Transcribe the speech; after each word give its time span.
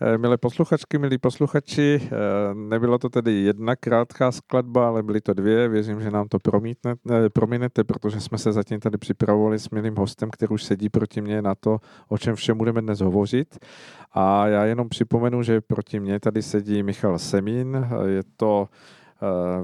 Eh, 0.00 0.18
milé 0.18 0.36
posluchačky, 0.36 0.98
milí 0.98 1.18
posluchači, 1.18 2.00
eh, 2.04 2.08
nebyla 2.54 2.98
to 2.98 3.08
tedy 3.08 3.32
jedna 3.32 3.76
krátká 3.76 4.32
skladba, 4.32 4.88
ale 4.88 5.02
byly 5.02 5.20
to 5.20 5.34
dvě. 5.34 5.68
Věřím, 5.68 6.00
že 6.00 6.10
nám 6.10 6.28
to 6.28 6.38
promítne, 6.38 6.94
eh, 7.10 7.28
prominete, 7.28 7.84
protože 7.84 8.20
jsme 8.20 8.38
se 8.38 8.52
zatím 8.52 8.80
tady 8.80 8.98
připravovali 8.98 9.58
s 9.58 9.70
milým 9.70 9.96
hostem, 9.96 10.30
který 10.30 10.48
už 10.48 10.64
sedí 10.64 10.88
proti 10.88 11.20
mně 11.20 11.42
na 11.42 11.54
to, 11.54 11.78
o 12.08 12.18
čem 12.18 12.34
všem 12.34 12.58
budeme 12.58 12.80
dnes 12.80 13.00
hovořit. 13.00 13.58
A 14.12 14.46
já 14.46 14.64
jenom 14.64 14.88
připomenu, 14.88 15.42
že 15.42 15.60
proti 15.60 16.00
mně 16.00 16.20
tady 16.20 16.42
sedí 16.42 16.82
Michal 16.82 17.18
Semín. 17.18 17.86
Je 18.06 18.22
to 18.36 18.68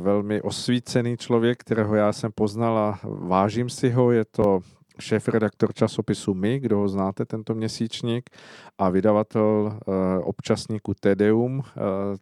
velmi 0.00 0.42
osvícený 0.42 1.16
člověk, 1.16 1.60
kterého 1.60 1.94
já 1.94 2.12
jsem 2.12 2.32
poznal 2.34 2.78
a 2.78 3.00
vážím 3.04 3.68
si 3.68 3.90
ho. 3.90 4.12
Je 4.12 4.24
to 4.24 4.60
šéf-redaktor 4.98 5.72
časopisu 5.72 6.34
My, 6.34 6.60
kdo 6.60 6.78
ho 6.78 6.88
znáte, 6.88 7.24
tento 7.24 7.54
měsíčník, 7.54 8.30
a 8.78 8.88
vydavatel 8.88 9.78
uh, 9.86 9.94
občasníku 10.22 10.94
Tedeum. 11.00 11.58
Uh, 11.58 11.64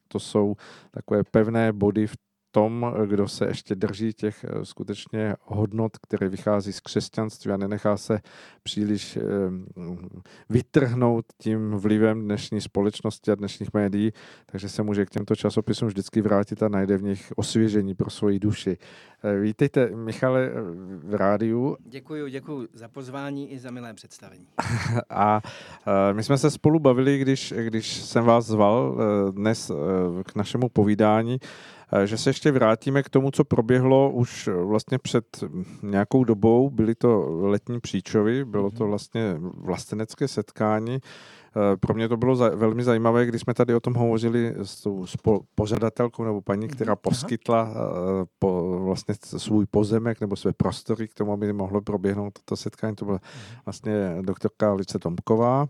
to 0.09 0.21
jsou 0.21 0.55
takové 0.91 1.25
pevné 1.25 1.73
body 1.73 2.07
v 2.07 2.17
tom, 2.53 2.95
kdo 3.07 3.29
se 3.29 3.47
ještě 3.47 3.75
drží 3.75 4.13
těch 4.13 4.45
eh, 4.45 4.65
skutečně 4.65 5.35
hodnot, 5.41 5.99
které 5.99 6.29
vychází 6.29 6.73
z 6.73 6.81
křesťanství 6.81 7.53
a 7.53 7.57
nenechá 7.57 7.97
se 7.97 8.21
příliš 8.63 9.17
eh, 9.17 9.21
vytrhnout 10.51 11.25
tím 11.39 11.71
vlivem 11.71 12.25
dnešní 12.25 12.61
společnosti 12.61 13.31
a 13.31 13.35
dnešních 13.35 13.75
médií, 13.75 14.13
takže 14.47 14.69
se 14.69 14.83
může 14.83 15.07
k 15.07 15.11
těmto 15.11 15.37
časopisům 15.37 15.89
vždycky 15.89 16.21
vrátit 16.21 16.63
a 16.63 16.69
najde 16.69 16.97
v 16.97 17.03
nich 17.03 17.33
osvěžení 17.37 17.95
pro 17.95 18.11
svoji 18.11 18.39
duši. 18.39 18.79
Eh, 19.25 19.39
vítejte, 19.41 19.91
Michale, 19.97 20.51
v 21.05 21.15
rádiu. 21.15 21.77
Děkuji, 21.85 22.31
děkuji 22.31 22.69
za 22.73 22.89
pozvání 22.89 23.53
i 23.53 23.59
za 23.59 23.71
milé 23.71 23.95
představení. 23.95 24.47
a 25.11 25.41
my 26.13 26.23
jsme 26.23 26.39
se 26.39 26.51
spolu 26.51 26.79
bavili, 26.79 27.19
když, 27.19 27.55
když 27.57 27.97
jsem 27.97 28.25
vás 28.25 28.47
zval 28.47 28.99
dnes 29.33 29.71
k 30.27 30.37
našemu 30.37 30.69
povídání, 30.69 31.39
Eh, 31.82 31.82
že 32.05 32.19
se 32.19 32.31
ještě 32.31 32.53
vrátíme 32.53 33.03
k 33.03 33.11
tomu, 33.11 33.31
co 33.31 33.45
proběhlo 33.45 34.11
už 34.11 34.49
vlastně 34.65 34.99
před 34.99 35.25
nějakou 35.83 36.25
dobou. 36.25 36.71
Byly 36.71 36.95
to 36.95 37.27
letní 37.41 37.81
příčovy, 37.81 38.45
bylo 38.45 38.71
to 38.71 38.85
mhm. 38.85 38.91
vlastně 38.91 39.35
vlastenecké 39.39 40.29
setkání. 40.29 40.99
Eh, 41.57 41.77
pro 41.77 41.95
mě 41.95 42.09
to 42.09 42.17
bylo 42.17 42.37
za, 42.37 42.49
velmi 42.49 42.85
zajímavé, 42.85 43.27
když 43.27 43.41
jsme 43.43 43.55
tady 43.55 43.75
o 43.75 43.81
tom 43.81 43.95
hovořili 43.95 44.55
s 44.63 44.81
tou 44.81 45.07
spo, 45.07 45.41
pořadatelkou 45.55 46.25
nebo 46.25 46.43
paní, 46.43 46.67
mhm. 46.67 46.75
která 46.75 46.97
poskytla 46.97 47.63
uh, 47.63 47.77
po, 48.39 48.81
vlastně 48.85 49.15
svůj 49.21 49.67
pozemek 49.67 50.21
nebo 50.21 50.37
své 50.37 50.53
prostory 50.53 51.09
k 51.09 51.15
tomu, 51.15 51.33
aby 51.33 51.53
mohlo 51.53 51.81
proběhnout 51.81 52.33
toto 52.33 52.57
setkání. 52.57 52.97
To 52.97 53.05
byla 53.05 53.19
mhm. 53.23 53.59
vlastně 53.65 54.17
doktorka 54.21 54.71
Alice 54.71 54.99
Tomková. 54.99 55.67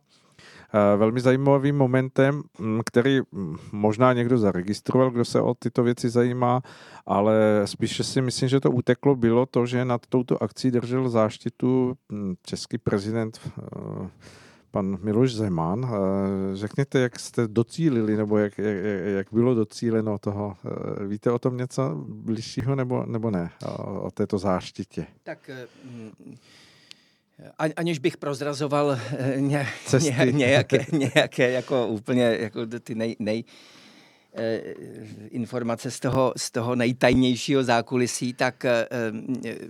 Eh, 0.75 0.97
velmi 0.97 1.21
zajímavým 1.21 1.77
momentem, 1.77 2.43
mm, 2.59 2.81
který 2.87 3.21
mm, 3.33 3.57
možná 3.73 4.13
někdo 4.13 4.39
zaregistroval, 4.39 5.11
kdo 5.11 5.25
se 5.25 5.41
o 5.41 5.55
tyto 5.55 5.83
věci 5.83 6.11
zajímá, 6.11 6.63
ale 7.07 7.63
spíše 7.65 8.05
si 8.05 8.23
myslím, 8.23 8.49
že 8.49 8.61
to 8.61 8.71
uteklo, 8.71 9.17
bylo 9.17 9.47
to, 9.47 9.67
že 9.67 9.85
nad 9.85 10.07
touto 10.07 10.43
akcí 10.43 10.71
držel 10.71 11.09
záštitu 11.09 11.97
mm, 12.09 12.35
český 12.43 12.79
prezident 12.79 13.41
eh, 13.47 14.09
pan 14.71 14.99
Miloš 15.03 15.35
Zeman. 15.35 15.85
Eh, 15.85 16.57
řekněte, 16.57 17.01
jak 17.01 17.19
jste 17.19 17.49
docílili, 17.49 18.17
nebo 18.17 18.39
jak, 18.39 18.59
jak, 18.59 18.77
jak 19.05 19.27
bylo 19.33 19.55
docíleno 19.55 20.19
toho. 20.19 20.57
Víte 21.07 21.31
o 21.31 21.39
tom 21.39 21.57
něco 21.57 22.05
bližšího, 22.09 22.75
nebo, 22.75 23.05
nebo 23.07 23.31
ne, 23.31 23.51
o, 23.67 24.01
o 24.01 24.11
této 24.11 24.39
záštitě? 24.39 25.07
Tak 25.23 25.51
aniž 27.77 27.99
bych 27.99 28.17
prozrazoval 28.17 28.99
eh, 29.19 29.41
ně, 29.41 29.69
ně, 30.01 30.33
nějaké, 30.33 30.87
nějaké 31.15 31.51
jako 31.51 31.87
úplně 31.87 32.37
jako 32.41 32.67
ty 32.67 32.95
nej, 32.95 33.17
nej, 33.19 33.45
eh, 34.35 34.59
informace 35.31 35.91
z 35.91 36.01
toho, 36.01 36.33
z 36.37 36.51
toho 36.51 36.75
nejtajnějšího 36.75 37.65
zákulisí, 37.65 38.35
tak 38.35 38.65
eh, 38.65 38.89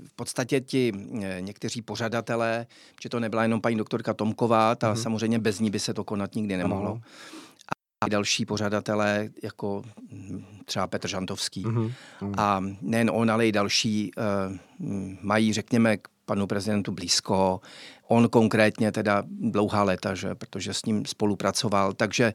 v 0.06 0.16
podstatě 0.16 0.60
ti 0.60 0.92
někteří 1.40 1.82
pořadatelé, 1.82 2.66
že 3.02 3.08
to 3.08 3.20
nebyla 3.20 3.42
jenom 3.42 3.60
paní 3.60 3.76
doktorka 3.76 4.14
Tomková, 4.14 4.74
ta 4.74 4.94
mm-hmm. 4.94 5.02
samozřejmě 5.02 5.38
bez 5.38 5.60
ní 5.60 5.70
by 5.70 5.80
se 5.80 5.94
to 5.94 6.04
konat 6.04 6.34
nikdy 6.34 6.56
nemohlo. 6.56 7.00
A 8.00 8.08
další 8.08 8.46
pořadatelé, 8.46 9.28
jako 9.42 9.82
hm, 10.12 10.44
třeba 10.64 10.86
Petr 10.86 11.08
Žantovský. 11.08 11.64
Mm-hmm. 11.64 11.92
A 12.36 12.60
nejen 12.80 13.10
on, 13.14 13.30
ale 13.30 13.48
i 13.48 13.52
další 13.52 14.10
mají, 15.22 15.52
řekněme, 15.52 15.98
panu 16.32 16.46
prezidentu 16.46 16.92
blízko. 16.92 17.60
On 18.08 18.28
konkrétně 18.28 18.92
teda 18.92 19.22
dlouhá 19.28 19.82
léta, 19.82 20.14
že, 20.14 20.34
protože 20.34 20.74
s 20.74 20.84
ním 20.84 21.06
spolupracoval. 21.06 21.92
Takže 21.92 22.34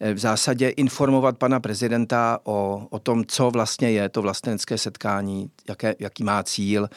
eh, 0.00 0.14
v 0.14 0.18
zásadě 0.18 0.68
informovat 0.68 1.38
pana 1.38 1.60
prezidenta 1.60 2.38
o, 2.44 2.86
o 2.90 2.98
tom, 2.98 3.24
co 3.26 3.50
vlastně 3.50 3.90
je 3.90 4.08
to 4.08 4.22
vlastenecké 4.22 4.78
setkání, 4.78 5.50
jaké, 5.68 5.94
jaký 5.98 6.24
má 6.24 6.42
cíl, 6.42 6.88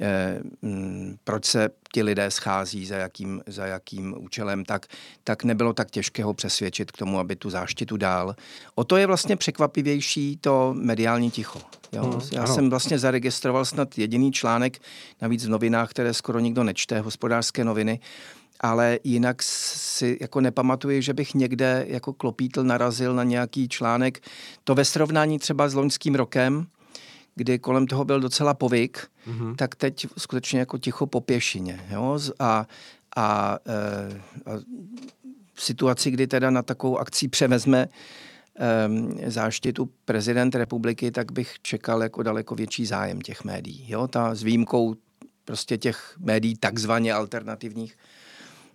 eh, 0.00 0.40
mm, 0.62 1.16
proč 1.24 1.44
se 1.44 1.68
ti 1.92 2.02
lidé 2.02 2.30
schází, 2.30 2.86
za 2.86 2.96
jakým, 2.96 3.42
za 3.46 3.66
jakým 3.66 4.14
účelem, 4.18 4.64
tak, 4.64 4.86
tak 5.24 5.44
nebylo 5.44 5.72
tak 5.72 5.90
těžké 5.90 6.24
ho 6.24 6.34
přesvědčit 6.34 6.92
k 6.92 6.96
tomu, 6.96 7.18
aby 7.18 7.36
tu 7.36 7.50
záštitu 7.50 7.96
dál. 7.96 8.34
O 8.74 8.84
to 8.84 8.96
je 8.96 9.06
vlastně 9.06 9.36
překvapivější 9.36 10.36
to 10.40 10.74
mediální 10.76 11.30
ticho. 11.30 11.60
Jo? 11.94 12.02
Hmm, 12.02 12.20
Já 12.32 12.42
ano. 12.42 12.54
jsem 12.54 12.70
vlastně 12.70 12.98
zaregistroval 12.98 13.64
snad 13.64 13.98
jediný 13.98 14.32
článek, 14.32 14.78
navíc 15.22 15.46
v 15.46 15.48
novinách, 15.48 15.90
které 15.90 16.14
skoro 16.14 16.40
nikdo 16.40 16.64
nečte, 16.64 17.00
hospodářské 17.00 17.64
noviny, 17.64 18.00
ale 18.60 18.98
jinak 19.04 19.42
si 19.42 20.18
jako 20.20 20.40
nepamatuji, 20.40 21.02
že 21.02 21.14
bych 21.14 21.34
někde 21.34 21.84
jako 21.88 22.12
klopítl 22.12 22.64
narazil 22.64 23.14
na 23.14 23.24
nějaký 23.24 23.68
článek. 23.68 24.20
To 24.64 24.74
ve 24.74 24.84
srovnání 24.84 25.38
třeba 25.38 25.68
s 25.68 25.74
loňským 25.74 26.14
rokem, 26.14 26.66
kdy 27.34 27.58
kolem 27.58 27.86
toho 27.86 28.04
byl 28.04 28.20
docela 28.20 28.54
povyk, 28.54 29.08
mm-hmm. 29.28 29.54
tak 29.56 29.74
teď 29.74 30.06
skutečně 30.18 30.58
jako 30.58 30.78
ticho 30.78 31.06
po 31.06 31.20
pěšině. 31.20 31.80
Jo? 31.90 32.18
A, 32.38 32.66
a, 33.16 33.58
e, 33.66 34.20
a 34.50 34.60
v 35.54 35.62
situaci, 35.62 36.10
kdy 36.10 36.26
teda 36.26 36.50
na 36.50 36.62
takovou 36.62 36.98
akci 36.98 37.28
převezme 37.28 37.88
záštitu 39.26 39.90
prezident 40.04 40.54
republiky, 40.54 41.10
tak 41.10 41.32
bych 41.32 41.54
čekal 41.62 42.02
jako 42.02 42.22
daleko 42.22 42.54
větší 42.54 42.86
zájem 42.86 43.20
těch 43.20 43.44
médií. 43.44 43.84
Jo? 43.88 44.08
Ta 44.08 44.34
s 44.34 44.42
výjimkou 44.42 44.94
prostě 45.44 45.78
těch 45.78 46.14
médií 46.18 46.56
takzvaně 46.56 47.12
alternativních 47.12 47.96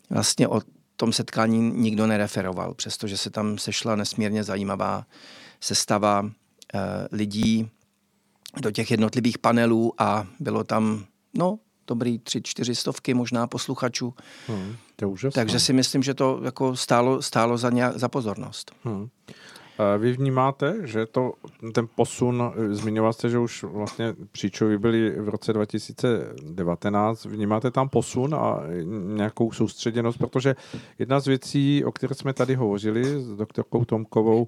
vlastně 0.09 0.47
o 0.47 0.61
tom 0.95 1.13
setkání 1.13 1.59
nikdo 1.59 2.07
nereferoval, 2.07 2.73
přestože 2.73 3.17
se 3.17 3.29
tam 3.29 3.57
sešla 3.57 3.95
nesmírně 3.95 4.43
zajímavá 4.43 5.05
sestava 5.61 6.31
e, 6.73 6.79
lidí, 7.11 7.69
do 8.61 8.71
těch 8.71 8.91
jednotlivých 8.91 9.37
panelů 9.37 9.93
a 9.97 10.27
bylo 10.39 10.63
tam, 10.63 11.05
no, 11.33 11.59
dobrý 11.87 12.19
tři, 12.19 12.41
čtyři 12.41 12.75
stovky 12.75 13.13
možná 13.13 13.47
posluchačů. 13.47 14.13
Hmm, 14.47 14.75
to 14.95 15.05
je 15.05 15.07
úžasné. 15.07 15.41
Takže 15.41 15.59
si 15.59 15.73
myslím, 15.73 16.03
že 16.03 16.13
to 16.13 16.41
jako 16.43 16.75
stálo, 16.75 17.21
stálo 17.21 17.57
za, 17.57 17.69
nějak, 17.69 17.97
za 17.97 18.09
pozornost. 18.09 18.71
Hmm. 18.83 19.09
Vy 19.97 20.11
vnímáte, 20.11 20.75
že 20.83 21.05
to, 21.05 21.33
ten 21.73 21.87
posun, 21.95 22.53
zmiňoval 22.69 23.13
jste, 23.13 23.29
že 23.29 23.39
už 23.39 23.63
vlastně 23.63 24.15
příčovi 24.31 24.77
byli 24.77 25.09
v 25.09 25.29
roce 25.29 25.53
2019, 25.53 27.25
vnímáte 27.25 27.71
tam 27.71 27.89
posun 27.89 28.35
a 28.35 28.59
nějakou 29.15 29.51
soustředěnost, 29.51 30.17
protože 30.17 30.55
jedna 30.99 31.19
z 31.19 31.27
věcí, 31.27 31.85
o 31.85 31.91
které 31.91 32.15
jsme 32.15 32.33
tady 32.33 32.55
hovořili 32.55 33.03
s 33.21 33.35
doktorkou 33.35 33.85
Tomkovou, 33.85 34.47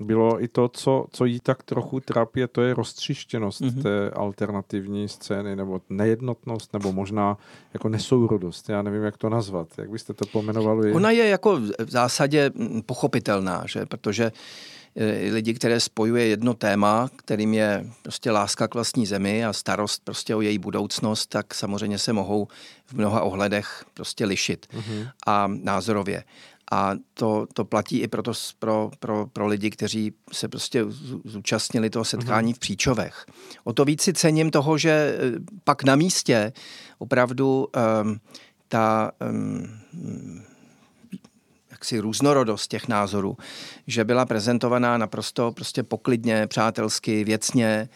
bylo 0.00 0.42
i 0.42 0.48
to, 0.48 0.68
co, 0.68 1.06
co 1.10 1.24
jí 1.24 1.40
tak 1.40 1.62
trochu 1.62 2.00
trápí, 2.00 2.40
to 2.52 2.62
je 2.62 2.74
roztřištěnost 2.74 3.60
mm-hmm. 3.60 3.82
té 3.82 4.10
alternativní 4.10 5.08
scény, 5.08 5.56
nebo 5.56 5.80
nejednotnost, 5.90 6.72
nebo 6.72 6.92
možná 6.92 7.38
jako 7.74 7.88
nesourodost. 7.88 8.68
Já 8.68 8.82
nevím, 8.82 9.02
jak 9.02 9.16
to 9.16 9.28
nazvat. 9.28 9.68
Jak 9.78 9.90
byste 9.90 10.14
to 10.14 10.26
pomenovali? 10.26 10.92
Ona 10.92 11.10
je 11.10 11.28
jako 11.28 11.56
v 11.78 11.90
zásadě 11.90 12.50
pochopitelná, 12.86 13.64
že? 13.66 13.86
protože 13.86 14.32
e, 14.96 15.32
lidi, 15.32 15.54
které 15.54 15.80
spojuje 15.80 16.26
jedno 16.26 16.54
téma, 16.54 17.10
kterým 17.16 17.54
je 17.54 17.86
prostě 18.02 18.30
láska 18.30 18.68
k 18.68 18.74
vlastní 18.74 19.06
zemi 19.06 19.44
a 19.44 19.52
starost 19.52 20.04
prostě 20.04 20.34
o 20.34 20.40
její 20.40 20.58
budoucnost, 20.58 21.26
tak 21.26 21.54
samozřejmě 21.54 21.98
se 21.98 22.12
mohou 22.12 22.48
v 22.86 22.92
mnoha 22.92 23.22
ohledech 23.22 23.84
prostě 23.94 24.24
lišit 24.24 24.66
mm-hmm. 24.72 25.08
a 25.26 25.46
názorově. 25.46 26.24
A 26.70 26.94
to, 27.14 27.46
to 27.52 27.64
platí 27.64 27.98
i 28.00 28.08
pro, 28.08 28.22
to, 28.22 28.32
pro, 28.58 28.90
pro, 29.00 29.26
pro 29.26 29.46
lidi, 29.46 29.70
kteří 29.70 30.12
se 30.32 30.48
prostě 30.48 30.84
zúčastnili 31.24 31.90
toho 31.90 32.04
setkání 32.04 32.52
mm-hmm. 32.52 32.56
v 32.56 32.58
Příčovech. 32.58 33.26
O 33.64 33.72
to 33.72 33.84
víc 33.84 34.02
si 34.02 34.12
cením 34.12 34.50
toho, 34.50 34.78
že 34.78 34.90
eh, 34.90 35.38
pak 35.64 35.84
na 35.84 35.96
místě 35.96 36.52
opravdu 36.98 37.68
um, 38.02 38.20
ta 38.68 39.12
um, 39.30 39.80
jaksi 41.70 42.00
různorodost 42.00 42.70
těch 42.70 42.88
názorů, 42.88 43.36
že 43.86 44.04
byla 44.04 44.26
prezentovaná 44.26 44.98
naprosto 44.98 45.52
prostě 45.52 45.82
poklidně, 45.82 46.46
přátelsky, 46.46 47.24
věcně, 47.24 47.88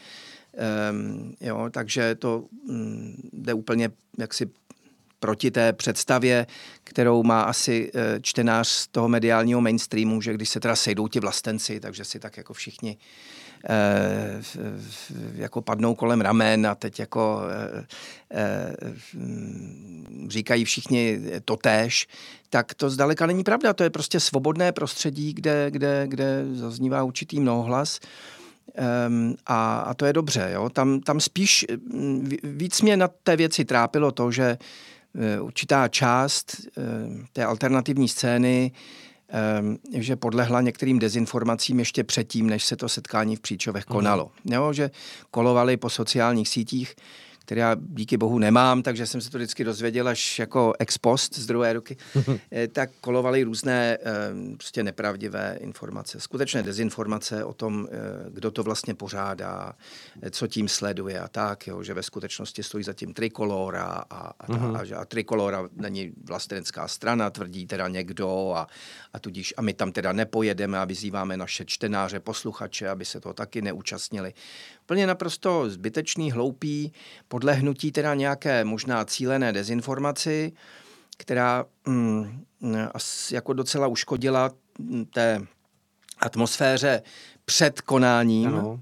um, 0.90 1.34
jo, 1.40 1.68
takže 1.70 2.14
to 2.14 2.44
um, 2.68 3.14
jde 3.32 3.54
úplně 3.54 3.90
jaksi 4.18 4.46
proti 5.24 5.50
té 5.50 5.72
představě, 5.72 6.46
kterou 6.84 7.22
má 7.22 7.42
asi 7.42 7.90
eh, 7.94 8.20
čtenář 8.20 8.68
z 8.68 8.86
toho 8.86 9.08
mediálního 9.08 9.60
mainstreamu, 9.60 10.20
že 10.20 10.34
když 10.34 10.48
se 10.48 10.60
teda 10.60 10.76
sejdou 10.76 11.08
ti 11.08 11.20
vlastenci, 11.20 11.80
takže 11.80 12.04
si 12.04 12.18
tak 12.18 12.36
jako 12.36 12.52
všichni 12.52 12.96
eh, 13.68 14.42
jako 15.34 15.62
padnou 15.62 15.94
kolem 15.94 16.20
ramen 16.20 16.66
a 16.66 16.74
teď 16.74 17.00
jako 17.00 17.40
říkají 20.28 20.64
všichni 20.64 21.20
totéž, 21.44 22.06
tak 22.50 22.74
to 22.74 22.90
zdaleka 22.90 23.26
není 23.26 23.44
pravda. 23.44 23.72
To 23.72 23.82
je 23.82 23.90
prostě 23.90 24.20
svobodné 24.20 24.72
prostředí, 24.72 25.32
kde, 25.32 25.70
kde, 25.70 26.04
kde 26.06 26.44
zaznívá 26.52 27.02
určitý 27.02 27.40
mnohohlas. 27.40 28.00
Um, 29.08 29.36
a, 29.46 29.78
a 29.78 29.94
to 29.94 30.06
je 30.06 30.12
dobře. 30.12 30.50
Jo? 30.52 30.68
Tam, 30.68 31.00
tam 31.00 31.20
spíš 31.20 31.66
víc 32.42 32.82
mě 32.82 32.96
na 32.96 33.08
té 33.08 33.36
věci 33.36 33.64
trápilo 33.64 34.12
to, 34.12 34.30
že 34.30 34.58
určitá 35.40 35.88
část 35.88 36.56
uh, 36.76 36.84
té 37.32 37.44
alternativní 37.44 38.08
scény 38.08 38.72
um, 39.60 39.78
že 39.92 40.16
podlehla 40.16 40.60
některým 40.60 40.98
dezinformacím 40.98 41.78
ještě 41.78 42.04
předtím, 42.04 42.50
než 42.50 42.64
se 42.64 42.76
to 42.76 42.88
setkání 42.88 43.36
v 43.36 43.40
Příčovech 43.40 43.84
konalo. 43.84 44.30
Mm. 44.44 44.52
Jo? 44.52 44.72
Že 44.72 44.90
kolovali 45.30 45.76
po 45.76 45.90
sociálních 45.90 46.48
sítích 46.48 46.94
který 47.44 47.60
já 47.60 47.76
díky 47.80 48.16
bohu 48.16 48.38
nemám, 48.38 48.82
takže 48.82 49.06
jsem 49.06 49.20
se 49.20 49.30
to 49.30 49.38
vždycky 49.38 49.64
dozvěděl 49.64 50.08
až 50.08 50.38
jako 50.38 50.72
ex 50.78 50.98
post 50.98 51.38
z 51.38 51.46
druhé 51.46 51.72
ruky, 51.72 51.96
eh, 52.52 52.68
tak 52.68 52.90
kolovaly 53.00 53.42
různé 53.42 53.98
eh, 54.00 54.56
prostě 54.56 54.82
nepravdivé 54.82 55.58
informace, 55.60 56.20
skutečné 56.20 56.62
dezinformace 56.62 57.44
o 57.44 57.52
tom, 57.52 57.88
eh, 57.90 58.30
kdo 58.30 58.50
to 58.50 58.62
vlastně 58.62 58.94
pořádá, 58.94 59.72
co 60.30 60.46
tím 60.46 60.68
sleduje 60.68 61.20
a 61.20 61.28
tak, 61.28 61.66
jo, 61.66 61.82
že 61.82 61.94
ve 61.94 62.02
skutečnosti 62.02 62.62
stojí 62.62 62.84
zatím 62.84 63.14
Trikolora 63.14 63.84
a, 63.84 64.02
a, 64.10 64.46
uh-huh. 64.46 64.96
a, 64.96 65.00
a 65.00 65.04
Trikolora 65.04 65.68
není 65.76 66.12
vlastenecká 66.24 66.88
strana, 66.88 67.30
tvrdí 67.30 67.66
teda 67.66 67.88
někdo 67.88 68.52
a, 68.56 68.66
a 69.12 69.18
tudíž 69.18 69.54
a 69.56 69.62
my 69.62 69.72
tam 69.72 69.92
teda 69.92 70.12
nepojedeme 70.12 70.78
a 70.78 70.84
vyzýváme 70.84 71.36
naše 71.36 71.64
čtenáře, 71.64 72.20
posluchače, 72.20 72.88
aby 72.88 73.04
se 73.04 73.20
to 73.20 73.32
taky 73.32 73.62
neúčastnili. 73.62 74.34
Plně 74.86 75.06
naprosto 75.06 75.70
zbytečný, 75.70 76.32
hloupý, 76.32 76.92
podlehnutí 77.34 77.92
teda 77.92 78.14
nějaké 78.14 78.64
možná 78.64 79.04
cílené 79.04 79.52
dezinformaci, 79.52 80.52
která 81.18 81.64
mm, 81.86 82.44
jako 83.30 83.52
docela 83.52 83.86
uškodila 83.86 84.50
té 85.14 85.40
atmosféře 86.18 87.02
před 87.44 87.80
konáním 87.80 88.48
ano. 88.48 88.80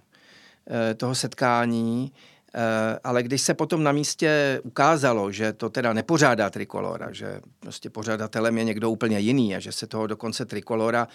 Eh, 0.71 0.95
toho 0.95 1.15
setkání, 1.15 2.13
eh, 2.55 2.99
ale 3.05 3.23
když 3.23 3.43
se 3.43 3.55
potom 3.55 3.83
na 3.83 3.93
místě 3.93 4.61
ukázalo, 4.65 5.33
že 5.33 5.53
to 5.53 5.71
teda 5.71 5.93
nepořádá 5.93 6.51
Trikolora, 6.51 7.13
že 7.13 7.41
prostě 7.61 7.91
pořadatelem 7.91 8.59
je 8.59 8.65
někdo 8.65 8.91
úplně 8.91 9.19
jiný 9.19 9.57
a 9.57 9.61
že 9.61 9.73
se 9.73 9.87
toho 9.87 10.07
dokonce 10.07 10.45
Trikolora 10.45 11.09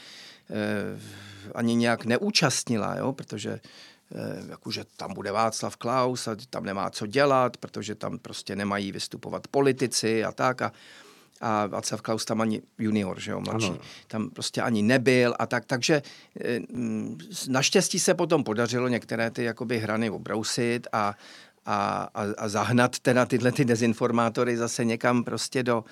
eh, 0.49 0.99
ani 1.55 1.75
nějak 1.75 2.05
neúčastnila, 2.05 2.95
jo, 2.95 3.13
protože 3.13 3.59
jakože 4.49 4.83
tam 4.97 5.13
bude 5.13 5.31
Václav 5.31 5.75
Klaus 5.75 6.27
a 6.27 6.35
tam 6.49 6.63
nemá 6.63 6.89
co 6.89 7.07
dělat, 7.07 7.57
protože 7.57 7.95
tam 7.95 8.19
prostě 8.19 8.55
nemají 8.55 8.91
vystupovat 8.91 9.47
politici 9.47 10.25
a 10.25 10.31
tak. 10.31 10.61
A, 10.61 10.71
a 11.41 11.65
Václav 11.65 12.01
Klaus 12.01 12.25
tam 12.25 12.41
ani 12.41 12.61
junior, 12.77 13.19
že 13.19 13.31
jo, 13.31 13.41
mladší, 13.41 13.67
ano. 13.67 13.79
tam 14.07 14.29
prostě 14.29 14.61
ani 14.61 14.81
nebyl 14.81 15.35
a 15.39 15.45
tak, 15.45 15.65
takže 15.65 16.01
eh, 16.41 16.59
naštěstí 17.47 17.99
se 17.99 18.13
potom 18.13 18.43
podařilo 18.43 18.87
některé 18.87 19.31
ty 19.31 19.43
jakoby 19.43 19.79
hrany 19.79 20.09
obrousit 20.09 20.87
a, 20.91 21.15
a, 21.65 22.09
a, 22.13 22.23
a 22.37 22.47
zahnat 22.47 22.99
teda 22.99 23.25
tyhle 23.25 23.51
ty 23.51 23.65
dezinformátory 23.65 24.57
zase 24.57 24.85
někam 24.85 25.23
prostě 25.23 25.63
do, 25.63 25.83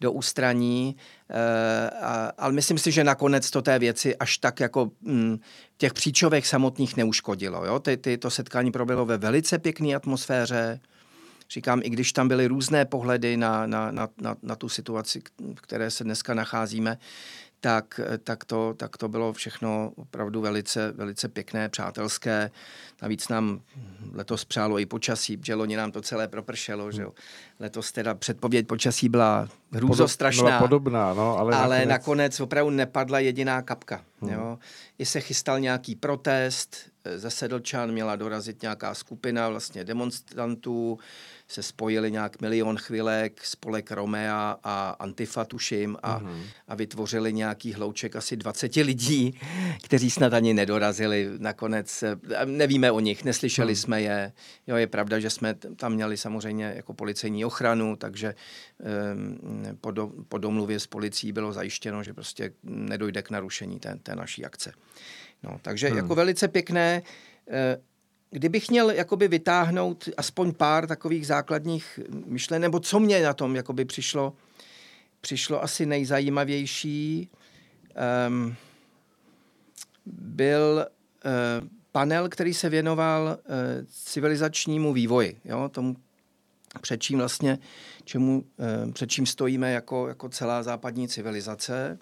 do 0.00 0.12
ústraní. 0.12 0.96
E, 1.30 1.90
a, 1.90 2.32
ale 2.38 2.52
myslím 2.52 2.78
si, 2.78 2.92
že 2.92 3.04
nakonec 3.04 3.50
to 3.50 3.62
té 3.62 3.78
věci 3.78 4.16
až 4.16 4.38
tak 4.38 4.60
jako 4.60 4.90
m, 5.06 5.38
těch 5.76 5.94
příčovek 5.94 6.46
samotných 6.46 6.96
neuškodilo. 6.96 7.64
Jo? 7.64 7.78
Ty, 7.78 7.96
ty, 7.96 8.18
to 8.18 8.30
setkání 8.30 8.72
proběhlo 8.72 9.06
ve 9.06 9.18
velice 9.18 9.58
pěkné 9.58 9.94
atmosféře. 9.94 10.80
Říkám, 11.50 11.80
i 11.84 11.90
když 11.90 12.12
tam 12.12 12.28
byly 12.28 12.46
různé 12.46 12.84
pohledy 12.84 13.36
na, 13.36 13.66
na, 13.66 13.90
na, 13.90 14.08
na, 14.20 14.36
na 14.42 14.56
tu 14.56 14.68
situaci, 14.68 15.22
v 15.54 15.60
které 15.60 15.90
se 15.90 16.04
dneska 16.04 16.34
nacházíme, 16.34 16.98
tak, 17.64 18.00
tak, 18.24 18.44
to, 18.44 18.74
tak 18.76 18.96
to 18.96 19.08
bylo 19.08 19.32
všechno 19.32 19.92
opravdu 19.96 20.40
velice, 20.40 20.92
velice 20.92 21.28
pěkné, 21.28 21.68
přátelské. 21.68 22.50
Navíc 23.02 23.28
nám 23.28 23.60
letos 24.12 24.44
přálo 24.44 24.78
i 24.78 24.86
počasí, 24.86 25.38
že 25.44 25.54
loni 25.54 25.76
nám 25.76 25.92
to 25.92 26.00
celé 26.02 26.28
propršelo. 26.28 26.92
Že 26.92 27.02
jo. 27.02 27.12
Letos 27.60 27.92
teda 27.92 28.14
předpověď 28.14 28.66
počasí 28.66 29.08
byla 29.08 29.48
hrůzostrašná. 29.72 30.44
Byla 30.44 30.58
podobná, 30.58 31.14
no, 31.14 31.38
ale, 31.38 31.56
ale 31.56 31.76
nakonec... 31.76 31.88
nakonec 31.88 32.40
opravdu 32.40 32.70
nepadla 32.70 33.18
jediná 33.18 33.62
kapka. 33.62 34.04
Hmm. 34.20 34.32
Jo. 34.32 34.58
I 34.98 35.06
se 35.06 35.20
chystal 35.20 35.60
nějaký 35.60 35.96
protest, 35.96 36.76
ze 37.16 37.30
Sedlčan 37.30 37.92
měla 37.92 38.16
dorazit 38.16 38.62
nějaká 38.62 38.94
skupina 38.94 39.48
vlastně 39.48 39.84
demonstrantů, 39.84 40.98
se 41.48 41.62
spojili 41.62 42.10
nějak 42.10 42.40
milion 42.40 42.76
chvilek, 42.76 43.44
spolek 43.44 43.90
Romea 43.90 44.56
a 44.64 44.96
Antifa, 44.98 45.44
tuším, 45.44 45.96
a, 46.02 46.20
mm-hmm. 46.20 46.42
a 46.68 46.74
vytvořili 46.74 47.32
nějaký 47.32 47.72
hlouček 47.72 48.16
asi 48.16 48.36
20 48.36 48.76
lidí, 48.76 49.40
kteří 49.84 50.10
snad 50.10 50.34
ani 50.34 50.54
nedorazili 50.54 51.28
nakonec. 51.38 52.04
Nevíme 52.44 52.92
o 52.92 53.00
nich, 53.00 53.24
neslyšeli 53.24 53.72
mm. 53.72 53.76
jsme 53.76 54.02
je. 54.02 54.32
Jo, 54.66 54.76
je 54.76 54.86
pravda, 54.86 55.18
že 55.18 55.30
jsme 55.30 55.54
tam 55.54 55.92
měli 55.92 56.16
samozřejmě 56.16 56.72
jako 56.76 56.94
policejní 56.94 57.44
ochranu, 57.44 57.96
takže 57.96 58.34
um, 59.14 59.78
po, 59.80 59.90
do, 59.90 60.10
po 60.28 60.38
domluvě 60.38 60.80
s 60.80 60.86
policií 60.86 61.32
bylo 61.32 61.52
zajištěno, 61.52 62.02
že 62.02 62.14
prostě 62.14 62.52
nedojde 62.62 63.22
k 63.22 63.30
narušení 63.30 63.80
té, 63.80 63.98
té 64.02 64.16
naší 64.16 64.44
akce. 64.44 64.72
No, 65.42 65.58
takže 65.62 65.88
hmm. 65.88 65.96
jako 65.96 66.14
velice 66.14 66.48
pěkné. 66.48 67.02
Eh, 67.50 67.78
kdybych 68.34 68.70
měl 68.70 68.90
jakoby 68.90 69.28
vytáhnout 69.28 70.08
aspoň 70.16 70.52
pár 70.52 70.86
takových 70.86 71.26
základních 71.26 72.00
myšlenek, 72.26 72.62
nebo 72.62 72.80
co 72.80 73.00
mě 73.00 73.22
na 73.22 73.34
tom 73.34 73.56
jakoby 73.56 73.84
přišlo, 73.84 74.32
přišlo 75.20 75.62
asi 75.62 75.86
nejzajímavější, 75.86 77.30
um, 78.28 78.54
byl 80.06 80.86
uh, 81.24 81.68
panel, 81.92 82.28
který 82.28 82.54
se 82.54 82.68
věnoval 82.68 83.38
uh, 83.38 83.54
civilizačnímu 84.04 84.92
vývoji, 84.92 85.40
jo, 85.44 85.68
tomu 85.68 85.96
před 86.80 87.02
čím 87.02 87.18
vlastně, 87.18 87.58
čemu, 88.04 88.44
uh, 88.86 88.92
před 88.92 89.10
čím 89.10 89.26
stojíme 89.26 89.72
jako, 89.72 90.08
jako 90.08 90.28
celá 90.28 90.62
západní 90.62 91.08
civilizace 91.08 91.98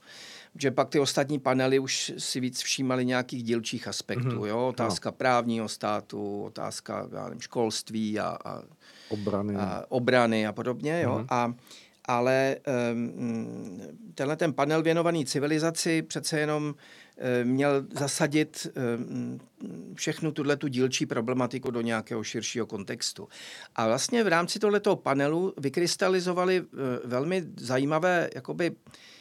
že 0.59 0.71
pak 0.71 0.89
ty 0.89 1.01
ostatní 1.01 1.39
panely 1.39 1.79
už 1.79 2.13
si 2.19 2.41
víc 2.41 2.63
všímali 2.63 3.05
nějakých 3.05 3.43
dílčích 3.43 3.89
aspektů, 3.89 4.29
mm-hmm. 4.29 4.47
jo, 4.47 4.69
otázka 4.69 5.11
no. 5.11 5.13
právního 5.13 5.69
státu, 5.69 6.43
otázka 6.43 7.09
já 7.13 7.25
nevím, 7.25 7.41
školství 7.41 8.21
a, 8.21 8.39
a, 8.45 8.63
obrany. 9.09 9.57
a 9.57 9.85
obrany 9.89 10.47
a 10.47 10.53
podobně, 10.53 11.01
jo, 11.03 11.19
mm-hmm. 11.19 11.27
a 11.31 11.55
ale 12.05 12.57
um, 12.93 13.81
tenhle 14.15 14.37
ten 14.37 14.53
panel 14.53 14.83
věnovaný 14.83 15.27
civilizaci 15.27 16.03
přece 16.03 16.41
jenom 16.41 16.65
um, 16.65 16.75
měl 17.51 17.87
zasadit 17.93 18.67
um, 18.99 19.41
všechnu 19.95 20.33
tuhle 20.33 20.57
tu 20.57 20.69
dílčí 20.69 21.07
problematiku 21.07 21.71
do 21.71 21.81
nějakého 21.81 22.25
širšího 22.25 22.67
kontextu. 22.67 23.29
A 23.77 23.87
vlastně 23.87 24.25
v 24.25 24.29
rámci 24.29 24.59
tohoto 24.59 24.97
panelu 24.97 25.55
vykrystalizovali 25.57 26.61
uh, 26.61 26.67
velmi 27.05 27.45
zajímavé 27.57 28.31
jakoby 28.35 28.71
Eh, 28.71 29.12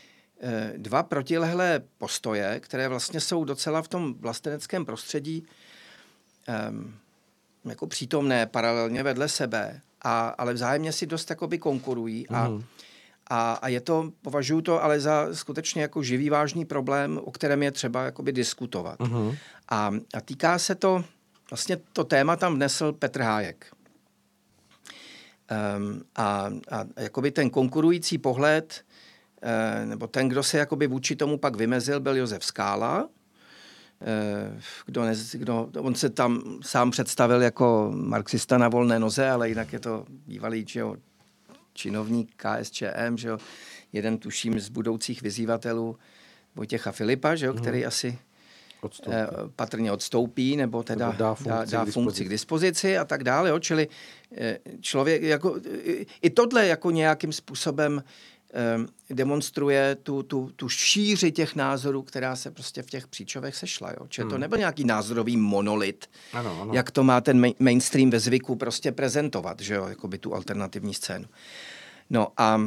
dva 0.77 1.03
protilehlé 1.03 1.81
postoje, 1.97 2.59
které 2.59 2.87
vlastně 2.87 3.19
jsou 3.19 3.43
docela 3.43 3.81
v 3.81 3.87
tom 3.87 4.13
vlasteneckém 4.13 4.85
prostředí 4.85 5.45
um, 6.69 6.95
jako 7.65 7.87
přítomné 7.87 8.45
paralelně 8.45 9.03
vedle 9.03 9.29
sebe, 9.29 9.81
a, 10.01 10.27
ale 10.27 10.53
vzájemně 10.53 10.91
si 10.91 11.05
dost 11.05 11.29
jakoby 11.29 11.57
konkurují 11.57 12.27
a, 12.29 12.47
mm. 12.47 12.63
a, 13.27 13.53
a 13.53 13.67
je 13.67 13.81
to, 13.81 14.11
považuji 14.21 14.61
to 14.61 14.83
ale 14.83 14.99
za 14.99 15.27
skutečně 15.33 15.81
jako 15.81 16.03
živý 16.03 16.29
vážný 16.29 16.65
problém, 16.65 17.19
o 17.23 17.31
kterém 17.31 17.63
je 17.63 17.71
třeba 17.71 18.03
jakoby 18.03 18.31
diskutovat. 18.31 18.99
Mm. 18.99 19.35
A, 19.69 19.91
a 20.13 20.21
týká 20.21 20.59
se 20.59 20.75
to, 20.75 21.03
vlastně 21.49 21.77
to 21.93 22.03
téma 22.03 22.35
tam 22.35 22.55
vnesl 22.55 22.93
Petr 22.93 23.21
Hájek. 23.21 23.65
Um, 25.77 26.01
a, 26.15 26.49
a 26.71 26.85
jakoby 26.97 27.31
ten 27.31 27.49
konkurující 27.49 28.17
pohled 28.17 28.83
Eh, 28.83 28.90
nebo 29.85 30.07
ten, 30.07 30.29
kdo 30.29 30.43
se 30.43 30.57
jakoby 30.57 30.87
vůči 30.87 31.15
tomu 31.15 31.37
pak 31.37 31.55
vymezil, 31.55 31.99
byl 31.99 32.17
Josef 32.17 32.45
Skála, 32.45 33.09
eh, 34.01 34.61
kdo, 34.85 35.03
ne, 35.03 35.13
kdo, 35.33 35.69
on 35.77 35.95
se 35.95 36.09
tam 36.09 36.59
sám 36.61 36.91
představil 36.91 37.41
jako 37.41 37.91
marxista 37.95 38.57
na 38.57 38.69
volné 38.69 38.99
noze, 38.99 39.29
ale 39.29 39.49
jinak 39.49 39.73
je 39.73 39.79
to 39.79 40.05
bývalý 40.09 40.65
že 40.67 40.79
jo, 40.79 40.95
činovník 41.73 42.31
KSČM, 42.35 43.17
že 43.17 43.27
jo, 43.27 43.37
jeden 43.93 44.17
tuším 44.17 44.59
z 44.59 44.69
budoucích 44.69 45.21
vyzývatelů 45.21 45.97
Vojtěcha 46.55 46.91
Filipa, 46.91 47.35
že 47.35 47.45
jo, 47.45 47.53
který 47.53 47.79
hmm. 47.79 47.87
asi 47.87 48.19
odstoupí. 48.81 49.17
patrně 49.55 49.91
odstoupí, 49.91 50.55
nebo 50.57 50.83
teda 50.83 51.07
nebo 51.07 51.17
dá, 51.17 51.35
funkci, 51.35 51.71
dá, 51.71 51.85
dá 51.85 51.91
funkci 51.91 52.25
k 52.25 52.29
dispozici 52.29 52.97
a 52.97 53.05
tak 53.05 53.23
dále. 53.23 53.49
Jo? 53.49 53.59
Čili 53.59 53.87
člověk, 54.81 55.21
jako, 55.21 55.59
i 56.21 56.29
tohle 56.29 56.67
jako 56.67 56.91
nějakým 56.91 57.33
způsobem 57.33 58.03
demonstruje 59.09 59.97
tu, 60.03 60.23
tu, 60.23 60.51
tu 60.55 60.69
šíři 60.69 61.31
těch 61.31 61.55
názorů, 61.55 62.01
která 62.01 62.35
se 62.35 62.51
prostě 62.51 62.81
v 62.81 62.85
těch 62.85 63.07
příčovech 63.07 63.55
sešla. 63.55 63.91
Jo? 63.91 64.07
Čili 64.09 64.23
hmm. 64.23 64.31
to 64.31 64.37
nebyl 64.37 64.57
nějaký 64.57 64.83
názorový 64.83 65.37
monolit, 65.37 66.09
ano, 66.33 66.61
ano. 66.61 66.73
jak 66.73 66.91
to 66.91 67.03
má 67.03 67.21
ten 67.21 67.53
mainstream 67.59 68.09
ve 68.09 68.19
zvyku 68.19 68.55
prostě 68.55 68.91
prezentovat, 68.91 69.59
že 69.59 69.73
jo, 69.73 69.87
jakoby 69.87 70.17
tu 70.17 70.35
alternativní 70.35 70.93
scénu. 70.93 71.25
No 72.09 72.27
a 72.37 72.61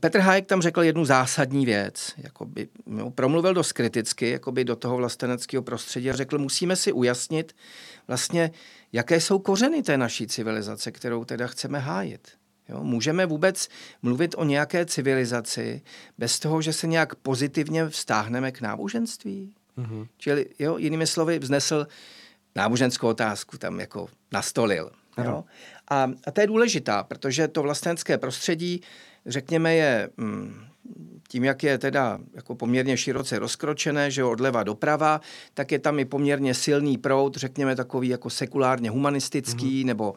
Petr 0.00 0.18
Hájek 0.18 0.46
tam 0.46 0.62
řekl 0.62 0.82
jednu 0.82 1.04
zásadní 1.04 1.66
věc, 1.66 2.12
jakoby, 2.16 2.68
no, 2.86 3.10
promluvil 3.10 3.54
dost 3.54 3.72
kriticky 3.72 4.30
jakoby 4.30 4.64
do 4.64 4.76
toho 4.76 4.96
vlasteneckého 4.96 5.62
prostředí 5.62 6.10
a 6.10 6.16
řekl, 6.16 6.38
musíme 6.38 6.76
si 6.76 6.92
ujasnit 6.92 7.56
vlastně, 8.08 8.50
jaké 8.92 9.20
jsou 9.20 9.38
kořeny 9.38 9.82
té 9.82 9.98
naší 9.98 10.26
civilizace, 10.26 10.92
kterou 10.92 11.24
teda 11.24 11.46
chceme 11.46 11.78
hájit. 11.78 12.28
Jo, 12.68 12.84
můžeme 12.84 13.26
vůbec 13.26 13.68
mluvit 14.02 14.34
o 14.38 14.44
nějaké 14.44 14.86
civilizaci 14.86 15.82
bez 16.18 16.38
toho, 16.38 16.62
že 16.62 16.72
se 16.72 16.86
nějak 16.86 17.14
pozitivně 17.14 17.88
vztáhneme 17.88 18.52
k 18.52 18.60
náboženství? 18.60 19.54
Mm-hmm. 19.78 20.08
Čili, 20.18 20.46
jo, 20.58 20.78
jinými 20.78 21.06
slovy, 21.06 21.38
vznesl 21.38 21.86
náboženskou 22.56 23.08
otázku, 23.08 23.58
tam 23.58 23.80
jako 23.80 24.08
nastolil. 24.32 24.90
Jo? 25.24 25.44
A, 25.88 26.10
a 26.26 26.30
to 26.30 26.40
je 26.40 26.46
důležitá, 26.46 27.02
protože 27.02 27.48
to 27.48 27.62
vlastenské 27.62 28.18
prostředí, 28.18 28.80
řekněme, 29.26 29.74
je 29.74 30.10
mm, 30.16 30.64
tím, 31.28 31.44
jak 31.44 31.62
je 31.62 31.78
teda 31.78 32.18
jako 32.34 32.54
poměrně 32.54 32.96
široce 32.96 33.38
rozkročené, 33.38 34.10
že 34.10 34.24
odleva 34.24 34.62
doprava, 34.62 35.20
tak 35.54 35.72
je 35.72 35.78
tam 35.78 35.98
i 35.98 36.04
poměrně 36.04 36.54
silný 36.54 36.98
proud, 36.98 37.36
řekněme 37.36 37.76
takový 37.76 38.08
jako 38.08 38.30
sekulárně 38.30 38.90
humanistický, 38.90 39.82
mm-hmm. 39.82 39.86
nebo 39.86 40.14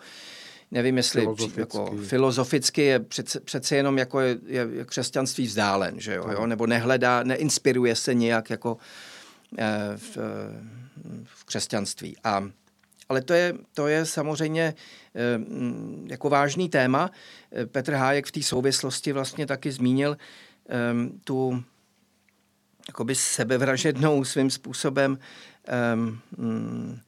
nevím, 0.72 0.98
jestli 0.98 1.22
filozoficky, 1.22 1.60
jako, 1.60 1.98
filozoficky 2.08 2.82
je 2.82 3.00
přece, 3.00 3.40
přece 3.40 3.76
jenom 3.76 3.98
jako 3.98 4.20
je, 4.20 4.38
je, 4.46 4.86
křesťanství 4.86 5.46
vzdálen, 5.46 6.00
že 6.00 6.16
jo, 6.16 6.30
jo, 6.32 6.48
nebo 6.48 6.68
nehledá, 6.68 7.24
neinspiruje 7.24 7.96
se 7.96 8.14
nějak 8.14 8.50
jako 8.50 8.78
eh, 9.58 9.68
v, 9.98 10.18
v 11.26 11.46
křesťanství. 11.46 12.18
A, 12.24 12.50
ale 13.10 13.22
to 13.22 13.34
je, 13.34 13.54
to 13.74 13.88
je 13.88 14.06
samozřejmě 14.06 14.74
eh, 15.16 15.40
jako 16.06 16.30
vážný 16.30 16.70
téma. 16.70 17.12
Petr 17.66 17.94
Hájek 17.94 18.26
v 18.26 18.32
té 18.32 18.44
souvislosti 18.44 19.12
vlastně 19.12 19.48
taky 19.48 19.72
zmínil 19.72 20.18
eh, 20.70 20.76
tu 21.24 21.64
jakoby 22.88 23.16
sebevražednou 23.16 24.24
svým 24.24 24.50
způsobem 24.50 25.20
um, 26.38 27.00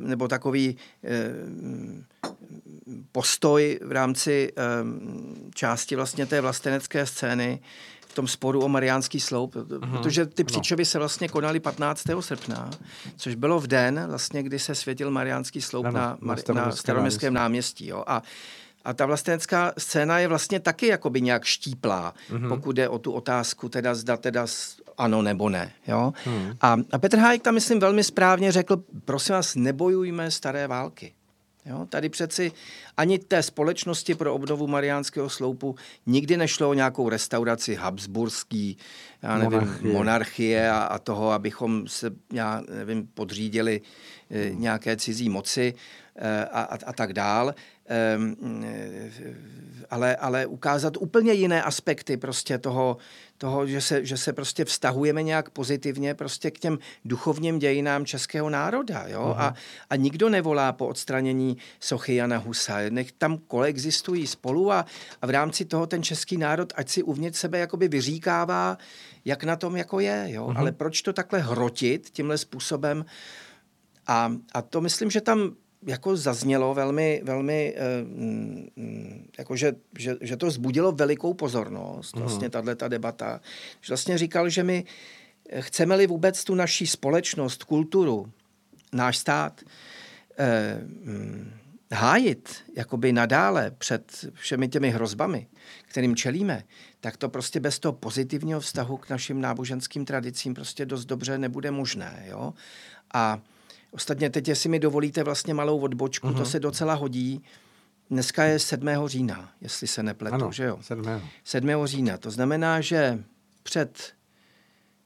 nebo 0.00 0.28
takový 0.28 0.76
postoj 3.12 3.78
v 3.82 3.92
rámci 3.92 4.52
části 5.54 5.96
vlastně 5.96 6.26
té 6.26 6.40
vlastenecké 6.40 7.06
scény 7.06 7.60
v 8.08 8.14
tom 8.14 8.28
sporu 8.28 8.60
o 8.60 8.68
Mariánský 8.68 9.20
sloup, 9.20 9.54
uh-huh. 9.54 9.90
protože 9.90 10.26
ty 10.26 10.44
příčovy 10.44 10.84
se 10.84 10.98
vlastně 10.98 11.28
konaly 11.28 11.60
15. 11.60 12.02
srpna, 12.20 12.70
což 13.16 13.34
bylo 13.34 13.60
v 13.60 13.66
den, 13.66 14.04
vlastně, 14.08 14.42
kdy 14.42 14.58
se 14.58 14.74
světil 14.74 15.10
Mariánský 15.10 15.62
sloup 15.62 15.86
ano, 15.86 15.94
na, 15.94 16.18
na, 16.20 16.54
na 16.54 16.72
staroměstském 16.72 17.34
náměstí. 17.34 17.86
Jo. 17.86 18.04
A 18.06 18.22
a 18.86 18.92
ta 18.94 19.06
vlastenecká 19.06 19.72
scéna 19.78 20.18
je 20.18 20.28
vlastně 20.28 20.60
taky 20.60 20.86
jakoby 20.86 21.20
nějak 21.20 21.44
štíplá, 21.44 22.14
mm-hmm. 22.30 22.48
pokud 22.48 22.72
jde 22.72 22.88
o 22.88 22.98
tu 22.98 23.12
otázku, 23.12 23.68
teda 23.68 23.94
zda 23.94 24.16
teda 24.16 24.46
ano 24.98 25.22
nebo 25.22 25.48
ne. 25.48 25.72
Jo? 25.88 26.12
Mm. 26.26 26.52
A, 26.60 26.76
a 26.92 26.98
Petr 26.98 27.18
Hájek 27.18 27.42
tam, 27.42 27.54
myslím, 27.54 27.80
velmi 27.80 28.04
správně 28.04 28.52
řekl, 28.52 28.82
prosím 29.04 29.34
vás, 29.34 29.54
nebojujme 29.54 30.30
staré 30.30 30.66
války. 30.66 31.14
Jo? 31.66 31.86
Tady 31.88 32.08
přeci 32.08 32.52
ani 32.96 33.18
té 33.18 33.42
společnosti 33.42 34.14
pro 34.14 34.34
obnovu 34.34 34.66
Mariánského 34.66 35.30
sloupu 35.30 35.76
nikdy 36.06 36.36
nešlo 36.36 36.70
o 36.70 36.74
nějakou 36.74 37.08
restauraci 37.08 37.74
habsburský, 37.74 38.78
já 39.22 39.38
nevím, 39.38 39.52
monarchie, 39.52 39.92
monarchie 39.92 40.70
a, 40.70 40.78
a 40.78 40.98
toho, 40.98 41.30
abychom 41.30 41.88
se, 41.88 42.10
já 42.32 42.62
nevím, 42.74 43.06
podřídili 43.14 43.80
e, 44.30 44.50
nějaké 44.54 44.96
cizí 44.96 45.28
moci 45.28 45.74
e, 46.16 46.44
a, 46.44 46.60
a, 46.60 46.78
a 46.86 46.92
tak 46.92 47.12
dál. 47.12 47.54
Ehm, 47.88 48.36
ale, 49.90 50.16
ale 50.16 50.46
ukázat 50.46 50.96
úplně 50.96 51.32
jiné 51.32 51.62
aspekty 51.62 52.16
prostě 52.16 52.58
toho, 52.58 52.96
toho 53.38 53.66
že, 53.66 53.80
se, 53.80 54.04
že 54.04 54.16
se 54.16 54.32
prostě 54.32 54.64
vztahujeme 54.64 55.22
nějak 55.22 55.50
pozitivně 55.50 56.14
prostě 56.14 56.50
k 56.50 56.58
těm 56.58 56.78
duchovním 57.04 57.58
dějinám 57.58 58.06
českého 58.06 58.50
národa. 58.50 59.04
Jo? 59.06 59.22
Uh-huh. 59.22 59.40
A, 59.40 59.54
a 59.90 59.96
nikdo 59.96 60.28
nevolá 60.28 60.72
po 60.72 60.86
odstranění 60.86 61.56
sochy 61.80 62.14
Jana 62.14 62.38
Husa. 62.38 62.78
Nech 62.90 63.12
tam 63.12 63.38
koexistují 63.38 64.26
spolu 64.26 64.72
a, 64.72 64.86
a 65.22 65.26
v 65.26 65.30
rámci 65.30 65.64
toho 65.64 65.86
ten 65.86 66.02
český 66.02 66.36
národ, 66.36 66.72
ať 66.76 66.88
si 66.88 67.02
uvnitř 67.02 67.38
sebe 67.38 67.58
jakoby 67.58 67.88
vyříkává, 67.88 68.78
jak 69.24 69.44
na 69.44 69.56
tom 69.56 69.76
jako 69.76 70.00
je. 70.00 70.26
Jo? 70.28 70.46
Uh-huh. 70.46 70.58
Ale 70.58 70.72
proč 70.72 71.02
to 71.02 71.12
takhle 71.12 71.38
hrotit 71.38 72.10
tímhle 72.10 72.38
způsobem? 72.38 73.04
A, 74.06 74.32
a 74.52 74.62
to 74.62 74.80
myslím, 74.80 75.10
že 75.10 75.20
tam 75.20 75.56
jako 75.86 76.16
zaznělo 76.16 76.74
velmi, 76.74 77.20
velmi 77.24 77.74
eh, 77.76 78.02
mm, 78.02 79.28
jako 79.38 79.56
že, 79.56 79.72
že, 79.98 80.16
že 80.20 80.36
to 80.36 80.50
zbudilo 80.50 80.92
velikou 80.92 81.34
pozornost, 81.34 82.14
uh-huh. 82.14 82.20
vlastně 82.20 82.50
tato 82.50 82.88
debata. 82.88 83.40
Že 83.80 83.90
vlastně 83.90 84.18
říkal, 84.18 84.48
že 84.48 84.62
my 84.62 84.84
chceme-li 85.60 86.06
vůbec 86.06 86.44
tu 86.44 86.54
naší 86.54 86.86
společnost, 86.86 87.64
kulturu, 87.64 88.32
náš 88.92 89.18
stát 89.18 89.60
eh, 90.38 90.80
mm, 90.80 91.52
hájit 91.92 92.64
jakoby 92.76 93.12
nadále 93.12 93.70
před 93.78 94.26
všemi 94.34 94.68
těmi 94.68 94.90
hrozbami, 94.90 95.46
kterým 95.88 96.16
čelíme, 96.16 96.64
tak 97.00 97.16
to 97.16 97.28
prostě 97.28 97.60
bez 97.60 97.78
toho 97.78 97.92
pozitivního 97.92 98.60
vztahu 98.60 98.96
k 98.96 99.10
našim 99.10 99.40
náboženským 99.40 100.04
tradicím 100.04 100.54
prostě 100.54 100.86
dost 100.86 101.04
dobře 101.04 101.38
nebude 101.38 101.70
možné. 101.70 102.24
Jo? 102.28 102.54
A 103.14 103.40
Ostatně 103.96 104.30
teď, 104.30 104.48
jestli 104.48 104.68
mi 104.68 104.78
dovolíte 104.78 105.22
vlastně 105.22 105.54
malou 105.54 105.78
odbočku, 105.78 106.26
uh-huh. 106.26 106.32
to 106.32 106.38
mhm. 106.38 106.46
se 106.46 106.60
docela 106.60 106.94
hodí. 106.94 107.42
Dneska 108.10 108.44
je 108.44 108.58
7. 108.58 108.88
října, 109.06 109.52
jestli 109.60 109.86
se 109.86 110.02
nepletu, 110.02 110.34
ano, 110.34 110.52
že 110.52 110.64
jo? 110.64 110.78
7. 110.80 111.04
7. 111.44 111.86
října. 111.86 112.18
To 112.18 112.30
znamená, 112.30 112.80
že 112.80 113.24
před 113.62 114.12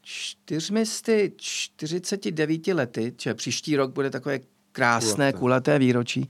449 0.02 2.66
lety, 2.66 3.14
že 3.20 3.35
příští 3.35 3.76
rok 3.76 3.92
bude 3.92 4.11
takové 4.11 4.40
krásné, 4.73 5.32
kulaté, 5.32 5.38
kulaté 5.38 5.78
výročí, 5.78 6.28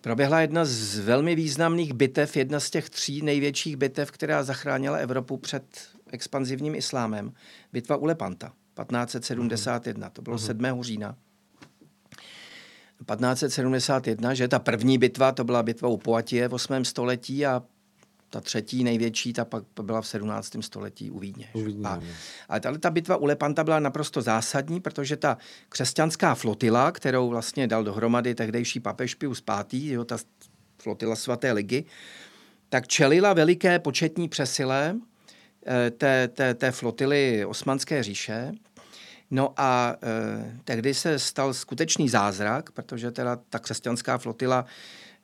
proběhla 0.00 0.40
jedna 0.40 0.64
z 0.64 0.98
velmi 0.98 1.34
významných 1.34 1.92
bitev, 1.92 2.36
jedna 2.36 2.60
z 2.60 2.70
těch 2.70 2.90
tří 2.90 3.22
největších 3.22 3.76
bitev, 3.76 4.10
která 4.10 4.42
zachránila 4.42 4.96
Evropu 4.96 5.36
před 5.36 5.64
expanzivním 6.12 6.74
islámem. 6.74 7.32
Bitva 7.72 7.96
u 7.96 8.04
Lepanta, 8.04 8.48
1571, 8.48 10.10
to 10.10 10.22
bylo 10.22 10.36
uh-huh. 10.36 10.72
7. 10.72 10.82
října. 10.82 11.16
1571, 13.06 14.34
že 14.34 14.48
ta 14.48 14.58
první 14.58 14.98
bitva, 14.98 15.32
to 15.32 15.44
byla 15.44 15.62
bitva 15.62 15.88
u 15.88 15.96
Poatie 15.96 16.48
v 16.48 16.54
8. 16.54 16.84
století 16.84 17.46
a 17.46 17.62
ta 18.34 18.40
třetí 18.40 18.84
největší, 18.84 19.32
ta 19.32 19.44
pak 19.44 19.64
byla 19.82 20.00
v 20.00 20.06
17. 20.06 20.56
století 20.60 21.10
u 21.10 21.18
Vídně. 21.18 21.48
U 21.52 21.60
Vídně 21.60 21.88
a, 21.88 22.00
ale 22.48 22.60
tahle 22.60 22.78
ta 22.78 22.90
bitva 22.90 23.16
u 23.16 23.24
Lepanta 23.24 23.64
byla 23.64 23.78
naprosto 23.78 24.22
zásadní, 24.22 24.80
protože 24.80 25.16
ta 25.16 25.38
křesťanská 25.68 26.34
flotila, 26.34 26.92
kterou 26.92 27.28
vlastně 27.28 27.66
dal 27.66 27.84
dohromady 27.84 28.34
tehdejší 28.34 28.80
papež 28.80 29.14
Pius 29.14 29.42
V., 29.72 29.92
jo, 29.92 30.04
ta 30.04 30.16
flotila 30.82 31.16
svaté 31.16 31.52
ligy, 31.52 31.84
tak 32.68 32.88
čelila 32.88 33.32
veliké 33.32 33.78
početní 33.78 34.28
přesile 34.28 34.96
eh, 35.66 35.90
té, 35.90 36.28
té, 36.28 36.54
té 36.54 36.70
flotily 36.70 37.44
Osmanské 37.44 38.02
říše 38.02 38.52
No 39.34 39.52
a 39.56 39.96
e, 40.02 40.60
tehdy 40.64 40.94
se 40.94 41.18
stal 41.18 41.54
skutečný 41.54 42.08
zázrak, 42.08 42.70
protože 42.70 43.10
teda 43.10 43.38
ta 43.50 43.58
křesťanská 43.58 44.18
flotila 44.18 44.64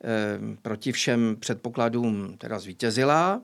e, 0.03 0.57
proti 0.61 0.91
všem 0.91 1.37
předpokladům 1.39 2.37
teda 2.37 2.59
zvítězila 2.59 3.41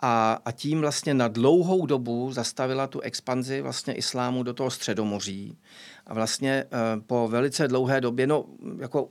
a, 0.00 0.40
a 0.44 0.52
tím 0.52 0.80
vlastně 0.80 1.14
na 1.14 1.28
dlouhou 1.28 1.86
dobu 1.86 2.32
zastavila 2.32 2.86
tu 2.86 3.00
expanzi 3.00 3.60
vlastně 3.60 3.94
islámu 3.94 4.42
do 4.42 4.54
toho 4.54 4.70
středomoří. 4.70 5.58
A 6.06 6.14
vlastně 6.14 6.52
e, 6.52 6.66
po 7.06 7.28
velice 7.28 7.68
dlouhé 7.68 8.00
době, 8.00 8.26
no 8.26 8.44
jako 8.78 9.08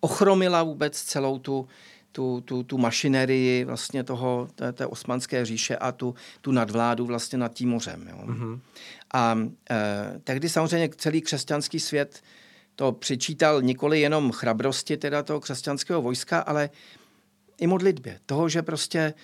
ochromila 0.00 0.62
vůbec 0.62 1.02
celou 1.02 1.38
tu, 1.38 1.68
tu, 2.16 2.40
tu, 2.40 2.62
tu 2.62 2.78
mašinerii 2.78 3.64
vlastně 3.64 4.04
toho, 4.04 4.48
té, 4.54 4.72
té 4.72 4.86
osmanské 4.86 5.44
říše 5.44 5.76
a 5.76 5.92
tu, 5.92 6.14
tu 6.40 6.52
nadvládu 6.52 7.06
vlastně 7.06 7.38
nad 7.38 7.54
tím 7.54 7.68
mořem. 7.68 8.08
Jo. 8.08 8.16
Mm-hmm. 8.26 8.60
A 9.14 9.38
e, 9.70 10.20
tehdy 10.24 10.48
samozřejmě 10.48 10.88
celý 10.96 11.20
křesťanský 11.20 11.80
svět 11.80 12.22
to 12.76 12.92
přičítal 12.92 13.62
nikoli 13.62 14.00
jenom 14.00 14.32
chrabrosti 14.32 14.96
teda 14.96 15.22
toho 15.22 15.40
křesťanského 15.40 16.02
vojska, 16.02 16.40
ale 16.40 16.70
i 17.58 17.66
modlitbě. 17.66 18.18
Toho, 18.26 18.48
že 18.48 18.62
prostě 18.62 18.98
e, 18.98 19.14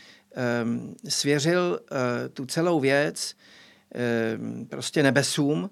svěřil 1.10 1.80
e, 1.80 2.28
tu 2.28 2.46
celou 2.46 2.80
věc 2.80 3.36
e, 3.94 4.38
prostě 4.68 5.02
nebesům 5.02 5.70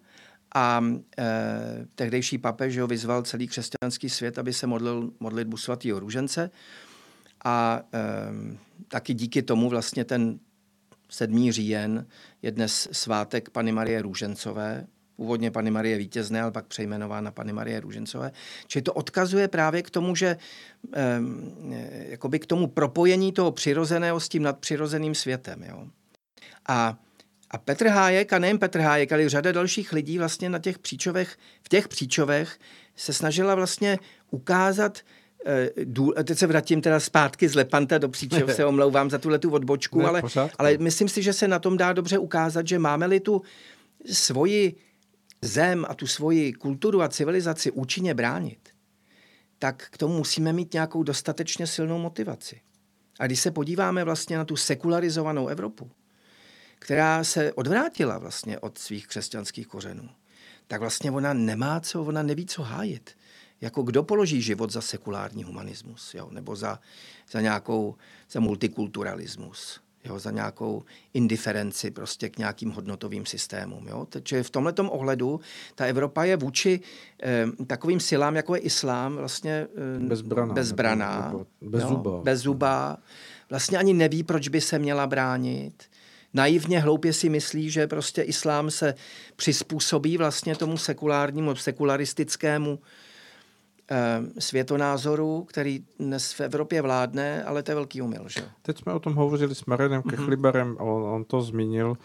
a 0.54 0.84
eh, 1.18 1.86
tehdejší 1.94 2.38
papež 2.38 2.78
ho 2.78 2.86
vyzval 2.86 3.22
celý 3.22 3.48
křesťanský 3.48 4.10
svět, 4.10 4.38
aby 4.38 4.52
se 4.52 4.66
modlil 4.66 5.10
modlitbu 5.20 5.56
svatého 5.56 6.00
růžence. 6.00 6.50
A 7.44 7.82
eh, 7.94 8.56
taky 8.88 9.14
díky 9.14 9.42
tomu 9.42 9.68
vlastně 9.68 10.04
ten 10.04 10.38
7. 11.08 11.52
říjen 11.52 12.06
je 12.42 12.50
dnes 12.50 12.88
svátek 12.92 13.50
Pany 13.50 13.72
Marie 13.72 14.02
Růžencové, 14.02 14.86
původně 15.16 15.50
Pany 15.50 15.70
Marie 15.70 15.98
Vítězné, 15.98 16.42
ale 16.42 16.50
pak 16.50 16.66
přejmenována 16.66 17.30
Pany 17.30 17.52
Marie 17.52 17.80
Růžencové. 17.80 18.32
Čili 18.66 18.82
to 18.82 18.92
odkazuje 18.92 19.48
právě 19.48 19.82
k 19.82 19.90
tomu, 19.90 20.16
že 20.16 20.36
eh, 20.94 21.20
jakoby 22.08 22.38
k 22.38 22.46
tomu 22.46 22.66
propojení 22.66 23.32
toho 23.32 23.52
přirozeného 23.52 24.20
s 24.20 24.28
tím 24.28 24.42
nadpřirozeným 24.42 25.14
světem. 25.14 25.62
Jo. 25.62 25.86
A 26.68 26.98
a 27.50 27.58
Petr 27.58 27.88
Hájek, 27.88 28.32
a 28.32 28.38
nejen 28.38 28.58
Petr 28.58 28.80
Hájek, 28.80 29.12
ale 29.12 29.22
i 29.22 29.28
řada 29.28 29.52
dalších 29.52 29.92
lidí 29.92 30.18
vlastně 30.18 30.48
na 30.48 30.58
těch 30.58 30.78
příčovech, 30.78 31.36
v 31.62 31.68
těch 31.68 31.88
příčovech 31.88 32.58
se 32.96 33.12
snažila 33.12 33.54
vlastně 33.54 33.98
ukázat, 34.30 34.98
eh, 35.46 36.24
teď 36.24 36.38
se 36.38 36.46
vrátím 36.46 36.80
teda 36.80 37.00
zpátky 37.00 37.48
z 37.48 37.54
Lepanta 37.54 37.98
do 37.98 38.08
příčov, 38.08 38.52
se 38.52 38.64
omlouvám 38.72 39.10
za 39.10 39.18
tuhle 39.18 39.38
tu 39.38 39.50
odbočku, 39.50 39.98
ne, 39.98 40.08
ale, 40.08 40.22
ale 40.58 40.78
myslím 40.78 41.08
si, 41.08 41.22
že 41.22 41.32
se 41.32 41.48
na 41.48 41.58
tom 41.58 41.76
dá 41.76 41.92
dobře 41.92 42.18
ukázat, 42.18 42.68
že 42.68 42.78
máme-li 42.78 43.20
tu 43.20 43.42
svoji 44.12 44.76
zem 45.42 45.86
a 45.88 45.94
tu 45.94 46.06
svoji 46.06 46.52
kulturu 46.52 47.02
a 47.02 47.08
civilizaci 47.08 47.70
účinně 47.70 48.14
bránit, 48.14 48.68
tak 49.58 49.88
k 49.90 49.98
tomu 49.98 50.16
musíme 50.16 50.52
mít 50.52 50.72
nějakou 50.72 51.02
dostatečně 51.02 51.66
silnou 51.66 51.98
motivaci. 51.98 52.60
A 53.18 53.26
když 53.26 53.40
se 53.40 53.50
podíváme 53.50 54.04
vlastně 54.04 54.36
na 54.36 54.44
tu 54.44 54.56
sekularizovanou 54.56 55.48
Evropu, 55.48 55.90
která 56.78 57.24
se 57.24 57.52
odvrátila 57.52 58.18
vlastně 58.18 58.58
od 58.58 58.78
svých 58.78 59.06
křesťanských 59.06 59.66
kořenů, 59.66 60.08
tak 60.66 60.80
vlastně 60.80 61.10
ona 61.10 61.32
nemá 61.32 61.80
co, 61.80 62.04
ona 62.04 62.22
neví, 62.22 62.46
co 62.46 62.62
hájit. 62.62 63.10
Jako 63.60 63.82
kdo 63.82 64.02
položí 64.02 64.42
život 64.42 64.70
za 64.70 64.80
sekulární 64.80 65.44
humanismus, 65.44 66.14
jo? 66.14 66.28
nebo 66.30 66.56
za, 66.56 66.78
za 67.30 67.40
nějakou, 67.40 67.94
za 68.30 68.40
multikulturalismus, 68.40 69.80
jo? 70.04 70.18
za 70.18 70.30
nějakou 70.30 70.82
indiferenci 71.14 71.90
prostě 71.90 72.28
k 72.28 72.38
nějakým 72.38 72.70
hodnotovým 72.70 73.26
systémům. 73.26 73.88
Jo? 73.88 74.06
Takže 74.10 74.42
v 74.42 74.50
tomhle 74.50 74.72
ohledu 74.88 75.40
ta 75.74 75.84
Evropa 75.84 76.24
je 76.24 76.36
vůči 76.36 76.80
eh, 77.22 77.46
takovým 77.66 78.00
silám, 78.00 78.36
jako 78.36 78.54
je 78.54 78.60
islám, 78.60 79.16
vlastně 79.16 79.66
eh, 79.96 80.00
bezbraná. 80.00 80.54
bezbraná 80.54 81.34
bez, 81.60 81.82
zuba. 81.82 82.20
bez 82.22 82.40
zuba. 82.40 82.98
Vlastně 83.50 83.78
ani 83.78 83.94
neví, 83.94 84.22
proč 84.22 84.48
by 84.48 84.60
se 84.60 84.78
měla 84.78 85.06
bránit 85.06 85.90
naivně 86.34 86.80
hloupě 86.80 87.12
si 87.12 87.28
myslí, 87.28 87.70
že 87.70 87.86
prostě 87.86 88.22
islám 88.22 88.70
se 88.70 88.94
přizpůsobí 89.36 90.16
vlastně 90.16 90.56
tomu 90.56 90.76
sekulárnímu, 90.76 91.56
sekularistickému 91.56 92.78
světonázoru, 94.38 95.44
který 95.44 95.84
dnes 95.98 96.32
v 96.32 96.40
Evropě 96.40 96.82
vládne, 96.82 97.44
ale 97.44 97.62
to 97.62 97.70
je 97.70 97.74
velký 97.74 98.02
umyl. 98.02 98.24
Že? 98.28 98.40
Teď 98.62 98.78
jsme 98.78 98.92
o 98.92 98.98
tom 98.98 99.14
hovořili 99.14 99.54
s 99.54 99.64
Marenem 99.64 100.02
mhm. 100.04 100.10
Kechliberem, 100.10 100.74
mm-hmm. 100.74 100.94
on, 100.94 101.02
on 101.02 101.24
to 101.24 101.42
zmínil, 101.42 101.96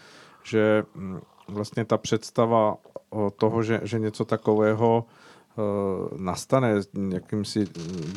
že 0.42 0.82
mm, 0.94 1.20
vlastně 1.48 1.84
ta 1.84 1.98
představa 1.98 2.76
toho, 3.36 3.62
že, 3.62 3.80
že 3.82 3.98
něco 3.98 4.24
takového 4.24 5.04
eh, 5.04 5.62
nastane 6.16 6.74
jakýmsi 7.08 7.66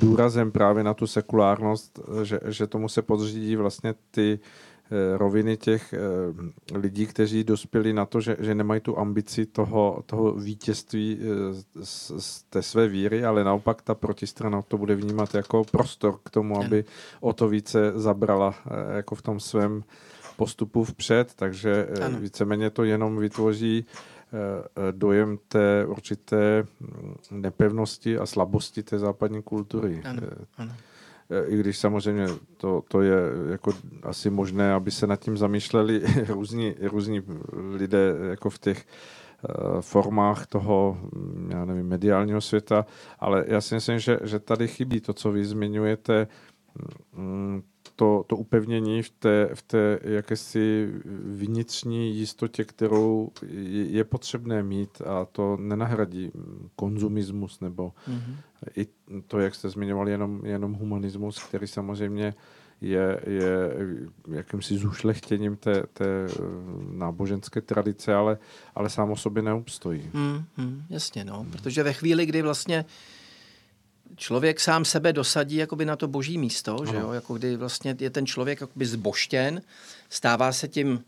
důrazem 0.02 0.52
právě 0.52 0.84
na 0.84 0.94
tu 0.94 1.08
sekulárnost, 1.08 2.00
že, 2.24 2.40
že 2.46 2.68
tomu 2.68 2.90
se 2.90 3.02
podřídí 3.02 3.56
vlastně 3.56 3.94
ty 4.12 4.40
Eh, 4.40 4.69
roviny 5.18 5.58
těch 5.58 5.94
eh, 5.94 6.78
lidí, 6.78 7.08
kteří 7.08 7.44
dospěli 7.44 7.94
na 7.94 8.06
to, 8.06 8.22
že, 8.22 8.38
že 8.40 8.56
nemají 8.56 8.82
tu 8.82 9.00
ambici 9.00 9.46
toho, 9.46 10.04
toho 10.06 10.32
vítězství 10.32 11.20
eh, 11.22 11.86
z, 11.86 12.12
z 12.18 12.44
té 12.44 12.62
své 12.62 12.88
víry, 12.88 13.26
ale 13.26 13.44
naopak 13.44 13.82
ta 13.82 13.96
protistrana 13.96 14.62
to 14.62 14.78
bude 14.78 14.96
vnímat 14.96 15.36
jako 15.36 15.64
prostor 15.64 16.20
k 16.24 16.30
tomu, 16.30 16.60
aby 16.60 16.86
o 17.22 17.34
to 17.34 17.48
více 17.48 17.92
zabrala 17.96 18.56
jako 18.96 19.16
v 19.16 19.22
tom 19.22 19.40
svém 19.40 19.84
postupu 20.38 20.84
vpřed, 20.84 21.34
takže 21.36 21.88
ano. 22.06 22.20
víceméně 22.20 22.70
to 22.70 22.84
jenom 22.84 23.18
vytvoří 23.18 23.86
dojem 24.92 25.38
té 25.48 25.86
určité 25.86 26.64
hm, 26.82 27.16
nepevnosti 27.32 28.18
a 28.18 28.26
slabosti 28.26 28.84
té 28.84 29.00
západní 29.00 29.42
kultury. 29.44 30.02
Ano, 30.06 30.22
ano 30.58 30.74
i 31.48 31.58
když 31.58 31.78
samozřejmě 31.78 32.28
to, 32.58 32.84
to 32.88 33.02
je 33.02 33.18
jako 33.50 33.72
asi 34.04 34.30
možné, 34.30 34.74
aby 34.74 34.92
se 34.92 35.08
nad 35.08 35.20
tím 35.20 35.38
zamýšleli 35.38 36.02
různí, 36.28 36.76
různí 36.82 37.22
lidé 37.72 38.16
jako 38.30 38.50
v 38.50 38.60
těch 38.60 38.86
uh, 38.86 39.82
formách 39.82 40.48
toho, 40.48 40.98
já 41.50 41.66
nevím, 41.66 41.88
mediálního 41.88 42.42
světa, 42.42 42.86
ale 43.20 43.46
já 43.48 43.62
si 43.62 43.76
myslím, 43.76 44.00
že, 44.00 44.20
že 44.24 44.40
tady 44.40 44.68
chybí 44.68 45.02
to, 45.02 45.14
co 45.14 45.32
vy 45.32 45.46
zmiňujete, 45.46 46.28
um, 47.18 47.64
to, 48.00 48.24
to 48.28 48.36
upevnění 48.36 49.04
v 49.04 49.10
té, 49.10 49.50
v 49.54 49.62
té 49.62 50.00
jakési 50.04 50.94
vnitřní 51.26 52.16
jistotě, 52.16 52.64
kterou 52.64 53.32
je, 53.68 54.04
potřebné 54.04 54.64
mít 54.64 55.02
a 55.02 55.26
to 55.26 55.58
nenahradí 55.58 56.32
konzumismus 56.76 57.60
nebo 57.60 57.94
mm-hmm. 58.08 58.36
i 58.78 58.88
to, 59.28 59.40
jak 59.40 59.56
jste 59.56 59.70
zmiňovali, 59.70 60.12
jenom, 60.12 60.42
jenom 60.46 60.74
humanismus, 60.74 61.44
který 61.44 61.68
samozřejmě 61.68 62.34
je, 62.82 63.20
je 63.28 63.74
jakýmsi 64.32 64.78
zušlechtěním 64.78 65.56
té, 65.56 65.84
té 65.94 66.28
náboženské 66.92 67.62
tradice, 67.62 68.16
ale, 68.16 68.38
ale 68.76 68.90
sám 68.90 69.12
o 69.12 69.16
sobě 69.16 69.44
neobstojí. 69.44 70.10
Mm, 70.14 70.44
mm, 70.58 70.84
jasně, 70.90 71.26
no, 71.26 71.46
protože 71.52 71.84
ve 71.84 71.94
chvíli, 71.94 72.26
kdy 72.26 72.42
vlastně 72.42 72.86
uh, 72.86 73.19
člověk 74.20 74.60
sám 74.60 74.86
sebe 74.86 75.14
dosadí 75.14 75.56
jakoby 75.56 75.86
na 75.86 75.96
to 75.96 76.08
boží 76.08 76.38
místo, 76.38 76.78
že 76.92 76.96
jo? 76.96 77.12
Jako 77.12 77.34
kdy 77.34 77.56
vlastně 77.56 77.96
je 78.00 78.10
ten 78.10 78.26
člověk 78.26 78.62
jakoby 78.62 78.86
zboštěn, 78.86 79.62
stává 80.10 80.52
se 80.52 80.68
tím, 80.68 81.04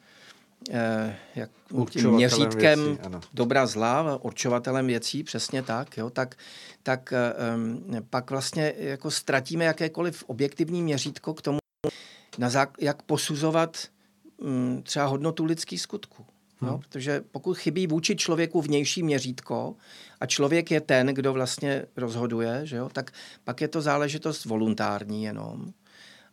eh, 0.71 1.15
jak, 1.35 1.49
tím 1.89 2.11
měřítkem 2.11 2.85
věcí, 2.85 3.27
dobra 3.33 3.65
zla, 3.65 4.19
určovatelem 4.21 4.87
věcí, 4.87 5.23
přesně 5.23 5.63
tak, 5.63 5.97
jo? 5.97 6.09
tak, 6.09 6.35
tak 6.83 7.13
eh, 7.13 8.01
pak 8.09 8.31
vlastně 8.31 8.73
jako 8.77 9.11
ztratíme 9.11 9.65
jakékoliv 9.65 10.23
objektivní 10.27 10.83
měřítko 10.83 11.33
k 11.33 11.41
tomu, 11.41 11.57
na 12.37 12.49
zák- 12.49 12.75
jak 12.79 13.01
posuzovat 13.01 13.77
hm, 14.43 14.81
třeba 14.83 15.05
hodnotu 15.05 15.45
lidských 15.45 15.81
skutků. 15.81 16.25
Hmm. 16.61 16.71
No, 16.71 16.77
protože 16.77 17.21
pokud 17.31 17.57
chybí 17.57 17.87
vůči 17.87 18.15
člověku 18.15 18.61
vnější 18.61 19.03
měřítko 19.03 19.75
a 20.19 20.25
člověk 20.25 20.71
je 20.71 20.81
ten, 20.81 21.07
kdo 21.07 21.33
vlastně 21.33 21.85
rozhoduje, 21.97 22.61
že 22.63 22.75
jo, 22.75 22.89
tak 22.93 23.11
pak 23.43 23.61
je 23.61 23.67
to 23.67 23.81
záležitost 23.81 24.45
voluntární 24.45 25.23
jenom. 25.23 25.73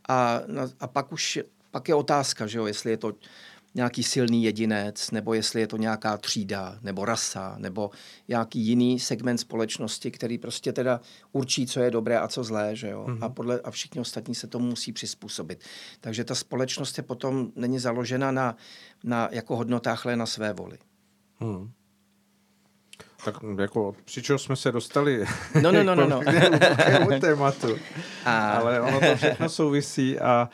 A, 0.08 0.40
a 0.80 0.86
pak 0.86 1.12
už 1.12 1.38
pak 1.70 1.88
je 1.88 1.94
otázka, 1.94 2.46
že 2.46 2.58
jo, 2.58 2.66
jestli 2.66 2.90
je 2.90 2.96
to 2.96 3.12
nějaký 3.74 4.02
silný 4.02 4.44
jedinec, 4.44 5.10
nebo 5.10 5.34
jestli 5.34 5.60
je 5.60 5.66
to 5.66 5.76
nějaká 5.76 6.16
třída, 6.16 6.78
nebo 6.82 7.04
rasa, 7.04 7.54
nebo 7.58 7.90
nějaký 8.28 8.60
jiný 8.60 9.00
segment 9.00 9.38
společnosti, 9.38 10.10
který 10.10 10.38
prostě 10.38 10.72
teda 10.72 11.00
určí, 11.32 11.66
co 11.66 11.80
je 11.80 11.90
dobré 11.90 12.18
a 12.18 12.28
co 12.28 12.44
zlé, 12.44 12.76
že 12.76 12.88
jo? 12.88 13.04
Mm-hmm. 13.08 13.24
A, 13.24 13.28
podle, 13.28 13.60
a 13.60 13.70
všichni 13.70 14.00
ostatní 14.00 14.34
se 14.34 14.46
tomu 14.46 14.66
musí 14.66 14.92
přizpůsobit. 14.92 15.64
Takže 16.00 16.24
ta 16.24 16.34
společnost 16.34 16.96
je 16.96 17.02
potom 17.02 17.52
není 17.56 17.78
založena 17.78 18.30
na, 18.30 18.56
na 19.04 19.28
jako 19.32 19.56
hodnotách, 19.56 20.06
ale 20.06 20.16
na 20.16 20.26
své 20.26 20.52
voli. 20.52 20.78
Hmm. 21.40 21.70
Tak 23.24 23.34
jako 23.58 23.94
přičeho 24.04 24.38
jsme 24.38 24.56
se 24.56 24.72
dostali 24.72 25.26
no, 25.62 25.72
no, 25.72 25.84
no, 25.84 25.94
no, 25.94 26.06
no. 26.06 26.20
k 27.18 27.20
tématu. 27.20 27.78
A... 28.24 28.50
Ale 28.50 28.80
ono 28.80 29.00
to 29.00 29.16
všechno 29.16 29.48
souvisí 29.48 30.18
a 30.18 30.48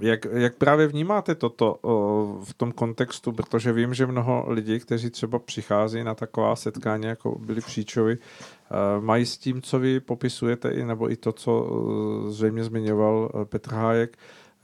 jak, 0.00 0.26
jak 0.32 0.56
právě 0.56 0.86
vnímáte 0.86 1.34
toto 1.34 1.74
uh, 1.74 2.44
v 2.44 2.54
tom 2.54 2.72
kontextu, 2.72 3.32
protože 3.32 3.72
vím, 3.72 3.94
že 3.94 4.06
mnoho 4.06 4.44
lidí, 4.48 4.80
kteří 4.80 5.10
třeba 5.10 5.38
přichází 5.38 6.04
na 6.04 6.14
taková 6.14 6.56
setkání, 6.56 7.06
jako 7.06 7.38
byli 7.38 7.60
příčovi, 7.60 8.18
uh, 8.18 9.04
mají 9.04 9.26
s 9.26 9.38
tím, 9.38 9.62
co 9.62 9.78
vy 9.78 10.00
popisujete, 10.00 10.70
i, 10.70 10.84
nebo 10.84 11.10
i 11.10 11.16
to, 11.16 11.32
co 11.32 11.70
zřejmě 12.28 12.64
zmiňoval 12.64 13.46
Petr 13.48 13.74
Hájek, 13.74 14.16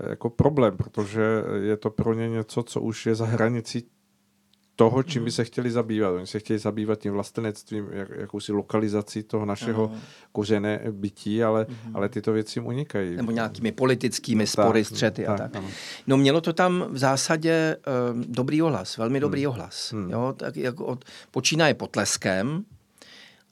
jako 0.08 0.30
problém, 0.30 0.76
protože 0.76 1.22
je 1.62 1.76
to 1.76 1.90
pro 1.90 2.14
ně 2.14 2.28
něco, 2.28 2.62
co 2.62 2.80
už 2.80 3.06
je 3.06 3.14
za 3.14 3.26
hranicí 3.26 3.88
toho, 4.76 5.02
čím 5.02 5.22
by 5.22 5.28
mhm. 5.28 5.32
se 5.32 5.44
chtěli 5.44 5.70
zabývat. 5.70 6.10
Oni 6.10 6.26
se 6.26 6.38
chtěli 6.38 6.58
zabývat 6.58 6.98
tím 6.98 7.12
vlastenectvím, 7.12 7.88
jak, 7.90 8.08
jakousi 8.16 8.52
lokalizací 8.52 9.22
toho 9.22 9.44
našeho 9.44 9.90
ano. 9.90 10.00
kořené 10.32 10.80
bytí, 10.90 11.44
ale, 11.44 11.64
mm-hmm. 11.64 11.90
ale 11.94 12.08
tyto 12.08 12.32
věci 12.32 12.58
jim 12.58 12.66
unikají. 12.66 13.16
Nebo 13.16 13.32
nějakými 13.32 13.72
politickými 13.72 14.46
spory, 14.46 14.82
tak, 14.82 14.88
střety 14.88 15.24
tak, 15.24 15.40
a 15.40 15.42
tak. 15.42 15.56
Ano. 15.56 15.68
No 16.06 16.16
mělo 16.16 16.40
to 16.40 16.52
tam 16.52 16.86
v 16.90 16.98
zásadě 16.98 17.76
uh, 18.12 18.20
dobrý 18.28 18.62
ohlas, 18.62 18.96
velmi 18.96 19.20
dobrý 19.20 19.44
hmm. 19.44 19.50
ohlas. 19.50 19.92
Hmm. 19.92 20.10
Jo, 20.10 20.34
tak 20.36 20.56
jako 20.56 20.86
od, 20.86 21.04
počínaje 21.30 21.74
potleskem 21.74 22.64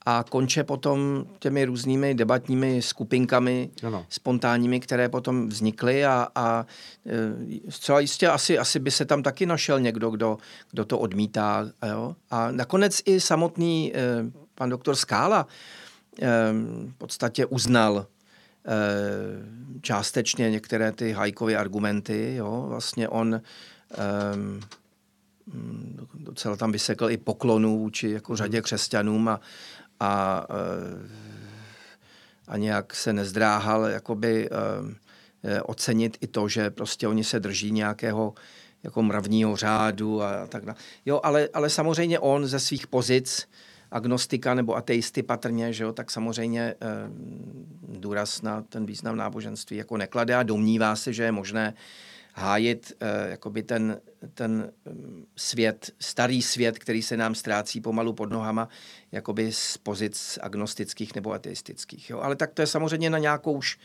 a 0.05 0.25
konče 0.29 0.63
potom 0.63 1.25
těmi 1.39 1.65
různými 1.65 2.15
debatními 2.15 2.81
skupinkami 2.81 3.69
ano. 3.87 4.05
spontánními, 4.09 4.79
které 4.79 5.09
potom 5.09 5.49
vznikly 5.49 6.05
a, 6.05 6.27
a 6.35 6.65
e, 7.05 7.71
zcela 7.71 7.99
jistě 7.99 8.27
asi, 8.27 8.57
asi 8.57 8.79
by 8.79 8.91
se 8.91 9.05
tam 9.05 9.23
taky 9.23 9.45
našel 9.45 9.79
někdo, 9.79 10.09
kdo, 10.09 10.37
kdo 10.71 10.85
to 10.85 10.99
odmítá. 10.99 11.69
Jo? 11.89 12.15
A 12.31 12.51
nakonec 12.51 13.01
i 13.05 13.19
samotný 13.19 13.93
e, 13.95 13.99
pan 14.55 14.69
doktor 14.69 14.95
Skála 14.95 15.47
e, 16.21 16.27
v 16.87 16.97
podstatě 16.97 17.45
uznal 17.45 18.07
částečně 19.81 20.51
některé 20.51 20.91
ty 20.91 21.11
hajkové 21.11 21.55
argumenty. 21.55 22.35
Jo? 22.35 22.65
Vlastně 22.69 23.09
on 23.09 23.41
docela 26.13 26.55
tam 26.55 26.71
vysekl 26.71 27.09
i 27.09 27.17
poklonů 27.17 27.89
či 27.89 28.09
jako 28.09 28.35
řadě 28.35 28.61
křesťanům 28.61 29.29
a, 29.29 29.39
a, 29.99 30.45
eh, 30.49 31.09
a 32.47 32.57
nějak 32.57 32.95
se 32.95 33.13
nezdráhal 33.13 33.85
jakoby 33.85 34.49
eh, 35.43 35.61
ocenit 35.61 36.17
i 36.21 36.27
to, 36.27 36.47
že 36.47 36.69
prostě 36.69 37.07
oni 37.07 37.23
se 37.23 37.39
drží 37.39 37.71
nějakého 37.71 38.33
jako 38.83 39.03
mravního 39.03 39.55
řádu 39.55 40.21
a 40.23 40.47
tak 40.47 40.65
dále. 40.65 40.77
Jo, 41.05 41.19
ale, 41.23 41.49
ale 41.53 41.69
samozřejmě 41.69 42.19
on 42.19 42.47
ze 42.47 42.59
svých 42.59 42.87
pozic 42.87 43.47
agnostika 43.91 44.53
nebo 44.53 44.75
ateisty 44.75 45.23
patrně, 45.23 45.73
že 45.73 45.83
jo, 45.83 45.93
tak 45.93 46.11
samozřejmě 46.11 46.61
eh, 46.61 46.75
důraz 47.99 48.41
na 48.41 48.61
ten 48.61 48.85
význam 48.85 49.15
náboženství 49.15 49.77
jako 49.77 49.97
neklade 49.97 50.35
a 50.35 50.43
domnívá 50.43 50.95
se, 50.95 51.13
že 51.13 51.23
je 51.23 51.31
možné 51.31 51.73
hájit 52.33 52.93
eh, 52.99 53.29
jakoby 53.29 53.63
ten, 53.63 54.01
ten 54.33 54.71
mm, 54.85 55.25
svět, 55.35 55.91
starý 55.99 56.41
svět, 56.41 56.79
který 56.79 57.01
se 57.01 57.17
nám 57.17 57.35
ztrácí 57.35 57.81
pomalu 57.81 58.13
pod 58.13 58.31
nohama, 58.31 58.69
jakoby 59.11 59.51
z 59.51 59.77
pozic 59.77 60.39
agnostických 60.41 61.15
nebo 61.15 61.33
ateistických. 61.33 62.09
Jo. 62.09 62.19
Ale 62.19 62.35
tak 62.35 62.53
to 62.53 62.61
je 62.61 62.67
samozřejmě 62.67 63.09
na 63.09 63.17
nějakou 63.17 63.53
už 63.53 63.77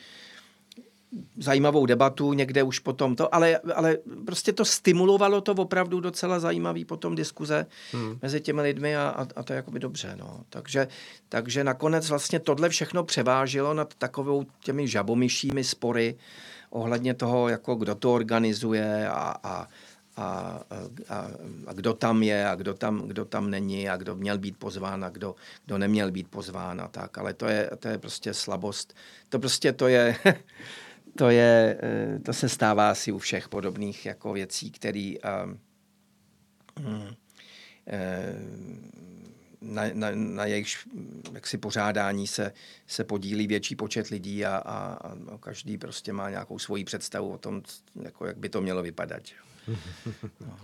zajímavou 1.38 1.87
debatu, 1.87 2.32
někde 2.32 2.62
už 2.62 2.78
potom 2.78 3.16
to, 3.16 3.34
ale, 3.34 3.58
ale 3.74 3.96
prostě 4.26 4.52
to 4.52 4.64
stimulovalo 4.64 5.40
to 5.40 5.52
opravdu 5.52 6.00
docela 6.00 6.40
zajímavý 6.40 6.84
potom 6.84 7.14
diskuze 7.14 7.66
hmm. 7.92 8.18
mezi 8.22 8.40
těmi 8.40 8.62
lidmi 8.62 8.96
a, 8.96 9.02
a, 9.02 9.26
a 9.37 9.42
to 9.42 9.52
je 9.52 9.56
jakoby 9.56 9.78
dobře. 9.78 10.16
No. 10.18 10.40
Takže, 10.50 10.88
takže 11.28 11.64
nakonec 11.64 12.08
vlastně 12.08 12.40
tohle 12.40 12.68
všechno 12.68 13.04
převážilo 13.04 13.74
nad 13.74 13.94
takovou 13.94 14.46
těmi 14.61 14.88
žabomyšími 14.88 15.64
spory, 15.64 16.18
ohledně 16.70 17.14
toho, 17.14 17.48
jako 17.48 17.74
kdo 17.74 17.94
to 17.94 18.14
organizuje 18.14 19.09
a, 19.09 19.35
a, 19.42 19.68
a, 20.16 20.61
a, 21.09 21.31
a 21.66 21.72
kdo 21.72 21.94
tam 21.94 22.22
je 22.22 22.48
a 22.48 22.54
kdo 22.54 22.74
tam, 22.74 23.09
kdo 23.09 23.24
tam 23.24 23.50
není 23.50 23.88
a 23.88 23.96
kdo 23.96 24.16
měl 24.16 24.38
být 24.38 24.57
pozván 24.57 25.04
a 25.04 25.09
kdo, 25.09 25.35
kdo 25.66 25.78
neměl 25.78 26.11
být 26.11 26.28
pozván 26.28 26.81
a 26.81 26.88
tak. 26.88 27.18
Ale 27.18 27.35
to 27.35 27.46
je, 27.46 27.70
to 27.78 27.88
je 27.88 27.98
prostě 27.98 28.35
slabost. 28.35 28.94
To 29.28 29.38
prostě 29.38 29.72
to 29.72 29.88
je, 29.88 30.16
to 31.18 31.31
je, 31.31 31.78
eh, 31.83 32.18
to 32.18 32.33
se 32.33 32.48
stává 32.48 32.90
asi 32.90 33.12
u 33.12 33.18
všech 33.18 33.48
podobných 33.48 34.07
jako 34.07 34.33
věcí, 34.33 34.70
které 34.70 35.14
um, 35.44 35.59
um, 36.87 37.16
na, 39.61 39.83
na, 39.94 40.09
na 40.14 40.44
jejich 40.44 40.88
jaksi 41.33 41.59
pořádání 41.59 42.27
se, 42.27 42.53
se 42.87 43.05
podílí 43.05 43.47
větší 43.47 43.77
počet 43.77 44.09
lidí 44.09 44.44
a, 44.44 44.57
a, 44.57 44.99
a 45.35 45.38
každý 45.40 45.79
prostě 45.79 46.12
má 46.12 46.31
nějakou 46.31 46.59
svoji 46.59 46.85
představu 46.85 47.33
o 47.33 47.38
tom, 47.38 47.62
jako 48.03 48.27
jak 48.27 48.37
by 48.37 48.49
to 48.49 48.61
mělo 48.61 48.83
vypadat. 48.83 49.23
No. 50.40 50.57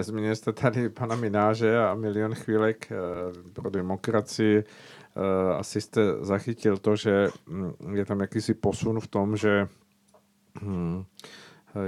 Zmínil 0.00 0.36
jste 0.36 0.52
tady 0.52 0.88
pana 0.88 1.16
Mináže 1.16 1.78
a 1.78 1.94
milion 1.94 2.34
chvílek 2.34 2.92
eh, 2.92 2.96
pro 3.52 3.70
demokracii. 3.70 4.64
Eh, 5.16 5.54
asi 5.54 5.80
jste 5.80 6.00
zachytil 6.20 6.76
to, 6.76 6.96
že 6.96 7.28
hm, 7.48 7.72
je 7.94 8.04
tam 8.04 8.20
jakýsi 8.20 8.54
posun 8.54 9.00
v 9.00 9.06
tom, 9.06 9.36
že 9.36 9.68
hm, 10.62 11.04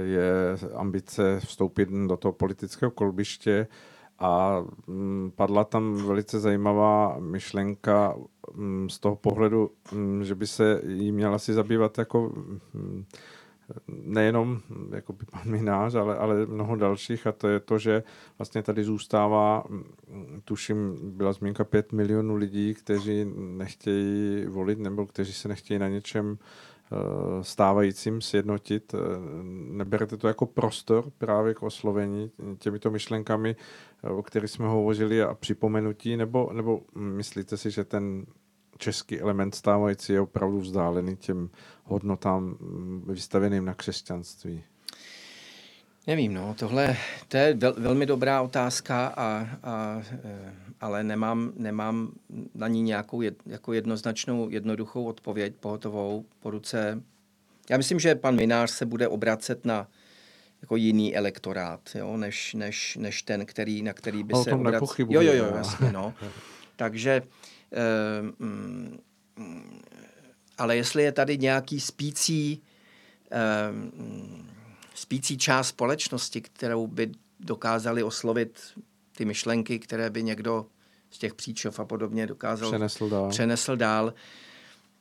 je 0.03 0.57
ambice 0.75 1.39
vstoupit 1.39 1.89
do 2.07 2.17
toho 2.17 2.31
politického 2.31 2.91
kolbiště 2.91 3.67
a 4.19 4.63
mm, 4.87 5.31
padla 5.35 5.63
tam 5.63 5.95
velice 5.95 6.39
zajímavá 6.39 7.19
myšlenka 7.19 8.15
mm, 8.53 8.89
z 8.89 8.99
toho 8.99 9.15
pohledu, 9.15 9.71
mm, 9.93 10.23
že 10.23 10.35
by 10.35 10.47
se 10.47 10.81
jí 10.87 11.11
měla 11.11 11.39
si 11.39 11.53
zabývat 11.53 11.97
jako 11.97 12.31
nejenom 13.87 14.59
jako 14.91 15.13
by 15.13 15.25
pan 15.31 15.41
Minář, 15.45 15.95
ale, 15.95 16.17
ale 16.17 16.45
mnoho 16.45 16.75
dalších 16.75 17.27
a 17.27 17.31
to 17.31 17.47
je 17.47 17.59
to, 17.59 17.77
že 17.77 18.03
vlastně 18.37 18.63
tady 18.63 18.83
zůstává, 18.83 19.63
tuším, 20.45 20.97
byla 21.03 21.33
zmínka 21.33 21.63
5 21.63 21.91
milionů 21.91 22.35
lidí, 22.35 22.73
kteří 22.73 23.25
nechtějí 23.35 24.45
volit 24.45 24.79
nebo 24.79 25.05
kteří 25.05 25.33
se 25.33 25.47
nechtějí 25.47 25.79
na 25.79 25.87
něčem 25.87 26.37
Eh, 26.91 27.43
stávajícím 27.43 28.21
sjednotit. 28.21 28.93
Eh, 28.93 28.97
neberete 29.71 30.17
to 30.17 30.27
jako 30.27 30.45
prostor 30.45 31.11
právě 31.17 31.53
k 31.53 31.63
oslovení 31.63 32.31
těmito 32.59 32.91
myšlenkami, 32.91 33.55
o 34.03 34.23
kterých 34.23 34.49
jsme 34.49 34.67
hovořili 34.67 35.23
a 35.23 35.33
připomenutí, 35.33 36.17
nebo, 36.17 36.49
nebo 36.53 36.81
myslíte 36.95 37.57
si, 37.57 37.71
že 37.71 37.83
ten 37.83 38.25
český 38.77 39.19
element 39.19 39.55
stávající 39.55 40.13
je 40.13 40.21
opravdu 40.21 40.59
vzdálený 40.59 41.15
těm 41.15 41.49
hodnotám 41.83 42.43
mm, 42.43 43.03
vystaveným 43.07 43.65
na 43.65 43.73
křesťanství? 43.73 44.63
Nevím, 46.07 46.33
no, 46.33 46.55
tohle 46.59 46.97
to 47.27 47.37
je 47.37 47.53
vel, 47.53 47.75
velmi 47.77 48.05
dobrá 48.05 48.41
otázka, 48.41 49.07
a, 49.07 49.47
a, 49.63 50.01
ale 50.81 51.03
nemám, 51.03 51.51
nemám 51.55 52.11
na 52.55 52.67
ní 52.67 52.81
nějakou 52.81 53.21
jed, 53.21 53.35
jako 53.45 53.73
jednoznačnou, 53.73 54.49
jednoduchou 54.49 55.03
odpověď 55.03 55.53
pohotovou 55.59 56.25
po 56.39 56.49
ruce. 56.49 57.03
Já 57.69 57.77
myslím, 57.77 57.99
že 57.99 58.15
pan 58.15 58.35
Minář 58.35 58.71
se 58.71 58.85
bude 58.85 59.07
obracet 59.07 59.65
na 59.65 59.87
jako 60.61 60.75
jiný 60.75 61.15
elektorát, 61.15 61.89
jo, 61.95 62.17
než, 62.17 62.53
než, 62.53 62.97
než 63.01 63.21
ten, 63.21 63.45
který, 63.45 63.81
na 63.81 63.93
který 63.93 64.23
by 64.23 64.33
o 64.33 64.43
se 64.43 64.53
obracel. 64.53 64.87
Jo, 65.09 65.21
jo, 65.21 65.33
jo, 65.33 65.53
jasně, 65.55 65.91
no. 65.91 66.13
Takže, 66.75 67.21
eh, 67.71 68.21
mm, 68.39 68.99
ale 70.57 70.75
jestli 70.75 71.03
je 71.03 71.11
tady 71.11 71.37
nějaký 71.37 71.79
spící 71.79 72.61
eh, 73.31 73.37
spící 74.99 75.37
část 75.37 75.67
společnosti, 75.67 76.41
kterou 76.41 76.87
by 76.87 77.11
dokázali 77.39 78.03
oslovit 78.03 78.59
ty 79.17 79.25
myšlenky, 79.25 79.79
které 79.79 80.09
by 80.09 80.23
někdo 80.23 80.65
z 81.09 81.17
těch 81.17 81.33
příčov 81.33 81.79
a 81.79 81.85
podobně 81.85 82.27
dokázal 82.27 82.69
přenesl 82.69 83.09
dál. 83.09 83.29
Přenesl 83.29 83.75
dál. 83.75 84.13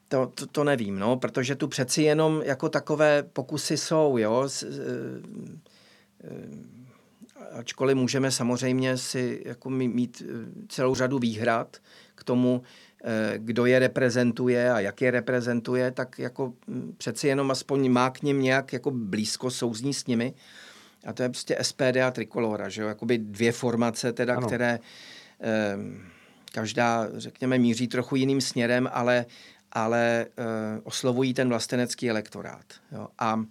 To, 0.09 0.27
to, 0.35 0.47
to 0.47 0.65
nevím, 0.65 0.99
no, 0.99 1.17
protože 1.17 1.55
tu 1.55 1.69
přeci 1.69 2.03
jenom 2.03 2.43
jako 2.45 2.69
takové 2.69 3.23
pokusy 3.23 3.77
jsou, 3.77 4.19
jo. 4.19 4.49
S, 4.49 4.63
e, 4.63 4.67
e, 6.25 7.59
ačkoliv 7.59 7.97
můžeme 7.97 8.31
samozřejmě 8.31 8.97
si 8.97 9.43
jako 9.47 9.71
mít 9.71 10.23
e, 10.23 10.33
celou 10.69 10.95
řadu 10.95 11.19
výhrad 11.19 11.77
k 12.15 12.25
tomu, 12.25 12.63
Eh, 13.05 13.35
kdo 13.39 13.67
je 13.67 13.79
reprezentuje 13.79 14.73
a 14.73 14.81
jak 14.81 15.01
je 15.01 15.11
reprezentuje, 15.11 15.91
tak 15.91 16.19
jako 16.19 16.53
hm, 16.69 16.95
přeci 16.97 17.29
jenom 17.29 17.51
aspoň 17.51 17.91
má 17.91 18.11
k 18.11 18.23
ním 18.23 18.43
nějak 18.43 18.73
jako 18.73 18.91
blízko 18.91 19.51
souzní 19.51 19.95
s 19.95 20.07
nimi. 20.07 20.35
A 21.07 21.13
to 21.13 21.23
je 21.23 21.29
prostě 21.29 21.59
SPD 21.63 21.97
a 22.07 22.11
Trikolora, 22.11 22.69
že 22.69 22.83
jo? 22.83 22.89
Jakoby 22.89 23.19
dvě 23.19 23.53
formace 23.53 24.13
teda, 24.13 24.37
ano. 24.37 24.47
které 24.47 24.79
eh, 25.41 25.77
každá, 26.53 27.09
řekněme, 27.15 27.59
míří 27.59 27.89
trochu 27.89 28.17
jiným 28.17 28.41
směrem, 28.41 28.89
ale, 28.93 29.27
ale 29.85 30.27
eh, 30.27 30.45
oslovují 30.83 31.35
ten 31.35 31.49
vlastenecký 31.49 32.11
elektorát. 32.11 32.65
Jo? 32.93 33.09
A 33.19 33.45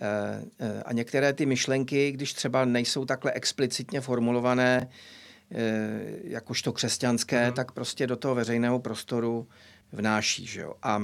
eh, 0.00 0.44
eh 0.58 0.82
a 0.82 0.92
některé 0.92 1.32
ty 1.32 1.46
myšlenky, 1.46 2.12
když 2.12 2.32
třeba 2.32 2.64
nejsou 2.64 3.04
takhle 3.04 3.32
explicitně 3.32 4.00
formulované, 4.00 4.88
jakožto 6.24 6.72
křesťanské, 6.72 7.46
mm. 7.46 7.52
tak 7.52 7.72
prostě 7.72 8.06
do 8.06 8.16
toho 8.16 8.34
veřejného 8.34 8.78
prostoru 8.78 9.48
vnáší. 9.92 10.46
Že 10.46 10.60
jo? 10.60 10.74
A, 10.82 11.02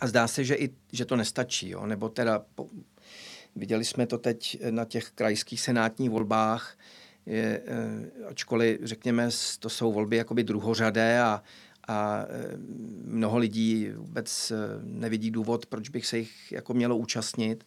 a 0.00 0.06
zdá 0.06 0.28
se, 0.28 0.44
že, 0.44 0.54
i, 0.54 0.70
že 0.92 1.04
to 1.04 1.16
nestačí. 1.16 1.70
Jo? 1.70 1.86
Nebo 1.86 2.08
teda, 2.08 2.44
po, 2.54 2.68
viděli 3.56 3.84
jsme 3.84 4.06
to 4.06 4.18
teď 4.18 4.58
na 4.70 4.84
těch 4.84 5.10
krajských 5.10 5.60
senátních 5.60 6.10
volbách, 6.10 6.78
je, 7.26 7.62
ačkoliv, 8.30 8.80
řekněme, 8.82 9.28
to 9.58 9.68
jsou 9.68 9.92
volby 9.92 10.16
jakoby 10.16 10.44
druhořadé 10.44 11.20
a, 11.20 11.42
a 11.88 12.24
eh, 12.28 12.56
mnoho 13.04 13.38
lidí 13.38 13.90
vůbec 13.96 14.52
nevidí 14.82 15.30
důvod, 15.30 15.66
proč 15.66 15.88
bych 15.88 16.06
se 16.06 16.18
jich 16.18 16.52
jako 16.52 16.74
mělo 16.74 16.96
účastnit, 16.96 17.64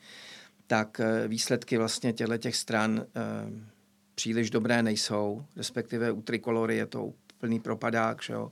tak 0.67 1.01
výsledky 1.27 1.77
vlastně 1.77 2.13
těchto 2.13 2.37
těch 2.37 2.55
stran 2.55 3.05
příliš 4.15 4.49
dobré 4.49 4.83
nejsou, 4.83 5.45
respektive 5.55 6.11
u 6.11 6.21
Trikolory 6.21 6.77
je 6.77 6.85
to 6.85 7.05
úplný 7.05 7.59
propadák, 7.59 8.23
že 8.23 8.33
jo. 8.33 8.51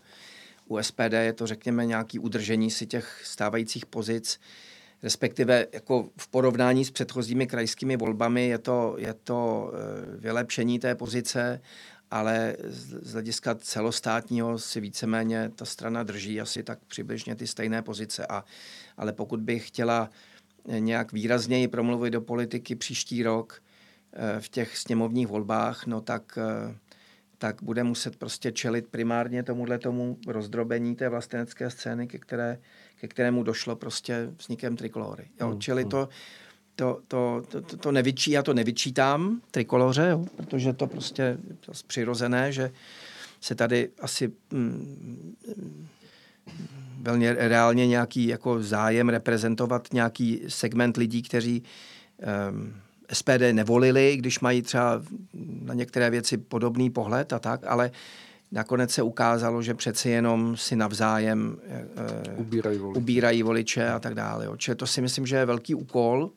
U 0.68 0.82
SPD 0.82 1.14
je 1.14 1.34
to, 1.34 1.48
řekněme, 1.48 1.86
nějaký 1.86 2.20
udržení 2.20 2.72
si 2.72 2.86
těch 2.86 3.22
stávajících 3.24 3.86
pozic, 3.86 4.40
respektive 5.04 5.68
jako 5.74 6.10
v 6.18 6.28
porovnání 6.28 6.86
s 6.86 6.92
předchozími 6.92 7.48
krajskými 7.48 7.98
volbami 7.98 8.48
je 8.48 8.58
to, 8.58 8.96
je 8.98 9.14
to 9.14 9.72
eh, 9.74 10.18
vylepšení 10.18 10.80
té 10.80 10.96
pozice 10.96 11.62
ale 12.12 12.56
z 12.64 13.14
hlediska 13.14 13.56
celostátního 13.56 14.60
si 14.60 14.82
víceméně 14.82 15.52
ta 15.56 15.66
strana 15.66 16.04
drží 16.04 16.42
asi 16.42 16.64
tak 16.64 16.80
přibližně 16.88 17.36
ty 17.36 17.48
stejné 17.48 17.82
pozice. 17.82 18.28
A, 18.28 18.44
ale 18.98 19.14
pokud 19.14 19.40
by 19.40 19.60
chtěla 19.60 20.10
nějak 20.68 21.12
výrazněji 21.12 21.68
promluvit 21.68 22.12
do 22.12 22.22
politiky 22.22 22.76
příští 22.76 23.24
rok 23.24 23.64
eh, 24.14 24.42
v 24.42 24.50
těch 24.50 24.78
sněmovních 24.78 25.28
volbách, 25.28 25.86
no 25.86 26.02
tak, 26.02 26.38
eh, 26.38 26.76
tak 27.38 27.64
bude 27.64 27.84
muset 27.84 28.16
prostě 28.16 28.52
čelit 28.52 28.88
primárně 28.88 29.44
tomuhle 29.44 29.80
tomu 29.80 30.18
rozdrobení 30.28 30.96
té 30.96 31.10
vlastenecké 31.10 31.70
scény, 31.70 32.08
ke, 32.08 32.20
které, 32.20 32.60
ke 32.96 33.08
kterému 33.08 33.44
došlo 33.44 33.76
prostě 33.76 34.30
vznikem 34.40 34.78
trikolory. 34.78 35.28
Jo, 35.42 35.48
hmm, 35.48 35.62
čili 35.62 35.82
hmm. 35.82 35.92
to, 35.92 36.10
to, 36.76 37.00
to, 37.08 37.44
to, 37.50 37.62
to, 37.62 37.78
to 37.78 37.92
nevyčí, 37.92 38.32
já 38.32 38.44
to 38.44 38.54
nevyčítám 38.54 39.42
trikoloře, 39.52 40.08
jo, 40.12 40.26
protože 40.36 40.74
to 40.74 40.88
prostě 40.88 41.22
je 41.22 41.38
přirozené, 41.88 42.52
že 42.52 42.72
se 43.42 43.56
tady 43.56 43.90
asi 44.02 44.32
mm, 44.52 45.36
velmi 47.02 47.34
reálně 47.34 47.88
nějaký 47.88 48.28
jako 48.28 48.64
zájem 48.64 49.10
reprezentovat 49.10 49.88
nějaký 49.94 50.42
segment 50.48 50.98
lidí, 50.98 51.22
kteří 51.22 51.64
um, 52.52 52.74
SPD 53.14 53.42
nevolili, 53.52 54.18
když 54.18 54.40
mají 54.40 54.62
třeba 54.62 55.02
na 55.64 55.74
některé 55.74 56.10
věci 56.10 56.38
podobný 56.38 56.90
pohled 56.90 57.34
a 57.34 57.40
tak, 57.40 57.62
ale 57.68 57.92
nakonec 58.52 58.92
se 58.92 59.02
ukázalo, 59.02 59.62
že 59.62 59.74
přeci 59.74 60.10
jenom 60.10 60.58
si 60.58 60.76
navzájem 60.76 61.58
uh, 62.36 62.40
ubírají, 62.40 62.78
voliče. 62.78 62.98
ubírají 63.00 63.44
voliče 63.44 63.90
a 63.90 64.00
tak 64.00 64.16
dále. 64.16 64.46
Jo. 64.46 64.58
Čili 64.58 64.76
to 64.76 64.88
si 64.88 65.02
myslím, 65.02 65.26
že 65.26 65.36
je 65.36 65.46
velký 65.46 65.76
úkol 65.76 66.32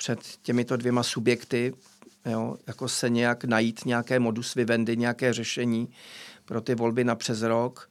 před 0.00 0.20
těmito 0.42 0.76
dvěma 0.76 1.02
subjekty, 1.02 1.74
jo, 2.26 2.56
jako 2.66 2.88
se 2.88 3.10
nějak 3.10 3.44
najít 3.44 3.84
nějaké 3.84 4.18
modus 4.18 4.54
vivendi, 4.54 4.96
nějaké 4.96 5.32
řešení 5.32 5.88
pro 6.44 6.60
ty 6.60 6.74
volby 6.74 7.04
na 7.04 7.14
přes 7.14 7.42
rok, 7.42 7.90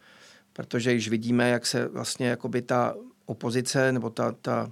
protože 0.53 0.93
již 0.93 1.09
vidíme, 1.09 1.49
jak 1.49 1.65
se 1.65 1.87
vlastně 1.87 2.27
jakoby 2.27 2.61
ta 2.61 2.95
opozice 3.25 3.91
nebo 3.91 4.09
ta, 4.09 4.31
ta, 4.31 4.71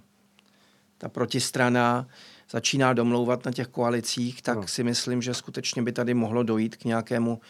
ta 0.97 1.09
protistrana 1.09 2.07
začíná 2.51 2.93
domlouvat 2.93 3.45
na 3.45 3.51
těch 3.51 3.67
koalicích, 3.67 4.41
tak 4.41 4.57
no. 4.57 4.67
si 4.67 4.83
myslím, 4.83 5.21
že 5.21 5.33
skutečně 5.33 5.81
by 5.81 5.91
tady 5.91 6.13
mohlo 6.13 6.43
dojít 6.43 6.75
k 6.75 6.85
nějakému 6.85 7.41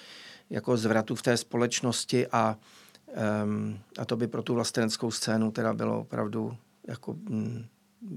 jako 0.50 0.78
zvratu 0.78 1.16
v 1.16 1.22
té 1.22 1.38
společnosti 1.38 2.28
a, 2.28 2.58
um, 3.44 3.80
a 3.98 4.06
to 4.06 4.18
by 4.18 4.28
pro 4.28 4.44
tu 4.44 4.54
vlasteneckou 4.54 5.12
scénu 5.12 5.52
teda 5.52 5.74
bylo 5.74 6.00
opravdu 6.00 6.58
jako, 6.88 7.14
mm, 7.14 7.66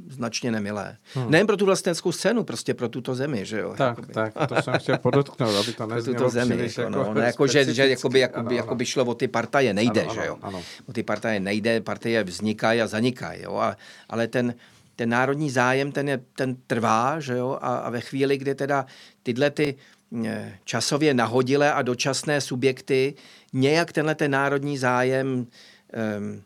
značně 0.09 0.51
nemilé. 0.51 0.97
Hmm. 1.15 1.31
Nejen 1.31 1.47
pro 1.47 1.57
tu 1.57 1.65
vlastenskou 1.65 2.13
scénu, 2.13 2.45
prostě 2.45 2.75
pro 2.75 2.89
tuto 2.89 3.15
zemi, 3.15 3.47
že 3.47 3.61
jo? 3.61 3.75
Tak, 3.79 3.99
jakoby. 3.99 4.13
tak, 4.13 4.49
to 4.49 4.63
jsem 4.63 4.75
chtěl 4.79 4.99
podotknout, 4.99 5.57
aby 5.57 5.73
to 5.73 5.87
neznělo 5.95 6.19
tuto 6.19 6.31
zemi, 6.31 6.57
jako, 6.63 6.81
jako, 6.81 6.91
no, 6.91 7.15
no, 7.15 7.21
jako, 7.21 7.47
že, 7.47 7.75
že 7.75 7.89
jakoby, 7.89 8.21
jakoby, 8.21 8.47
ano, 8.47 8.57
jakoby 8.57 8.87
šlo 8.87 9.05
o 9.05 9.15
ty 9.15 9.29
partaje, 9.29 9.75
nejde, 9.75 10.03
ano, 10.03 10.15
že 10.15 10.27
jo? 10.27 10.39
Ano, 10.43 10.57
ano. 10.57 10.65
O 10.89 10.93
ty 10.93 11.03
partaje 11.03 11.41
nejde, 11.41 11.81
partaje 11.81 12.25
vznikají 12.25 12.83
a 12.83 12.87
zanikají, 12.87 13.43
jo? 13.43 13.57
A, 13.57 13.77
ale 14.09 14.29
ten, 14.29 14.55
ten 14.97 15.09
národní 15.09 15.51
zájem, 15.51 15.93
ten, 15.93 16.09
je, 16.09 16.21
ten 16.37 16.57
trvá, 16.67 17.21
že 17.21 17.37
jo? 17.37 17.59
A, 17.61 17.77
a 17.77 17.91
ve 17.91 18.01
chvíli, 18.01 18.39
kdy 18.39 18.55
teda 18.55 18.87
tyhle 19.23 19.51
ty 19.51 19.75
eh, 20.25 20.59
časově 20.65 21.15
nahodilé 21.15 21.73
a 21.73 21.83
dočasné 21.83 22.41
subjekty 22.41 23.15
nějak 23.53 23.93
tenhle 23.93 24.15
ten 24.15 24.31
národní 24.31 24.79
zájem 24.79 25.27
um, 25.27 26.43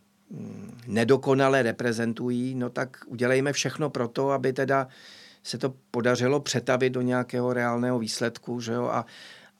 nedokonale 0.87 1.63
reprezentují, 1.63 2.55
no 2.55 2.71
tak 2.71 2.97
udělejme 3.07 3.53
všechno 3.53 3.91
pro 3.91 4.09
to, 4.09 4.31
aby 4.31 4.53
teda 4.53 4.89
se 5.43 5.59
to 5.59 5.75
podařilo 5.91 6.41
přetavit 6.41 6.93
do 6.93 7.01
nějakého 7.03 7.53
reálného 7.53 7.99
výsledku, 7.99 8.61
že 8.61 8.73
jo, 8.73 8.85
a, 8.85 9.07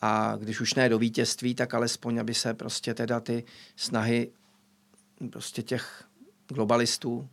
a 0.01 0.37
když 0.37 0.61
už 0.61 0.75
ne 0.75 0.89
do 0.89 0.99
vítězství, 0.99 1.55
tak 1.55 1.75
alespoň, 1.75 2.19
aby 2.19 2.35
se 2.35 2.55
prostě 2.55 2.95
teda 2.95 3.21
ty 3.21 3.45
snahy 3.77 4.31
prostě 5.31 5.63
těch 5.63 6.05
globalistů 6.49 7.29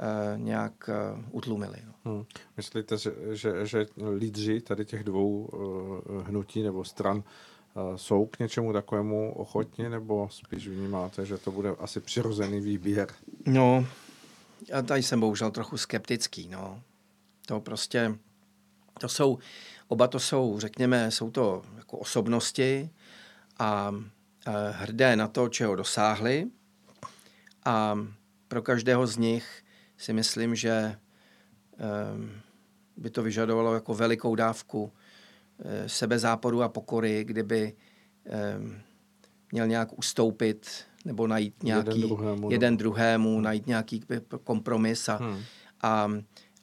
eh, 0.00 0.38
nějak 0.38 0.88
eh, 0.88 1.24
utlumily. 1.30 1.78
No. 1.86 1.92
Hmm. 2.04 2.24
Myslíte, 2.56 2.96
že, 2.98 3.12
že, 3.30 3.66
že 3.66 3.86
lídři 4.16 4.60
tady 4.60 4.84
těch 4.84 5.04
dvou 5.04 5.44
uh, 5.44 6.26
hnutí 6.26 6.62
nebo 6.62 6.84
stran 6.84 7.22
jsou 7.96 8.26
k 8.26 8.38
něčemu 8.38 8.72
takovému 8.72 9.32
ochotni, 9.32 9.88
nebo 9.88 10.28
spíš 10.30 10.68
vnímáte, 10.68 11.26
že 11.26 11.38
to 11.38 11.50
bude 11.50 11.70
asi 11.70 12.00
přirozený 12.00 12.60
výběr? 12.60 13.08
No, 13.46 13.86
já 14.68 14.82
tady 14.82 15.02
jsem 15.02 15.20
bohužel 15.20 15.50
trochu 15.50 15.76
skeptický. 15.76 16.48
No. 16.48 16.82
To 17.46 17.60
prostě, 17.60 18.18
to 19.00 19.08
jsou, 19.08 19.38
oba 19.88 20.08
to 20.08 20.20
jsou, 20.20 20.60
řekněme, 20.60 21.10
jsou 21.10 21.30
to 21.30 21.62
jako 21.76 21.98
osobnosti 21.98 22.90
a, 23.58 23.66
a 23.66 23.92
hrdé 24.70 25.16
na 25.16 25.28
to, 25.28 25.48
čeho 25.48 25.76
dosáhli. 25.76 26.50
A 27.64 27.98
pro 28.48 28.62
každého 28.62 29.06
z 29.06 29.16
nich 29.16 29.64
si 29.96 30.12
myslím, 30.12 30.54
že 30.54 30.98
um, 32.14 32.30
by 32.96 33.10
to 33.10 33.22
vyžadovalo 33.22 33.74
jako 33.74 33.94
velikou 33.94 34.34
dávku 34.34 34.92
Eh, 34.92 35.01
sebezáporu 35.86 36.62
a 36.62 36.68
pokory, 36.68 37.24
kdyby 37.24 37.72
měl 39.52 39.66
nějak 39.66 39.98
ustoupit 39.98 40.84
nebo 41.04 41.26
najít 41.26 41.62
nějaký 41.62 42.00
jeden 42.00 42.08
druhému, 42.08 42.50
jeden 42.50 42.76
druhému 42.76 43.40
najít 43.40 43.66
nějaký 43.66 44.04
kompromis. 44.44 45.08
A, 45.08 45.16
hmm. 45.16 45.42
a, 45.82 46.10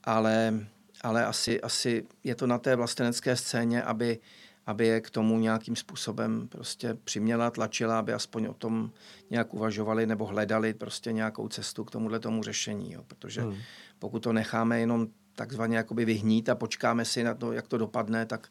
ale 0.03 0.53
ale 1.01 1.25
asi, 1.25 1.61
asi 1.61 2.05
je 2.23 2.35
to 2.35 2.47
na 2.47 2.57
té 2.57 2.75
vlastenecké 2.75 3.35
scéně, 3.35 3.83
aby, 3.83 4.19
aby 4.65 4.87
je 4.87 5.01
k 5.01 5.09
tomu 5.09 5.39
nějakým 5.39 5.75
způsobem 5.75 6.47
prostě 6.47 6.97
přiměla, 7.03 7.51
tlačila, 7.51 7.99
aby 7.99 8.13
aspoň 8.13 8.45
o 8.45 8.53
tom 8.53 8.91
nějak 9.29 9.53
uvažovali 9.53 10.05
nebo 10.05 10.25
hledali 10.25 10.73
prostě 10.73 11.11
nějakou 11.11 11.47
cestu 11.47 11.83
k 11.83 11.91
tomuhle 11.91 12.19
tomu 12.19 12.43
řešení. 12.43 12.93
Jo. 12.93 13.03
Protože 13.07 13.41
hmm. 13.41 13.55
pokud 13.99 14.23
to 14.23 14.33
necháme 14.33 14.79
jenom 14.79 15.07
takzvaně 15.35 15.77
jakoby 15.77 16.05
vyhnít 16.05 16.49
a 16.49 16.55
počkáme 16.55 17.05
si 17.05 17.23
na 17.23 17.33
to, 17.33 17.51
jak 17.51 17.67
to 17.67 17.77
dopadne, 17.77 18.25
tak 18.25 18.47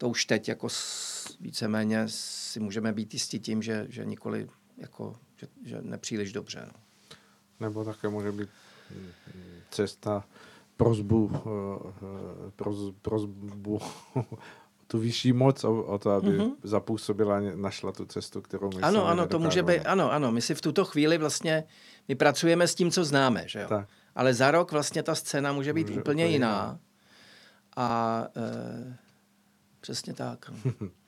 to 0.00 0.08
už 0.08 0.24
teď 0.24 0.48
jako 0.48 0.68
víceméně 1.40 2.04
si 2.06 2.60
můžeme 2.60 2.92
být 2.92 3.14
jistí 3.14 3.40
tím, 3.40 3.62
že, 3.62 3.86
že 3.88 4.04
nikoli 4.04 4.48
jako, 4.76 5.16
že, 5.36 5.46
že 5.64 5.82
nepříliš 5.82 6.32
dobře. 6.32 6.64
No. 6.66 6.80
Nebo 7.60 7.84
také 7.84 8.08
může 8.08 8.32
být 8.32 8.48
cesta 9.70 10.24
prozbu, 10.76 11.30
eh, 11.34 12.50
proz, 12.56 12.78
prozbu 13.02 13.80
tu 14.86 14.98
vyšší 14.98 15.32
moc 15.32 15.64
o, 15.64 15.82
o 15.82 15.98
to, 15.98 16.10
aby 16.10 16.28
mm-hmm. 16.28 16.52
zapůsobila, 16.62 17.40
našla 17.40 17.92
tu 17.92 18.04
cestu, 18.04 18.42
kterou 18.42 18.70
my 18.76 18.82
Ano, 18.82 19.06
ano, 19.06 19.26
to 19.26 19.38
může 19.38 19.62
být, 19.62 19.80
ano, 19.80 20.12
ano, 20.12 20.32
my 20.32 20.42
si 20.42 20.54
v 20.54 20.60
tuto 20.60 20.84
chvíli 20.84 21.18
vlastně, 21.18 21.64
my 22.08 22.14
pracujeme 22.14 22.68
s 22.68 22.74
tím, 22.74 22.90
co 22.90 23.04
známe, 23.04 23.44
že 23.46 23.60
jo? 23.60 23.68
Tak. 23.68 23.88
Ale 24.14 24.34
za 24.34 24.50
rok 24.50 24.72
vlastně 24.72 25.02
ta 25.02 25.14
scéna 25.14 25.52
může 25.52 25.72
být 25.72 25.88
může 25.88 26.00
úplně 26.00 26.26
jiná. 26.26 26.32
jiná. 26.32 26.78
A 27.76 28.26
e, 28.36 29.09
Přesně 29.80 30.14
tak. 30.14 30.50
No. 30.64 30.88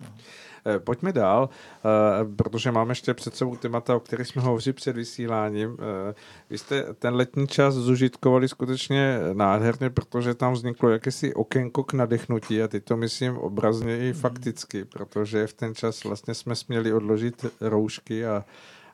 Eh, 0.67 0.79
pojďme 0.79 1.13
dál, 1.13 1.49
eh, 1.51 2.25
protože 2.37 2.73
máme 2.73 2.91
ještě 2.91 3.15
před 3.15 3.37
sebou 3.37 3.57
témata, 3.57 3.97
o 3.97 4.01
kterých 4.01 4.27
jsme 4.27 4.43
hovořili 4.43 4.73
před 4.73 4.97
vysíláním. 4.97 5.77
Eh, 5.81 6.15
vy 6.51 6.59
jste 6.59 6.95
ten 6.95 7.15
letní 7.15 7.49
čas 7.49 7.75
zužitkovali 7.75 8.49
skutečně 8.49 9.19
nádherně, 9.33 9.91
protože 9.91 10.35
tam 10.35 10.53
vzniklo 10.53 10.91
jakési 10.91 11.35
okénko 11.35 11.85
k 11.85 11.93
nadechnutí 11.93 12.63
a 12.63 12.69
ty 12.69 12.81
to 12.81 12.97
myslím 12.97 13.39
obrazně 13.39 13.99
i 13.99 14.13
mhm. 14.13 14.21
fakticky, 14.21 14.85
protože 14.85 15.47
v 15.47 15.53
ten 15.53 15.75
čas 15.75 16.05
vlastně 16.05 16.35
jsme 16.35 16.57
směli 16.57 16.93
odložit 16.93 17.47
roušky 17.61 18.27
a, 18.27 18.45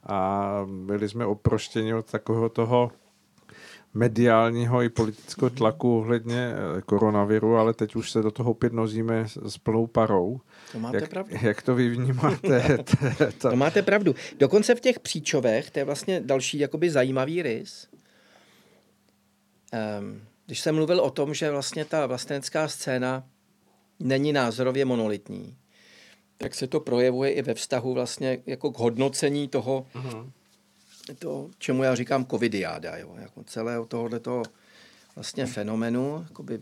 a 0.06 0.50
byli 0.86 1.08
jsme 1.08 1.26
oproštěni 1.26 1.94
od 1.94 2.10
takového 2.10 2.48
toho 2.48 2.90
mediálního 3.94 4.82
i 4.82 4.88
politického 4.88 5.50
tlaku 5.50 5.98
ohledně 5.98 6.52
eh, 6.52 6.82
koronaviru, 6.82 7.56
ale 7.56 7.74
teď 7.74 7.96
už 7.96 8.10
se 8.10 8.22
do 8.22 8.30
toho 8.30 8.50
opět 8.50 8.72
nozíme 8.72 9.24
s 9.46 9.58
plnou 9.58 9.86
parou. 9.86 10.40
To 10.72 10.78
máte 10.78 10.96
jak, 10.96 11.10
pravdu. 11.10 11.36
Jak 11.42 11.62
to 11.62 11.74
vy 11.74 11.88
vnímáte? 11.88 12.78
to 13.38 13.56
máte 13.56 13.82
pravdu. 13.82 14.14
Dokonce 14.38 14.74
v 14.74 14.80
těch 14.80 15.00
příčovech, 15.00 15.70
to 15.70 15.78
je 15.78 15.84
vlastně 15.84 16.20
další 16.20 16.58
jakoby 16.58 16.90
zajímavý 16.90 17.42
rys. 17.42 17.88
Um, 20.00 20.20
když 20.46 20.60
jsem 20.60 20.74
mluvil 20.74 21.00
o 21.00 21.10
tom, 21.10 21.34
že 21.34 21.50
vlastně 21.50 21.84
ta 21.84 22.06
vlastenecká 22.06 22.68
scéna 22.68 23.24
není 24.00 24.32
názorově 24.32 24.84
monolitní, 24.84 25.56
tak 26.38 26.54
se 26.54 26.66
to 26.66 26.80
projevuje 26.80 27.30
i 27.30 27.42
ve 27.42 27.54
vztahu 27.54 27.94
vlastně 27.94 28.38
jako 28.46 28.72
k 28.72 28.78
hodnocení 28.78 29.48
toho, 29.48 29.86
uh-huh 29.94 30.30
to, 31.14 31.50
čemu 31.58 31.82
já 31.82 31.94
říkám 31.94 32.26
covidiáda, 32.26 32.96
jo, 32.96 33.16
jako 33.18 33.44
celého 33.44 33.86
tohoto 33.86 34.42
vlastně 35.14 35.46
fenomenu, 35.46 36.24
jakoby 36.28 36.60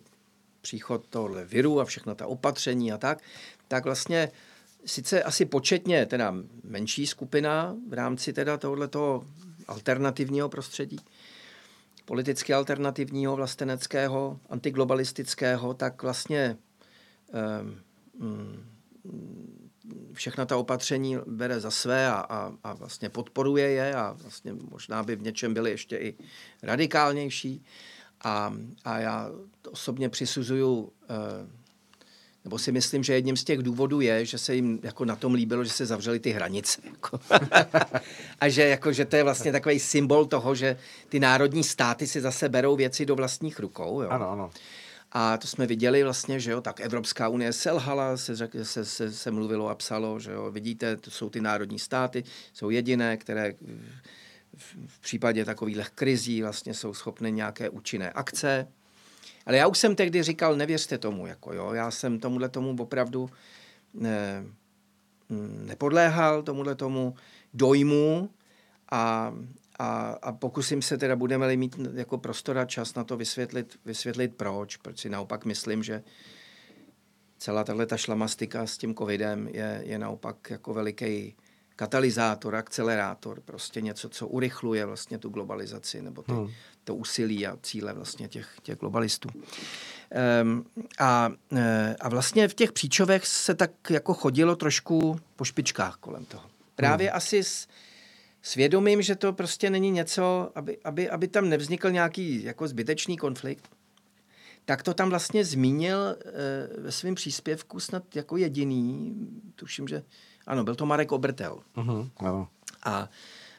příchod 0.60 1.06
tohohle 1.10 1.44
viru 1.44 1.80
a 1.80 1.84
všechno 1.84 2.14
ta 2.14 2.26
opatření 2.26 2.92
a 2.92 2.98
tak, 2.98 3.18
tak 3.68 3.84
vlastně 3.84 4.30
sice 4.86 5.22
asi 5.22 5.44
početně 5.44 6.06
teda 6.06 6.34
menší 6.64 7.06
skupina 7.06 7.76
v 7.88 7.92
rámci 7.92 8.32
teda 8.32 8.56
tohoto 8.56 9.26
alternativního 9.68 10.48
prostředí, 10.48 10.98
politicky 12.04 12.54
alternativního, 12.54 13.36
vlasteneckého, 13.36 14.40
antiglobalistického, 14.50 15.74
tak 15.74 16.02
vlastně 16.02 16.56
um, 18.18 18.66
všechna 20.12 20.46
ta 20.46 20.56
opatření 20.56 21.16
bere 21.26 21.60
za 21.60 21.70
své 21.70 22.08
a, 22.08 22.14
a, 22.14 22.52
a 22.64 22.74
vlastně 22.74 23.08
podporuje 23.08 23.70
je 23.70 23.94
a 23.94 24.16
vlastně 24.22 24.52
možná 24.70 25.02
by 25.02 25.16
v 25.16 25.22
něčem 25.22 25.54
byly 25.54 25.70
ještě 25.70 25.96
i 25.96 26.14
radikálnější. 26.62 27.64
A, 28.24 28.54
a 28.84 28.98
já 28.98 29.30
osobně 29.70 30.08
přisuzuju 30.08 30.92
nebo 32.46 32.58
si 32.58 32.72
myslím, 32.72 33.02
že 33.02 33.14
jedním 33.14 33.36
z 33.36 33.44
těch 33.44 33.58
důvodů 33.58 34.00
je, 34.00 34.26
že 34.26 34.38
se 34.38 34.54
jim 34.54 34.80
jako 34.82 35.04
na 35.04 35.16
tom 35.16 35.34
líbilo, 35.34 35.64
že 35.64 35.70
se 35.70 35.86
zavřely 35.86 36.20
ty 36.20 36.30
hranice. 36.30 36.80
Jako. 36.84 37.20
a 38.40 38.48
že, 38.48 38.62
jako, 38.62 38.92
že 38.92 39.04
to 39.04 39.16
je 39.16 39.22
vlastně 39.22 39.52
takový 39.52 39.78
symbol 39.78 40.26
toho, 40.26 40.54
že 40.54 40.76
ty 41.08 41.20
národní 41.20 41.64
státy 41.64 42.06
si 42.06 42.20
zase 42.20 42.48
berou 42.48 42.76
věci 42.76 43.06
do 43.06 43.16
vlastních 43.16 43.58
rukou. 43.58 44.02
Jo. 44.02 44.08
Ano, 44.08 44.30
ano. 44.30 44.50
A 45.18 45.36
to 45.36 45.46
jsme 45.46 45.66
viděli 45.66 46.04
vlastně, 46.04 46.40
že 46.40 46.50
jo, 46.50 46.60
tak 46.60 46.80
Evropská 46.80 47.28
unie 47.28 47.52
selhala, 47.52 48.16
se, 48.16 48.36
se, 48.62 48.84
se, 48.84 49.12
se 49.12 49.30
mluvilo 49.30 49.68
a 49.68 49.74
psalo, 49.74 50.20
že 50.20 50.32
jo, 50.32 50.50
vidíte, 50.50 50.96
to 50.96 51.10
jsou 51.10 51.30
ty 51.30 51.40
národní 51.40 51.78
státy, 51.78 52.24
jsou 52.52 52.70
jediné, 52.70 53.16
které 53.16 53.54
v, 54.86 55.00
případě 55.00 55.44
takových 55.44 55.90
krizí 55.90 56.42
vlastně 56.42 56.74
jsou 56.74 56.94
schopny 56.94 57.32
nějaké 57.32 57.68
účinné 57.68 58.10
akce. 58.10 58.68
Ale 59.46 59.56
já 59.56 59.66
už 59.66 59.78
jsem 59.78 59.96
tehdy 59.96 60.22
říkal, 60.22 60.56
nevěřte 60.56 60.98
tomu, 60.98 61.26
jako 61.26 61.52
jo, 61.52 61.72
já 61.72 61.90
jsem 61.90 62.20
tomuhle 62.20 62.48
tomu 62.48 62.76
opravdu 62.82 63.30
ne, 63.94 64.44
mm, 65.28 65.64
nepodléhal, 65.66 66.42
tomuhle 66.42 66.74
tomu 66.74 67.14
dojmu 67.54 68.30
a, 68.90 69.32
a, 69.78 70.18
a 70.22 70.32
pokusím 70.32 70.82
se 70.82 70.98
teda, 70.98 71.16
budeme-li 71.16 71.56
mít 71.56 71.76
jako 71.94 72.18
prostor 72.18 72.58
a 72.58 72.64
čas 72.64 72.94
na 72.94 73.04
to 73.04 73.16
vysvětlit, 73.16 73.78
vysvětlit 73.84 74.34
proč, 74.36 74.76
proč 74.76 75.00
si 75.00 75.08
naopak 75.08 75.44
myslím, 75.44 75.82
že 75.82 76.02
celá 77.38 77.64
tahle 77.64 77.86
ta 77.86 77.96
šlamastika 77.96 78.66
s 78.66 78.78
tím 78.78 78.94
covidem 78.94 79.48
je, 79.48 79.80
je 79.84 79.98
naopak 79.98 80.50
jako 80.50 80.74
veliký 80.74 81.36
katalyzátor, 81.76 82.56
akcelerátor, 82.56 83.40
prostě 83.40 83.80
něco, 83.80 84.08
co 84.08 84.26
urychluje 84.26 84.86
vlastně 84.86 85.18
tu 85.18 85.28
globalizaci 85.28 86.02
nebo 86.02 86.22
ty, 86.22 86.32
hmm. 86.32 86.48
to 86.84 86.94
úsilí 86.94 87.46
a 87.46 87.56
cíle 87.62 87.94
vlastně 87.94 88.28
těch, 88.28 88.48
těch 88.62 88.78
globalistů. 88.78 89.28
Um, 90.42 90.66
a, 90.98 91.32
e, 91.56 91.96
a 92.00 92.08
vlastně 92.08 92.48
v 92.48 92.54
těch 92.54 92.72
příčovech 92.72 93.26
se 93.26 93.54
tak 93.54 93.70
jako 93.90 94.14
chodilo 94.14 94.56
trošku 94.56 95.20
po 95.36 95.44
špičkách 95.44 95.96
kolem 95.96 96.24
toho. 96.24 96.44
Právě 96.74 97.08
hmm. 97.08 97.16
asi 97.16 97.44
s 97.44 97.66
svědomím, 98.46 99.02
že 99.02 99.16
to 99.16 99.32
prostě 99.32 99.70
není 99.70 99.90
něco, 99.90 100.50
aby, 100.54 100.78
aby, 100.84 101.10
aby 101.10 101.28
tam 101.28 101.48
nevznikl 101.48 101.90
nějaký 101.90 102.44
jako 102.44 102.68
zbytečný 102.68 103.16
konflikt, 103.16 103.68
tak 104.64 104.82
to 104.82 104.94
tam 104.94 105.10
vlastně 105.10 105.44
zmínil 105.44 105.98
e, 105.98 106.16
ve 106.80 106.92
svém 106.92 107.14
příspěvku 107.14 107.80
snad 107.80 108.16
jako 108.16 108.36
jediný, 108.36 109.14
tuším, 109.54 109.88
že 109.88 110.02
ano, 110.46 110.64
byl 110.64 110.74
to 110.74 110.86
Marek 110.86 111.12
Obertel. 111.12 111.58
Uh-huh, 111.76 112.10
ano. 112.16 112.48
A 112.84 113.08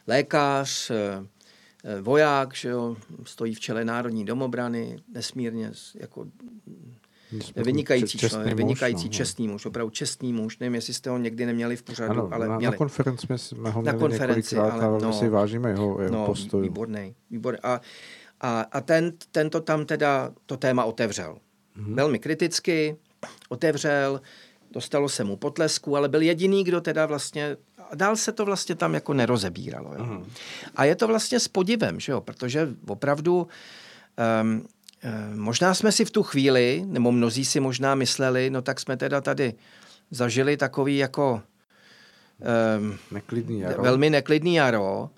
lékař, 0.07 0.91
eh, 0.91 2.01
voják, 2.01 2.55
že 2.55 2.69
jo, 2.69 2.97
stojí 3.23 3.55
v 3.55 3.59
čele 3.59 3.85
Národní 3.85 4.25
domobrany, 4.25 4.99
nesmírně 5.13 5.71
jako 5.95 6.25
vynikající 7.55 8.17
čestný 8.17 8.29
člověk, 8.29 8.57
vynikající 8.57 9.05
muž, 9.05 9.13
no, 9.13 9.17
čestný 9.17 9.47
muž, 9.47 9.65
opravdu 9.65 9.89
čestný 9.89 10.33
muž. 10.33 10.59
Nevím, 10.59 10.75
jestli 10.75 10.93
jste 10.93 11.09
ho 11.09 11.17
někdy 11.17 11.45
neměli 11.45 11.75
v 11.75 11.83
pořadu, 11.83 12.11
ano, 12.11 12.29
ale 12.31 12.47
na, 12.47 12.57
měli. 12.57 12.71
Na 12.71 12.77
konferenci 12.77 13.27
jsme 13.35 13.69
ho 13.69 13.81
měli 13.81 13.97
na 13.97 13.99
konferenci, 13.99 14.57
ale, 14.57 15.01
no, 15.01 15.13
si 15.13 15.29
vážíme 15.29 15.69
jeho, 15.69 16.01
jeho 16.01 16.13
no, 16.13 16.25
postoj. 16.25 16.61
Výborný, 16.61 17.15
výborný. 17.31 17.59
A, 17.63 17.81
a, 18.41 18.61
a 18.61 18.81
ten, 18.81 19.13
ten 19.31 19.49
to 19.49 19.61
tam 19.61 19.85
teda 19.85 20.31
to 20.45 20.57
téma 20.57 20.83
otevřel. 20.83 21.37
Hmm. 21.75 21.95
Velmi 21.95 22.19
kriticky 22.19 22.97
otevřel, 23.49 24.21
dostalo 24.71 25.09
se 25.09 25.23
mu 25.23 25.37
potlesku, 25.37 25.97
ale 25.97 26.09
byl 26.09 26.21
jediný, 26.21 26.63
kdo 26.63 26.81
teda 26.81 27.05
vlastně, 27.05 27.57
dál 27.95 28.15
se 28.15 28.31
to 28.31 28.45
vlastně 28.45 28.75
tam 28.75 28.93
jako 28.93 29.13
nerozebíralo. 29.13 29.93
Jo. 29.97 30.05
Mm. 30.05 30.25
A 30.75 30.85
je 30.85 30.95
to 30.95 31.07
vlastně 31.07 31.39
s 31.39 31.47
podivem, 31.47 31.99
že 31.99 32.11
jo, 32.11 32.21
protože 32.21 32.69
opravdu 32.87 33.47
um, 34.41 34.67
možná 35.35 35.73
jsme 35.73 35.91
si 35.91 36.05
v 36.05 36.11
tu 36.11 36.23
chvíli, 36.23 36.83
nebo 36.85 37.11
mnozí 37.11 37.45
si 37.45 37.59
možná 37.59 37.95
mysleli, 37.95 38.49
no 38.49 38.61
tak 38.61 38.79
jsme 38.79 38.97
teda 38.97 39.21
tady 39.21 39.53
zažili 40.11 40.57
takový 40.57 40.97
jako 40.97 41.41
um, 42.79 42.97
neklidný 43.11 43.59
jaro. 43.59 43.83
velmi 43.83 44.09
neklidný 44.09 44.55
jaro, 44.55 45.09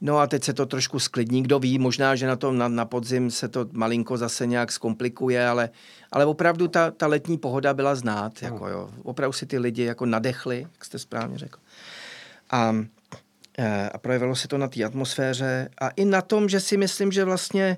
No 0.00 0.18
a 0.18 0.26
teď 0.26 0.44
se 0.44 0.52
to 0.52 0.66
trošku 0.66 0.98
sklidní, 0.98 1.42
kdo 1.42 1.58
ví, 1.58 1.78
možná, 1.78 2.16
že 2.16 2.26
na 2.26 2.36
tom 2.36 2.58
na, 2.58 2.68
na 2.68 2.84
podzim 2.84 3.30
se 3.30 3.48
to 3.48 3.66
malinko 3.72 4.16
zase 4.16 4.46
nějak 4.46 4.72
zkomplikuje, 4.72 5.48
ale, 5.48 5.70
ale 6.12 6.26
opravdu 6.26 6.68
ta, 6.68 6.90
ta 6.90 7.06
letní 7.06 7.38
pohoda 7.38 7.74
byla 7.74 7.94
znát, 7.94 8.32
no. 8.42 8.48
jako 8.48 8.68
jo. 8.68 8.90
Opravdu 9.02 9.32
si 9.32 9.46
ty 9.46 9.58
lidi 9.58 9.84
jako 9.84 10.06
nadechli, 10.06 10.66
jak 10.72 10.84
jste 10.84 10.98
správně 10.98 11.38
řekl. 11.38 11.58
A, 12.50 12.76
e, 13.58 13.88
a 13.88 13.98
projevilo 13.98 14.36
se 14.36 14.48
to 14.48 14.58
na 14.58 14.68
té 14.68 14.84
atmosféře 14.84 15.68
a 15.80 15.88
i 15.88 16.04
na 16.04 16.22
tom, 16.22 16.48
že 16.48 16.60
si 16.60 16.76
myslím, 16.76 17.12
že 17.12 17.24
vlastně 17.24 17.76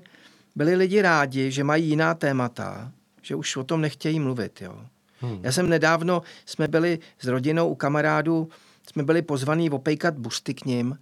byli 0.57 0.75
lidi 0.75 1.01
rádi, 1.01 1.51
že 1.51 1.63
mají 1.63 1.85
jiná 1.85 2.13
témata, 2.13 2.91
že 3.21 3.35
už 3.35 3.57
o 3.57 3.63
tom 3.63 3.81
nechtějí 3.81 4.19
mluvit, 4.19 4.61
jo. 4.61 4.85
Hmm. 5.19 5.39
Já 5.43 5.51
jsem 5.51 5.69
nedávno, 5.69 6.21
jsme 6.45 6.67
byli 6.67 6.99
s 7.19 7.27
rodinou 7.27 7.69
u 7.69 7.75
kamarádů, 7.75 8.49
jsme 8.89 9.03
byli 9.03 9.21
pozvaní 9.21 9.69
opejkat 9.69 10.17
busty 10.17 10.53
k 10.53 10.65
ním 10.65 10.99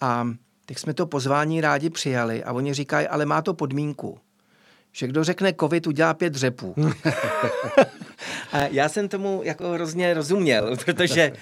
a 0.00 0.28
tak 0.66 0.78
jsme 0.78 0.94
to 0.94 1.06
pozvání 1.06 1.60
rádi 1.60 1.90
přijali 1.90 2.44
a 2.44 2.52
oni 2.52 2.74
říkají, 2.74 3.06
ale 3.06 3.26
má 3.26 3.42
to 3.42 3.54
podmínku, 3.54 4.18
že 4.92 5.06
kdo 5.06 5.24
řekne 5.24 5.54
covid, 5.60 5.86
udělá 5.86 6.14
pět 6.14 6.34
řepů. 6.34 6.74
a 8.52 8.66
já 8.70 8.88
jsem 8.88 9.08
tomu 9.08 9.40
jako 9.44 9.70
hrozně 9.70 10.14
rozuměl, 10.14 10.76
protože 10.84 11.32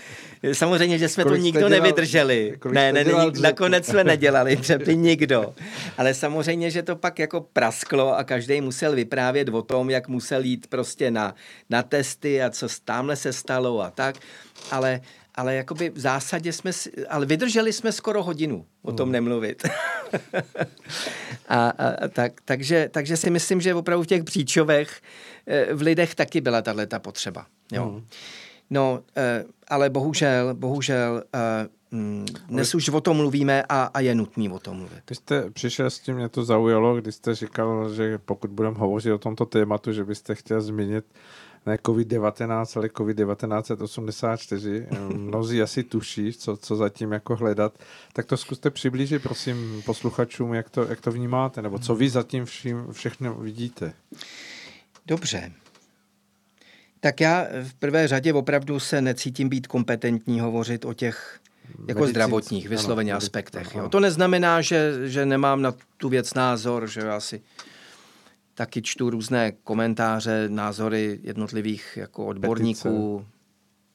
samozřejmě, 0.53 0.99
že 0.99 1.09
jsme 1.09 1.25
kolik 1.25 1.39
to 1.39 1.45
nikdo 1.45 1.69
dělal, 1.69 1.71
nevydrželi. 1.71 2.59
Ne, 2.73 2.93
ne, 2.93 3.05
ne, 3.05 3.13
nakonec 3.41 3.87
jsme 3.87 4.05
nedělali 4.05 4.57
dřepy 4.57 4.97
nikdo. 4.97 5.55
Ale 5.99 6.15
samozřejmě, 6.15 6.71
že 6.71 6.83
to 6.83 6.97
pak 6.97 7.19
jako 7.19 7.41
prasklo 7.41 8.17
a 8.17 8.25
každý 8.25 8.61
musel 8.61 8.95
vyprávět 8.95 9.49
o 9.49 9.63
tom, 9.63 9.91
jak 9.91 10.09
musel 10.09 10.45
jít 10.45 10.67
prostě 10.67 11.11
na, 11.11 11.35
na 11.71 11.83
testy 11.83 12.43
a 12.43 12.51
co 12.51 12.69
tamhle 12.85 13.17
se 13.17 13.33
stalo 13.33 13.81
a 13.81 13.91
tak. 13.91 14.17
Ale 14.71 15.01
ale 15.37 15.55
jakoby 15.55 15.91
v 15.91 15.99
zásadě 15.99 16.53
jsme, 16.53 16.73
si, 16.73 17.07
ale 17.07 17.27
vydrželi 17.27 17.73
jsme 17.73 17.93
skoro 17.93 18.23
hodinu 18.23 18.67
o 18.83 18.93
tom 18.93 19.07
hmm. 19.07 19.13
nemluvit. 19.13 19.63
a, 21.49 21.69
a, 21.69 22.09
tak, 22.09 22.33
takže, 22.45 22.89
takže 22.93 23.17
si 23.17 23.31
myslím, 23.31 23.61
že 23.61 23.75
opravdu 23.75 24.03
v 24.03 24.07
těch 24.07 24.25
příčovech 24.25 25.01
eh, 25.47 25.75
v 25.75 25.83
lidech 25.83 26.15
taky 26.15 26.41
byla 26.41 26.63
tahle 26.63 26.87
ta 26.87 26.99
potřeba. 26.99 27.47
Jo. 27.73 27.85
Hmm. 27.85 28.07
No, 28.71 29.03
eh, 29.17 29.45
ale 29.69 29.91
bohužel, 29.91 30.55
bohužel 30.55 31.23
eh, 31.35 31.69
mm, 31.91 32.27
dnes 32.49 32.75
už 32.75 32.89
o 32.89 33.01
tom 33.01 33.17
mluvíme 33.17 33.63
a, 33.69 33.91
a 33.95 34.01
je 34.01 34.15
nutný 34.15 34.49
o 34.49 34.59
tom 34.59 34.77
mluvit. 34.77 35.03
Když 35.07 35.19
jste 35.19 35.51
přišel 35.51 35.91
s 35.91 35.99
tím, 35.99 36.15
mě 36.15 36.29
to 36.29 36.45
zaujalo, 36.45 36.97
když 36.97 37.15
jste 37.15 37.35
říkal, 37.35 37.95
že 37.95 38.19
pokud 38.19 38.51
budeme 38.51 38.79
hovořit 38.79 39.13
o 39.13 39.19
tomto 39.19 39.47
tématu, 39.47 39.93
že 39.93 40.05
byste 40.05 40.35
chtěl 40.35 40.61
zmínit 40.61 41.05
ne 41.67 41.77
COVID-19, 41.77 42.79
ale 42.79 42.89
COVID-1984. 42.89 44.87
Mnozí 45.17 45.63
asi 45.63 45.83
tuší, 45.83 46.33
co, 46.33 46.57
co 46.57 46.77
zatím 46.77 47.13
jako 47.13 47.37
hledat. 47.37 47.79
Tak 48.13 48.27
to 48.27 48.37
zkuste 48.37 48.71
přiblížit, 48.71 49.23
prosím, 49.23 49.83
posluchačům, 49.87 50.55
jak 50.55 50.71
to, 50.71 50.85
jak 50.85 51.01
to 51.01 51.13
vnímáte, 51.13 51.63
nebo 51.63 51.79
co 51.79 51.95
vy 51.95 52.09
zatím 52.09 52.45
vším, 52.45 52.87
všechno 52.93 53.35
vidíte. 53.35 53.93
Dobře. 55.07 55.53
Tak 57.01 57.21
já 57.21 57.47
v 57.63 57.75
prvé 57.75 58.09
řadě 58.09 58.33
opravdu 58.33 58.81
se 58.81 59.01
necítím 59.01 59.49
být 59.49 59.67
kompetentní 59.67 60.41
hovořit 60.41 60.85
o 60.85 60.95
těch 60.95 61.41
jako 61.69 61.87
Medicinsk, 61.87 62.11
zdravotních 62.11 62.69
vysloveně 62.69 63.13
ano, 63.13 63.19
aspektech. 63.19 63.75
Jo. 63.75 63.89
To 63.89 64.01
neznamená, 64.01 64.61
že, 64.61 65.09
že 65.09 65.27
nemám 65.27 65.63
na 65.63 65.75
tu 65.97 66.09
věc 66.09 66.35
názor, 66.35 66.89
že 66.89 67.01
já 67.01 67.21
si 67.21 67.43
taky 68.57 68.83
čtu 68.83 69.11
různé 69.11 69.53
komentáře, 69.53 70.49
názory 70.49 71.19
jednotlivých 71.23 71.97
jako 71.97 72.27
odborníků. 72.27 73.19
Petice. 73.19 73.37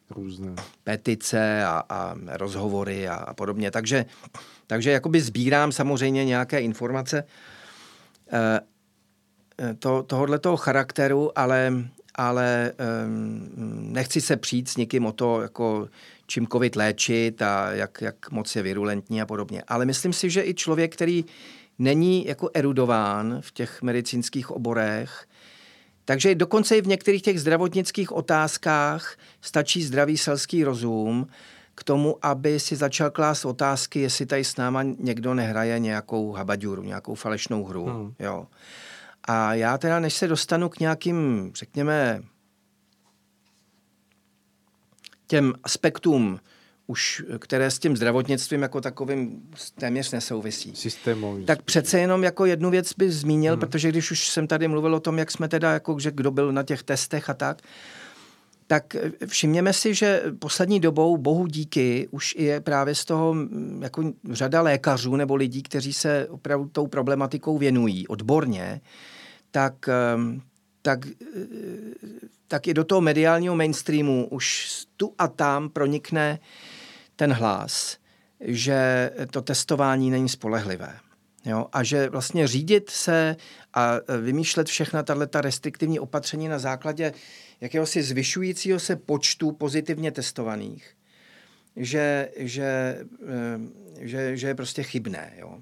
Různé. 0.09 0.55
Petice 0.83 1.65
a, 1.65 1.83
a 1.89 2.15
rozhovory 2.27 3.07
a, 3.07 3.15
a 3.15 3.33
podobně. 3.33 3.71
Takže, 3.71 4.05
takže 4.67 4.91
jakoby 4.91 5.21
sbírám 5.21 5.71
samozřejmě 5.71 6.25
nějaké 6.25 6.61
informace 6.61 7.23
e, 8.33 8.61
to, 9.79 10.03
tohoto 10.03 10.57
charakteru, 10.57 11.39
ale, 11.39 11.73
ale 12.15 12.71
um, 13.05 13.49
nechci 13.93 14.21
se 14.21 14.37
přijít 14.37 14.69
s 14.69 14.77
někým 14.77 15.05
o 15.05 15.11
to, 15.11 15.41
jako 15.41 15.89
čím 16.27 16.47
covid 16.47 16.75
léčit 16.75 17.41
a 17.41 17.71
jak, 17.71 18.01
jak 18.01 18.31
moc 18.31 18.55
je 18.55 18.61
virulentní 18.61 19.21
a 19.21 19.25
podobně. 19.25 19.63
Ale 19.67 19.85
myslím 19.85 20.13
si, 20.13 20.29
že 20.29 20.43
i 20.43 20.53
člověk, 20.53 20.93
který 20.93 21.25
není 21.79 22.25
jako 22.25 22.49
erudován 22.53 23.37
v 23.41 23.51
těch 23.51 23.81
medicínských 23.81 24.51
oborech, 24.51 25.27
takže 26.05 26.35
dokonce 26.35 26.77
i 26.77 26.81
v 26.81 26.87
některých 26.87 27.21
těch 27.21 27.41
zdravotnických 27.41 28.11
otázkách 28.11 29.17
stačí 29.41 29.83
zdravý 29.83 30.17
selský 30.17 30.63
rozum 30.63 31.27
k 31.75 31.83
tomu, 31.83 32.17
aby 32.21 32.59
si 32.59 32.75
začal 32.75 33.11
klást 33.11 33.45
otázky, 33.45 33.99
jestli 33.99 34.25
tady 34.25 34.43
s 34.43 34.57
náma 34.57 34.83
někdo 34.83 35.33
nehraje 35.33 35.79
nějakou 35.79 36.31
habaďuru, 36.31 36.83
nějakou 36.83 37.15
falešnou 37.15 37.63
hru. 37.63 37.85
Hmm. 37.85 38.13
Jo. 38.19 38.47
A 39.23 39.53
já 39.53 39.77
teda, 39.77 39.99
než 39.99 40.13
se 40.13 40.27
dostanu 40.27 40.69
k 40.69 40.79
nějakým, 40.79 41.51
řekněme, 41.55 42.23
těm 45.27 45.53
aspektům, 45.63 46.39
už, 46.91 47.23
které 47.39 47.71
s 47.71 47.79
tím 47.79 47.97
zdravotnictvím 47.97 48.61
jako 48.61 48.81
takovým 48.81 49.41
téměř 49.79 50.11
nesouvisí. 50.11 50.75
Systémový. 50.75 51.45
Tak 51.45 51.61
přece 51.61 51.99
jenom 51.99 52.23
jako 52.23 52.45
jednu 52.45 52.69
věc 52.69 52.93
bych 52.97 53.11
zmínil, 53.11 53.53
hmm. 53.53 53.59
protože 53.59 53.89
když 53.89 54.11
už 54.11 54.27
jsem 54.27 54.47
tady 54.47 54.67
mluvil 54.67 54.95
o 54.95 54.99
tom, 54.99 55.17
jak 55.17 55.31
jsme 55.31 55.47
teda, 55.47 55.73
jako, 55.73 55.99
že 55.99 56.11
kdo 56.11 56.31
byl 56.31 56.51
na 56.51 56.63
těch 56.63 56.83
testech 56.83 57.29
a 57.29 57.33
tak, 57.33 57.61
tak 58.67 58.95
všimněme 59.27 59.73
si, 59.73 59.93
že 59.93 60.23
poslední 60.39 60.79
dobou, 60.79 61.17
bohu 61.17 61.47
díky, 61.47 62.07
už 62.11 62.35
je 62.37 62.61
právě 62.61 62.95
z 62.95 63.05
toho 63.05 63.35
jako 63.79 64.13
řada 64.31 64.61
lékařů 64.61 65.15
nebo 65.15 65.35
lidí, 65.35 65.63
kteří 65.63 65.93
se 65.93 66.27
opravdu 66.29 66.69
tou 66.69 66.87
problematikou 66.87 67.57
věnují 67.57 68.07
odborně, 68.07 68.81
tak, 69.51 69.73
ehm, 69.87 70.41
tak, 70.81 70.99
tak 72.47 72.67
i 72.67 72.73
do 72.73 72.83
toho 72.83 73.01
mediálního 73.01 73.55
mainstreamu 73.55 74.27
už 74.31 74.67
tu 74.97 75.13
a 75.17 75.27
tam 75.27 75.69
pronikne 75.69 76.39
ten 77.21 77.33
hlas, 77.33 77.97
že 78.39 79.11
to 79.31 79.41
testování 79.41 80.11
není 80.11 80.29
spolehlivé. 80.29 80.97
Jo? 81.45 81.67
A 81.73 81.83
že 81.83 82.09
vlastně 82.09 82.47
řídit 82.47 82.89
se 82.89 83.35
a 83.73 83.91
vymýšlet 84.21 84.67
všechna 84.67 85.03
tato 85.03 85.41
restriktivní 85.41 85.99
opatření 85.99 86.47
na 86.47 86.59
základě 86.59 87.13
jakéhosi 87.61 88.03
zvyšujícího 88.03 88.79
se 88.79 88.95
počtu 88.95 89.51
pozitivně 89.51 90.11
testovaných, 90.11 90.89
že, 91.75 92.29
že, 92.37 92.97
eh, 93.27 94.07
že, 94.07 94.37
že 94.37 94.47
je 94.47 94.55
prostě 94.55 94.83
chybné. 94.83 95.33
Jo? 95.37 95.61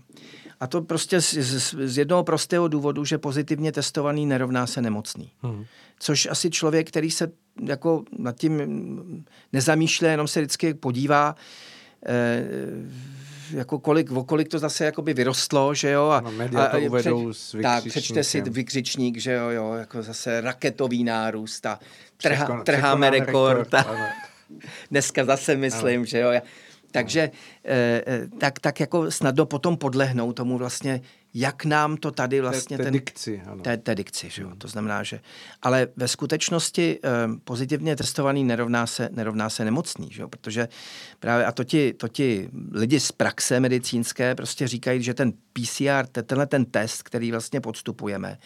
A 0.59 0.67
to 0.67 0.81
prostě 0.81 1.21
z, 1.21 1.33
z, 1.33 1.73
z 1.73 1.97
jednoho 1.97 2.23
prostého 2.23 2.67
důvodu, 2.67 3.05
že 3.05 3.17
pozitivně 3.17 3.71
testovaný 3.71 4.25
nerovná 4.25 4.67
se 4.67 4.81
nemocný. 4.81 5.31
Hmm. 5.41 5.65
Což 5.99 6.25
asi 6.31 6.49
člověk, 6.49 6.87
který 6.87 7.11
se 7.11 7.31
jako 7.65 8.03
nad 8.17 8.35
tím 8.35 9.25
nezamýšlí, 9.53 10.07
jenom 10.07 10.27
se 10.27 10.39
vždycky 10.41 10.73
podívá, 10.73 11.35
eh, 12.05 12.43
jako 13.51 13.79
kolik, 13.79 14.11
o 14.11 14.23
kolik 14.23 14.47
to 14.47 14.59
zase 14.59 14.85
jakoby 14.85 15.13
vyrostlo, 15.13 15.73
že 15.73 15.89
jo. 15.91 16.09
A, 16.09 16.21
no, 16.51 16.61
a, 16.61 16.67
to 16.67 16.79
uvedou 16.79 17.31
přeč, 17.31 17.41
s 17.41 17.61
Tak, 17.61 17.85
přečte 17.85 18.23
si 18.23 18.41
vykřičník, 18.41 19.17
že 19.17 19.33
jo, 19.33 19.49
jo, 19.49 19.73
jako 19.73 20.03
zase 20.03 20.41
raketový 20.41 21.03
nárůst 21.03 21.65
a 21.65 21.79
trha, 22.17 22.45
Překon, 22.45 22.63
trháme 22.63 23.09
rekord. 23.09 23.57
rekord 23.57 23.73
a, 23.73 23.85
dneska 24.91 25.25
zase 25.25 25.55
myslím, 25.55 25.99
ano. 25.99 26.05
že 26.05 26.19
jo. 26.19 26.31
Takže 26.91 27.31
eh, 27.65 28.03
eh, 28.07 28.27
tak, 28.37 28.59
tak 28.59 28.79
jako 28.79 29.11
snadno 29.11 29.45
potom 29.45 29.77
podlehnou 29.77 30.33
tomu 30.33 30.57
vlastně, 30.57 31.01
jak 31.33 31.65
nám 31.65 31.97
to 31.97 32.11
tady 32.11 32.41
vlastně... 32.41 32.77
Té, 32.77 32.83
té 32.83 32.91
ten, 32.91 32.93
dikci, 32.93 33.41
ano. 33.45 33.63
Té, 33.63 33.77
té 33.77 33.95
dikci, 33.95 34.29
že 34.29 34.41
jo. 34.41 34.51
To 34.57 34.67
znamená, 34.67 35.03
že... 35.03 35.19
Ale 35.61 35.87
ve 35.95 36.07
skutečnosti 36.07 36.99
eh, 37.03 37.09
pozitivně 37.43 37.95
testovaný 37.95 38.43
nerovná 38.43 38.87
se, 38.87 39.09
nerovná 39.11 39.49
se 39.49 39.65
nemocný, 39.65 40.09
že 40.11 40.21
jo. 40.21 40.27
Protože 40.27 40.67
právě, 41.19 41.45
a 41.45 41.51
to 41.51 41.63
ti, 41.63 41.93
to 41.93 42.07
ti 42.07 42.49
lidi 42.71 42.99
z 42.99 43.11
praxe 43.11 43.59
medicínské 43.59 44.35
prostě 44.35 44.67
říkají, 44.67 45.03
že 45.03 45.13
ten 45.13 45.31
PCR, 45.31 46.05
tenhle 46.23 46.47
ten 46.47 46.65
test, 46.65 47.03
který 47.03 47.31
vlastně 47.31 47.61
podstupujeme, 47.61 48.37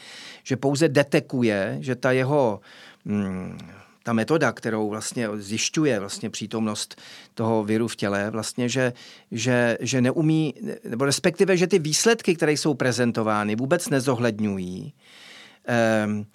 že 0.43 0.57
pouze 0.57 0.89
detekuje, 0.89 1.77
že 1.79 1.95
ta 1.95 2.11
jeho... 2.11 2.59
Hmm, 3.05 3.57
ta 4.03 4.13
metoda, 4.13 4.51
kterou 4.51 4.89
vlastně 4.89 5.29
zjišťuje 5.33 5.99
vlastně 5.99 6.29
přítomnost 6.29 7.01
toho 7.33 7.63
viru 7.63 7.87
v 7.87 7.95
těle, 7.95 8.29
vlastně, 8.31 8.69
že, 8.69 8.93
že, 9.31 9.77
že 9.79 10.01
neumí, 10.01 10.53
nebo 10.89 11.05
respektive, 11.05 11.57
že 11.57 11.67
ty 11.67 11.79
výsledky, 11.79 12.35
které 12.35 12.51
jsou 12.51 12.73
prezentovány, 12.73 13.55
vůbec 13.55 13.89
nezohledňují. 13.89 14.93
Um, 16.05 16.25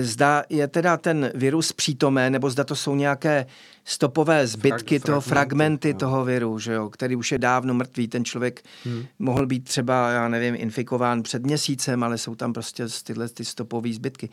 zda 0.00 0.44
je 0.48 0.68
teda 0.68 0.96
ten 0.96 1.30
virus 1.34 1.72
přítomé, 1.72 2.30
nebo 2.30 2.50
zda 2.50 2.64
to 2.64 2.76
jsou 2.76 2.94
nějaké 2.94 3.46
stopové 3.84 4.46
zbytky, 4.46 4.98
Frag, 4.98 5.06
toho, 5.06 5.20
fragmenty 5.20 5.92
no. 5.92 5.98
toho 5.98 6.24
viru, 6.24 6.58
že 6.58 6.72
jo, 6.72 6.90
který 6.90 7.16
už 7.16 7.32
je 7.32 7.38
dávno 7.38 7.74
mrtvý. 7.74 8.08
Ten 8.08 8.24
člověk 8.24 8.62
hmm. 8.84 9.04
mohl 9.18 9.46
být 9.46 9.64
třeba, 9.64 10.10
já 10.10 10.28
nevím, 10.28 10.54
infikován 10.58 11.22
před 11.22 11.42
měsícem, 11.42 12.02
ale 12.02 12.18
jsou 12.18 12.34
tam 12.34 12.52
prostě 12.52 12.86
tyhle 13.04 13.28
ty 13.28 13.44
stopové 13.44 13.92
zbytky. 13.92 14.28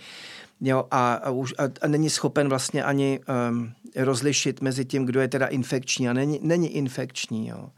Jo, 0.62 0.86
a, 0.92 1.14
a, 1.14 1.30
už, 1.30 1.54
a, 1.58 1.64
a 1.82 1.88
není 1.88 2.10
schopen 2.10 2.50
vlastně 2.50 2.84
ani 2.84 3.20
um, 3.50 3.72
rozlišit 3.96 4.62
mezi 4.62 4.86
tím, 4.86 5.06
kdo 5.06 5.22
je 5.22 5.28
teda 5.28 5.48
infekční 5.48 6.10
a 6.10 6.14
není, 6.14 6.40
není 6.44 6.76
infekční. 6.76 7.48
Jo. 7.48 7.70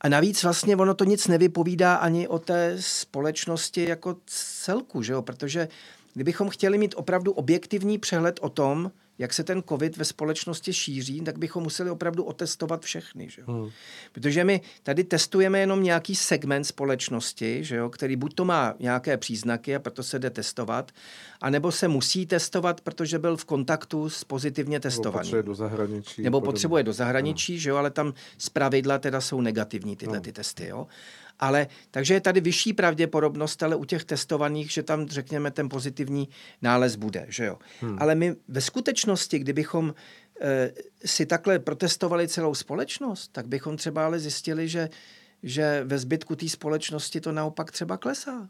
A 0.00 0.08
navíc 0.08 0.42
vlastně 0.42 0.76
ono 0.76 0.94
to 0.94 1.04
nic 1.04 1.28
nevypovídá 1.28 1.94
ani 1.94 2.28
o 2.28 2.38
té 2.38 2.76
společnosti 2.80 3.88
jako 3.88 4.16
celku, 4.26 5.02
že 5.02 5.12
jo? 5.12 5.22
protože 5.22 5.68
kdybychom 6.14 6.48
chtěli 6.48 6.78
mít 6.78 6.94
opravdu 6.98 7.32
objektivní 7.32 7.98
přehled 7.98 8.38
o 8.42 8.48
tom, 8.48 8.90
jak 9.18 9.32
se 9.32 9.44
ten 9.44 9.62
covid 9.68 9.96
ve 9.96 10.04
společnosti 10.04 10.72
šíří, 10.72 11.20
tak 11.20 11.38
bychom 11.38 11.62
museli 11.62 11.90
opravdu 11.90 12.24
otestovat 12.24 12.82
všechny. 12.82 13.30
Že 13.30 13.42
jo? 13.42 13.52
Hmm. 13.52 13.70
Protože 14.12 14.44
my 14.44 14.60
tady 14.82 15.04
testujeme 15.04 15.60
jenom 15.60 15.82
nějaký 15.82 16.14
segment 16.14 16.64
společnosti, 16.64 17.64
že 17.64 17.76
jo, 17.76 17.90
který 17.90 18.16
buď 18.16 18.34
to 18.34 18.44
má 18.44 18.74
nějaké 18.78 19.16
příznaky 19.16 19.76
a 19.76 19.78
proto 19.78 20.02
se 20.02 20.18
jde 20.18 20.30
testovat, 20.30 20.92
anebo 21.40 21.72
se 21.72 21.88
musí 21.88 22.26
testovat, 22.26 22.80
protože 22.80 23.18
byl 23.18 23.36
v 23.36 23.44
kontaktu 23.44 24.10
s 24.10 24.24
pozitivně 24.24 24.80
testovaným. 24.80 25.32
Nebo 25.32 25.40
potřebuje 25.40 25.42
do 25.42 25.54
zahraničí. 25.54 26.22
Nebo 26.22 26.40
potřebuje 26.40 26.82
do 26.82 26.92
zahraničí, 26.92 27.52
hmm. 27.52 27.60
že 27.60 27.70
jo, 27.70 27.76
ale 27.76 27.90
tam 27.90 28.14
z 28.38 28.48
pravidla 28.48 28.98
teda 28.98 29.20
jsou 29.20 29.40
negativní 29.40 29.96
tyhle 29.96 30.16
hmm. 30.16 30.24
ty 30.24 30.32
testy. 30.32 30.68
Jo? 30.68 30.86
Ale 31.42 31.66
takže 31.90 32.14
je 32.14 32.20
tady 32.20 32.40
vyšší 32.40 32.72
pravděpodobnost, 32.72 33.62
ale 33.62 33.76
u 33.76 33.84
těch 33.84 34.04
testovaných, 34.04 34.70
že 34.70 34.82
tam 34.82 35.08
řekněme 35.08 35.50
ten 35.50 35.68
pozitivní 35.68 36.28
nález 36.62 36.96
bude, 36.96 37.26
že 37.28 37.44
jo. 37.44 37.58
Hmm. 37.80 37.96
Ale 38.00 38.14
my 38.14 38.34
ve 38.48 38.60
skutečnosti, 38.60 39.38
kdybychom 39.38 39.94
e, 40.40 40.72
si 41.04 41.26
takhle 41.26 41.58
protestovali 41.58 42.28
celou 42.28 42.54
společnost, 42.54 43.28
tak 43.32 43.48
bychom 43.48 43.76
třeba 43.76 44.04
ale 44.04 44.18
zjistili, 44.18 44.68
že, 44.68 44.88
že 45.42 45.82
ve 45.84 45.98
zbytku 45.98 46.36
té 46.36 46.48
společnosti 46.48 47.20
to 47.20 47.32
naopak 47.32 47.72
třeba 47.72 47.96
klesá. 47.96 48.48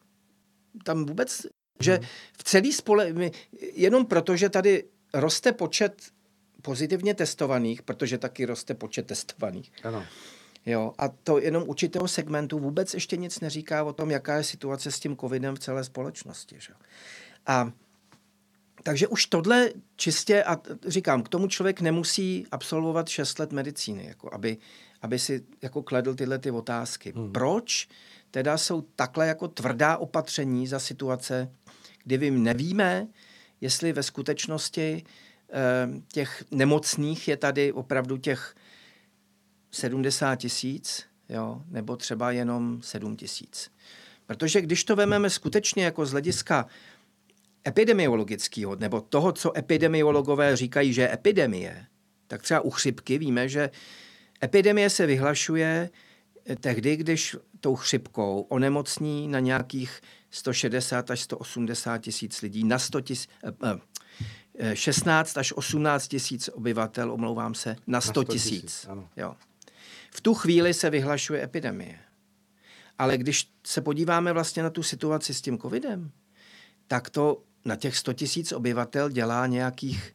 Tam 0.85 1.05
vůbec, 1.05 1.47
že 1.81 1.95
hmm. 1.95 2.05
v 2.39 2.45
celý 2.45 2.73
spole, 2.73 3.15
jenom 3.73 4.07
proto, 4.07 4.37
že 4.37 4.49
tady 4.49 4.85
roste 5.15 5.53
počet 5.53 6.03
pozitivně 6.63 7.15
testovaných, 7.15 7.83
protože 7.83 8.19
taky 8.19 8.45
roste 8.45 8.75
počet 8.75 9.07
testovaných. 9.07 9.73
Ano 9.85 10.07
Jo, 10.67 10.93
a 10.99 11.09
to 11.09 11.39
jenom 11.39 11.65
určitého 11.67 12.09
segmentu 12.09 12.59
vůbec 12.59 12.95
ještě 12.95 13.17
nic 13.17 13.41
neříká 13.41 13.85
o 13.85 13.93
tom, 13.93 14.11
jaká 14.11 14.37
je 14.37 14.45
situace 14.45 14.91
s 14.91 15.01
tím 15.01 15.17
covidem 15.17 15.55
v 15.55 15.59
celé 15.59 15.85
společnosti. 15.85 16.57
Že? 16.59 16.73
A 17.47 17.73
takže 18.83 19.09
už 19.09 19.27
tohle 19.27 19.71
čistě, 19.97 20.45
a 20.45 20.59
říkám, 20.87 21.23
k 21.23 21.29
tomu 21.29 21.47
člověk 21.47 21.81
nemusí 21.81 22.47
absolvovat 22.51 23.09
6 23.09 23.39
let 23.39 23.53
medicíny, 23.53 24.07
jako 24.07 24.35
aby, 24.35 24.57
aby 25.03 25.19
si 25.19 25.45
jako 25.63 25.83
kledl 25.83 26.15
tyhle 26.15 26.39
ty 26.39 26.51
otázky. 26.51 27.13
Hmm. 27.17 27.33
Proč 27.33 27.89
teda 28.31 28.59
jsou 28.59 28.81
takhle 28.81 29.27
jako 29.27 29.49
tvrdá 29.49 29.97
opatření 29.97 30.67
za 30.67 30.79
situace, 30.79 31.53
kdy 32.05 32.17
vy 32.17 32.31
nevíme, 32.31 33.07
jestli 33.61 33.93
ve 33.93 34.03
skutečnosti 34.03 35.05
eh, 35.53 35.89
těch 36.13 36.45
nemocných 36.51 37.29
je 37.29 37.37
tady 37.37 37.73
opravdu 37.73 38.17
těch 38.17 38.55
70 39.73 40.37
tisíc, 40.37 41.05
jo, 41.29 41.63
nebo 41.69 41.97
třeba 41.97 42.31
jenom 42.31 42.83
7 42.83 43.17
tisíc. 43.17 43.71
Protože 44.27 44.61
když 44.61 44.85
to 44.85 44.97
vememe 44.97 45.31
skutečně 45.31 45.85
jako 45.85 46.07
z 46.07 46.11
hlediska 46.11 46.67
epidemiologického, 47.69 48.77
nebo 48.77 49.01
toho, 49.01 49.33
co 49.33 49.59
epidemiologové 49.59 50.57
říkají, 50.57 50.93
že 50.93 51.03
je 51.03 51.13
epidemie, 51.13 51.87
tak 52.27 52.43
třeba 52.43 52.61
u 52.61 52.71
chřipky 52.71 53.19
víme, 53.19 53.49
že 53.49 53.71
epidemie 54.43 54.91
se 54.91 55.07
vyhlašuje 55.07 55.91
tehdy, 56.61 56.97
když 56.97 57.37
tou 57.61 57.77
chřipkou 57.77 58.47
onemocní 58.49 59.29
na 59.29 59.41
nějakých 59.41 60.01
160 60.31 61.11
až 61.11 61.21
180 61.21 61.99
tisíc 61.99 62.43
lidí, 62.43 62.65
na 62.65 62.79
100 62.79 63.01
tisíc, 63.01 63.31
eh, 64.59 64.77
16 64.77 65.37
eh, 65.37 65.41
až 65.41 65.53
18 65.53 66.09
tisíc 66.09 66.49
obyvatel, 66.49 67.13
omlouvám 67.13 67.55
se, 67.55 67.77
na 67.87 68.01
100 68.01 68.25
tisíc. 68.25 68.89
Jo. 69.17 69.35
V 70.15 70.21
tu 70.21 70.35
chvíli 70.35 70.75
se 70.75 70.91
vyhlašuje 70.91 71.43
epidemie. 71.43 71.99
Ale 72.99 73.19
když 73.19 73.53
se 73.67 73.81
podíváme 73.81 74.33
vlastně 74.33 74.63
na 74.63 74.71
tu 74.71 74.83
situaci 74.83 75.35
s 75.35 75.41
tím 75.41 75.59
covidem, 75.59 76.11
tak 76.87 77.11
to 77.11 77.43
na 77.65 77.77
těch 77.77 77.97
100 77.97 78.13
tisíc 78.13 78.53
obyvatel 78.53 79.11
dělá 79.11 79.47
nějakých 79.47 80.15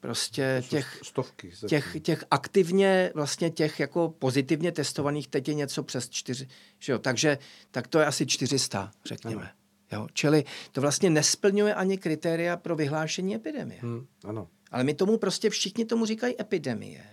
prostě 0.00 0.62
těch, 0.68 1.00
stovky, 1.02 1.52
těch, 1.68 1.96
těch 2.02 2.24
aktivně, 2.30 3.12
vlastně 3.14 3.50
těch 3.50 3.80
jako 3.80 4.14
pozitivně 4.18 4.72
testovaných, 4.72 5.28
teď 5.28 5.48
je 5.48 5.54
něco 5.54 5.82
přes 5.82 6.08
čtyři, 6.08 6.48
že 6.78 6.92
jo, 6.92 6.98
takže 6.98 7.38
tak 7.70 7.88
to 7.88 7.98
je 7.98 8.06
asi 8.06 8.26
400, 8.26 8.90
řekněme. 9.04 9.52
Jo, 9.92 10.06
čili 10.12 10.44
to 10.72 10.80
vlastně 10.80 11.10
nesplňuje 11.10 11.74
ani 11.74 11.98
kritéria 11.98 12.56
pro 12.56 12.76
vyhlášení 12.76 13.34
epidemie. 13.34 13.80
Hmm, 13.80 14.06
ano. 14.24 14.48
Ale 14.70 14.84
my 14.84 14.94
tomu 14.94 15.18
prostě 15.18 15.50
všichni 15.50 15.84
tomu 15.84 16.06
říkají 16.06 16.40
epidemie 16.40 17.04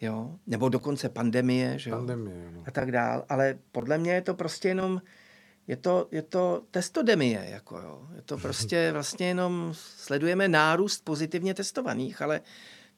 jo? 0.00 0.34
nebo 0.46 0.68
dokonce 0.68 1.08
pandemie, 1.08 1.78
že 1.78 1.90
jo? 1.90 1.96
Pandemie, 1.96 2.50
no. 2.50 2.62
a 2.66 2.70
tak 2.70 2.92
dál. 2.92 3.24
Ale 3.28 3.58
podle 3.72 3.98
mě 3.98 4.12
je 4.12 4.20
to 4.20 4.34
prostě 4.34 4.68
jenom, 4.68 5.02
je 5.66 5.76
to, 5.76 6.08
je 6.10 6.22
to 6.22 6.62
testodemie, 6.70 7.46
jako 7.50 7.78
jo. 7.78 8.08
Je 8.16 8.22
to 8.22 8.38
prostě 8.38 8.88
vlastně 8.92 9.26
jenom, 9.26 9.72
sledujeme 9.74 10.48
nárůst 10.48 11.04
pozitivně 11.04 11.54
testovaných, 11.54 12.22
ale 12.22 12.40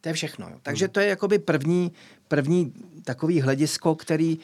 To 0.01 0.09
je 0.09 0.12
všechno. 0.12 0.49
Jo. 0.49 0.57
Takže 0.62 0.88
to 0.88 1.01
je 1.01 1.07
jakoby 1.07 1.38
první, 1.38 1.92
první 2.28 2.72
takový 3.05 3.40
hledisko, 3.40 3.94
který, 3.94 4.38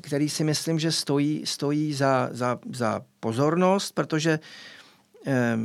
který 0.00 0.28
si 0.28 0.44
myslím, 0.44 0.78
že 0.78 0.92
stojí, 0.92 1.46
stojí 1.46 1.94
za, 1.94 2.28
za, 2.32 2.58
za 2.72 3.02
pozornost, 3.20 3.92
protože 3.92 4.40
eh, 5.26 5.58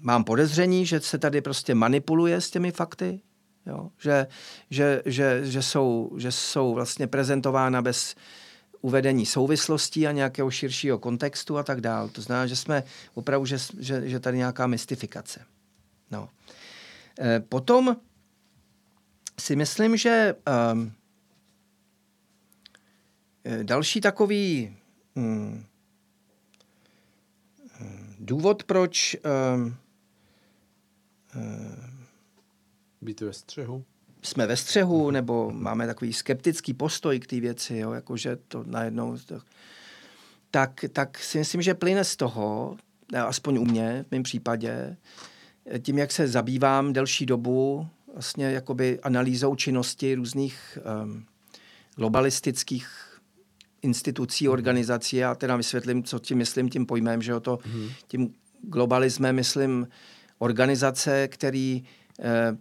mám 0.00 0.24
podezření, 0.24 0.86
že 0.86 1.00
se 1.00 1.18
tady 1.18 1.40
prostě 1.40 1.74
manipuluje 1.74 2.40
s 2.40 2.50
těmi 2.50 2.72
fakty, 2.72 3.20
jo? 3.66 3.90
Že, 3.98 4.26
že, 4.70 5.02
že, 5.06 5.40
že, 5.44 5.62
jsou, 5.62 6.10
že 6.16 6.32
jsou 6.32 6.74
vlastně 6.74 7.06
prezentována 7.06 7.82
bez 7.82 8.14
uvedení 8.80 9.26
souvislostí 9.26 10.06
a 10.06 10.12
nějakého 10.12 10.50
širšího 10.50 10.98
kontextu 10.98 11.58
a 11.58 11.62
tak 11.62 11.80
dále. 11.80 12.08
To 12.08 12.22
znamená, 12.22 12.46
že 12.46 12.56
jsme 12.56 12.82
opravdu, 13.14 13.46
že, 13.46 13.58
že, 13.78 14.08
že 14.08 14.20
tady 14.20 14.36
nějaká 14.36 14.66
mystifikace. 14.66 15.44
No. 16.10 16.28
E, 17.20 17.40
potom 17.40 17.96
si 19.40 19.56
myslím, 19.56 19.96
že 19.96 20.34
um, 20.72 20.92
další 23.62 24.00
takový 24.00 24.76
um, 25.14 25.64
důvod, 28.18 28.64
proč 28.64 29.16
um, 29.54 29.76
být 33.00 33.20
ve 33.20 33.32
střehu? 33.32 33.84
Jsme 34.22 34.46
ve 34.46 34.56
střehu, 34.56 35.10
nebo 35.10 35.50
máme 35.50 35.86
takový 35.86 36.12
skeptický 36.12 36.74
postoj 36.74 37.20
k 37.20 37.26
té 37.26 37.40
věci, 37.40 37.76
jo, 37.76 37.92
jakože 37.92 38.38
to 38.48 38.64
najednou... 38.66 39.18
To, 39.18 39.40
tak, 40.50 40.84
tak 40.92 41.18
si 41.18 41.38
myslím, 41.38 41.62
že 41.62 41.74
plyne 41.74 42.04
z 42.04 42.16
toho, 42.16 42.76
aspoň 43.26 43.58
u 43.58 43.64
mě, 43.64 44.04
v 44.08 44.10
mém 44.10 44.22
případě, 44.22 44.96
tím, 45.82 45.98
jak 45.98 46.12
se 46.12 46.28
zabývám 46.28 46.92
delší 46.92 47.26
dobu 47.26 47.86
vlastně 48.12 48.46
jakoby 48.46 49.00
analýzou 49.00 49.54
činnosti 49.54 50.14
různých 50.14 50.78
um, 51.02 51.24
globalistických 51.96 52.88
institucí, 53.82 54.44
mhm. 54.44 54.52
organizací. 54.52 55.16
Já 55.16 55.34
teda 55.34 55.56
vysvětlím, 55.56 56.04
co 56.04 56.18
tím 56.18 56.38
myslím 56.38 56.68
tím 56.68 56.86
pojmem, 56.86 57.22
že 57.22 57.32
jo, 57.32 57.40
to 57.40 57.58
mm. 57.66 57.88
tím 58.08 58.34
globalismem 58.62 59.36
myslím 59.36 59.88
organizace, 60.38 61.28
které 61.28 61.80
eh, 61.82 61.86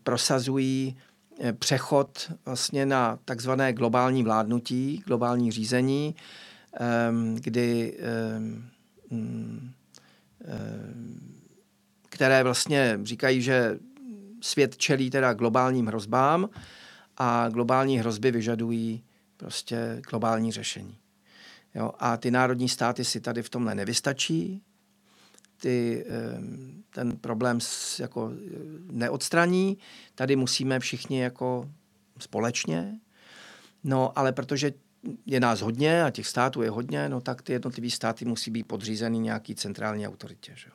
prosazují 0.04 0.98
eh, 1.40 1.54
přechod 1.54 2.32
vlastně 2.46 2.86
na 2.86 3.20
takzvané 3.26 3.74
globální 3.74 4.24
vládnutí, 4.24 5.04
globální 5.06 5.52
řízení, 5.52 6.16
eh, 6.80 6.86
kdy 7.34 7.98
eh, 8.00 8.42
eh, 10.46 10.58
které 12.10 12.44
vlastně 12.44 13.00
říkají, 13.04 13.42
že 13.42 13.80
svět 14.42 14.78
čelí 14.78 15.10
teda 15.10 15.34
globálním 15.34 15.88
hrozbám 15.88 16.50
a 17.18 17.50
globální 17.50 18.00
hrozby 18.00 18.32
vyžadují 18.32 19.04
prostě 19.38 20.02
globální 20.10 20.52
řešení. 20.52 20.98
Jo? 21.76 21.92
A 22.00 22.18
ty 22.18 22.32
národní 22.32 22.70
státy 22.70 23.06
si 23.06 23.22
tady 23.22 23.44
v 23.44 23.50
tomhle 23.50 23.76
nevystačí, 23.76 24.62
ty, 25.62 26.06
ten 26.90 27.18
problém 27.18 27.60
jako 28.00 28.32
neodstraní, 28.92 29.78
tady 30.16 30.36
musíme 30.36 30.80
všichni 30.80 31.22
jako 31.22 31.70
společně, 32.20 33.00
no 33.84 34.20
ale 34.20 34.32
protože 34.32 34.74
je 35.26 35.40
nás 35.40 35.62
hodně 35.62 36.04
a 36.04 36.12
těch 36.12 36.28
států 36.28 36.62
je 36.62 36.70
hodně, 36.70 37.10
no 37.10 37.22
tak 37.22 37.42
ty 37.42 37.54
jednotlivé 37.54 37.90
státy 37.90 38.26
musí 38.26 38.52
být 38.52 38.64
podřízeny 38.64 39.20
nějaký 39.20 39.56
centrální 39.56 40.08
autoritě. 40.08 40.52
Že? 40.56 40.70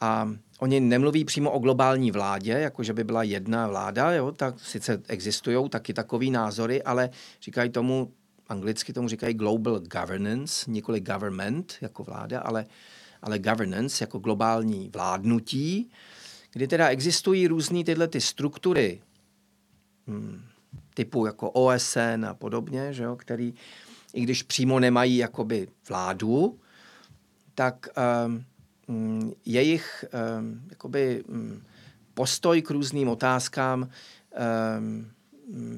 A 0.00 0.30
oni 0.58 0.80
nemluví 0.80 1.24
přímo 1.24 1.50
o 1.50 1.58
globální 1.58 2.10
vládě, 2.10 2.52
jako 2.52 2.82
že 2.82 2.92
by 2.92 3.04
byla 3.04 3.22
jedna 3.22 3.68
vláda, 3.68 4.12
jo, 4.12 4.32
tak 4.32 4.60
sice 4.60 5.02
existují 5.08 5.68
taky 5.68 5.94
takové 5.94 6.26
názory, 6.26 6.82
ale 6.82 7.10
říkají 7.42 7.70
tomu, 7.70 8.12
anglicky 8.48 8.92
tomu 8.92 9.08
říkají 9.08 9.34
global 9.34 9.80
governance, 9.80 10.70
nikoli 10.70 11.00
government 11.00 11.74
jako 11.80 12.04
vláda, 12.04 12.40
ale, 12.40 12.66
ale 13.26 13.38
governance 13.38 14.04
jako 14.04 14.18
globální 14.18 14.90
vládnutí, 14.92 15.90
kdy 16.52 16.68
teda 16.68 16.88
existují 16.88 17.46
různé 17.46 17.84
tyhle 17.84 18.08
ty 18.08 18.20
struktury 18.20 19.02
hmm, 20.06 20.42
typu 20.94 21.26
jako 21.26 21.50
OSN 21.50 22.24
a 22.28 22.34
podobně, 22.34 22.92
že 22.92 23.02
jo, 23.02 23.16
který 23.16 23.54
i 24.14 24.20
když 24.20 24.42
přímo 24.42 24.80
nemají 24.80 25.16
jakoby 25.16 25.68
vládu, 25.88 26.58
tak 27.54 27.88
um, 28.88 29.34
jejich 29.44 30.04
ehm, 30.12 30.62
jakoby, 30.70 31.24
mm, 31.28 31.62
postoj 32.14 32.62
k 32.62 32.70
různým 32.70 33.08
otázkám 33.08 33.90
mm, 34.78 35.10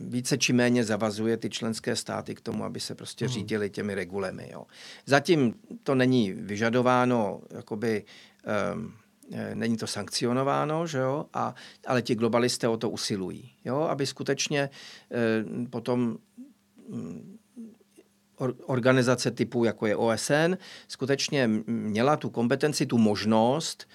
více 0.08 0.38
či 0.38 0.52
méně 0.52 0.84
zavazuje 0.84 1.36
ty 1.36 1.50
členské 1.50 1.96
státy 1.96 2.34
k 2.34 2.40
tomu, 2.40 2.64
aby 2.64 2.80
se 2.80 2.94
prostě 2.94 3.24
hmm. 3.24 3.34
řídili 3.34 3.70
těmi 3.70 3.94
regulemi. 3.94 4.50
Jo. 4.52 4.66
Zatím 5.06 5.54
to 5.82 5.94
není 5.94 6.32
vyžadováno, 6.32 7.40
jakoby, 7.50 8.04
um, 8.74 8.94
není 9.54 9.76
to 9.76 9.86
sankcionováno, 9.86 10.86
že 10.86 10.98
jo? 10.98 11.26
A, 11.34 11.54
ale 11.86 12.02
ti 12.02 12.14
globalisté 12.14 12.68
o 12.68 12.76
to 12.76 12.90
usilují, 12.90 13.52
jo? 13.64 13.80
aby 13.80 14.06
skutečně 14.06 14.70
um, 15.46 15.66
potom 15.66 16.18
um, 16.86 17.38
organizace 18.66 19.30
typu, 19.30 19.64
jako 19.64 19.86
je 19.86 19.96
OSN, 19.96 20.54
skutečně 20.88 21.50
měla 21.66 22.16
tu 22.16 22.30
kompetenci, 22.30 22.86
tu 22.86 22.98
možnost 22.98 23.88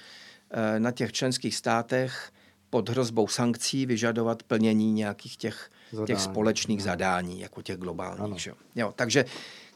eh, 0.52 0.80
na 0.80 0.92
těch 0.92 1.12
členských 1.12 1.56
státech 1.56 2.32
pod 2.74 2.90
hrozbou 2.90 3.28
sankcí 3.28 3.86
vyžadovat 3.86 4.44
plnění 4.44 4.94
nějakých 4.94 5.38
těch, 5.38 5.70
zadání. 5.92 6.08
těch 6.08 6.20
společných 6.20 6.80
no. 6.80 6.86
zadání, 6.86 7.40
jako 7.40 7.62
těch 7.62 7.78
globálních. 7.78 8.42
Že? 8.42 8.52
Jo, 8.76 8.94
takže 8.96 9.26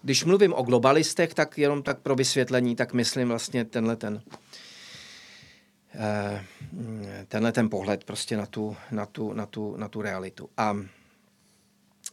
když 0.01 0.23
mluvím 0.23 0.53
o 0.53 0.63
globalistech, 0.63 1.33
tak 1.33 1.57
jenom 1.57 1.83
tak 1.83 1.99
pro 1.99 2.15
vysvětlení, 2.15 2.75
tak 2.75 2.93
myslím 2.93 3.27
vlastně 3.27 3.65
tenhle 3.65 3.95
ten 3.95 4.21
eh, 5.95 6.45
tenhle 7.27 7.51
ten 7.51 7.69
pohled 7.69 8.03
prostě 8.03 8.37
na 8.37 8.45
tu, 8.45 8.75
na 8.91 9.05
tu, 9.05 9.33
na 9.33 9.45
tu, 9.45 9.77
na 9.77 9.87
tu 9.87 10.01
realitu. 10.01 10.49
A 10.57 10.77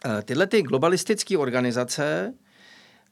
eh, 0.04 0.22
tyhle 0.22 0.46
ty 0.46 0.62
globalistické 0.62 1.38
organizace 1.38 2.34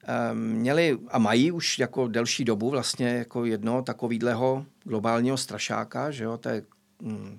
Ehm, 0.04 0.38
měli 0.38 0.98
a 1.08 1.18
mají 1.18 1.52
už 1.52 1.78
jako 1.78 2.08
delší 2.08 2.44
dobu 2.44 2.70
vlastně 2.70 3.08
jako 3.08 3.44
jedno 3.44 3.82
takovýhleho 3.82 4.66
globálního 4.84 5.36
strašáka, 5.36 6.10
že 6.10 6.24
jo, 6.24 6.38
to 6.38 6.48
je 6.48 6.62
hm, 7.02 7.38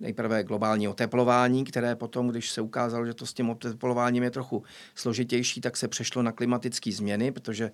nejprve 0.00 0.44
globální 0.44 0.88
oteplování, 0.88 1.64
které 1.64 1.96
potom, 1.96 2.28
když 2.28 2.50
se 2.50 2.60
ukázalo, 2.60 3.06
že 3.06 3.14
to 3.14 3.26
s 3.26 3.32
tím 3.32 3.50
oteplováním 3.50 4.22
je 4.22 4.30
trochu 4.30 4.62
složitější, 4.94 5.60
tak 5.60 5.76
se 5.76 5.88
přešlo 5.88 6.22
na 6.22 6.32
klimatické 6.32 6.92
změny, 6.92 7.32
protože 7.32 7.70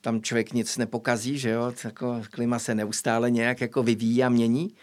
tam 0.00 0.22
člověk 0.22 0.52
nic 0.52 0.76
nepokazí, 0.76 1.38
že 1.38 1.50
jo, 1.50 1.72
jako 1.84 2.22
klima 2.30 2.58
se 2.58 2.74
neustále 2.74 3.30
nějak 3.30 3.60
jako 3.60 3.82
vyvíjí 3.82 4.24
a 4.24 4.28
mění. 4.28 4.74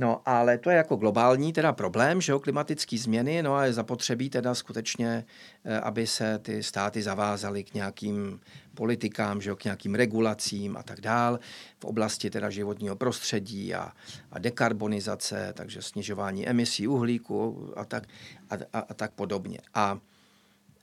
No, 0.00 0.22
ale 0.26 0.58
to 0.58 0.70
je 0.70 0.76
jako 0.76 0.96
globální 0.96 1.52
teda 1.52 1.72
problém, 1.72 2.20
že 2.20 2.32
jo, 2.32 2.40
klimatické 2.40 2.98
změny, 2.98 3.42
no 3.42 3.54
a 3.54 3.64
je 3.64 3.72
zapotřebí 3.72 4.30
teda 4.30 4.54
skutečně, 4.54 5.24
eh, 5.64 5.80
aby 5.80 6.06
se 6.06 6.38
ty 6.38 6.62
státy 6.62 7.02
zavázaly 7.02 7.64
k 7.64 7.74
nějakým 7.74 8.40
politikám, 8.74 9.40
že 9.40 9.50
jo, 9.50 9.56
k 9.56 9.64
nějakým 9.64 9.94
regulacím 9.94 10.76
a 10.76 10.82
tak 10.82 11.00
dál 11.00 11.38
v 11.78 11.84
oblasti 11.84 12.30
teda 12.30 12.50
životního 12.50 12.96
prostředí 12.96 13.74
a, 13.74 13.92
a 14.32 14.38
dekarbonizace, 14.38 15.52
takže 15.56 15.82
snižování 15.82 16.48
emisí 16.48 16.88
uhlíku 16.88 17.72
a 17.76 17.84
tak, 17.84 18.06
a, 18.50 18.54
a, 18.72 18.78
a 18.78 18.94
tak 18.94 19.12
podobně. 19.12 19.58
A, 19.74 19.98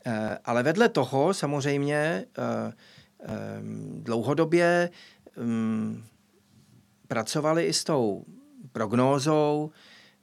eh, 0.06 0.38
ale 0.44 0.62
vedle 0.62 0.88
toho 0.88 1.34
samozřejmě 1.34 2.24
eh, 2.38 2.72
dlouhodobě 4.02 4.90
mm, 5.36 6.04
pracovali 7.08 7.64
i 7.64 7.72
s 7.72 7.84
tou 7.84 8.24
prognózou 8.76 9.70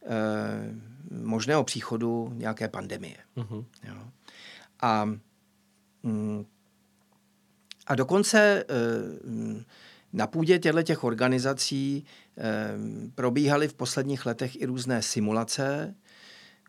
eh, 0.06 0.74
možného 1.12 1.64
příchodu 1.64 2.32
nějaké 2.36 2.68
pandemie. 2.68 3.18
Uh-huh. 3.38 3.66
Jo. 3.84 3.96
A, 4.82 5.06
mm, 6.04 6.46
a 7.88 7.96
dokonce 7.96 8.64
eh, 8.64 9.64
na 10.14 10.28
půdě 10.28 10.60
těchto 10.60 10.84
těch 10.84 11.04
organizací 11.04 12.06
eh, 12.38 12.44
probíhaly 13.16 13.68
v 13.68 13.74
posledních 13.74 14.26
letech 14.26 14.62
i 14.62 14.66
různé 14.66 15.02
simulace, 15.02 15.96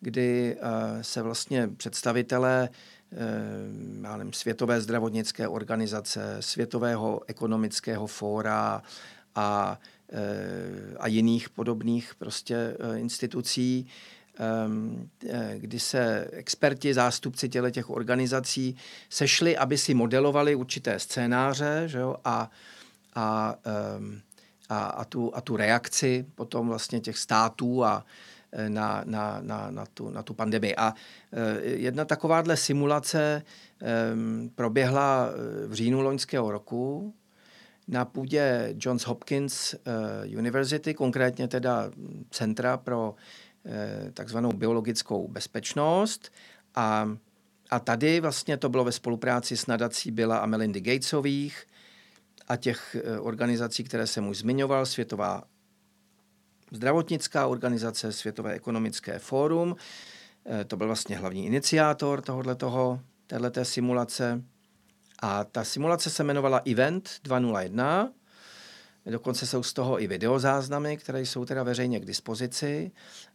kdy 0.00 0.56
se 1.00 1.22
vlastně 1.22 1.68
představitelé 1.68 2.68
eh, 3.12 4.16
nevím, 4.16 4.32
Světové 4.32 4.80
zdravotnické 4.80 5.48
organizace, 5.48 6.36
Světového 6.40 7.20
ekonomického 7.26 8.06
fóra 8.06 8.82
a 9.34 9.78
a 10.98 11.06
jiných 11.06 11.48
podobných 11.48 12.14
prostě 12.14 12.56
eh, 12.56 12.98
institucí, 12.98 13.86
ehm, 14.38 15.08
eh, 15.28 15.54
kdy 15.58 15.80
se 15.80 16.28
experti, 16.32 16.94
zástupci 16.94 17.48
těle 17.48 17.70
těch 17.70 17.90
organizací 17.90 18.76
sešli, 19.10 19.56
aby 19.56 19.78
si 19.78 19.94
modelovali 19.94 20.54
určité 20.54 20.98
scénáře 20.98 21.82
že 21.86 21.98
jo, 21.98 22.16
a, 22.24 22.50
a, 23.14 23.54
ehm, 23.64 24.20
a, 24.68 24.84
a, 24.86 25.04
tu, 25.04 25.36
a 25.36 25.40
tu 25.40 25.56
reakci 25.56 26.26
potom 26.34 26.68
vlastně 26.68 27.00
těch 27.00 27.18
států 27.18 27.84
a, 27.84 28.04
na, 28.68 29.02
na, 29.04 29.38
na, 29.42 29.70
na, 29.70 29.86
tu, 29.86 30.10
na 30.10 30.22
tu 30.22 30.34
pandemii. 30.34 30.76
A 30.76 30.94
jedna 31.62 32.04
takováhle 32.04 32.56
simulace 32.56 33.42
proběhla 34.54 35.28
v 35.66 35.72
říjnu 35.72 36.00
loňského 36.00 36.50
roku 36.50 37.14
na 37.88 38.04
půdě 38.04 38.74
Johns 38.78 39.02
Hopkins 39.02 39.74
University, 40.36 40.94
konkrétně 40.94 41.48
teda 41.48 41.90
Centra 42.30 42.76
pro 42.76 43.14
takzvanou 44.14 44.52
biologickou 44.52 45.28
bezpečnost. 45.28 46.32
A, 46.74 47.16
a 47.70 47.78
tady 47.80 48.20
vlastně 48.20 48.56
to 48.56 48.68
bylo 48.68 48.84
ve 48.84 48.92
spolupráci 48.92 49.56
s 49.56 49.66
nadací 49.66 50.10
Billa 50.10 50.38
a 50.38 50.46
Melindy 50.46 50.80
Gatesových 50.80 51.66
a 52.48 52.56
těch 52.56 52.96
organizací, 53.20 53.84
které 53.84 54.06
jsem 54.06 54.28
už 54.28 54.38
zmiňoval, 54.38 54.86
Světová 54.86 55.42
zdravotnická 56.74 57.46
organizace, 57.46 58.12
Světové 58.12 58.52
ekonomické 58.52 59.18
fórum. 59.18 59.76
Eh, 60.46 60.64
to 60.64 60.76
byl 60.76 60.86
vlastně 60.86 61.16
hlavní 61.16 61.46
iniciátor 61.46 62.22
tohoto, 62.22 63.00
téhleté 63.26 63.64
simulace. 63.64 64.42
A 65.22 65.44
ta 65.44 65.64
simulace 65.64 66.10
se 66.10 66.22
jmenovala 66.22 66.62
Event 66.70 67.10
201. 67.24 68.12
Dokonce 69.06 69.46
jsou 69.46 69.62
z 69.62 69.72
toho 69.72 70.02
i 70.02 70.06
videozáznamy, 70.06 70.96
které 70.96 71.20
jsou 71.20 71.44
teda 71.44 71.62
veřejně 71.62 72.00
k 72.00 72.04
dispozici. 72.04 72.92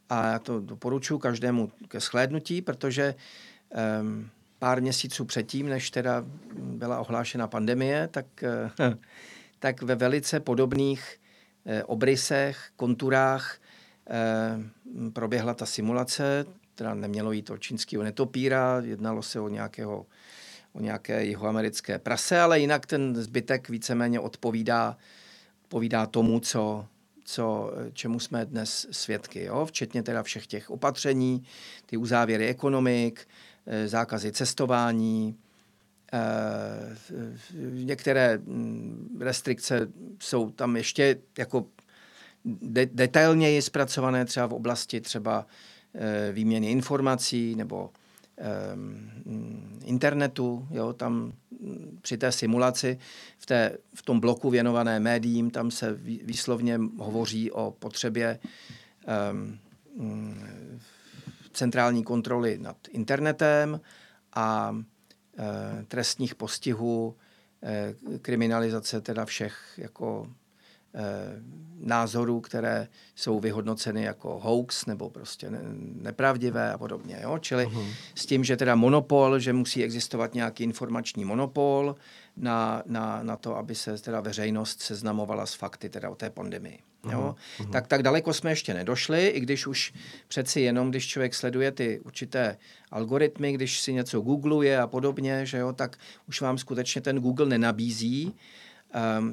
A 0.10 0.28
já 0.28 0.40
to 0.40 0.60
doporučuji 0.60 1.20
každému 1.20 1.72
ke 1.88 2.00
shlédnutí, 2.00 2.62
protože 2.62 3.16
um, 4.02 4.30
pár 4.60 4.82
měsíců 4.82 5.26
předtím, 5.26 5.70
než 5.70 5.92
teda 5.92 6.26
byla 6.54 7.00
ohlášena 7.00 7.48
pandemie, 7.48 8.08
tak, 8.08 8.26
uh, 8.80 8.94
tak 9.60 9.82
ve 9.82 9.96
velice 9.96 10.40
podobných 10.40 11.20
Eh, 11.66 11.84
obrysech, 11.84 12.70
konturách 12.76 13.58
eh, 14.10 14.60
proběhla 15.14 15.54
ta 15.54 15.66
simulace, 15.66 16.46
teda 16.76 16.94
nemělo 16.94 17.32
jít 17.32 17.50
o 17.50 17.58
čínského 17.58 18.04
netopíra, 18.04 18.82
jednalo 18.86 19.22
se 19.22 19.40
o 19.40 19.50
nějakého 19.50 20.06
o 20.80 20.82
nějaké 20.82 21.26
jihoamerické 21.26 22.00
prase, 22.00 22.40
ale 22.40 22.60
jinak 22.60 22.86
ten 22.86 23.16
zbytek 23.16 23.70
víceméně 23.70 24.20
odpovídá, 24.20 24.98
odpovídá 25.64 26.06
tomu, 26.06 26.40
co, 26.40 26.86
co, 27.24 27.72
čemu 27.94 28.20
jsme 28.20 28.46
dnes 28.46 28.88
svědky, 28.92 29.44
jo? 29.44 29.66
včetně 29.66 30.04
teda 30.04 30.24
všech 30.24 30.48
těch 30.48 30.70
opatření, 30.70 31.44
ty 31.86 31.98
uzávěry 31.98 32.48
ekonomik, 32.48 33.28
eh, 33.68 33.88
zákazy 33.88 34.32
cestování, 34.32 35.36
Eh, 36.14 36.98
některé 37.70 38.38
mm, 38.38 39.18
restrikce 39.22 39.88
jsou 40.20 40.50
tam 40.50 40.78
ještě 40.78 41.18
jako 41.38 41.66
de- 42.46 42.86
detailněji 42.86 43.62
zpracované 43.62 44.26
třeba 44.26 44.48
v 44.48 44.54
oblasti 44.54 45.02
třeba 45.02 45.46
eh, 45.96 46.32
výměny 46.32 46.72
informací 46.72 47.56
nebo 47.56 47.90
internetu, 49.86 50.68
jo, 50.72 50.94
tam 50.94 51.34
při 52.02 52.18
té 52.18 52.32
simulaci, 52.32 53.00
v, 53.38 53.46
té, 53.46 53.78
v 53.94 54.02
tom 54.02 54.20
bloku 54.20 54.50
věnované 54.50 55.00
médiím, 55.00 55.52
tam 55.52 55.72
se 55.72 55.94
výslovně 56.24 56.80
hovoří 56.98 57.52
o 57.52 57.72
potřebě 57.80 58.40
um, 59.32 59.60
centrální 61.54 62.04
kontroly 62.04 62.58
nad 62.62 62.78
internetem 62.92 63.82
a 64.34 64.76
Eh, 65.42 65.86
trestních 65.88 66.36
postihů, 66.36 67.16
eh, 67.64 67.96
kriminalizace 68.22 69.02
teda 69.02 69.26
všech 69.26 69.74
jako 69.78 70.28
názorů, 71.80 72.42
které 72.42 72.88
jsou 73.16 73.40
vyhodnoceny 73.40 74.04
jako 74.04 74.40
hoax 74.40 74.86
nebo 74.86 75.10
prostě 75.10 75.52
nepravdivé 76.02 76.74
a 76.74 76.78
podobně. 76.78 77.20
Jo? 77.22 77.40
Čili 77.40 77.66
uh-huh. 77.66 77.88
s 78.16 78.26
tím, 78.26 78.44
že 78.44 78.58
teda 78.58 78.76
monopol, 78.76 79.40
že 79.40 79.54
musí 79.54 79.84
existovat 79.84 80.34
nějaký 80.34 80.64
informační 80.64 81.26
monopol 81.26 81.96
na, 82.38 82.84
na, 82.86 83.24
na 83.24 83.36
to, 83.36 83.58
aby 83.58 83.76
se 83.76 83.98
teda 83.98 84.22
veřejnost 84.22 84.82
seznamovala 84.82 85.46
s 85.46 85.54
fakty 85.54 85.90
teda 85.90 86.10
o 86.10 86.16
té 86.16 86.30
pandemii. 86.30 86.80
Jo? 87.12 87.36
Uh-huh. 87.60 87.70
Tak, 87.70 87.88
tak 87.88 88.04
daleko 88.04 88.34
jsme 88.34 88.52
ještě 88.52 88.74
nedošli, 88.74 89.28
i 89.28 89.40
když 89.40 89.68
už 89.68 89.94
přeci 90.28 90.62
jenom, 90.62 90.90
když 90.90 91.08
člověk 91.08 91.34
sleduje 91.34 91.72
ty 91.72 92.00
určité 92.00 92.58
algoritmy, 92.92 93.54
když 93.54 93.80
si 93.80 93.94
něco 93.94 94.22
googluje 94.22 94.80
a 94.80 94.88
podobně, 94.88 95.46
že 95.46 95.58
jo, 95.58 95.74
tak 95.74 95.98
už 96.28 96.42
vám 96.42 96.58
skutečně 96.58 97.02
ten 97.02 97.20
Google 97.20 97.46
nenabízí, 97.46 98.26
um, 98.26 98.34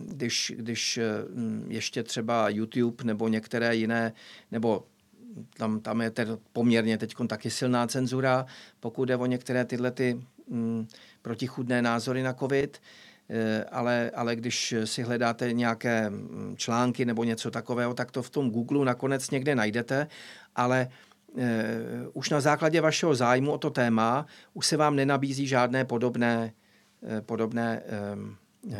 když, 0.06 0.52
když 0.56 1.00
um, 1.34 1.64
ještě 1.68 2.02
třeba 2.02 2.48
YouTube 2.48 3.04
nebo 3.04 3.28
některé 3.28 3.76
jiné, 3.76 4.12
nebo 4.52 4.84
tam, 5.56 5.80
tam 5.80 6.00
je 6.00 6.10
tedy 6.10 6.30
poměrně 6.52 6.98
teď 6.98 7.14
taky 7.28 7.50
silná 7.50 7.86
cenzura, 7.86 8.46
pokud 8.80 9.04
jde 9.04 9.16
o 9.16 9.26
některé 9.26 9.64
tyhle 9.64 9.90
ty 9.90 10.20
um, 10.46 10.88
protichudné 11.22 11.82
názory 11.82 12.22
na 12.22 12.32
COVID, 12.34 12.80
Eh, 13.28 13.64
ale, 13.70 14.10
ale 14.14 14.36
když 14.36 14.74
si 14.84 15.02
hledáte 15.02 15.52
nějaké 15.52 16.10
mm, 16.10 16.54
články 16.56 17.04
nebo 17.04 17.24
něco 17.24 17.50
takového, 17.50 17.94
tak 17.94 18.10
to 18.10 18.22
v 18.22 18.30
tom 18.30 18.50
Google 18.50 18.84
nakonec 18.84 19.30
někde 19.30 19.54
najdete, 19.54 20.06
ale 20.56 20.88
uh, 21.32 21.42
už 22.12 22.30
na 22.30 22.40
základě 22.40 22.80
vašeho 22.80 23.14
zájmu 23.14 23.52
o 23.52 23.58
to 23.58 23.70
téma 23.70 24.26
už 24.54 24.66
se 24.66 24.76
vám 24.76 24.96
nenabízí 24.96 25.46
žádné 25.46 25.84
podobné, 25.84 26.52
podobné 27.20 27.82
um, 28.14 28.36
uh, 28.62 28.76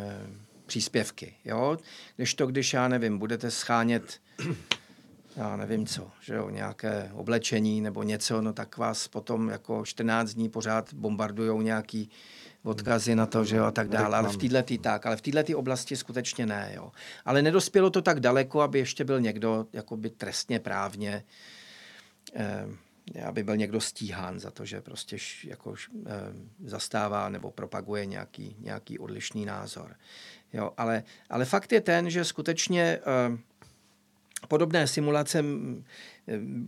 příspěvky. 0.66 1.34
Jo? 1.44 1.78
Když 2.16 2.34
to, 2.34 2.46
když 2.46 2.72
já 2.72 2.88
nevím, 2.88 3.18
budete 3.18 3.50
schánět 3.50 4.20
já 5.36 5.56
nevím 5.56 5.86
co, 5.86 6.10
že 6.20 6.34
jo, 6.34 6.50
nějaké 6.50 7.10
oblečení 7.14 7.80
nebo 7.80 8.02
něco, 8.02 8.42
no 8.42 8.52
tak 8.52 8.76
vás 8.76 9.08
potom 9.08 9.48
jako 9.48 9.84
14 9.84 10.34
dní 10.34 10.48
pořád 10.48 10.94
bombardují 10.94 11.64
nějaký 11.64 12.10
odkazy 12.62 13.14
na 13.14 13.26
to, 13.26 13.44
že 13.44 13.56
jo, 13.56 13.64
a 13.64 13.70
tak 13.70 13.88
dále. 13.88 14.16
Ale 14.16 14.28
v 14.28 14.36
této 14.36 14.82
tak, 14.82 15.06
ale 15.06 15.16
v 15.16 15.20
této 15.20 15.58
oblasti 15.58 15.96
skutečně 15.96 16.46
ne, 16.46 16.72
jo. 16.74 16.92
Ale 17.24 17.42
nedospělo 17.42 17.90
to 17.90 18.02
tak 18.02 18.20
daleko, 18.20 18.60
aby 18.60 18.78
ještě 18.78 19.04
byl 19.04 19.20
někdo 19.20 19.66
jakoby 19.72 20.10
trestně 20.10 20.60
právně 20.60 21.24
eh, 22.34 22.66
aby 23.26 23.42
byl 23.42 23.56
někdo 23.56 23.80
stíhán 23.80 24.40
za 24.40 24.50
to, 24.50 24.64
že 24.64 24.80
prostě 24.80 25.16
jako 25.44 25.74
eh, 26.06 26.10
zastává 26.64 27.28
nebo 27.28 27.50
propaguje 27.50 28.06
nějaký, 28.06 28.56
nějaký 28.58 28.98
odlišný 28.98 29.44
názor. 29.44 29.96
Jo, 30.52 30.72
ale, 30.76 31.02
ale 31.30 31.44
fakt 31.44 31.72
je 31.72 31.80
ten, 31.80 32.10
že 32.10 32.24
skutečně 32.24 32.82
eh, 32.82 33.38
podobné 34.48 34.86
simulace 34.86 35.44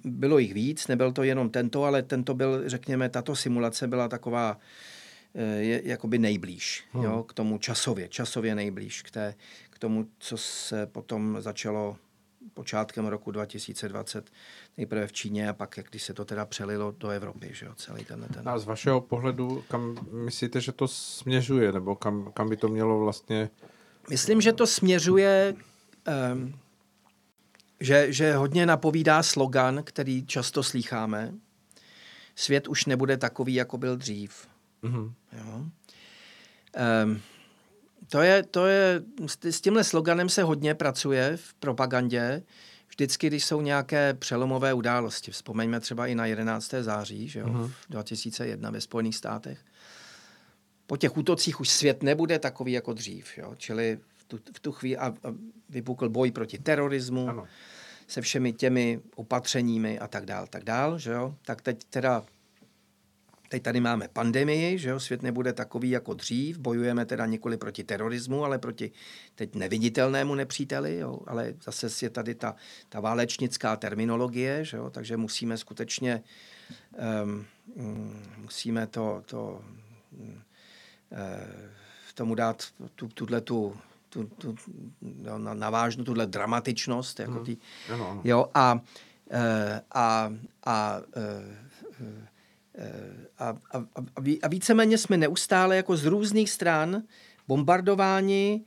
bylo 0.05 0.39
jich 0.39 0.55
víc, 0.55 0.86
nebyl 0.86 1.12
to 1.12 1.22
jenom 1.22 1.51
tento, 1.51 1.84
ale 1.84 2.03
tento 2.03 2.34
byl, 2.34 2.68
řekněme, 2.68 3.09
tato 3.09 3.36
simulace 3.36 3.86
byla 3.86 4.09
taková 4.09 4.59
je 5.59 5.82
jakoby 5.84 6.18
nejblíž 6.18 6.84
hmm. 6.93 7.05
jo, 7.05 7.22
k 7.22 7.32
tomu 7.32 7.59
časově, 7.59 8.09
časově 8.09 8.55
nejblíž 8.55 9.03
k, 9.03 9.11
té, 9.11 9.34
k 9.70 9.78
tomu, 9.78 10.07
co 10.18 10.36
se 10.36 10.86
potom 10.86 11.36
začalo 11.41 11.97
počátkem 12.55 13.07
roku 13.07 13.30
2020 13.30 14.30
nejprve 14.76 15.07
v 15.07 15.12
Číně 15.12 15.49
a 15.49 15.53
pak, 15.53 15.78
když 15.91 16.03
se 16.03 16.14
to 16.14 16.24
teda 16.24 16.47
přelilo 16.47 16.95
do 16.99 17.09
Evropy, 17.09 17.51
že 17.53 17.66
jo, 17.66 17.74
celý 17.74 18.05
ten, 18.05 18.28
ten... 18.34 18.49
A 18.49 18.59
z 18.59 18.64
vašeho 18.64 19.01
pohledu, 19.01 19.64
kam 19.68 20.09
myslíte, 20.12 20.61
že 20.61 20.72
to 20.72 20.89
směřuje, 20.89 21.72
nebo 21.72 21.97
kam, 21.97 22.32
kam 22.34 22.49
by 22.49 22.57
to 22.57 22.68
mělo 22.68 22.99
vlastně... 22.99 23.51
Myslím, 24.11 24.41
že 24.41 24.53
to 24.53 24.66
směřuje, 24.66 25.55
um, 26.32 26.59
že, 27.80 28.12
že 28.12 28.34
hodně 28.34 28.66
napovídá 28.66 29.22
slogan, 29.22 29.82
který 29.84 30.26
často 30.26 30.62
slýcháme. 30.62 31.34
Svět 32.36 32.68
už 32.68 32.86
nebude 32.86 33.16
takový, 33.16 33.55
jako 33.55 33.78
byl 33.78 33.97
dřív. 33.97 34.49
Mm-hmm. 34.82 35.12
Jo. 35.32 35.64
Um, 37.05 37.20
to 38.09 38.22
je, 38.22 38.42
to 38.42 38.66
je, 38.66 39.02
s 39.42 39.61
tímhle 39.61 39.84
sloganem 39.84 40.28
se 40.28 40.42
hodně 40.42 40.74
pracuje 40.74 41.36
v 41.36 41.54
propagandě. 41.54 42.42
Vždycky, 42.88 43.26
když 43.26 43.44
jsou 43.44 43.61
nějaké 43.61 44.14
přelomové 44.14 44.74
události, 44.74 45.30
vzpomeňme 45.30 45.80
třeba 45.80 46.06
i 46.06 46.14
na 46.14 46.26
11. 46.26 46.74
září, 46.80 47.28
že 47.28 47.40
jo, 47.40 47.46
mm-hmm. 47.46 47.70
2001 47.90 48.70
ve 48.70 48.80
Spojených 48.80 49.16
státech. 49.16 49.59
Po 50.86 50.96
těch 50.96 51.16
útocích 51.16 51.61
už 51.61 51.68
svět 51.68 52.02
nebude 52.02 52.38
takový 52.38 52.72
jako 52.72 52.92
dřív, 52.92 53.38
jo? 53.38 53.54
čili 53.59 53.98
v 54.16 54.24
tu, 54.24 54.38
v 54.56 54.61
tu 54.61 54.72
chvíli 54.72 54.96
a, 54.96 55.06
a 55.06 55.34
vypukl 55.68 56.09
boj 56.09 56.30
proti 56.30 56.59
terorismu 56.59 57.28
ano. 57.28 57.46
se 58.06 58.20
všemi 58.20 58.52
těmi 58.52 59.00
opatřeními 59.14 59.98
a 59.98 60.09
tak 60.09 60.26
dál, 60.26 60.46
tak 60.46 60.64
dál, 60.64 60.98
že 60.98 61.11
jo? 61.11 61.34
Tak 61.42 61.62
teď 61.62 61.84
teda 61.90 62.24
Teď 63.49 63.62
tady 63.62 63.80
máme 63.80 64.09
pandemii, 64.09 64.78
že 64.78 64.88
jo, 64.88 65.01
svět 65.01 65.22
nebude 65.22 65.53
takový 65.53 65.90
jako 65.90 66.14
dřív, 66.14 66.59
bojujeme 66.59 67.07
teda 67.07 67.26
nikoli 67.26 67.57
proti 67.57 67.84
terorismu, 67.84 68.44
ale 68.44 68.59
proti 68.59 68.90
teď 69.34 69.55
neviditelnému 69.55 70.34
nepříteli, 70.34 70.99
jo, 70.99 71.18
ale 71.26 71.55
zase 71.64 72.07
je 72.07 72.11
tady 72.11 72.34
ta, 72.34 72.55
ta 72.88 73.01
válečnická 73.01 73.76
terminologie, 73.76 74.64
že 74.64 74.76
jo, 74.76 74.90
takže 74.90 75.16
musíme 75.16 75.57
skutečně 75.57 76.22
um, 77.24 77.46
musíme 78.36 78.86
to, 78.86 79.22
to 79.26 79.64
um, 80.11 80.42
tomu 82.14 82.34
dát 82.34 82.64
tu, 82.94 83.09
tuhle 83.09 83.40
tu, 83.40 83.76
tu, 84.09 84.24
tu 84.24 84.55
no, 85.03 85.38
na, 85.38 85.55
navážnu 85.55 86.05
tuhle 86.05 86.26
dramatičnost. 86.26 87.20
Jako 87.20 87.44
tý, 87.44 87.57
ano, 87.92 88.11
ano. 88.11 88.20
Jo, 88.24 88.46
a 88.55 88.80
a, 89.30 89.90
a, 89.90 90.32
a, 90.64 90.72
a, 90.72 91.03
a 94.43 94.49
víceméně 94.49 94.99
jsme 94.99 95.16
neustále 95.16 95.76
jako 95.76 95.97
z 95.97 96.05
různých 96.05 96.51
stran 96.51 97.03
bombardováni 97.49 98.64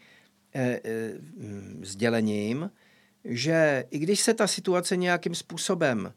sdělením, 1.82 2.72
že 3.26 3.86
i 3.90 4.00
když 4.00 4.20
se 4.20 4.34
ta 4.34 4.48
situace 4.48 4.98
nějakým 4.98 5.36
způsobem 5.36 6.14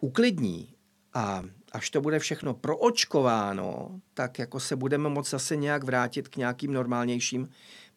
uklidní 0.00 0.74
a 1.14 1.42
až 1.72 1.90
to 1.90 2.00
bude 2.00 2.18
všechno 2.18 2.54
proočkováno, 2.54 4.00
tak 4.14 4.38
jako 4.38 4.60
se 4.60 4.76
budeme 4.76 5.08
moct 5.08 5.30
zase 5.30 5.56
nějak 5.56 5.84
vrátit 5.84 6.28
k 6.28 6.36
nějakým 6.36 6.72
normálnějším 6.72 7.48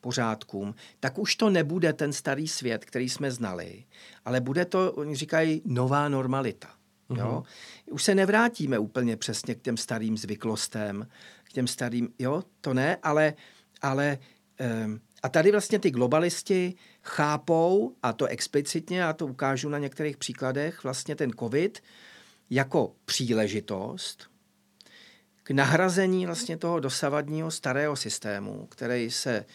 pořádkům, 0.02 0.76
tak 1.00 1.18
už 1.20 1.36
to 1.36 1.50
nebude 1.50 1.94
ten 1.94 2.14
starý 2.14 2.48
svět, 2.48 2.86
který 2.86 3.10
jsme 3.10 3.32
znali, 3.32 3.86
ale 4.26 4.42
bude 4.42 4.66
to, 4.66 4.92
oni 4.92 5.16
říkají, 5.16 5.62
nová 5.66 6.10
normalita. 6.10 6.70
Uh-huh. 7.14 7.26
Jo? 7.26 7.44
Už 7.92 8.04
se 8.04 8.16
nevrátíme 8.16 8.80
úplně 8.80 9.18
přesně 9.18 9.56
k 9.56 9.62
těm 9.62 9.78
starým 9.78 10.18
zvyklostem, 10.18 11.08
k 11.44 11.54
těm 11.54 11.68
starým, 11.68 12.10
jo, 12.20 12.44
to 12.62 12.74
ne, 12.74 12.98
ale, 13.04 13.34
ale 13.82 14.18
um, 14.86 15.00
a 15.24 15.30
tady 15.30 15.52
vlastně 15.52 15.80
ty 15.80 15.92
globalisti 15.92 16.76
chápou, 17.02 17.96
a 18.04 18.14
to 18.14 18.26
explicitně, 18.26 19.00
já 19.00 19.14
to 19.14 19.28
ukážu 19.28 19.70
na 19.70 19.78
některých 19.78 20.18
příkladech, 20.18 20.84
vlastně 20.84 21.16
ten 21.16 21.32
COVID 21.32 21.80
jako 22.50 22.96
příležitost 23.06 24.34
k 25.44 25.52
nahrazení 25.52 26.26
vlastně 26.26 26.58
toho 26.58 26.80
dosavadního 26.80 27.52
starého 27.52 27.96
systému, 27.96 28.68
který 28.72 29.12
se 29.12 29.46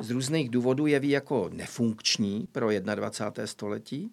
z 0.00 0.10
různých 0.10 0.50
důvodů 0.50 0.86
jeví 0.86 1.10
jako 1.10 1.50
nefunkční 1.52 2.48
pro 2.52 2.68
21. 2.80 3.46
století, 3.46 4.10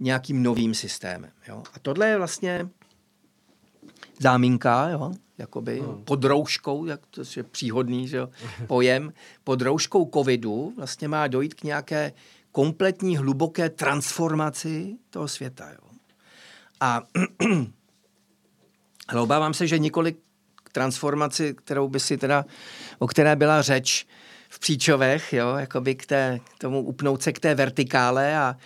nějakým 0.00 0.42
novým 0.42 0.74
systémem. 0.74 1.30
Jo? 1.48 1.62
A 1.74 1.78
tohle 1.82 2.08
je 2.08 2.18
vlastně 2.18 2.68
záminka, 4.20 4.88
jo? 4.88 5.12
jakoby 5.38 5.80
hmm. 5.80 6.04
pod 6.04 6.24
rouškou, 6.24 6.86
jak 6.86 7.06
to 7.06 7.22
je 7.36 7.42
příhodný 7.42 8.08
že 8.08 8.16
jo? 8.16 8.28
pojem, 8.66 9.12
pod 9.44 9.62
rouškou 9.62 10.10
covidu 10.14 10.72
vlastně 10.76 11.08
má 11.08 11.26
dojít 11.26 11.54
k 11.54 11.64
nějaké 11.64 12.12
kompletní 12.52 13.16
hluboké 13.16 13.70
transformaci 13.70 14.96
toho 15.10 15.28
světa. 15.28 15.70
Jo? 15.70 15.90
A 16.80 17.02
ale 19.08 19.20
obávám 19.20 19.54
se, 19.54 19.66
že 19.66 19.78
několik 19.78 20.18
transformaci, 20.72 21.54
kterou 21.54 21.88
by 21.88 22.00
si 22.00 22.18
teda, 22.18 22.44
o 22.98 23.06
které 23.06 23.36
byla 23.36 23.62
řeč 23.62 24.06
v 24.48 24.58
příčovech, 24.58 25.32
jo, 25.32 25.56
jakoby 25.56 25.94
k, 25.94 26.06
té, 26.06 26.40
k 26.54 26.58
tomu 26.58 26.82
upnout 26.82 27.22
se 27.22 27.32
k 27.32 27.38
té 27.38 27.54
vertikále 27.54 28.38
a, 28.38 28.56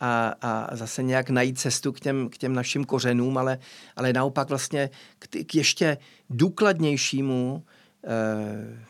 a, 0.00 0.34
a 0.40 0.76
zase 0.76 1.02
nějak 1.02 1.30
najít 1.30 1.58
cestu 1.58 1.92
k 1.92 2.00
těm, 2.00 2.28
k 2.28 2.38
těm 2.38 2.54
našim 2.54 2.84
kořenům, 2.84 3.38
ale, 3.38 3.58
ale 3.96 4.12
naopak 4.12 4.48
vlastně 4.48 4.90
k, 5.18 5.44
k 5.46 5.54
ještě 5.54 5.98
důkladnějšímu 6.30 7.64
eh, 8.04 8.86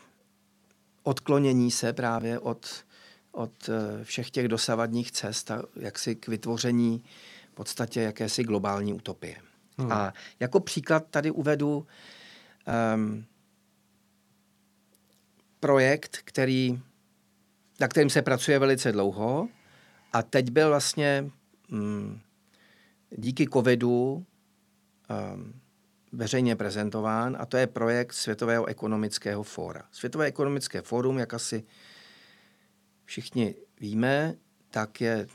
odklonění 1.03 1.71
se 1.71 1.93
právě 1.93 2.39
od, 2.39 2.85
od 3.31 3.69
eh, 3.69 4.03
všech 4.03 4.31
těch 4.31 4.47
dosavadních 4.47 5.11
cest 5.11 5.51
a 5.51 5.63
jaksi 5.75 6.15
k 6.15 6.27
vytvoření 6.27 7.03
v 7.51 7.53
podstatě 7.53 8.01
jakési 8.01 8.43
globální 8.43 8.93
utopie. 8.93 9.35
Hmm. 9.77 9.91
A 9.91 10.13
jako 10.39 10.59
příklad 10.59 11.05
tady 11.09 11.31
uvedu 11.31 11.87
um, 12.95 13.25
projekt, 15.59 16.17
který, 16.23 16.79
na 17.79 17.87
kterým 17.87 18.09
se 18.09 18.21
pracuje 18.21 18.59
velice 18.59 18.91
dlouho 18.91 19.47
a 20.11 20.21
teď 20.21 20.51
byl 20.51 20.69
vlastně 20.69 21.31
um, 21.71 22.21
díky 23.09 23.47
covidu 23.53 24.25
um, 25.33 25.61
veřejně 26.11 26.55
prezentován 26.55 27.37
a 27.39 27.45
to 27.45 27.57
je 27.57 27.67
projekt 27.67 28.13
Světového 28.13 28.65
ekonomického 28.65 29.43
fóra. 29.43 29.83
Světové 29.91 30.25
ekonomické 30.25 30.81
fórum, 30.81 31.17
jak 31.17 31.33
asi 31.33 31.63
všichni 33.05 33.55
víme, 33.79 34.35
tak 34.71 35.01
je 35.01 35.27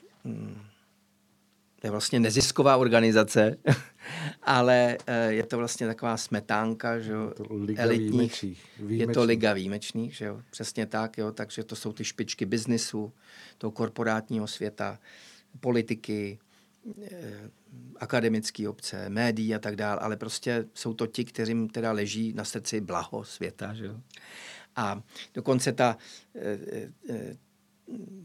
je 1.87 1.91
vlastně 1.91 2.21
nezisková 2.21 2.77
organizace, 2.77 3.57
ale 4.43 4.99
eh, 5.07 5.33
je 5.33 5.47
to 5.47 5.59
vlastně 5.59 5.87
taková 5.87 6.17
smetánka, 6.17 6.99
že 6.99 7.13
jo, 7.13 7.33
elitních. 7.77 8.43
Výjimečných. 8.43 8.67
Je 8.89 9.07
to 9.07 9.25
liga 9.25 9.53
výjimečných, 9.53 10.17
že 10.17 10.25
jo, 10.25 10.43
přesně 10.51 10.87
tak, 10.87 11.19
jo, 11.19 11.33
takže 11.33 11.65
to 11.65 11.77
jsou 11.77 11.93
ty 11.93 12.05
špičky 12.05 12.47
biznisu, 12.47 13.13
toho 13.59 13.71
korporátního 13.71 14.47
světa, 14.47 14.99
politiky, 15.61 16.39
eh, 17.03 17.51
akademické 17.97 18.69
obce, 18.69 19.09
médií 19.09 19.55
a 19.55 19.59
tak 19.59 19.77
dále, 19.77 20.01
ale 20.01 20.17
prostě 20.17 20.65
jsou 20.75 20.95
to 20.95 21.07
ti, 21.07 21.25
kterým 21.25 21.69
teda 21.69 21.93
leží 21.93 22.33
na 22.33 22.45
srdci 22.45 22.81
blaho 22.81 23.25
světa, 23.25 23.75
že 23.75 23.87
jo. 23.87 24.01
A 24.77 25.03
dokonce 25.35 25.73
ta, 25.73 25.97
eh, 26.35 27.37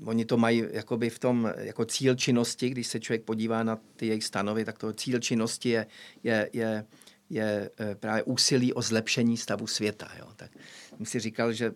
oni 0.06 0.26
to 0.26 0.38
mají 0.38 0.64
jakoby 0.72 1.10
v 1.10 1.20
tom 1.20 1.54
jako 1.58 1.86
cíl 1.86 2.16
činnosti, 2.16 2.70
když 2.70 2.88
se 2.88 3.00
člověk 3.00 3.24
podívá 3.24 3.64
na 3.64 3.80
ty 3.96 4.08
jejich 4.08 4.24
stanovy, 4.24 4.66
tak 4.66 4.78
to 4.78 4.94
cíl 4.94 5.20
činnosti 5.20 5.70
je, 5.70 5.88
je, 6.24 6.50
je, 6.54 6.86
je 7.30 7.70
eh, 7.80 7.96
právě 7.96 8.24
úsilí 8.24 8.74
o 8.74 8.82
zlepšení 8.82 9.38
stavu 9.38 9.68
světa. 9.68 10.10
Jo. 10.20 10.28
Tak 10.36 10.52
jsem 10.98 11.06
si 11.06 11.20
říkal, 11.20 11.54
že 11.54 11.72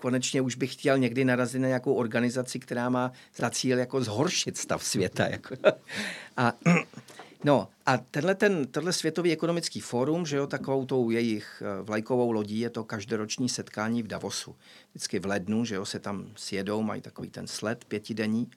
konečně 0.00 0.40
už 0.40 0.54
bych 0.54 0.72
chtěl 0.72 0.98
někdy 0.98 1.24
narazit 1.24 1.60
na 1.60 1.68
nějakou 1.68 1.94
organizaci, 1.94 2.58
která 2.58 2.88
má 2.88 3.12
za 3.36 3.50
cíl 3.50 3.78
jako 3.78 4.00
zhoršit 4.00 4.56
stav 4.56 4.84
světa. 4.84 5.26
Jako. 5.26 5.56
A 6.36 6.52
No 7.44 7.68
a 7.86 7.96
tenhle, 7.96 8.34
ten, 8.34 8.66
tenhle 8.66 8.92
Světový 8.92 9.32
ekonomický 9.32 9.80
fórum, 9.80 10.26
že 10.26 10.36
jo, 10.36 10.46
takovou 10.46 10.86
tou 10.86 11.10
jejich 11.10 11.62
eh, 11.62 11.82
vlajkovou 11.82 12.32
lodí 12.32 12.60
je 12.60 12.70
to 12.70 12.84
každoroční 12.84 13.48
setkání 13.48 14.02
v 14.02 14.06
Davosu. 14.06 14.56
Vždycky 14.90 15.18
v 15.18 15.26
lednu, 15.26 15.64
že 15.64 15.74
jo, 15.74 15.84
se 15.84 15.98
tam 15.98 16.32
sjedou, 16.36 16.82
mají 16.82 17.02
takový 17.02 17.30
ten 17.30 17.46
sled 17.46 17.84
pětidenní. 17.84 18.50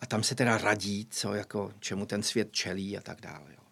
A 0.00 0.06
tam 0.06 0.22
se 0.22 0.34
teda 0.34 0.58
radí, 0.58 1.06
co 1.10 1.34
jako, 1.34 1.72
čemu 1.80 2.06
ten 2.06 2.22
svět 2.22 2.52
čelí 2.52 2.98
a 2.98 3.00
tak 3.00 3.20
dále. 3.20 3.46
Jo. 3.50 3.64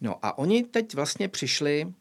No 0.00 0.18
a 0.22 0.38
oni 0.38 0.64
teď 0.64 0.94
vlastně 0.94 1.28
přišli 1.28 1.92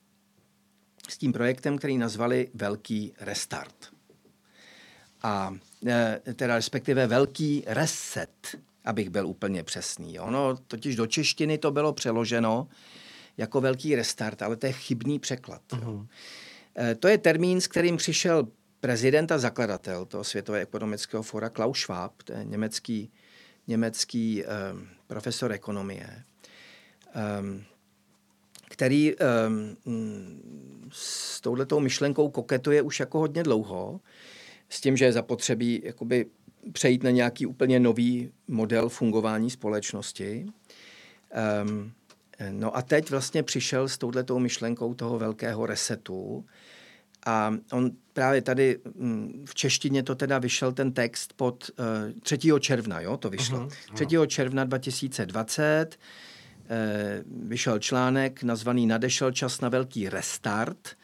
s 1.09 1.18
tím 1.18 1.34
projektem, 1.34 1.78
který 1.78 1.97
nazvali 1.97 2.49
Velký 2.53 3.13
restart. 3.20 3.76
A 5.24 5.55
e, 5.88 6.22
teda 6.34 6.55
respektive 6.55 7.07
Velký 7.07 7.63
reset 7.68 8.57
abych 8.88 9.09
byl 9.09 9.27
úplně 9.27 9.63
přesný. 9.63 10.19
Ono 10.19 10.57
totiž 10.57 10.95
do 10.95 11.07
češtiny 11.07 11.57
to 11.57 11.71
bylo 11.71 11.93
přeloženo 11.93 12.67
jako 13.38 13.61
velký 13.61 13.95
restart, 13.95 14.41
ale 14.41 14.55
to 14.55 14.65
je 14.65 14.71
chybný 14.71 15.19
překlad. 15.19 15.61
Uh-huh. 15.69 16.07
To 16.99 17.07
je 17.07 17.17
termín, 17.17 17.61
s 17.61 17.67
kterým 17.67 17.97
přišel 17.97 18.47
prezident 18.79 19.31
a 19.31 19.38
zakladatel 19.38 20.05
toho 20.05 20.23
Světového 20.23 20.61
ekonomického 20.61 21.23
fora 21.23 21.49
Klaus 21.49 21.79
Schwab, 21.79 22.23
to 22.23 22.33
je 22.33 22.45
německý, 22.45 23.11
německý 23.67 24.43
um, 24.43 24.88
profesor 25.07 25.51
ekonomie, 25.51 26.23
um, 27.41 27.63
který 28.69 29.15
um, 29.15 29.77
s 30.91 31.41
touhletou 31.41 31.79
myšlenkou 31.79 32.29
koketuje 32.29 32.81
už 32.81 32.99
jako 32.99 33.19
hodně 33.19 33.43
dlouho, 33.43 33.99
s 34.69 34.81
tím, 34.81 34.97
že 34.97 35.05
je 35.05 35.13
zapotřebí 35.13 35.81
jakoby 35.83 36.25
přejít 36.74 37.03
na 37.03 37.09
nějaký 37.09 37.45
úplně 37.45 37.80
nový 37.80 38.32
model 38.47 38.89
fungování 38.89 39.49
společnosti. 39.49 40.45
Um, 41.63 41.91
no 42.51 42.78
a 42.78 42.82
teď 42.82 43.09
vlastně 43.09 43.43
přišel 43.43 43.88
s 43.88 43.97
touhletou 43.97 44.39
myšlenkou 44.39 44.93
toho 44.93 45.20
velkého 45.20 45.65
resetu 45.65 46.45
a 47.26 47.53
on 47.72 47.91
právě 48.13 48.41
tady 48.41 48.80
mm, 48.95 49.45
v 49.49 49.55
češtině 49.55 50.03
to 50.03 50.15
teda 50.15 50.39
vyšel 50.39 50.72
ten 50.72 50.91
text 50.91 51.34
pod 51.34 51.70
uh, 51.80 52.20
3. 52.22 52.38
června, 52.59 53.01
jo, 53.01 53.18
to 53.18 53.30
vyšlo. 53.30 53.59
Uh-huh, 53.59 54.05
3. 54.07 54.28
června 54.28 54.63
2020 54.63 55.86
uh, 55.95 57.47
vyšel 57.49 57.80
článek 57.80 58.43
nazvaný 58.43 58.88
Nadešel 58.88 59.32
čas 59.32 59.61
na 59.61 59.70
velký 59.70 60.09
restart– 60.09 60.89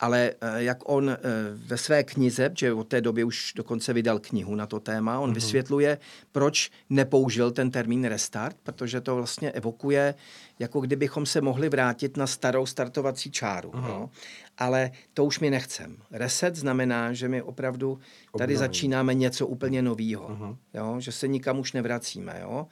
ale 0.00 0.32
eh, 0.40 0.62
jak 0.62 0.78
on 0.84 1.10
eh, 1.10 1.18
ve 1.54 1.76
své 1.76 2.04
knize, 2.04 2.50
že 2.58 2.72
od 2.72 2.88
té 2.88 3.00
doby 3.00 3.24
už 3.24 3.52
dokonce 3.56 3.92
vydal 3.92 4.18
knihu 4.18 4.54
na 4.54 4.66
to 4.66 4.80
téma, 4.80 5.20
on 5.20 5.30
mm-hmm. 5.30 5.34
vysvětluje, 5.34 5.98
proč 6.32 6.70
nepoužil 6.90 7.50
ten 7.50 7.70
termín 7.70 8.04
restart, 8.04 8.56
protože 8.62 9.00
to 9.00 9.16
vlastně 9.16 9.52
evokuje, 9.52 10.14
jako 10.58 10.80
kdybychom 10.80 11.26
se 11.26 11.40
mohli 11.40 11.68
vrátit 11.68 12.16
na 12.16 12.26
starou 12.26 12.66
startovací 12.66 13.30
čáru. 13.30 13.70
Mm-hmm. 13.70 13.88
No. 13.88 14.10
Ale 14.58 14.90
to 15.14 15.24
už 15.24 15.40
mi 15.40 15.50
nechcem. 15.50 15.96
Reset 16.10 16.56
znamená, 16.56 17.12
že 17.12 17.28
my 17.28 17.42
opravdu 17.42 17.94
tady 17.96 18.32
Obnovím. 18.32 18.56
začínáme 18.56 19.14
něco 19.14 19.46
úplně 19.46 19.82
nového. 19.82 20.28
Mm-hmm. 20.28 20.56
Jo? 20.74 20.96
Že 20.98 21.12
se 21.12 21.28
nikam 21.28 21.58
už 21.58 21.72
nevracíme. 21.72 22.38
Jo? 22.42 22.66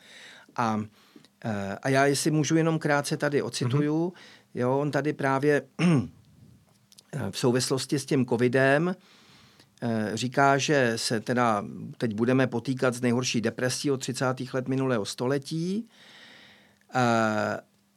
A, 0.57 0.81
eh, 1.45 1.79
a 1.83 1.89
já, 1.89 2.07
jestli 2.07 2.31
můžu 2.31 2.57
jenom 2.57 2.79
krátce 2.79 3.17
tady 3.17 3.43
ocituju, 3.43 4.09
mm-hmm. 4.09 4.61
jo, 4.61 4.79
on 4.79 4.91
tady 4.91 5.13
právě 5.13 5.63
v 7.31 7.39
souvislosti 7.39 7.99
s 7.99 8.07
tím 8.07 8.27
covidem 8.27 8.97
eh, 9.83 10.11
říká, 10.15 10.59
že 10.59 10.93
se 10.97 11.21
teda 11.21 11.65
teď 11.99 12.15
budeme 12.15 12.47
potýkat 12.47 12.95
s 12.95 13.01
nejhorší 13.01 13.41
depresí 13.41 13.91
od 13.91 13.97
30. 13.97 14.25
let 14.53 14.69
minulého 14.69 15.05
století 15.05 15.89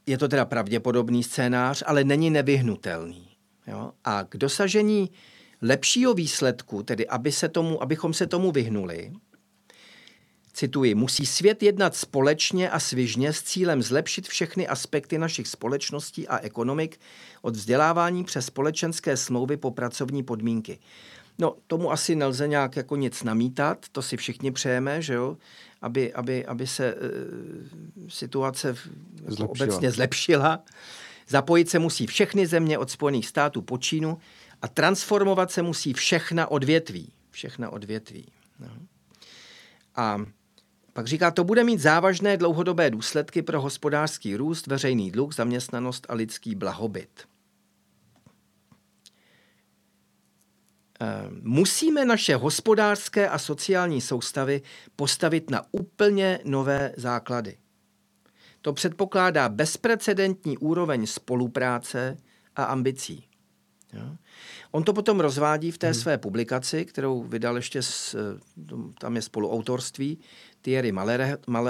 Je 0.08 0.18
to 0.18 0.28
teda 0.28 0.46
pravděpodobný 0.46 1.24
scénář, 1.24 1.84
ale 1.86 2.04
není 2.04 2.30
nevyhnutelný. 2.30 3.28
Jo? 3.68 3.92
A 4.04 4.24
k 4.24 4.38
dosažení 4.38 5.12
lepšího 5.62 6.14
výsledku, 6.14 6.84
tedy 6.84 7.08
aby 7.08 7.32
se 7.32 7.50
tomu, 7.50 7.84
abychom 7.84 8.14
se 8.14 8.28
tomu 8.28 8.52
vyhnuli, 8.52 9.12
cituji, 10.54 10.96
musí 10.96 11.26
svět 11.26 11.64
jednat 11.64 11.96
společně 11.96 12.70
a 12.70 12.80
svižně 12.80 13.34
s 13.34 13.44
cílem 13.44 13.82
zlepšit 13.82 14.28
všechny 14.28 14.68
aspekty 14.68 15.18
našich 15.18 15.48
společností 15.48 16.28
a 16.28 16.40
ekonomik 16.40 17.00
od 17.42 17.56
vzdělávání 17.56 18.24
přes 18.24 18.46
společenské 18.46 19.18
smlouvy 19.18 19.58
po 19.58 19.72
pracovní 19.72 20.24
podmínky. 20.24 20.80
No, 21.40 21.56
tomu 21.68 21.92
asi 21.92 22.16
nelze 22.16 22.48
nějak 22.48 22.76
jako 22.76 22.96
nic 22.96 23.24
namítat, 23.24 23.86
to 23.92 24.02
si 24.02 24.18
všichni 24.18 24.52
přejeme, 24.52 25.02
že 25.02 25.14
jo, 25.14 25.38
aby, 25.82 26.14
aby, 26.14 26.46
aby 26.46 26.68
se 26.68 26.86
e, 26.86 26.98
situace 28.08 28.76
zlepšila. 29.28 29.50
obecně 29.50 29.92
zlepšila. 29.92 30.64
Zapojit 31.28 31.70
se 31.70 31.80
musí 31.80 32.08
všechny 32.08 32.48
země 32.48 32.78
od 32.78 32.92
Spojených 32.92 33.28
států 33.28 33.62
po 33.62 33.78
Čínu 33.78 34.18
a 34.62 34.68
transformovat 34.68 35.52
se 35.52 35.62
musí 35.62 35.94
všechna 35.94 36.52
odvětví. 36.52 37.14
Všechna 37.32 37.70
odvětví. 37.70 38.26
No. 38.60 38.70
A 39.96 40.26
pak 40.94 41.08
říká, 41.08 41.32
to 41.32 41.44
bude 41.44 41.64
mít 41.64 41.80
závažné 41.80 42.38
dlouhodobé 42.38 42.90
důsledky 42.90 43.42
pro 43.42 43.62
hospodářský 43.62 44.36
růst, 44.36 44.68
veřejný 44.68 45.12
dluh, 45.12 45.36
zaměstnanost 45.36 46.06
a 46.10 46.14
lidský 46.14 46.56
blahobyt. 46.56 47.28
Ehm, 51.00 51.42
musíme 51.44 52.06
naše 52.06 52.36
hospodářské 52.36 53.30
a 53.30 53.38
sociální 53.38 54.02
soustavy 54.02 54.62
postavit 54.96 55.50
na 55.50 55.66
úplně 55.72 56.40
nové 56.44 56.94
základy. 56.98 57.58
To 58.62 58.74
předpokládá 58.74 59.50
bezprecedentní 59.50 60.58
úroveň 60.58 61.06
spolupráce 61.06 62.18
a 62.56 62.64
ambicí. 62.64 63.28
Jo? 63.94 64.16
On 64.72 64.84
to 64.84 64.94
potom 64.94 65.20
rozvádí 65.20 65.72
v 65.72 65.78
té 65.78 65.88
hmm. 65.88 65.94
své 65.94 66.18
publikaci, 66.18 66.86
kterou 66.86 67.24
vydal 67.24 67.56
ještě, 67.56 67.82
s, 67.82 68.16
tam 69.00 69.16
je 69.16 69.22
spoluautorství, 69.22 70.20
Thierry 70.62 70.92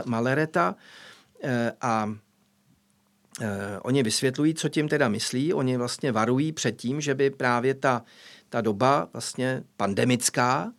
Malereta 0.06 0.76
eh, 1.44 1.72
a 1.82 2.16
eh, 3.42 3.80
oni 3.82 4.04
vysvětlují, 4.04 4.54
co 4.54 4.70
tím 4.70 4.88
teda 4.88 5.10
myslí. 5.10 5.54
Oni 5.54 5.78
vlastně 5.78 6.12
varují 6.12 6.52
před 6.52 6.72
tím, 6.72 7.02
že 7.02 7.16
by 7.16 7.30
právě 7.30 7.74
ta, 7.74 8.04
ta 8.50 8.62
doba 8.62 9.10
vlastně 9.14 9.64
pandemická 9.78 10.72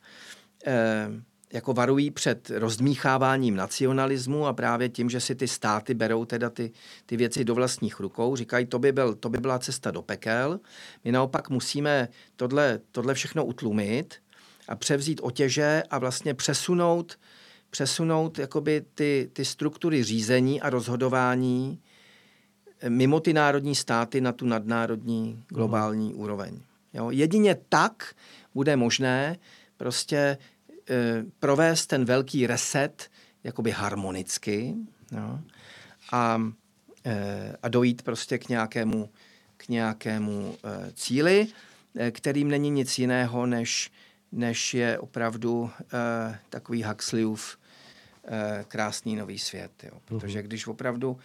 eh, 0.66 1.08
jako 1.52 1.72
varují 1.72 2.10
před 2.10 2.50
rozdmícháváním 2.50 3.56
nacionalismu 3.56 4.46
a 4.46 4.52
právě 4.52 4.88
tím, 4.88 5.10
že 5.10 5.20
si 5.20 5.34
ty 5.34 5.48
státy 5.48 5.94
berou 5.94 6.24
teda 6.24 6.50
ty, 6.50 6.72
ty 7.06 7.16
věci 7.16 7.44
do 7.44 7.54
vlastních 7.54 8.00
rukou. 8.00 8.36
Říkají, 8.36 8.66
to 8.66 8.78
by, 8.78 8.92
byl, 8.92 9.14
to 9.14 9.28
by 9.28 9.38
byla 9.38 9.58
cesta 9.58 9.90
do 9.90 10.02
pekel. 10.02 10.60
My 11.04 11.12
naopak 11.12 11.50
musíme 11.50 12.08
tohle, 12.36 12.80
tohle 12.92 13.14
všechno 13.14 13.44
utlumit 13.44 14.14
a 14.68 14.76
převzít 14.76 15.20
otěže 15.22 15.82
a 15.90 15.98
vlastně 15.98 16.34
přesunout, 16.34 17.18
přesunout 17.72 18.38
jakoby 18.38 18.84
ty, 18.94 19.30
ty 19.32 19.44
struktury 19.44 20.02
řízení 20.02 20.60
a 20.60 20.70
rozhodování 20.70 21.80
mimo 22.88 23.20
ty 23.20 23.32
národní 23.32 23.74
státy 23.74 24.20
na 24.20 24.32
tu 24.32 24.46
nadnárodní 24.46 25.44
globální 25.48 26.12
mm. 26.12 26.20
úroveň. 26.20 26.60
Jo? 26.94 27.10
Jedině 27.10 27.56
tak 27.68 28.14
bude 28.54 28.76
možné 28.76 29.36
prostě 29.76 30.16
e, 30.16 30.38
provést 31.38 31.86
ten 31.86 32.04
velký 32.04 32.46
reset 32.46 33.10
jakoby 33.44 33.70
harmonicky 33.70 34.74
jo? 35.12 35.38
A, 36.12 36.42
e, 37.04 37.56
a 37.62 37.68
dojít 37.68 38.02
prostě 38.02 38.38
k 38.38 38.48
nějakému, 38.48 39.08
k 39.56 39.68
nějakému 39.68 40.54
e, 40.64 40.92
cíli, 40.92 41.46
e, 41.96 42.10
kterým 42.10 42.48
není 42.48 42.70
nic 42.70 42.98
jiného, 42.98 43.46
než, 43.46 43.90
než 44.32 44.74
je 44.74 44.98
opravdu 44.98 45.70
e, 45.80 46.38
takový 46.48 46.84
Huxleyův 46.84 47.58
krásný 48.68 49.16
nový 49.16 49.38
svět. 49.38 49.72
Jo? 49.84 50.00
Protože 50.04 50.38
mhm. 50.38 50.46
když 50.48 50.66
opravdu 50.66 51.18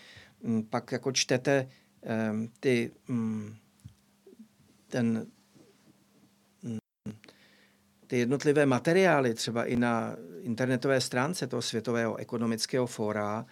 m, 0.44 0.64
pak 0.64 0.92
jako 0.92 1.12
čtete 1.12 1.54
e, 1.54 1.68
ty, 2.60 2.92
m, 3.10 3.56
ten, 4.88 5.28
ty 8.08 8.18
jednotlivé 8.18 8.66
materiály, 8.66 9.34
třeba 9.34 9.66
i 9.66 9.76
na 9.76 10.16
internetové 10.42 11.02
stránce 11.02 11.48
toho 11.48 11.62
Světového 11.62 12.16
ekonomického 12.16 12.88
fóra, 12.88 13.46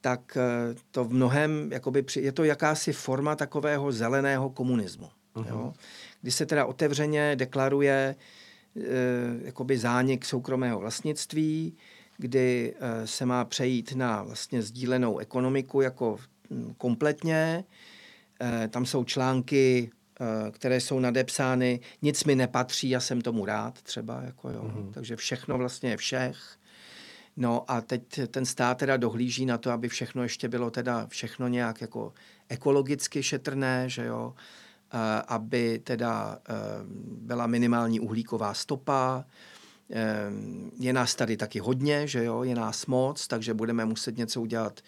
tak 0.00 0.36
eh, 0.36 0.74
to 0.90 1.04
v 1.04 1.12
mnohem, 1.12 1.72
jakoby, 1.72 2.04
je 2.16 2.32
to 2.32 2.44
jakási 2.44 2.92
forma 2.92 3.36
takového 3.36 3.92
zeleného 3.92 4.50
komunismu. 4.50 5.08
Uh-huh. 5.34 5.48
Jo? 5.48 5.72
Kdy 6.22 6.30
se 6.30 6.46
teda 6.46 6.66
otevřeně 6.66 7.36
deklaruje 7.36 8.14
e, 8.76 8.84
jakoby 9.42 9.78
zánik 9.78 10.24
soukromého 10.24 10.78
vlastnictví, 10.78 11.76
kdy 12.18 12.74
e, 12.80 13.06
se 13.06 13.26
má 13.26 13.44
přejít 13.44 13.92
na 13.96 14.22
vlastně 14.22 14.62
sdílenou 14.62 15.18
ekonomiku 15.18 15.80
jako 15.80 16.18
hm, 16.50 16.74
kompletně. 16.78 17.64
E, 18.40 18.68
tam 18.68 18.86
jsou 18.86 19.04
články 19.04 19.90
Eh, 20.20 20.50
které 20.50 20.80
jsou 20.80 21.00
nadepsány, 21.00 21.80
nic 22.02 22.24
mi 22.24 22.36
nepatří, 22.36 22.90
já 22.90 23.00
jsem 23.00 23.20
tomu 23.20 23.44
rád 23.44 23.82
třeba, 23.82 24.22
jako 24.22 24.50
jo. 24.50 24.62
Mm-hmm. 24.62 24.92
takže 24.92 25.16
všechno 25.16 25.58
vlastně 25.58 25.90
je 25.90 25.96
všech. 25.96 26.56
No 27.36 27.70
a 27.70 27.80
teď 27.80 28.20
ten 28.30 28.46
stát 28.46 28.78
teda 28.78 28.96
dohlíží 28.96 29.46
na 29.46 29.58
to, 29.58 29.70
aby 29.70 29.88
všechno 29.88 30.22
ještě 30.22 30.48
bylo 30.48 30.70
teda 30.70 31.06
všechno 31.06 31.48
nějak 31.48 31.80
jako 31.80 32.12
ekologicky 32.48 33.22
šetrné, 33.22 33.88
že 33.88 34.04
jo, 34.04 34.34
eh, 34.92 35.22
aby 35.28 35.78
teda 35.78 36.38
eh, 36.48 36.54
byla 37.20 37.46
minimální 37.46 38.00
uhlíková 38.00 38.54
stopa, 38.54 39.24
je 40.80 40.92
nás 40.92 41.14
tady 41.14 41.36
taky 41.36 41.58
hodně, 41.58 42.06
že 42.06 42.24
jo, 42.24 42.42
je 42.42 42.54
nás 42.54 42.86
moc, 42.86 43.26
takže 43.26 43.54
budeme 43.54 43.84
muset 43.84 44.16
něco 44.16 44.40
udělat 44.40 44.80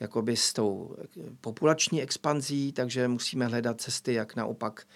jakoby 0.00 0.36
s 0.36 0.52
tou 0.52 0.96
populační 1.40 2.02
expanzí, 2.02 2.72
takže 2.72 3.08
musíme 3.08 3.46
hledat 3.46 3.80
cesty, 3.80 4.12
jak 4.12 4.36
naopak 4.36 4.86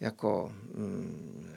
jako 0.00 0.52
mm, 0.74 1.52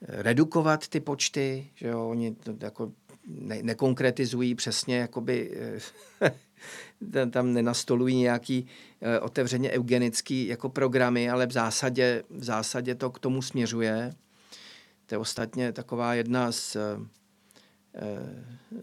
redukovat 0.00 0.88
ty 0.88 1.00
počty, 1.00 1.70
že 1.74 1.88
jo, 1.88 2.08
oni 2.08 2.34
to 2.34 2.54
jako 2.60 2.92
ne, 3.26 3.62
nekonkretizují 3.62 4.54
přesně, 4.54 4.96
jakoby 4.96 5.58
tam 7.30 7.52
nenastolují 7.52 8.16
nějaký 8.16 8.66
uh, 9.00 9.08
otevřeně 9.24 9.70
eugenický 9.70 10.46
jako 10.46 10.68
programy, 10.68 11.30
ale 11.30 11.46
v 11.46 11.52
zásadě, 11.52 12.22
v 12.30 12.44
zásadě 12.44 12.94
to 12.94 13.10
k 13.10 13.18
tomu 13.18 13.42
směřuje. 13.42 14.14
To 15.06 15.14
je 15.14 15.18
ostatně 15.18 15.72
taková 15.72 16.14
jedna 16.14 16.52
z 16.52 16.76
uh, 16.76 17.06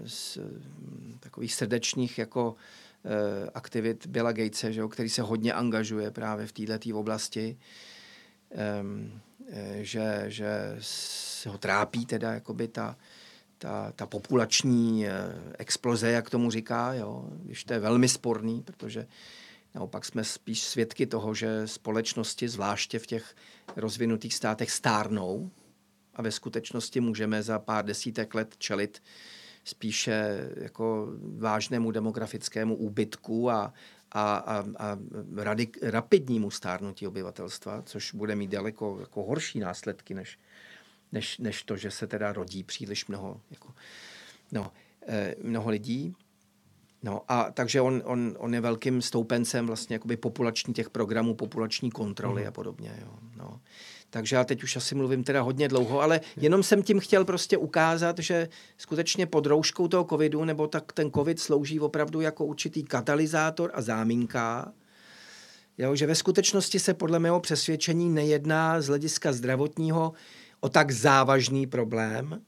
z 0.05 0.37
hm, 0.37 1.17
takových 1.19 1.53
srdečních 1.53 2.17
jako 2.17 2.55
eh, 3.05 3.49
aktivit 3.53 4.07
Billa 4.07 4.31
Gatese, 4.31 4.73
že, 4.73 4.83
který 4.89 5.09
se 5.09 5.21
hodně 5.21 5.53
angažuje 5.53 6.11
právě 6.11 6.47
v 6.47 6.51
této 6.51 6.97
oblasti, 6.97 7.57
eh, 8.51 8.83
že, 9.81 10.25
že 10.27 10.77
se 10.79 11.49
ho 11.49 11.57
trápí 11.57 12.05
teda 12.05 12.33
jakoby 12.33 12.67
ta, 12.67 12.97
ta, 13.57 13.91
ta 13.91 14.05
populační 14.05 15.07
eh, 15.07 15.13
exploze, 15.59 16.11
jak 16.11 16.29
tomu 16.29 16.51
říká, 16.51 16.93
jo, 16.93 17.29
když 17.43 17.63
to 17.63 17.73
je 17.73 17.79
velmi 17.79 18.09
sporný, 18.09 18.61
protože 18.61 19.07
naopak 19.75 20.05
jsme 20.05 20.23
spíš 20.23 20.63
svědky 20.63 21.05
toho, 21.05 21.33
že 21.33 21.67
společnosti, 21.67 22.49
zvláště 22.49 22.99
v 22.99 23.07
těch 23.07 23.35
rozvinutých 23.75 24.33
státech, 24.33 24.71
stárnou, 24.71 25.51
a 26.13 26.21
ve 26.21 26.31
skutečnosti 26.31 26.99
můžeme 26.99 27.43
za 27.43 27.59
pár 27.59 27.85
desítek 27.85 28.35
let 28.35 28.55
čelit 28.57 29.01
spíše 29.63 30.49
jako 30.55 31.07
vážnému 31.37 31.91
demografickému 31.91 32.75
úbytku 32.75 33.49
a, 33.49 33.73
a, 34.11 34.35
a, 34.35 34.65
a 34.77 34.97
radik, 35.35 35.77
rapidnímu 35.81 36.51
stárnutí 36.51 37.07
obyvatelstva, 37.07 37.81
což 37.81 38.13
bude 38.13 38.35
mít 38.35 38.51
daleko 38.51 38.97
jako 38.99 39.23
horší 39.23 39.59
následky, 39.59 40.13
než, 40.13 40.39
než, 41.11 41.37
než 41.37 41.63
to, 41.63 41.77
že 41.77 41.91
se 41.91 42.07
teda 42.07 42.33
rodí 42.33 42.63
příliš 42.63 43.07
mnoho, 43.07 43.41
jako, 43.49 43.73
no, 44.51 44.71
eh, 45.07 45.35
mnoho 45.43 45.69
lidí. 45.69 46.15
No 47.03 47.21
a 47.27 47.51
takže 47.51 47.81
on, 47.81 48.01
on, 48.05 48.35
on 48.39 48.53
je 48.53 48.61
velkým 48.61 49.01
stoupencem 49.01 49.67
vlastně 49.67 49.93
jakoby 49.93 50.17
populační 50.17 50.73
těch 50.73 50.89
programů, 50.89 51.35
populační 51.35 51.91
kontroly 51.91 52.41
mm. 52.41 52.47
a 52.47 52.51
podobně. 52.51 52.97
Jo. 53.01 53.19
No. 53.35 53.61
Takže 54.13 54.35
já 54.35 54.43
teď 54.43 54.63
už 54.63 54.75
asi 54.75 54.95
mluvím 54.95 55.23
teda 55.23 55.41
hodně 55.41 55.67
dlouho, 55.67 56.01
ale 56.01 56.21
jenom 56.37 56.63
jsem 56.63 56.83
tím 56.83 56.99
chtěl 56.99 57.25
prostě 57.25 57.57
ukázat, 57.57 58.19
že 58.19 58.49
skutečně 58.77 59.25
pod 59.25 59.45
rouškou 59.45 59.87
toho 59.87 60.03
covidu, 60.03 60.45
nebo 60.45 60.67
tak 60.67 60.93
ten 60.93 61.11
covid 61.11 61.39
slouží 61.39 61.79
opravdu 61.79 62.21
jako 62.21 62.45
určitý 62.45 62.83
katalyzátor 62.83 63.71
a 63.73 63.81
záminka, 63.81 64.73
jo, 65.77 65.95
že 65.95 66.07
ve 66.07 66.15
skutečnosti 66.15 66.79
se 66.79 66.93
podle 66.93 67.19
mého 67.19 67.39
přesvědčení 67.39 68.09
nejedná 68.09 68.81
z 68.81 68.87
hlediska 68.87 69.33
zdravotního 69.33 70.13
o 70.59 70.69
tak 70.69 70.91
závažný 70.91 71.67
problém, 71.67 72.41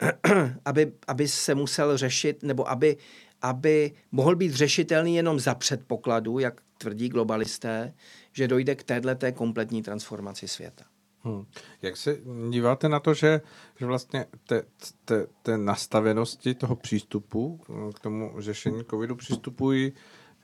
aby, 0.64 0.92
aby 1.06 1.28
se 1.28 1.54
musel 1.54 1.96
řešit, 1.96 2.42
nebo 2.42 2.70
aby, 2.70 2.96
aby 3.42 3.92
mohl 4.12 4.36
být 4.36 4.54
řešitelný 4.54 5.16
jenom 5.16 5.40
za 5.40 5.54
předpokladu, 5.54 6.38
jak 6.38 6.60
tvrdí 6.78 7.08
globalisté, 7.08 7.94
že 8.32 8.48
dojde 8.48 8.74
k 8.74 8.82
této 8.82 9.32
kompletní 9.32 9.82
transformaci 9.82 10.48
světa. 10.48 10.84
Hmm. 11.24 11.44
Jak 11.82 11.96
se 11.96 12.18
díváte 12.50 12.88
na 12.88 13.00
to, 13.00 13.14
že, 13.14 13.40
že 13.78 13.86
vlastně 13.86 14.26
té, 14.46 14.62
té, 15.04 15.26
té 15.42 15.58
nastavenosti 15.58 16.54
toho 16.54 16.76
přístupu 16.76 17.60
k 17.94 18.00
tomu 18.00 18.32
řešení 18.38 18.84
covidu 18.90 19.16
přistupují 19.16 19.92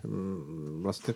hm, 0.04 0.80
vlastně 0.82 1.14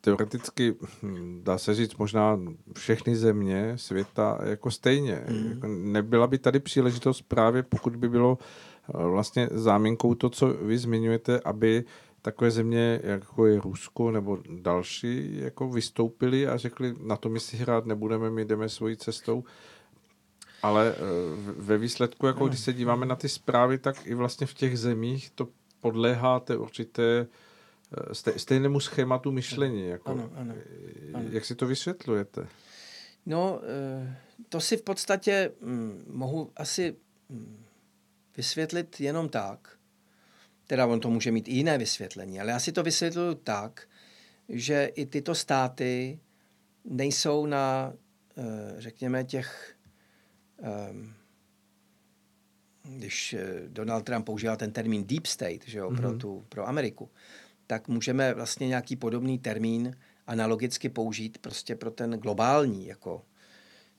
teoreticky, 0.00 0.74
hm, 1.02 1.40
dá 1.44 1.58
se 1.58 1.74
říct, 1.74 1.96
možná 1.96 2.40
všechny 2.76 3.16
země 3.16 3.72
světa 3.76 4.38
jako 4.44 4.70
stejně. 4.70 5.24
Mm. 5.28 5.50
Jako 5.50 5.66
nebyla 5.66 6.26
by 6.26 6.38
tady 6.38 6.60
příležitost 6.60 7.22
právě, 7.22 7.62
pokud 7.62 7.96
by 7.96 8.08
bylo 8.08 8.38
eh, 8.38 9.08
vlastně 9.08 9.48
záminkou 9.52 10.14
to, 10.14 10.30
co 10.30 10.48
vy 10.48 10.78
zmiňujete, 10.78 11.40
aby 11.40 11.84
takové 12.26 12.50
země, 12.50 13.00
jako 13.02 13.46
je 13.46 13.60
Rusko 13.60 14.10
nebo 14.10 14.38
další, 14.60 15.40
jako 15.40 15.68
vystoupili 15.68 16.46
a 16.46 16.56
řekli, 16.56 16.94
na 17.02 17.16
to 17.16 17.28
my 17.28 17.40
si 17.40 17.56
hrát 17.56 17.86
nebudeme, 17.86 18.30
my 18.30 18.44
jdeme 18.44 18.68
svojí 18.68 18.96
cestou. 18.96 19.44
Ale 20.62 20.94
eh, 20.94 21.00
ve 21.56 21.78
výsledku, 21.78 22.26
jako 22.26 22.48
když 22.48 22.60
se 22.60 22.72
díváme 22.72 23.06
na 23.06 23.16
ty 23.16 23.28
zprávy, 23.28 23.78
tak 23.78 24.06
i 24.06 24.14
vlastně 24.14 24.46
v 24.46 24.54
těch 24.54 24.78
zemích 24.78 25.30
to 25.30 25.48
podléhá 25.80 26.40
té 26.40 26.56
určité 26.56 27.26
eh, 28.26 28.38
stejnému 28.38 28.80
schématu 28.80 29.32
myšlení. 29.32 29.88
Jako, 29.88 30.10
ano, 30.10 30.30
ano, 30.34 30.54
ano. 31.14 31.24
Jak 31.30 31.44
si 31.44 31.54
to 31.54 31.66
vysvětlujete? 31.66 32.46
No, 33.26 33.60
eh, 33.62 34.16
to 34.48 34.60
si 34.60 34.76
v 34.76 34.82
podstatě 34.82 35.52
hm, 35.60 36.04
mohu 36.10 36.52
asi 36.56 36.96
hm, 37.30 37.64
vysvětlit 38.36 39.00
jenom 39.00 39.28
tak, 39.28 39.75
Teda 40.66 40.86
on 40.86 41.00
to 41.00 41.10
může 41.10 41.32
mít 41.32 41.48
i 41.48 41.52
jiné 41.52 41.78
vysvětlení, 41.78 42.40
ale 42.40 42.50
já 42.50 42.58
si 42.58 42.72
to 42.72 42.82
vysvětluju 42.82 43.34
tak, 43.34 43.88
že 44.48 44.84
i 44.84 45.06
tyto 45.06 45.34
státy 45.34 46.18
nejsou 46.84 47.46
na, 47.46 47.92
eh, 48.38 48.42
řekněme, 48.78 49.24
těch, 49.24 49.76
ehm, 50.62 51.14
když 52.82 53.32
eh, 53.32 53.62
Donald 53.68 54.02
Trump 54.02 54.26
používá 54.26 54.56
ten 54.56 54.72
termín 54.72 55.06
deep 55.06 55.26
state 55.26 55.68
že 55.68 55.78
jo, 55.78 55.90
mm-hmm. 55.90 55.96
pro, 55.96 56.08
mhm. 56.08 56.18
tu, 56.18 56.46
pro 56.48 56.68
Ameriku, 56.68 57.10
tak 57.66 57.88
můžeme 57.88 58.34
vlastně 58.34 58.68
nějaký 58.68 58.96
podobný 58.96 59.38
termín 59.38 59.96
analogicky 60.26 60.88
použít 60.88 61.38
prostě 61.38 61.76
pro 61.76 61.90
ten 61.90 62.10
globální 62.10 62.86
jako 62.86 63.24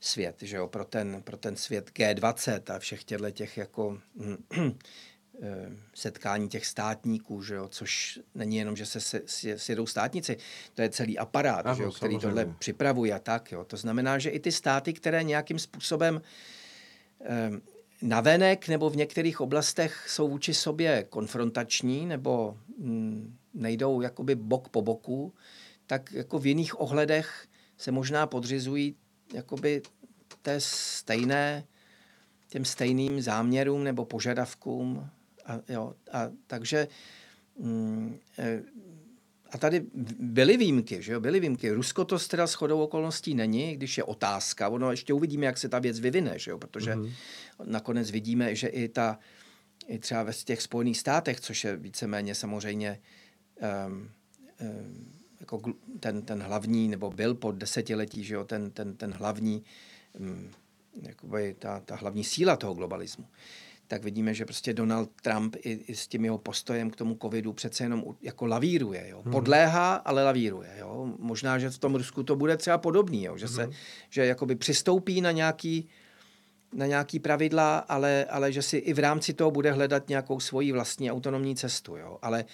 svět, 0.00 0.36
že 0.42 0.56
jo, 0.56 0.68
pro 0.68 0.84
ten, 0.84 1.22
pro 1.22 1.36
ten 1.36 1.56
svět 1.56 1.90
G20 1.90 2.74
a 2.74 2.78
všech 2.78 3.04
těchto 3.04 3.30
těch 3.30 3.56
jako 3.56 3.98
setkání 5.94 6.48
těch 6.48 6.66
státníků, 6.66 7.42
že 7.42 7.54
jo, 7.54 7.68
což 7.68 8.20
není 8.34 8.56
jenom, 8.56 8.76
že 8.76 8.86
se, 8.86 9.00
se 9.00 9.58
sjedou 9.58 9.86
státníci, 9.86 10.36
to 10.74 10.82
je 10.82 10.90
celý 10.90 11.18
aparát, 11.18 11.66
ano, 11.66 11.74
že 11.74 11.82
jo, 11.82 11.92
který 11.92 12.18
tohle 12.18 12.54
připravuje 12.58 13.14
a 13.14 13.18
tak. 13.18 13.52
Jo. 13.52 13.64
To 13.64 13.76
znamená, 13.76 14.18
že 14.18 14.30
i 14.30 14.40
ty 14.40 14.52
státy, 14.52 14.92
které 14.92 15.22
nějakým 15.22 15.58
způsobem 15.58 16.22
eh, 17.20 17.50
navenek 18.02 18.68
nebo 18.68 18.90
v 18.90 18.96
některých 18.96 19.40
oblastech 19.40 20.04
jsou 20.08 20.28
vůči 20.28 20.54
sobě 20.54 21.06
konfrontační 21.08 22.06
nebo 22.06 22.58
hm, 22.78 23.36
nejdou 23.54 24.00
jakoby 24.00 24.34
bok 24.34 24.68
po 24.68 24.82
boku, 24.82 25.34
tak 25.86 26.12
jako 26.12 26.38
v 26.38 26.46
jiných 26.46 26.80
ohledech 26.80 27.46
se 27.76 27.92
možná 27.92 28.26
podřizují 28.26 28.96
jakoby 29.34 29.82
té 30.42 30.60
stejné, 30.60 31.64
těm 32.48 32.64
stejným 32.64 33.20
záměrům 33.20 33.84
nebo 33.84 34.04
požadavkům 34.04 35.10
a, 35.48 35.72
jo, 35.72 35.94
a 36.12 36.30
takže 36.46 36.88
mm, 37.58 38.18
e, 38.38 38.62
a 39.50 39.58
tady 39.58 39.86
byly 40.18 40.56
výjimky, 40.56 41.02
že 41.02 41.12
jo, 41.12 41.20
byly 41.20 41.40
výjimky. 41.40 41.70
Rusko 41.70 42.04
to 42.04 42.18
teda 42.18 42.46
shodou 42.46 42.80
okolností 42.80 43.34
není, 43.34 43.76
když 43.76 43.98
je 43.98 44.04
otázka. 44.04 44.68
Ono 44.68 44.90
ještě 44.90 45.12
uvidíme, 45.12 45.46
jak 45.46 45.58
se 45.58 45.68
ta 45.68 45.78
věc 45.78 46.00
vyvine, 46.00 46.38
že 46.38 46.50
jo, 46.50 46.58
protože 46.58 46.94
mm-hmm. 46.94 47.12
nakonec 47.64 48.10
vidíme, 48.10 48.54
že 48.54 48.68
i 48.68 48.88
ta, 48.88 49.18
i 49.86 49.98
třeba 49.98 50.22
ve 50.22 50.32
těch 50.32 50.62
Spojených 50.62 50.98
státech, 50.98 51.40
což 51.40 51.64
je 51.64 51.76
víceméně 51.76 52.34
samozřejmě 52.34 53.00
um, 53.86 54.10
um, 54.60 55.12
jako 55.40 55.62
ten, 56.00 56.22
ten 56.22 56.42
hlavní, 56.42 56.88
nebo 56.88 57.10
byl 57.10 57.34
po 57.34 57.52
desetiletí, 57.52 58.24
že 58.24 58.34
jo, 58.34 58.44
ten, 58.44 58.70
ten, 58.70 58.96
ten 58.96 59.12
hlavní, 59.12 59.64
um, 60.18 60.50
jakoby 61.02 61.56
ta, 61.58 61.80
ta 61.80 61.96
hlavní 61.96 62.24
síla 62.24 62.56
toho 62.56 62.74
globalismu 62.74 63.26
tak 63.88 64.04
vidíme, 64.04 64.34
že 64.34 64.44
prostě 64.44 64.74
Donald 64.74 65.10
Trump 65.22 65.56
i, 65.56 65.72
i 65.72 65.94
s 65.94 66.06
tím 66.08 66.24
jeho 66.24 66.38
postojem 66.38 66.90
k 66.90 66.96
tomu 66.96 67.18
covidu 67.22 67.52
přece 67.52 67.84
jenom 67.84 68.04
jako 68.22 68.46
lavíruje. 68.46 69.08
Jo. 69.08 69.22
Hmm. 69.22 69.32
Podléhá, 69.32 69.94
ale 69.94 70.24
lavíruje. 70.24 70.70
Jo. 70.78 71.14
Možná, 71.18 71.58
že 71.58 71.70
v 71.70 71.78
tom 71.78 71.94
Rusku 71.94 72.22
to 72.22 72.36
bude 72.36 72.56
třeba 72.56 72.78
podobný, 72.78 73.24
jo. 73.24 73.36
že 73.36 73.48
se 73.48 73.62
hmm. 73.62 73.72
že 74.10 74.26
jakoby 74.26 74.54
přistoupí 74.54 75.20
na 75.20 75.30
nějaký, 75.30 75.88
na 76.72 76.86
nějaký 76.86 77.18
pravidla, 77.18 77.78
ale, 77.78 78.24
ale 78.24 78.52
že 78.52 78.62
si 78.62 78.76
i 78.76 78.92
v 78.92 78.98
rámci 78.98 79.34
toho 79.34 79.50
bude 79.50 79.72
hledat 79.72 80.08
nějakou 80.08 80.40
svoji 80.40 80.72
vlastní 80.72 81.12
autonomní 81.12 81.56
cestu. 81.56 81.96
Jo. 81.96 82.18
Ale 82.22 82.44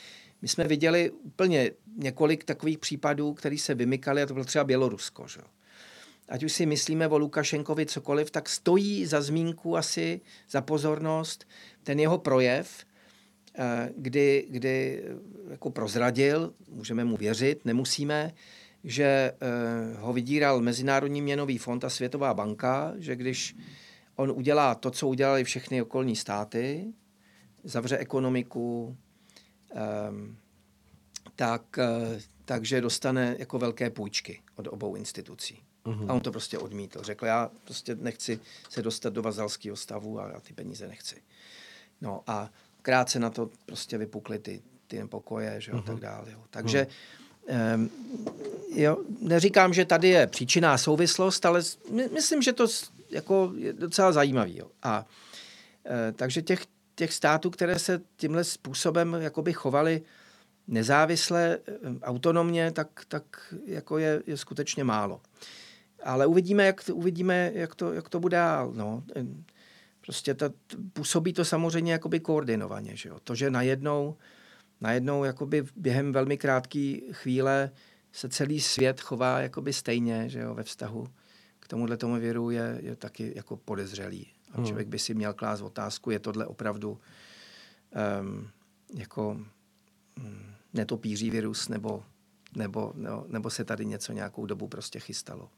my 0.43 0.49
jsme 0.49 0.64
viděli 0.64 1.11
úplně 1.11 1.70
několik 1.97 2.45
takových 2.45 2.78
případů, 2.78 3.35
které 3.35 3.59
se 3.59 3.74
vymykaly, 3.74 4.22
a 4.22 4.26
to 4.26 4.35
bylo 4.35 4.45
třeba 4.45 4.64
Bělorusko. 4.64 5.26
Že? 5.28 5.41
Ať 6.28 6.44
už 6.44 6.52
si 6.52 6.66
myslíme 6.66 7.08
o 7.08 7.18
Lukašenkovi 7.18 7.86
cokoliv, 7.86 8.30
tak 8.30 8.48
stojí 8.48 9.06
za 9.06 9.20
zmínku 9.20 9.76
asi, 9.76 10.20
za 10.50 10.60
pozornost 10.60 11.44
ten 11.82 12.00
jeho 12.00 12.18
projev, 12.18 12.84
eh, 13.58 13.90
kdy, 13.96 14.46
kdy 14.50 15.04
jako 15.50 15.70
prozradil, 15.70 16.54
můžeme 16.68 17.04
mu 17.04 17.16
věřit, 17.16 17.64
nemusíme, 17.64 18.32
že 18.84 19.04
eh, 19.04 19.34
ho 19.98 20.12
vydíral 20.12 20.60
Mezinárodní 20.60 21.22
měnový 21.22 21.58
fond 21.58 21.84
a 21.84 21.90
Světová 21.90 22.34
banka, 22.34 22.94
že 22.96 23.16
když 23.16 23.56
on 24.16 24.30
udělá 24.30 24.74
to, 24.74 24.90
co 24.90 25.08
udělali 25.08 25.44
všechny 25.44 25.82
okolní 25.82 26.16
státy, 26.16 26.92
zavře 27.64 27.98
ekonomiku, 27.98 28.96
ehm, 29.74 30.36
tak, 31.36 31.78
eh, 31.78 32.20
takže 32.44 32.80
dostane 32.80 33.36
jako 33.38 33.58
velké 33.58 33.90
půjčky 33.90 34.42
od 34.56 34.66
obou 34.66 34.94
institucí. 34.94 35.62
Mm-hmm. 35.85 36.11
A 36.11 36.14
on 36.14 36.20
to 36.20 36.30
prostě 36.30 36.59
odmítl. 36.59 37.03
Řekl, 37.03 37.26
já 37.26 37.51
prostě 37.64 37.95
nechci 37.95 38.41
se 38.68 38.82
dostat 38.82 39.12
do 39.12 39.22
vazalského 39.22 39.76
stavu 39.76 40.20
a 40.20 40.30
já 40.32 40.41
ty 40.41 40.53
peníze 40.53 40.89
nechci. 40.89 41.16
No 42.01 42.22
a 42.26 42.51
krátce 42.82 43.18
na 43.18 43.30
to 43.30 43.51
prostě 43.66 43.99
vypukly 43.99 44.39
ty, 44.39 44.62
ty 44.87 44.99
nepokoje, 44.99 45.61
že 45.61 45.70
jo, 45.70 45.78
mm-hmm. 45.78 45.82
tak 45.82 46.01
dále. 46.01 46.32
Jo. 46.32 46.39
Takže 46.51 46.87
um, 47.76 47.91
jo, 48.74 48.99
neříkám, 49.20 49.74
že 49.74 49.85
tady 49.85 50.09
je 50.09 50.26
příčinná 50.26 50.78
souvislost, 50.78 51.47
ale 51.47 51.62
my, 51.91 52.09
myslím, 52.09 52.43
že 52.43 52.53
to 52.53 52.66
jako 53.11 53.53
je 53.57 53.72
docela 53.72 54.12
zajímavý. 54.12 54.59
Jo. 54.59 54.70
A 54.82 55.07
uh, 55.85 55.93
takže 56.16 56.43
těch, 56.43 56.66
těch 56.95 57.12
států, 57.12 57.51
které 57.51 57.78
se 57.78 58.01
tímhle 58.16 58.45
způsobem 58.45 59.14
jakoby 59.20 59.53
chovaly 59.53 60.03
nezávisle, 60.68 61.59
autonomně, 62.03 62.72
tak, 62.72 62.89
tak 63.09 63.55
jako 63.66 63.99
je, 63.99 64.22
je 64.26 64.37
skutečně 64.37 64.85
málo. 64.85 65.20
Ale 66.05 66.26
uvidíme, 66.26 66.66
jak, 66.66 66.80
uvidíme, 66.92 67.50
jak, 67.55 67.74
to, 67.74 67.92
jak 67.92 68.09
to 68.09 68.20
bude 68.20 68.36
dál. 68.36 68.72
No. 68.74 69.02
Prostě 70.00 70.34
ta, 70.34 70.50
působí 70.92 71.32
to 71.32 71.44
samozřejmě 71.44 71.92
jakoby 71.92 72.20
koordinovaně. 72.20 72.96
Že 72.96 73.09
jo? 73.09 73.18
To, 73.24 73.34
že 73.34 73.50
najednou, 73.50 74.16
najednou 74.80 75.24
jakoby 75.24 75.64
během 75.76 76.12
velmi 76.12 76.38
krátké 76.38 76.96
chvíle 77.12 77.70
se 78.12 78.28
celý 78.28 78.61
svět 78.61 79.00
chová 79.00 79.40
jakoby 79.40 79.72
stejně 79.72 80.28
že 80.28 80.40
jo? 80.40 80.55
ve 80.55 80.62
vztahu 80.62 81.07
k 81.61 81.68
tomuhle 81.68 81.96
tomu 81.96 82.20
věru 82.20 82.50
je, 82.50 82.78
je 82.82 82.96
taky 82.96 83.32
jako 83.36 83.57
podezřelý. 83.57 84.26
A 84.52 84.57
hmm. 84.57 84.66
člověk 84.66 84.88
by 84.88 84.98
si 84.98 85.14
měl 85.14 85.32
klást 85.34 85.61
otázku, 85.61 86.11
je 86.11 86.18
tohle 86.18 86.46
opravdu 86.46 87.00
um, 88.20 88.50
jako 88.94 89.28
um, 89.30 89.46
netopíří 90.74 91.30
virus, 91.30 91.68
nebo, 91.68 92.05
nebo, 92.57 92.92
no, 92.94 93.24
nebo 93.28 93.50
se 93.50 93.64
tady 93.64 93.84
něco 93.84 94.12
nějakou 94.12 94.46
dobu 94.46 94.68
prostě 94.68 95.00
chystalo. 95.00 95.50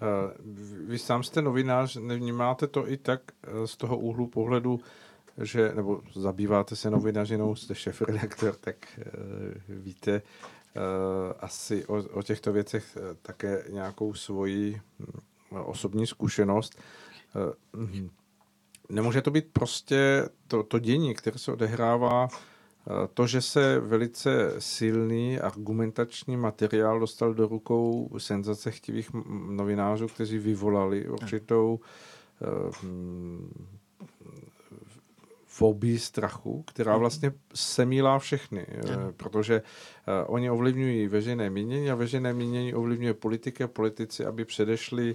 Eh, 0.00 0.34
vy 0.86 0.98
sám 0.98 1.22
jste 1.22 1.42
novinář, 1.42 1.96
nevnímáte 1.96 2.66
to 2.66 2.90
i 2.90 2.96
tak 2.96 3.20
eh, 3.42 3.66
z 3.66 3.76
toho 3.76 3.98
úhlu 3.98 4.26
pohledu, 4.26 4.80
že, 5.42 5.72
nebo 5.74 6.00
zabýváte 6.14 6.76
se 6.76 6.90
novinařinou, 6.90 7.54
jste 7.54 7.74
šéf 7.74 8.02
redaktor, 8.02 8.54
tak 8.60 8.76
uh, 8.98 9.04
víte 9.68 10.22
asi 11.40 11.86
o, 11.86 11.94
o 11.94 12.22
těchto 12.22 12.52
věcech 12.52 12.98
také 13.22 13.64
nějakou 13.68 14.14
svoji 14.14 14.80
uh, 15.50 15.70
osobní 15.70 16.06
zkušenost. 16.06 16.80
Uh, 17.74 17.88
nemůže 18.88 19.22
to 19.22 19.30
být 19.30 19.52
prostě 19.52 20.28
to, 20.46 20.62
to 20.62 20.78
dění, 20.78 21.14
které 21.14 21.38
se 21.38 21.52
odehrává 21.52 22.28
to, 23.14 23.26
že 23.26 23.42
se 23.42 23.80
velice 23.80 24.54
silný 24.58 25.40
argumentační 25.40 26.36
materiál 26.36 27.00
dostal 27.00 27.34
do 27.34 27.46
rukou 27.46 28.10
senzacechtivých 28.18 29.10
novinářů, 29.48 30.08
kteří 30.08 30.38
vyvolali 30.38 31.08
určitou 31.08 31.80
eh, 32.42 32.46
fobii 35.46 35.98
strachu, 35.98 36.62
která 36.62 36.92
mhm. 36.92 37.00
vlastně 37.00 37.32
semílá 37.54 38.18
všechny, 38.18 38.66
mm. 38.76 39.12
protože 39.16 39.62
oni 40.26 40.50
ovlivňují 40.50 41.08
veřejné 41.08 41.50
mínění 41.50 41.90
a 41.90 41.94
veřejné 41.94 42.32
mínění 42.32 42.74
ovlivňuje 42.74 43.14
politiky 43.14 43.64
a 43.64 43.68
politici, 43.68 44.24
aby 44.24 44.44
předešli 44.44 45.14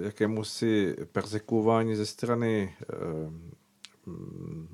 jakému 0.00 0.44
si 0.44 0.96
persekuování 1.12 1.96
ze 1.96 2.06
strany 2.06 2.74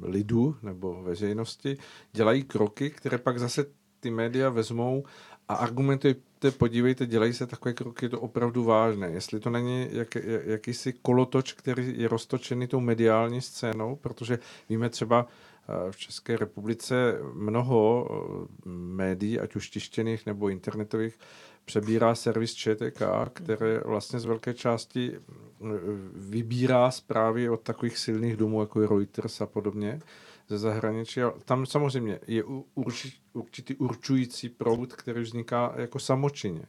lidu 0.03 0.57
nebo 0.63 1.03
veřejnosti, 1.03 1.77
dělají 2.13 2.43
kroky, 2.43 2.91
které 2.91 3.19
pak 3.19 3.39
zase 3.39 3.67
ty 4.01 4.11
média 4.11 4.51
vezmou 4.51 5.05
a 5.49 5.55
argumentujte, 5.55 6.51
podívejte, 6.51 7.07
dělají 7.07 7.33
se 7.33 7.47
takové 7.47 7.73
kroky, 7.73 8.05
je 8.07 8.09
to 8.09 8.21
opravdu 8.21 8.65
vážné. 8.65 9.11
Jestli 9.11 9.41
to 9.41 9.51
není 9.51 9.89
jak, 9.91 10.15
jakýsi 10.45 10.93
kolotoč, 10.93 11.53
který 11.53 12.01
je 12.01 12.09
roztočený 12.09 12.67
tou 12.67 12.81
mediální 12.81 13.41
scénou, 13.41 13.97
protože 13.97 14.39
víme 14.69 14.89
třeba 14.91 15.27
eh, 15.27 15.93
v 15.93 15.97
České 15.97 16.37
republice 16.37 17.19
mnoho 17.35 18.09
eh, 18.11 18.69
médií, 18.69 19.41
ať 19.41 19.57
už 19.57 19.71
tištěných 19.71 20.27
nebo 20.27 20.49
internetových, 20.49 21.19
přebírá 21.65 22.15
servis 22.15 22.55
ČTK, 22.55 23.03
které 23.33 23.81
vlastně 23.85 24.21
z 24.21 24.25
velké 24.25 24.55
části 24.55 25.13
eh, 25.15 25.67
vybírá 26.15 26.91
zprávy 26.91 27.49
od 27.49 27.61
takových 27.61 27.99
silných 27.99 28.37
domů, 28.37 28.61
jako 28.61 28.81
je 28.81 28.89
Reuters 28.89 29.41
a 29.41 29.47
podobně 29.47 30.01
ze 30.49 30.59
zahraničí. 30.59 31.23
A 31.23 31.33
tam 31.45 31.67
samozřejmě 31.67 32.21
je 32.27 32.45
určitý, 32.75 33.17
určitý 33.33 33.75
určující 33.75 34.49
proud, 34.49 34.93
který 34.93 35.23
vzniká 35.23 35.75
jako 35.77 35.99
samočině. 35.99 36.63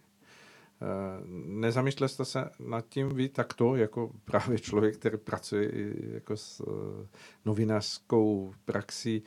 Eh, 0.81 1.21
nezamýšlel 1.45 2.09
jste 2.09 2.25
se 2.25 2.49
nad 2.59 2.85
tím 2.89 3.09
vy 3.09 3.29
takto, 3.29 3.75
jako 3.75 4.11
právě 4.25 4.59
člověk, 4.59 4.97
který 4.97 5.17
pracuje 5.17 5.71
jako 6.13 6.37
s 6.37 6.61
eh, 6.61 7.07
novinářskou 7.45 8.53
praxí, 8.65 9.23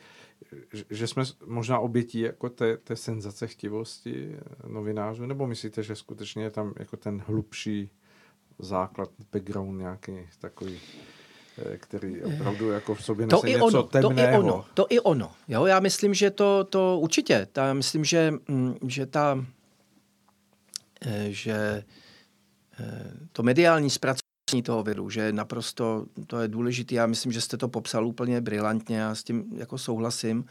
že 0.89 1.07
jsme 1.07 1.23
možná 1.45 1.79
obětí 1.79 2.19
jako 2.19 2.49
té, 2.49 2.77
té 2.77 2.95
senzace 2.95 3.47
chtivosti 3.47 4.37
novinářů, 4.67 5.25
nebo 5.25 5.47
myslíte, 5.47 5.83
že 5.83 5.95
skutečně 5.95 6.43
je 6.43 6.51
tam 6.51 6.73
jako 6.79 6.97
ten 6.97 7.23
hlubší 7.27 7.89
základ, 8.59 9.09
background 9.31 9.79
nějaký 9.79 10.13
takový? 10.39 10.79
Eh, 11.65 11.77
který 11.77 12.23
opravdu 12.23 12.71
jako 12.71 12.95
v 12.95 13.03
sobě 13.03 13.27
to 13.27 13.47
i 13.47 13.51
něco 13.51 13.65
ono, 13.65 13.83
temného. 13.83 14.11
To 14.13 14.19
i 14.19 14.39
ono, 14.39 14.65
to 14.73 14.85
i 14.89 14.99
ono. 14.99 15.31
Jo, 15.47 15.65
já 15.65 15.79
myslím, 15.79 16.13
že 16.13 16.31
to, 16.31 16.63
to 16.63 16.99
určitě. 16.99 17.47
Já 17.57 17.73
myslím, 17.73 18.05
že, 18.05 18.33
mm, 18.47 18.75
že 18.87 19.05
ta, 19.05 19.45
eh, 21.05 21.27
že 21.29 21.83
eh, 22.79 23.13
to 23.31 23.43
mediální 23.43 23.89
zpracování 23.89 24.28
toho 24.63 24.83
viru, 24.83 25.09
že 25.09 25.33
naprosto 25.33 26.05
to 26.27 26.39
je 26.39 26.47
důležité. 26.47 26.95
Já 26.95 27.07
myslím, 27.07 27.31
že 27.31 27.41
jste 27.41 27.57
to 27.57 27.67
popsal 27.67 28.07
úplně 28.07 28.41
brilantně, 28.41 28.97
já 28.97 29.15
s 29.15 29.23
tím 29.23 29.45
jako 29.55 29.77
souhlasím. 29.77 30.45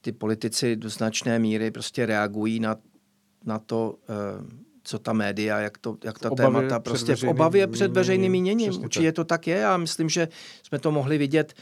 Ty 0.00 0.12
politici 0.12 0.76
do 0.76 0.88
značné 0.88 1.38
míry 1.38 1.70
prostě 1.70 2.06
reagují 2.06 2.60
na, 2.60 2.76
na 3.44 3.58
to, 3.58 3.98
co 4.82 4.98
ta 4.98 5.12
média, 5.12 5.58
jak, 5.58 5.78
to, 5.78 5.96
jak 6.04 6.18
ta 6.18 6.30
témata, 6.30 6.80
prostě 6.80 7.16
v 7.16 7.24
obavě 7.24 7.66
před 7.66 7.92
veřejným 7.92 8.32
míněním. 8.32 8.80
Určitě 8.80 9.12
to 9.12 9.24
tak 9.24 9.46
je 9.46 9.66
a 9.66 9.76
myslím, 9.76 10.08
že 10.08 10.28
jsme 10.62 10.78
to 10.78 10.92
mohli 10.92 11.18
vidět 11.18 11.54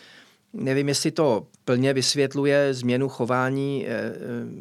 Nevím, 0.54 0.88
jestli 0.88 1.10
to 1.10 1.46
plně 1.64 1.92
vysvětluje 1.92 2.74
změnu 2.74 3.08
chování, 3.08 3.86
eh, 3.86 3.90
eh, 3.90 4.14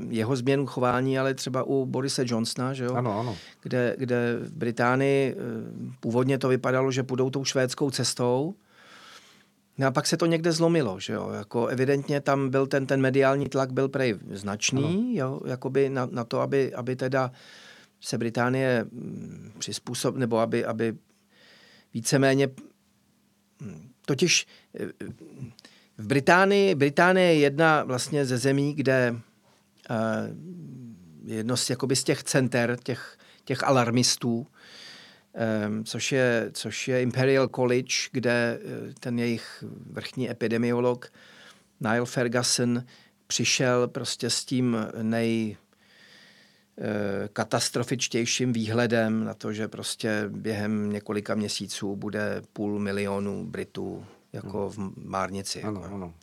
jeho 0.10 0.36
změnu 0.36 0.66
chování, 0.66 1.20
ale 1.20 1.34
třeba 1.34 1.64
u 1.64 1.86
Borise 1.86 2.24
Johnsona, 2.28 2.74
že 2.74 2.84
jo? 2.84 2.94
Ano, 2.94 3.20
ano. 3.20 3.38
Kde, 3.62 3.96
kde 3.98 4.38
v 4.42 4.52
Británii 4.52 5.36
eh, 5.36 5.36
původně 6.00 6.38
to 6.38 6.48
vypadalo, 6.48 6.92
že 6.92 7.04
půjdou 7.04 7.30
tou 7.30 7.46
švédskou 7.46 7.92
cestou, 7.92 8.56
No 9.78 9.88
a 9.88 9.92
pak 9.92 10.08
se 10.08 10.18
to 10.18 10.26
někde 10.26 10.52
zlomilo, 10.52 11.00
že 11.00 11.14
jo, 11.14 11.30
jako 11.30 11.68
evidentně 11.68 12.22
tam 12.22 12.50
byl 12.50 12.68
ten, 12.68 12.86
ten 12.86 13.02
mediální 13.02 13.50
tlak 13.50 13.74
byl 13.74 13.90
prej 13.90 14.16
značný, 14.32 14.84
ano. 14.84 15.04
jo, 15.12 15.42
jakoby 15.46 15.90
na, 15.90 16.06
na 16.12 16.24
to, 16.24 16.40
aby, 16.40 16.74
aby 16.74 16.96
teda 16.96 17.32
se 18.02 18.18
Británie 18.18 18.86
mm, 18.92 19.52
přizpůsob, 19.60 20.16
nebo 20.16 20.40
aby, 20.40 20.66
aby 20.66 20.98
víceméně 21.94 22.50
mm, 23.62 23.90
totiž 24.06 24.48
v 25.98 26.08
Británii, 26.08 26.76
Británie 26.76 27.34
je 27.34 27.40
jedna 27.40 27.84
vlastně 27.84 28.26
ze 28.26 28.38
zemí, 28.38 28.74
kde 28.74 29.16
eh, 29.90 29.96
jedno 31.26 31.58
z, 31.58 31.70
jakoby 31.70 31.96
z 31.96 32.04
těch 32.04 32.24
center, 32.24 32.78
těch, 32.84 33.18
těch 33.46 33.64
alarmistů, 33.64 34.48
eh, 35.36 35.84
což 35.84 36.12
je, 36.12 36.50
což 36.54 36.88
je 36.88 37.02
Imperial 37.02 37.48
College, 37.48 37.96
kde 38.12 38.60
ten 39.00 39.20
jejich 39.20 39.64
vrchní 39.92 40.30
epidemiolog 40.30 41.12
Niall 41.80 42.06
Ferguson 42.06 42.84
přišel 43.28 43.88
prostě 43.88 44.30
s 44.30 44.46
tím 44.46 44.78
nej, 45.02 45.58
Eh, 46.78 47.30
katastrofičtějším 47.34 48.54
výhledem 48.54 49.24
na 49.24 49.34
to, 49.34 49.54
že 49.54 49.68
prostě 49.68 50.26
během 50.28 50.92
několika 50.92 51.36
měsíců 51.36 51.96
bude 51.96 52.42
půl 52.54 52.80
milionu 52.80 53.46
Britů 53.46 54.06
jako 54.34 54.70
v 54.70 54.78
Márnici. 55.06 55.64
Ano, 55.64 55.82
jako. 55.82 55.96
ano. 55.96 56.14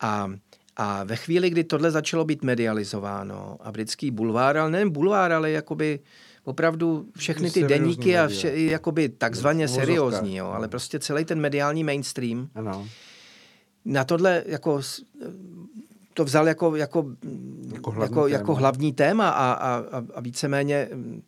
A, 0.00 0.30
a 0.76 1.04
ve 1.04 1.16
chvíli, 1.16 1.50
kdy 1.50 1.64
tohle 1.64 1.90
začalo 1.90 2.24
být 2.24 2.42
medializováno 2.42 3.56
a 3.60 3.72
britský 3.72 4.10
bulvár, 4.10 4.56
ale 4.56 4.70
nejen 4.70 4.90
bulvár, 4.90 5.32
ale 5.32 5.50
jakoby 5.50 6.00
opravdu 6.44 7.06
všechny 7.16 7.50
ty 7.50 7.64
deníky 7.64 8.18
a 8.18 8.28
vše, 8.28 8.56
jakoby 8.56 9.08
takzvaně 9.08 9.68
seriózní, 9.68 10.36
jo, 10.36 10.46
ale 10.46 10.68
prostě 10.68 10.98
celý 10.98 11.24
ten 11.24 11.40
mediální 11.40 11.84
mainstream 11.84 12.48
ano. 12.54 12.88
na 13.84 14.04
tohle 14.04 14.44
jako 14.46 14.80
to 16.14 16.24
vzal 16.24 16.48
jako, 16.48 16.76
jako, 16.76 17.04
jako, 17.74 17.90
hlavní, 17.90 18.04
jako, 18.04 18.22
téma. 18.22 18.38
jako 18.38 18.54
hlavní 18.54 18.92
téma 18.92 19.28
a, 19.28 19.52
a, 19.52 19.84
a 20.14 20.20
víceméně 20.20 20.88
mm, 20.94 21.22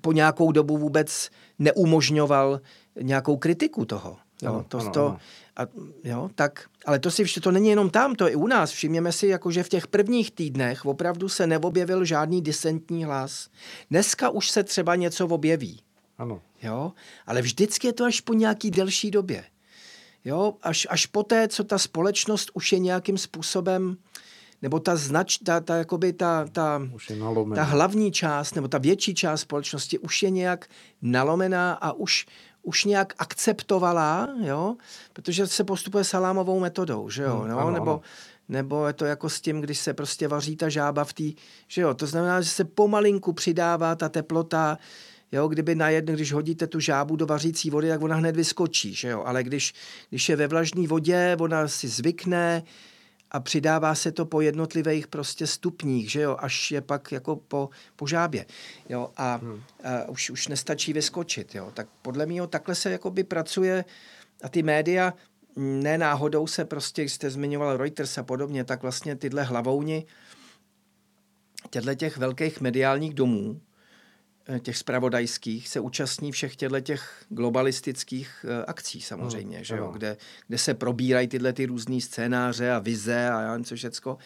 po 0.00 0.12
nějakou 0.12 0.52
dobu 0.52 0.78
vůbec 0.78 1.30
neumožňoval 1.58 2.60
nějakou 3.00 3.36
kritiku 3.36 3.84
toho. 3.84 4.16
Jo, 4.42 4.50
ano, 4.50 4.64
to, 4.68 4.78
ano, 4.78 4.90
to, 4.90 5.06
ano. 5.06 5.18
A, 5.56 5.66
jo, 6.04 6.30
tak, 6.34 6.68
ale 6.86 6.98
to 6.98 7.10
si 7.10 7.24
vše, 7.24 7.40
to 7.40 7.50
není 7.50 7.68
jenom 7.68 7.90
tam, 7.90 8.14
to 8.14 8.26
je 8.26 8.32
i 8.32 8.36
u 8.36 8.46
nás. 8.46 8.70
Všimněme 8.70 9.12
si, 9.12 9.26
jako, 9.26 9.50
že 9.50 9.62
v 9.62 9.68
těch 9.68 9.86
prvních 9.86 10.30
týdnech 10.30 10.86
opravdu 10.86 11.28
se 11.28 11.46
neobjevil 11.46 12.04
žádný 12.04 12.42
disentní 12.42 13.04
hlas. 13.04 13.48
Dneska 13.90 14.30
už 14.30 14.50
se 14.50 14.64
třeba 14.64 14.94
něco 14.94 15.26
objeví. 15.26 15.80
Ano. 16.18 16.42
Jo, 16.62 16.92
ale 17.26 17.42
vždycky 17.42 17.86
je 17.86 17.92
to 17.92 18.04
až 18.04 18.20
po 18.20 18.34
nějaký 18.34 18.70
delší 18.70 19.10
době. 19.10 19.44
Jo, 20.24 20.54
až, 20.62 20.86
až 20.90 21.06
poté, 21.06 21.48
co 21.48 21.64
ta 21.64 21.78
společnost 21.78 22.50
už 22.54 22.72
je 22.72 22.78
nějakým 22.78 23.18
způsobem, 23.18 23.96
nebo 24.62 24.80
ta 24.80 24.96
znač, 24.96 25.36
ta, 25.38 25.60
ta, 25.60 25.76
jakoby 25.76 26.12
ta, 26.12 26.46
ta, 26.52 26.82
ta 27.54 27.62
hlavní 27.62 28.12
část, 28.12 28.54
nebo 28.54 28.68
ta 28.68 28.78
větší 28.78 29.14
část 29.14 29.40
společnosti 29.40 29.98
už 29.98 30.22
je 30.22 30.30
nějak 30.30 30.66
nalomená 31.02 31.72
a 31.72 31.92
už, 31.92 32.26
už 32.66 32.84
nějak 32.84 33.14
akceptovala, 33.18 34.28
jo, 34.40 34.76
protože 35.12 35.46
se 35.46 35.64
postupuje 35.64 36.04
salámovou 36.04 36.60
metodou, 36.60 37.10
že 37.10 37.22
jo, 37.22 37.36
hmm, 37.36 37.48
no, 37.48 37.58
ano, 37.58 37.70
nebo, 37.70 37.90
ano. 37.90 38.00
nebo 38.48 38.86
je 38.86 38.92
to 38.92 39.04
jako 39.04 39.28
s 39.28 39.40
tím, 39.40 39.60
když 39.60 39.78
se 39.78 39.94
prostě 39.94 40.28
vaří 40.28 40.56
ta 40.56 40.68
žába 40.68 41.04
v 41.04 41.12
té, 41.12 41.24
že 41.68 41.80
jo, 41.80 41.94
to 41.94 42.06
znamená, 42.06 42.40
že 42.40 42.50
se 42.50 42.64
pomalinku 42.64 43.32
přidává 43.32 43.94
ta 43.94 44.08
teplota, 44.08 44.78
Jo, 45.32 45.48
kdyby 45.48 45.74
na 45.74 45.88
jedno, 45.88 46.14
když 46.14 46.32
hodíte 46.32 46.66
tu 46.66 46.80
žábu 46.80 47.16
do 47.16 47.26
vařící 47.26 47.70
vody, 47.70 47.88
tak 47.88 48.02
ona 48.02 48.16
hned 48.16 48.36
vyskočí, 48.36 48.94
že 48.94 49.08
jo? 49.08 49.22
ale 49.26 49.42
když, 49.42 49.74
když 50.08 50.28
je 50.28 50.36
ve 50.36 50.46
vlažné 50.46 50.86
vodě, 50.86 51.36
ona 51.40 51.68
si 51.68 51.88
zvykne 51.88 52.62
a 53.30 53.40
přidává 53.40 53.94
se 53.94 54.12
to 54.12 54.26
po 54.26 54.40
jednotlivých 54.40 55.06
prostě 55.06 55.46
stupních, 55.46 56.10
že 56.10 56.20
jo, 56.20 56.36
až 56.40 56.70
je 56.70 56.80
pak 56.80 57.12
jako 57.12 57.36
po, 57.36 57.70
po 57.96 58.06
žábě. 58.06 58.46
Jo, 58.88 59.10
a, 59.16 59.36
hmm. 59.36 59.62
a 59.84 60.08
už, 60.08 60.30
už 60.30 60.48
nestačí 60.48 60.92
vyskočit. 60.92 61.54
Jo. 61.54 61.70
Tak 61.74 61.88
podle 62.02 62.26
mě 62.26 62.46
takhle 62.46 62.74
se 62.74 62.90
jakoby 62.90 63.24
pracuje 63.24 63.84
a 64.42 64.48
ty 64.48 64.62
média 64.62 65.14
ne 65.56 65.98
náhodou 65.98 66.46
se 66.46 66.64
prostě, 66.64 67.02
jste 67.02 67.30
zmiňoval 67.30 67.76
Reuters 67.76 68.18
a 68.18 68.22
podobně, 68.22 68.64
tak 68.64 68.82
vlastně 68.82 69.16
tyhle 69.16 69.42
hlavouni 69.42 70.06
těchto 71.70 71.94
těch 71.94 72.16
velkých 72.16 72.60
mediálních 72.60 73.14
domů, 73.14 73.60
těch 74.62 74.76
spravodajských 74.76 75.68
se 75.68 75.80
účastní 75.80 76.32
všech 76.32 76.56
těchto 76.56 76.80
těch 76.80 77.24
globalistických 77.28 78.46
eh, 78.48 78.64
akcí 78.64 79.00
samozřejmě, 79.00 79.58
no, 79.58 79.64
že 79.64 79.76
jo? 79.76 79.90
Kde, 79.92 80.16
kde 80.48 80.58
se 80.58 80.74
probírají 80.74 81.28
tyhle 81.28 81.52
ty 81.52 81.66
různé 81.66 82.00
scénáře 82.00 82.72
a 82.72 82.78
vize 82.78 83.30
a 83.30 83.40
já 83.40 83.56
něco 83.56 83.76
všecko, 83.76 84.18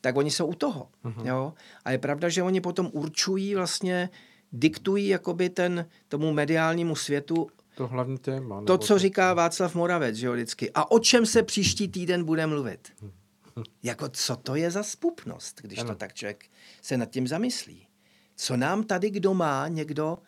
tak 0.00 0.16
oni 0.16 0.30
jsou 0.30 0.46
u 0.46 0.54
toho. 0.54 0.88
Uh-huh. 1.04 1.26
Jo? 1.26 1.54
A 1.84 1.90
je 1.90 1.98
pravda, 1.98 2.28
že 2.28 2.42
oni 2.42 2.60
potom 2.60 2.90
určují 2.92 3.54
vlastně, 3.54 4.10
diktují 4.52 5.08
jakoby 5.08 5.50
ten 5.50 5.86
tomu 6.08 6.32
mediálnímu 6.32 6.96
světu 6.96 7.48
to 7.74 7.86
hlavní 7.86 8.18
téma. 8.18 8.62
To, 8.62 8.78
co 8.78 8.94
to... 8.94 8.98
říká 8.98 9.34
Václav 9.34 9.74
Moravec, 9.74 10.16
že 10.16 10.26
jo, 10.26 10.32
vždycky. 10.32 10.70
A 10.74 10.90
o 10.90 10.98
čem 10.98 11.26
se 11.26 11.42
příští 11.42 11.88
týden 11.88 12.24
bude 12.24 12.46
mluvit? 12.46 12.92
jako 13.82 14.08
co 14.08 14.36
to 14.36 14.54
je 14.54 14.70
za 14.70 14.82
spupnost, 14.82 15.60
když 15.62 15.78
ano. 15.78 15.88
to 15.88 15.94
tak 15.94 16.14
člověk 16.14 16.44
se 16.82 16.96
nad 16.96 17.10
tím 17.10 17.28
zamyslí. 17.28 17.86
Co 18.36 18.56
nám 18.56 18.84
tady 18.84 19.10
kdo 19.10 19.34
má 19.34 19.68
někdo 19.68 20.18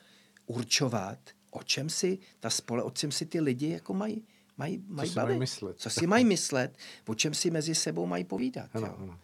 určovat, 0.46 1.18
o 1.50 1.62
čem 1.62 1.88
si 1.88 2.18
ta 2.40 2.50
spole, 2.50 2.82
o 2.82 2.90
čem 2.90 3.12
si 3.12 3.26
ty 3.26 3.40
lidi 3.40 3.68
jako 3.68 3.94
mají, 3.94 4.26
mají, 4.56 4.84
mají 4.88 5.10
co 5.10 5.14
bavit. 5.14 5.28
Mají 5.28 5.38
myslet. 5.38 5.80
Co 5.80 5.90
si 5.90 6.06
mají 6.06 6.24
myslet, 6.24 6.76
o 7.08 7.14
čem 7.14 7.34
si 7.34 7.50
mezi 7.50 7.74
sebou 7.74 8.06
mají 8.06 8.24
povídat. 8.24 8.70
Ano, 8.74 8.86
jo. 8.86 8.94
Ano. 8.98 9.18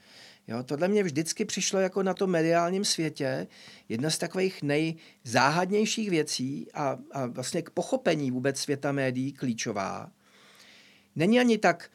Jo, 0.49 0.63
tohle 0.63 0.89
mě 0.89 1.03
vždycky 1.03 1.45
přišlo 1.45 1.81
jako 1.81 2.03
na 2.03 2.15
tom 2.15 2.31
mediálním 2.31 2.85
světě 2.85 3.47
jedna 3.89 4.11
z 4.11 4.19
takových 4.19 4.63
nejzáhadnějších 4.63 6.11
věcí 6.11 6.73
a, 6.75 6.99
a 7.13 7.27
vlastně 7.27 7.63
k 7.63 7.71
pochopení 7.71 8.31
vůbec 8.31 8.59
světa 8.59 8.93
médií 8.93 9.33
klíčová. 9.33 10.11
Není 11.17 11.41
ani 11.41 11.59
tak, 11.59 11.91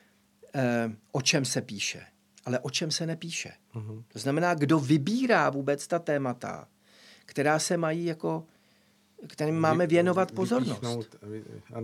eh, 0.55 0.91
o 1.11 1.21
čem 1.21 1.45
se 1.45 1.61
píše, 1.61 2.05
ale 2.45 2.59
o 2.59 2.69
čem 2.69 2.91
se 2.91 3.05
nepíše. 3.05 3.51
Uh-huh. 3.73 4.03
To 4.07 4.19
znamená, 4.19 4.53
kdo 4.53 4.79
vybírá 4.79 5.49
vůbec 5.49 5.87
ta 5.87 5.99
témata, 5.99 6.67
která 7.25 7.59
se 7.59 7.77
mají 7.77 8.05
jako 8.05 8.43
kterým 9.27 9.59
máme 9.59 9.87
věnovat 9.87 10.31
pozornost. 10.31 11.15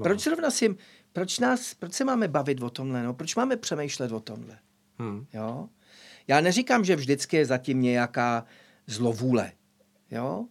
Proč 0.03 0.23
zrovna 0.23 0.51
si, 0.51 0.75
proč, 1.13 1.39
nás, 1.39 1.73
proč 1.73 1.93
se 1.93 2.05
máme 2.05 2.27
bavit 2.27 2.61
o 2.61 2.69
tomhle, 2.69 3.03
no? 3.03 3.13
proč 3.13 3.35
máme 3.35 3.57
přemýšlet 3.57 4.11
o 4.11 4.19
tomhle? 4.19 4.59
Hmm. 4.99 5.25
Jo? 5.33 5.69
Já 6.27 6.41
neříkám, 6.41 6.85
že 6.85 6.95
vždycky 6.95 7.37
je 7.37 7.45
zatím 7.45 7.81
nějaká 7.81 8.45
zlovůle, 8.87 9.51
jo? 10.11 10.45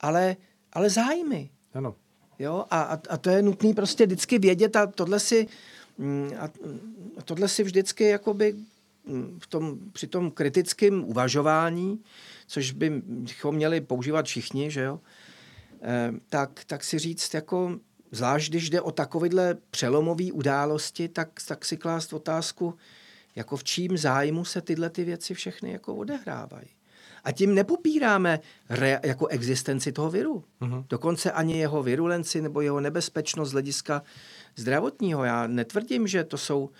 Ale, 0.00 0.36
ale 0.72 0.90
zájmy. 0.90 1.50
Ano. 1.74 1.94
Jo? 2.38 2.64
A, 2.70 2.82
a, 2.82 2.98
a 3.10 3.16
to 3.16 3.30
je 3.30 3.42
nutné 3.42 3.74
prostě 3.74 4.06
vždycky 4.06 4.38
vědět 4.38 4.76
a 4.76 4.86
tohle 4.86 5.20
si, 5.20 5.46
mm, 5.98 6.30
a, 6.40 6.50
tohle 7.24 7.48
si 7.48 7.62
vždycky 7.62 8.04
jakoby 8.04 8.54
v 9.38 9.46
tom, 9.46 9.78
při 9.92 10.06
tom 10.06 10.30
kritickém 10.30 11.04
uvažování, 11.04 12.02
což 12.46 12.70
bychom 12.70 13.54
měli 13.54 13.80
používat 13.80 14.26
všichni, 14.26 14.70
že 14.70 14.82
jo? 14.82 15.00
Eh, 15.82 16.12
tak, 16.28 16.60
tak 16.66 16.84
si 16.84 16.98
říct, 16.98 17.34
jako, 17.34 17.78
zvlášť 18.10 18.50
když 18.50 18.70
jde 18.70 18.80
o 18.80 18.92
takovéhle 18.92 19.56
přelomové 19.70 20.32
události, 20.32 21.08
tak, 21.08 21.28
tak 21.48 21.64
si 21.64 21.76
klást 21.76 22.12
otázku, 22.12 22.74
jako 23.36 23.56
v 23.56 23.64
čím 23.64 23.96
zájmu 23.96 24.44
se 24.44 24.60
tyhle 24.60 24.90
ty 24.90 25.04
věci 25.04 25.34
všechny 25.34 25.72
jako 25.72 25.94
odehrávají. 25.94 26.68
A 27.24 27.32
tím 27.32 27.54
nepopíráme 27.54 28.40
re, 28.68 29.00
jako 29.04 29.26
existenci 29.26 29.92
toho 29.92 30.10
viru. 30.10 30.44
Uh-huh. 30.60 30.84
Dokonce 30.88 31.32
ani 31.32 31.58
jeho 31.58 31.82
virulenci 31.82 32.42
nebo 32.42 32.60
jeho 32.60 32.80
nebezpečnost 32.80 33.48
z 33.48 33.52
hlediska 33.52 34.02
zdravotního. 34.56 35.24
Já 35.24 35.46
netvrdím, 35.46 36.06
že 36.06 36.24
to 36.24 36.38
jsou 36.38 36.70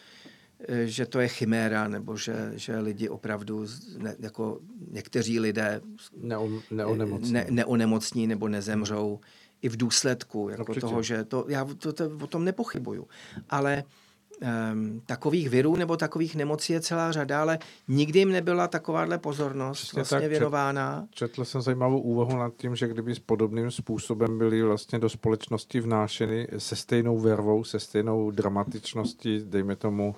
že 0.85 1.07
to 1.07 1.21
je 1.21 1.29
chiméra, 1.29 1.89
nebo 1.89 2.17
že, 2.17 2.53
že 2.55 2.79
lidi 2.79 3.09
opravdu, 3.09 3.67
ne, 3.99 4.17
jako 4.19 4.61
někteří 4.91 5.41
lidé 5.41 5.81
Neo, 6.17 6.49
neonemocní. 6.71 7.33
Ne, 7.33 7.47
neonemocní 7.51 8.27
nebo 8.27 8.49
nezemřou 8.49 9.21
i 9.63 9.69
v 9.69 9.77
důsledku 9.77 10.49
jako 10.49 10.63
Určitě. 10.63 10.81
toho, 10.81 11.03
že 11.03 11.25
to, 11.25 11.45
já 11.49 11.65
to, 11.65 11.93
to, 11.93 12.11
o 12.23 12.27
tom 12.27 12.45
nepochybuju. 12.45 13.07
Ale 13.51 13.85
um, 14.43 15.03
takových 15.07 15.51
virů 15.51 15.77
nebo 15.77 15.97
takových 15.97 16.37
nemocí 16.37 16.73
je 16.73 16.81
celá 16.81 17.13
řada, 17.13 17.41
ale 17.41 17.59
nikdy 17.89 18.19
jim 18.19 18.33
nebyla 18.33 18.69
takováhle 18.69 19.19
pozornost 19.19 19.79
Přesně 19.79 19.97
vlastně 19.97 20.21
tak, 20.21 20.31
věnována. 20.31 21.07
Čet, 21.11 21.29
četl 21.29 21.45
jsem 21.45 21.63
zajímavou 21.63 22.01
úvahu 22.01 22.37
nad 22.37 22.53
tím, 22.57 22.77
že 22.77 22.89
kdyby 22.89 23.15
s 23.15 23.19
podobným 23.19 23.71
způsobem 23.71 24.39
byly 24.39 24.63
vlastně 24.63 24.99
do 24.99 25.09
společnosti 25.09 25.81
vnášeny 25.81 26.49
se 26.59 26.77
stejnou 26.77 27.19
vervou, 27.19 27.65
se 27.65 27.81
stejnou 27.81 28.31
dramatičností, 28.31 29.43
dejme 29.45 29.77
tomu 29.77 30.15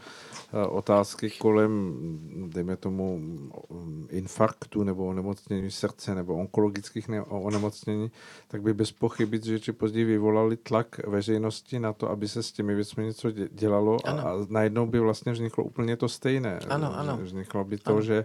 Eh, 0.53 0.67
otázky 0.67 1.31
kolem, 1.31 1.95
dejme 2.49 2.77
tomu, 2.77 3.21
infarktu 4.11 4.85
nebo 4.85 5.07
onemocnění 5.07 5.71
srdce 5.71 6.15
nebo 6.15 6.35
onkologických 6.35 7.11
onemocnění, 7.29 8.11
tak 8.49 8.63
by 8.63 8.75
bez 8.75 8.93
pochyby, 8.93 9.41
že 9.45 9.61
či 9.61 9.73
později 9.73 10.05
vyvolali 10.05 10.57
tlak 10.57 11.07
veřejnosti 11.07 11.79
na 11.79 11.93
to, 11.93 12.11
aby 12.11 12.29
se 12.29 12.43
s 12.43 12.53
těmi 12.53 12.75
věcmi 12.75 13.05
něco 13.05 13.31
dělalo 13.31 13.97
ano. 14.07 14.27
a 14.27 14.47
najednou 14.49 14.87
by 14.87 15.01
vlastně 15.01 15.33
vzniklo 15.33 15.65
úplně 15.65 15.97
to 15.97 16.09
stejné. 16.09 16.59
Ano, 16.69 16.99
ano. 16.99 17.19
Vzniklo 17.23 17.65
by 17.65 17.79
to, 17.79 17.91
ano. 17.91 18.03
že 18.03 18.25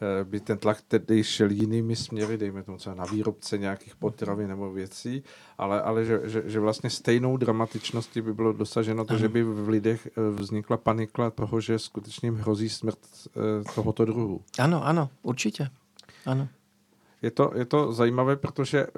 Eh, 0.00 0.24
by 0.24 0.40
ten 0.40 0.58
tlak 0.58 0.82
tedy 0.82 1.24
šel 1.24 1.50
jinými 1.50 1.96
směry, 1.96 2.38
dejme 2.38 2.62
tomu 2.62 2.78
třeba 2.78 2.94
na 2.94 3.04
výrobce 3.04 3.58
nějakých 3.58 3.96
potravin 3.96 4.48
nebo 4.48 4.72
věcí, 4.72 5.22
ale, 5.58 5.82
ale 5.82 6.04
že, 6.04 6.20
že, 6.24 6.42
že 6.46 6.60
vlastně 6.60 6.90
stejnou 6.90 7.36
dramatičností 7.36 8.20
by 8.20 8.34
bylo 8.34 8.52
dosaženo 8.52 9.04
to, 9.04 9.10
ano. 9.10 9.18
že 9.18 9.28
by 9.28 9.42
v 9.42 9.68
lidech 9.68 10.06
eh, 10.06 10.30
vznikla 10.30 10.76
panika 10.76 11.30
toho, 11.30 11.60
že 11.60 11.78
skutečně 11.78 12.30
hrozí 12.30 12.68
smrt 12.68 12.98
eh, 13.26 13.74
tohoto 13.74 14.04
druhu. 14.04 14.40
Ano, 14.58 14.86
ano, 14.86 15.10
určitě. 15.22 15.70
Ano. 16.26 16.48
Je 17.22 17.30
to, 17.30 17.52
je 17.54 17.64
to 17.64 17.92
zajímavé, 17.92 18.36
protože 18.36 18.86
eh, 18.86 18.90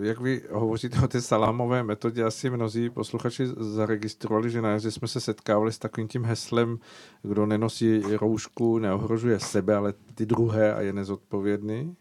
jak 0.00 0.20
vy 0.20 0.42
hovoříte 0.50 1.00
o 1.04 1.08
té 1.08 1.20
salámové 1.20 1.82
metodě, 1.82 2.24
asi 2.24 2.50
mnozí 2.50 2.90
posluchači 2.90 3.46
zaregistrovali, 3.46 4.50
že 4.50 4.62
na 4.62 4.70
jaře 4.70 4.90
jsme 4.90 5.08
se 5.08 5.20
setkávali 5.20 5.72
s 5.72 5.78
takovým 5.78 6.08
tím 6.08 6.24
heslem, 6.24 6.78
kdo 7.22 7.46
nenosí 7.46 8.00
roušku, 8.00 8.78
neohrožuje 8.78 9.40
sebe, 9.40 9.76
ale 9.76 9.94
ty 10.14 10.26
druhé 10.26 10.74
a 10.74 10.80
je 10.80 10.92
nezodpovědný. 10.92 11.96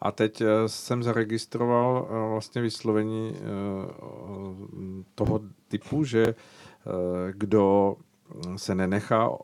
A 0.00 0.12
teď 0.12 0.40
eh, 0.40 0.46
jsem 0.66 1.02
zaregistroval 1.02 2.08
eh, 2.08 2.30
vlastně 2.30 2.62
vyslovení 2.62 3.36
toho 5.14 5.40
typu, 5.68 6.04
že 6.04 6.34
kdo 7.30 7.96
se 8.56 8.74
nenechá 8.74 9.28
uh, 9.28 9.36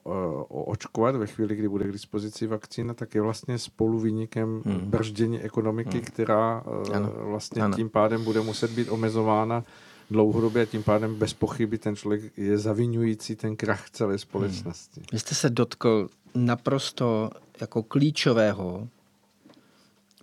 očkovat 0.48 1.16
ve 1.16 1.26
chvíli, 1.26 1.56
kdy 1.56 1.68
bude 1.68 1.88
k 1.88 1.92
dispozici 1.92 2.46
vakcína, 2.46 2.94
tak 2.94 3.14
je 3.14 3.20
vlastně 3.20 3.58
spoluvínikem 3.58 4.62
hmm. 4.64 4.80
brždění 4.80 5.40
ekonomiky, 5.40 5.96
hmm. 5.96 6.04
která 6.04 6.62
uh, 6.62 6.96
ano. 6.96 7.12
vlastně 7.16 7.62
ano. 7.62 7.76
tím 7.76 7.90
pádem 7.90 8.24
bude 8.24 8.40
muset 8.40 8.70
být 8.70 8.88
omezována 8.88 9.64
dlouhodobě 10.10 10.62
a 10.62 10.66
tím 10.66 10.82
pádem 10.82 11.14
bez 11.14 11.34
pochyby 11.34 11.78
ten 11.78 11.96
člověk 11.96 12.38
je 12.38 12.58
zavinující 12.58 13.36
ten 13.36 13.56
krach 13.56 13.90
celé 13.90 14.18
společnosti. 14.18 15.00
Hmm. 15.00 15.06
Vy 15.12 15.18
jste 15.18 15.34
se 15.34 15.50
dotkl 15.50 16.08
naprosto 16.34 17.30
jako 17.60 17.82
klíčového 17.82 18.88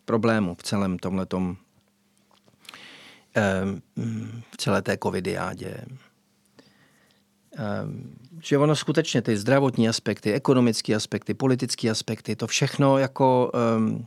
problému 0.06 0.56
v 0.56 0.64
celém 0.64 1.00
tomhletom 1.00 1.58
eh, 3.36 3.62
v 4.52 4.58
celé 4.58 4.82
té 4.82 4.98
covidiádě 4.98 5.86
že 8.42 8.58
ono 8.58 8.76
skutečně 8.76 9.22
ty 9.22 9.38
zdravotní 9.38 9.90
aspekty, 9.90 10.34
ekonomické 10.34 10.96
aspekty, 10.96 11.34
politické 11.34 11.90
aspekty, 11.90 12.36
to 12.36 12.48
všechno 12.48 12.98
jako 12.98 13.52
um, 13.78 14.06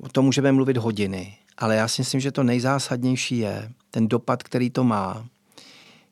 o 0.00 0.08
tom 0.08 0.24
můžeme 0.24 0.52
mluvit 0.52 0.76
hodiny, 0.76 1.36
ale 1.58 1.76
já 1.76 1.88
si 1.88 2.00
myslím, 2.00 2.20
že 2.20 2.32
to 2.32 2.42
nejzásadnější 2.42 3.38
je 3.38 3.72
ten 3.90 4.08
dopad, 4.08 4.42
který 4.42 4.70
to 4.70 4.84
má 4.84 5.26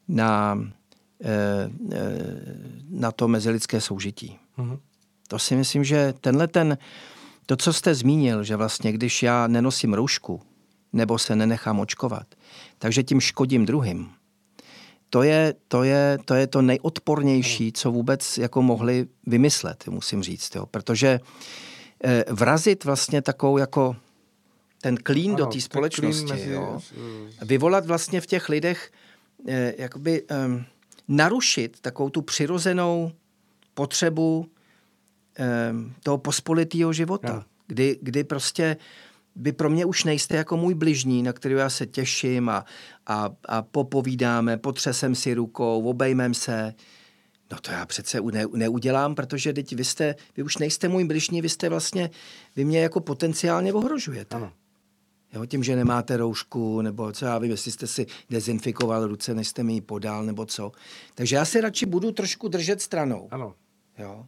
na, 0.08 0.58
eh, 1.24 1.70
na 2.90 3.12
to 3.12 3.28
mezilidské 3.28 3.80
soužití. 3.80 4.38
Mm-hmm. 4.58 4.78
To 5.28 5.38
si 5.38 5.56
myslím, 5.56 5.84
že 5.84 6.14
tenhle 6.20 6.48
ten, 6.48 6.78
to, 7.46 7.56
co 7.56 7.72
jste 7.72 7.94
zmínil, 7.94 8.44
že 8.44 8.56
vlastně 8.56 8.92
když 8.92 9.22
já 9.22 9.46
nenosím 9.46 9.94
roušku 9.94 10.42
nebo 10.92 11.18
se 11.18 11.36
nenechám 11.36 11.80
očkovat, 11.80 12.26
takže 12.78 13.02
tím 13.02 13.20
škodím 13.20 13.66
druhým, 13.66 14.10
to 15.10 15.22
je, 15.22 15.54
to 15.68 15.82
je, 15.82 16.18
to 16.24 16.34
je 16.34 16.46
to 16.46 16.62
nejodpornější, 16.62 17.72
co 17.72 17.92
vůbec 17.92 18.38
jako 18.38 18.62
mohli 18.62 19.06
vymyslet, 19.26 19.88
musím 19.88 20.22
říct. 20.22 20.54
Jo. 20.54 20.66
Protože 20.66 21.20
eh, 22.04 22.24
vrazit 22.30 22.84
vlastně 22.84 23.22
takovou 23.22 23.58
jako 23.58 23.96
ten 24.80 24.96
klín 24.96 25.36
do 25.36 25.46
té 25.46 25.60
společnosti, 25.60 26.32
mezi... 26.32 26.50
jo, 26.50 26.80
vyvolat 27.42 27.86
vlastně 27.86 28.20
v 28.20 28.26
těch 28.26 28.48
lidech, 28.48 28.92
eh, 29.48 29.74
jakoby 29.78 30.22
eh, 30.30 30.64
narušit 31.08 31.80
takovou 31.80 32.10
tu 32.10 32.22
přirozenou 32.22 33.12
potřebu 33.74 34.50
eh, 35.38 35.72
toho 36.02 36.18
pospolitého 36.18 36.92
života, 36.92 37.44
kdy, 37.66 37.98
kdy 38.02 38.24
prostě 38.24 38.76
vy 39.38 39.52
pro 39.52 39.70
mě 39.70 39.84
už 39.84 40.04
nejste 40.04 40.36
jako 40.36 40.56
můj 40.56 40.74
bližní, 40.74 41.22
na 41.22 41.32
který 41.32 41.54
já 41.54 41.70
se 41.70 41.86
těším 41.86 42.48
a, 42.48 42.64
a, 43.06 43.30
a 43.44 43.62
popovídáme, 43.62 44.56
potřesem 44.56 45.14
si 45.14 45.34
rukou, 45.34 45.84
obejmem 45.84 46.34
se. 46.34 46.74
No 47.52 47.58
to 47.58 47.70
já 47.70 47.86
přece 47.86 48.20
ne, 48.20 48.44
neudělám, 48.54 49.14
protože 49.14 49.52
teď 49.52 49.74
vy, 49.74 49.84
jste, 49.84 50.14
vy 50.36 50.42
už 50.42 50.58
nejste 50.58 50.88
můj 50.88 51.04
bližní, 51.04 51.42
vy 51.42 51.48
jste 51.48 51.68
vlastně, 51.68 52.10
vy 52.56 52.64
mě 52.64 52.80
jako 52.80 53.00
potenciálně 53.00 53.72
ohrožujete. 53.72 54.36
Ano. 54.36 54.52
Jo, 55.32 55.46
tím, 55.46 55.62
že 55.62 55.76
nemáte 55.76 56.16
roušku, 56.16 56.82
nebo 56.82 57.12
co 57.12 57.24
já 57.24 57.38
vím, 57.38 57.50
jestli 57.50 57.70
jste 57.70 57.86
si 57.86 58.06
dezinfikoval 58.30 59.06
ruce, 59.06 59.34
než 59.34 59.48
jste 59.48 59.62
mi 59.62 59.72
ji 59.72 59.80
podal, 59.80 60.24
nebo 60.24 60.46
co. 60.46 60.72
Takže 61.14 61.36
já 61.36 61.44
se 61.44 61.60
radši 61.60 61.86
budu 61.86 62.12
trošku 62.12 62.48
držet 62.48 62.82
stranou. 62.82 63.28
Ano. 63.30 63.54
Jo. 63.98 64.26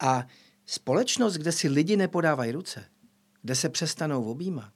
A 0.00 0.26
společnost, 0.66 1.34
kde 1.34 1.52
si 1.52 1.68
lidi 1.68 1.96
nepodávají 1.96 2.52
ruce, 2.52 2.84
kde 3.46 3.54
se 3.54 3.68
přestanou 3.68 4.24
objímat, 4.24 4.72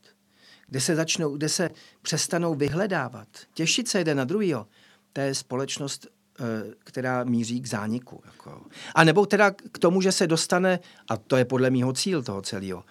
kde 0.67 0.81
se, 0.81 0.97
začnou, 0.97 1.37
kde 1.37 1.49
se 1.49 1.71
přestanou 2.03 2.55
vyhledávat, 2.55 3.29
těšit 3.55 3.89
se 3.89 3.99
jeden 3.99 4.19
na 4.19 4.25
druhýho, 4.25 4.67
to 5.13 5.21
je 5.21 5.35
společnost, 5.35 6.07
eh, 6.07 6.45
která 6.79 7.25
míří 7.25 7.61
k 7.61 7.69
zániku. 7.69 8.23
Jako. 8.27 8.63
A 8.95 9.05
nebo 9.05 9.27
teda 9.27 9.51
k 9.51 9.79
tomu, 9.79 10.01
že 10.01 10.13
se 10.13 10.27
dostane, 10.27 10.79
a 11.09 11.17
to 11.17 11.37
je 11.37 11.45
podle 11.45 11.71
mýho 11.71 11.93
cíl 11.93 12.23
toho 12.23 12.43
celého, 12.43 12.85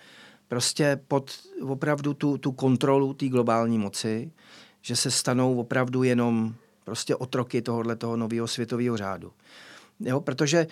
prostě 0.48 1.00
pod 1.08 1.32
opravdu 1.62 2.14
tu, 2.14 2.38
tu 2.38 2.52
kontrolu 2.52 3.14
té 3.14 3.28
globální 3.28 3.78
moci, 3.78 4.32
že 4.82 4.96
se 4.96 5.12
stanou 5.12 5.60
opravdu 5.60 6.04
jenom 6.04 6.56
prostě 6.84 7.16
otroky 7.16 7.62
tohohle 7.62 7.96
toho 7.96 8.18
nového 8.18 8.48
světového 8.48 8.98
řádu. 8.98 9.32
Jo, 10.00 10.22
protože 10.22 10.60
eh, 10.60 10.68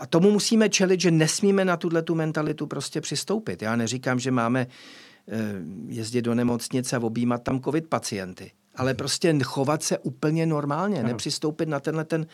a 0.00 0.06
tomu 0.06 0.30
musíme 0.30 0.68
čelit, 0.68 1.00
že 1.00 1.10
nesmíme 1.10 1.64
na 1.64 1.76
tuhle 1.76 2.02
tu 2.02 2.14
mentalitu 2.14 2.66
prostě 2.66 3.00
přistoupit. 3.00 3.62
Já 3.62 3.76
neříkám, 3.76 4.18
že 4.18 4.30
máme 4.30 4.66
eh, 5.28 5.38
jezdit 5.86 6.22
do 6.22 6.34
nemocnice 6.34 6.96
a 6.96 7.00
objímat 7.00 7.42
tam 7.42 7.60
covid 7.60 7.88
pacienty, 7.88 8.52
ale 8.74 8.94
prostě 8.94 9.38
chovat 9.44 9.82
se 9.82 9.98
úplně 9.98 10.46
normálně, 10.46 10.98
ano. 10.98 11.08
nepřistoupit 11.08 11.68
na 11.68 11.80
tenhle 11.80 12.04
ten 12.04 12.26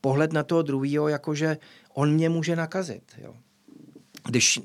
pohled 0.00 0.32
na 0.32 0.42
toho 0.42 0.62
druhého, 0.62 1.08
jakože 1.08 1.58
on 1.94 2.12
mě 2.12 2.28
může 2.28 2.56
nakazit. 2.56 3.02
Jo. 3.18 3.34
Když 4.28 4.60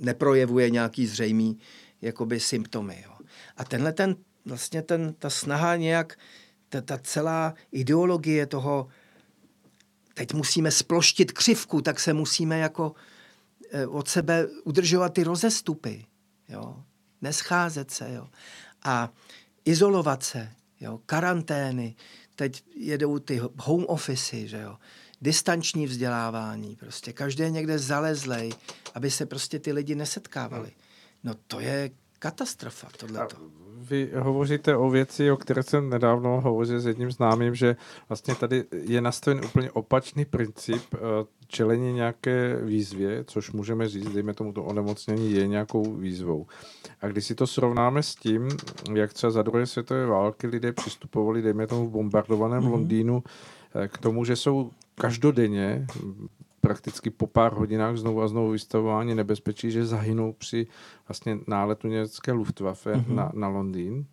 neprojevuje 0.00 0.70
nějaký 0.70 1.06
zřejmý 1.06 1.58
jakoby 2.02 2.40
symptomy. 2.40 3.02
Jo. 3.04 3.12
A 3.56 3.64
tenhle 3.64 3.92
ten, 3.92 4.16
vlastně 4.44 4.82
ten, 4.82 5.14
ta 5.18 5.30
snaha 5.30 5.76
nějak, 5.76 6.18
ta, 6.68 6.80
ta 6.80 6.98
celá 6.98 7.54
ideologie 7.72 8.46
toho, 8.46 8.88
teď 10.14 10.34
musíme 10.34 10.70
sploštit 10.70 11.32
křivku, 11.32 11.82
tak 11.82 12.00
se 12.00 12.12
musíme 12.12 12.58
jako 12.58 12.94
eh, 13.70 13.86
od 13.86 14.08
sebe 14.08 14.46
udržovat 14.64 15.14
ty 15.14 15.24
rozestupy. 15.24 16.06
Jo. 16.48 16.84
Nescházet 17.20 17.90
se. 17.90 18.12
Jo. 18.12 18.28
A 18.82 19.12
izolovat 19.64 20.22
se. 20.22 20.52
Jo. 20.80 21.00
Karantény. 21.06 21.96
Teď 22.34 22.64
jedou 22.74 23.18
ty 23.18 23.40
home 23.56 23.84
office, 23.88 24.46
že 24.46 24.60
jo 24.60 24.76
distanční 25.22 25.86
vzdělávání, 25.86 26.76
prostě 26.76 27.12
každý 27.12 27.50
někde 27.50 27.78
zalezlej, 27.78 28.52
aby 28.94 29.10
se 29.10 29.26
prostě 29.26 29.58
ty 29.58 29.72
lidi 29.72 29.94
nesetkávali. 29.94 30.72
No 31.24 31.34
to 31.46 31.60
je 31.60 31.90
katastrofa, 32.18 32.88
tohleto. 32.96 33.36
Vy 33.90 34.10
hovoříte 34.18 34.76
o 34.76 34.90
věci, 34.90 35.30
o 35.30 35.36
které 35.36 35.62
jsem 35.62 35.90
nedávno 35.90 36.40
hovořil 36.40 36.80
s 36.80 36.86
jedním 36.86 37.10
známým, 37.10 37.54
že 37.54 37.76
vlastně 38.08 38.34
tady 38.34 38.64
je 38.82 39.00
nastaven 39.00 39.44
úplně 39.44 39.70
opačný 39.70 40.24
princip 40.24 40.82
eh, 40.94 40.98
čelení 41.46 41.92
nějaké 41.92 42.56
výzvě, 42.62 43.24
což 43.24 43.52
můžeme 43.52 43.88
říct, 43.88 44.12
dejme 44.12 44.34
tomu 44.34 44.52
to 44.52 44.64
onemocnění 44.64 45.32
je 45.32 45.46
nějakou 45.46 45.94
výzvou. 45.94 46.46
A 47.00 47.08
když 47.08 47.26
si 47.26 47.34
to 47.34 47.46
srovnáme 47.46 48.02
s 48.02 48.14
tím, 48.14 48.48
jak 48.94 49.12
třeba 49.12 49.30
za 49.30 49.42
druhé 49.42 49.66
světové 49.66 50.06
války 50.06 50.46
lidé 50.46 50.72
přistupovali, 50.72 51.42
dejme 51.42 51.66
tomu 51.66 51.88
v 51.88 51.90
bombardovaném 51.90 52.62
mm-hmm. 52.62 52.70
Londýnu, 52.70 53.22
eh, 53.74 53.88
k 53.88 53.98
tomu, 53.98 54.24
že 54.24 54.36
jsou 54.36 54.70
každodenně 54.94 55.86
prakticky 56.62 57.10
po 57.10 57.26
pár 57.26 57.52
hodinách 57.52 57.96
znovu 57.96 58.22
a 58.22 58.28
znovu 58.28 58.50
vystavování 58.50 59.14
nebezpečí, 59.14 59.70
že 59.70 59.86
zahynou 59.86 60.32
při 60.32 60.66
vlastně 61.08 61.38
náletu 61.46 61.88
německé 61.88 62.32
Luftwaffe 62.32 62.92
mm-hmm. 62.94 63.14
na, 63.14 63.32
na 63.34 63.48
Londýn, 63.48 64.06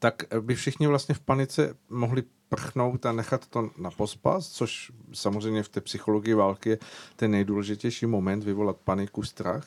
tak 0.00 0.22
by 0.40 0.54
všichni 0.54 0.86
vlastně 0.86 1.14
v 1.14 1.20
panice 1.20 1.76
mohli 1.90 2.22
prchnout 2.48 3.06
a 3.06 3.12
nechat 3.12 3.46
to 3.46 3.70
na 3.78 3.90
pospas, 3.90 4.48
což 4.48 4.92
samozřejmě 5.12 5.62
v 5.62 5.68
té 5.68 5.80
psychologii 5.80 6.34
války 6.34 6.68
je 6.68 6.78
ten 7.16 7.30
nejdůležitější 7.30 8.06
moment, 8.06 8.44
vyvolat 8.44 8.76
paniku, 8.76 9.22
strach. 9.22 9.64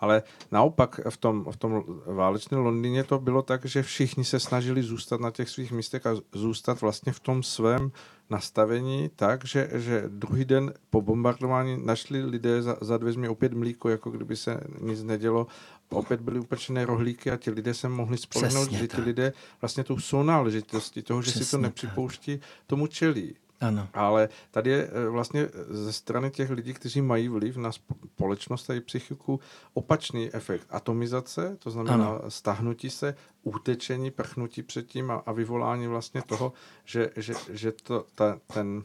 Ale 0.00 0.22
naopak 0.52 1.00
v 1.08 1.16
tom, 1.16 1.46
v 1.50 1.56
tom 1.56 1.84
válečném 2.06 2.60
Londýně 2.60 3.04
to 3.04 3.18
bylo 3.18 3.42
tak, 3.42 3.64
že 3.64 3.82
všichni 3.82 4.24
se 4.24 4.40
snažili 4.40 4.82
zůstat 4.82 5.20
na 5.20 5.30
těch 5.30 5.48
svých 5.48 5.72
místech 5.72 6.06
a 6.06 6.16
zůstat 6.32 6.80
vlastně 6.80 7.12
v 7.12 7.20
tom 7.20 7.42
svém 7.42 7.92
nastavení 8.30 9.10
tak, 9.16 9.44
že, 9.44 9.70
že 9.72 10.04
druhý 10.08 10.44
den 10.44 10.74
po 10.90 11.02
bombardování 11.02 11.86
našli 11.86 12.24
lidé 12.24 12.62
za, 12.62 12.76
za 12.80 12.98
dveřmi 12.98 13.28
opět 13.28 13.52
mlíko, 13.52 13.88
jako 13.88 14.10
kdyby 14.10 14.36
se 14.36 14.60
nic 14.80 15.02
nedělo. 15.02 15.46
Opět 15.88 16.20
byly 16.20 16.40
upečené 16.40 16.86
rohlíky 16.86 17.30
a 17.30 17.36
ti 17.36 17.50
lidé 17.50 17.74
se 17.74 17.88
mohli 17.88 18.18
spolehnout, 18.18 18.72
že 18.72 18.88
ti 18.88 19.00
lidé 19.00 19.32
vlastně 19.60 19.84
tou 19.84 19.98
sounáležitostí 19.98 21.02
toho, 21.02 21.22
že 21.22 21.30
Přesně 21.30 21.44
si 21.44 21.50
to 21.50 21.58
nepřipouští, 21.58 22.40
tomu 22.66 22.86
čelí. 22.86 23.34
Ano. 23.60 23.88
Ale 23.94 24.28
tady 24.50 24.70
je 24.70 24.90
eh, 24.92 25.08
vlastně 25.08 25.48
ze 25.68 25.92
strany 25.92 26.30
těch 26.30 26.50
lidí, 26.50 26.74
kteří 26.74 27.02
mají 27.02 27.28
vliv 27.28 27.56
na 27.56 27.70
společnost 27.72 28.70
a 28.70 28.80
psychiku, 28.80 29.40
opačný 29.74 30.34
efekt. 30.34 30.66
Atomizace, 30.70 31.56
to 31.58 31.70
znamená 31.70 32.06
ano. 32.08 32.20
stahnutí 32.28 32.90
se, 32.90 33.14
útečení, 33.42 34.10
prchnutí 34.10 34.62
předtím 34.62 35.10
a, 35.10 35.14
a 35.14 35.32
vyvolání 35.32 35.86
vlastně 35.86 36.22
toho, 36.22 36.52
že, 36.84 37.10
že, 37.16 37.34
že 37.52 37.72
to, 37.72 38.06
ta, 38.14 38.38
ten, 38.54 38.84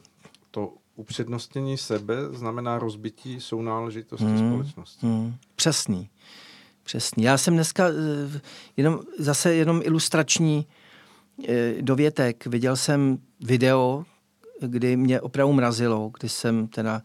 to 0.50 0.74
upřednostnění 0.96 1.78
sebe 1.78 2.14
znamená 2.30 2.78
rozbití 2.78 3.40
sounáležitosti 3.40 4.24
hmm. 4.24 4.50
společnosti. 4.50 5.06
Hmm. 5.06 5.34
Přesný. 5.56 6.10
Přesný. 6.82 7.22
Já 7.22 7.38
jsem 7.38 7.54
dneska 7.54 7.88
eh, 7.88 8.40
jenom, 8.76 9.00
zase 9.18 9.54
jenom 9.54 9.80
ilustrační 9.84 10.66
eh, 11.48 11.74
dovětek. 11.80 12.46
Viděl 12.46 12.76
jsem 12.76 13.18
video, 13.40 14.04
kdy 14.60 14.96
mě 14.96 15.20
opravdu 15.20 15.52
mrazilo, 15.52 16.10
kdy 16.18 16.28
jsem 16.28 16.68
teda 16.68 17.02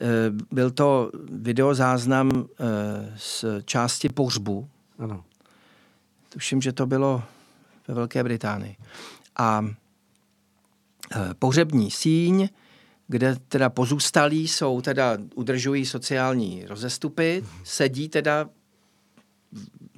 eh, 0.00 0.06
byl 0.52 0.70
to 0.70 1.10
videozáznam 1.32 2.46
z 3.16 3.44
části 3.64 4.08
pohřbu. 4.08 4.68
Ano. 4.98 5.24
Tuším, 6.28 6.62
že 6.62 6.72
to 6.72 6.86
bylo 6.86 7.22
ve 7.88 7.94
Velké 7.94 8.24
Británii. 8.24 8.76
A 9.36 9.66
pohřební 11.38 11.90
síň, 11.90 12.48
kde 13.08 13.36
teda 13.48 13.70
pozůstalí 13.70 14.48
jsou, 14.48 14.80
teda 14.80 15.18
udržují 15.34 15.86
sociální 15.86 16.64
rozestupy, 16.66 17.44
sedí 17.64 18.08
teda 18.08 18.48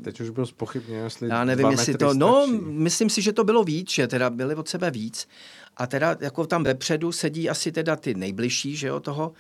Teď 0.05 0.21
už 0.21 0.31
bylo 0.31 0.47
spochybně, 0.47 0.97
jestli 0.97 1.29
Já 1.29 1.45
nevím, 1.45 1.71
jestli 1.71 1.95
to, 1.95 2.15
no, 2.15 2.47
myslím 2.63 3.11
si, 3.11 3.23
že 3.23 3.33
to 3.33 3.45
bylo 3.45 3.65
víc, 3.65 3.91
že 3.91 4.07
teda 4.07 4.31
byli 4.31 4.55
od 4.55 4.69
sebe 4.69 4.91
víc. 4.91 5.29
A 5.77 5.87
teda 5.87 6.17
jako 6.21 6.47
tam 6.47 6.65
vepředu 6.65 7.13
sedí 7.13 7.51
asi 7.51 7.73
teda 7.73 7.97
ty 7.97 8.15
nejbližší, 8.15 8.77
že 8.77 8.87
jo, 8.87 9.01
toho, 9.01 9.33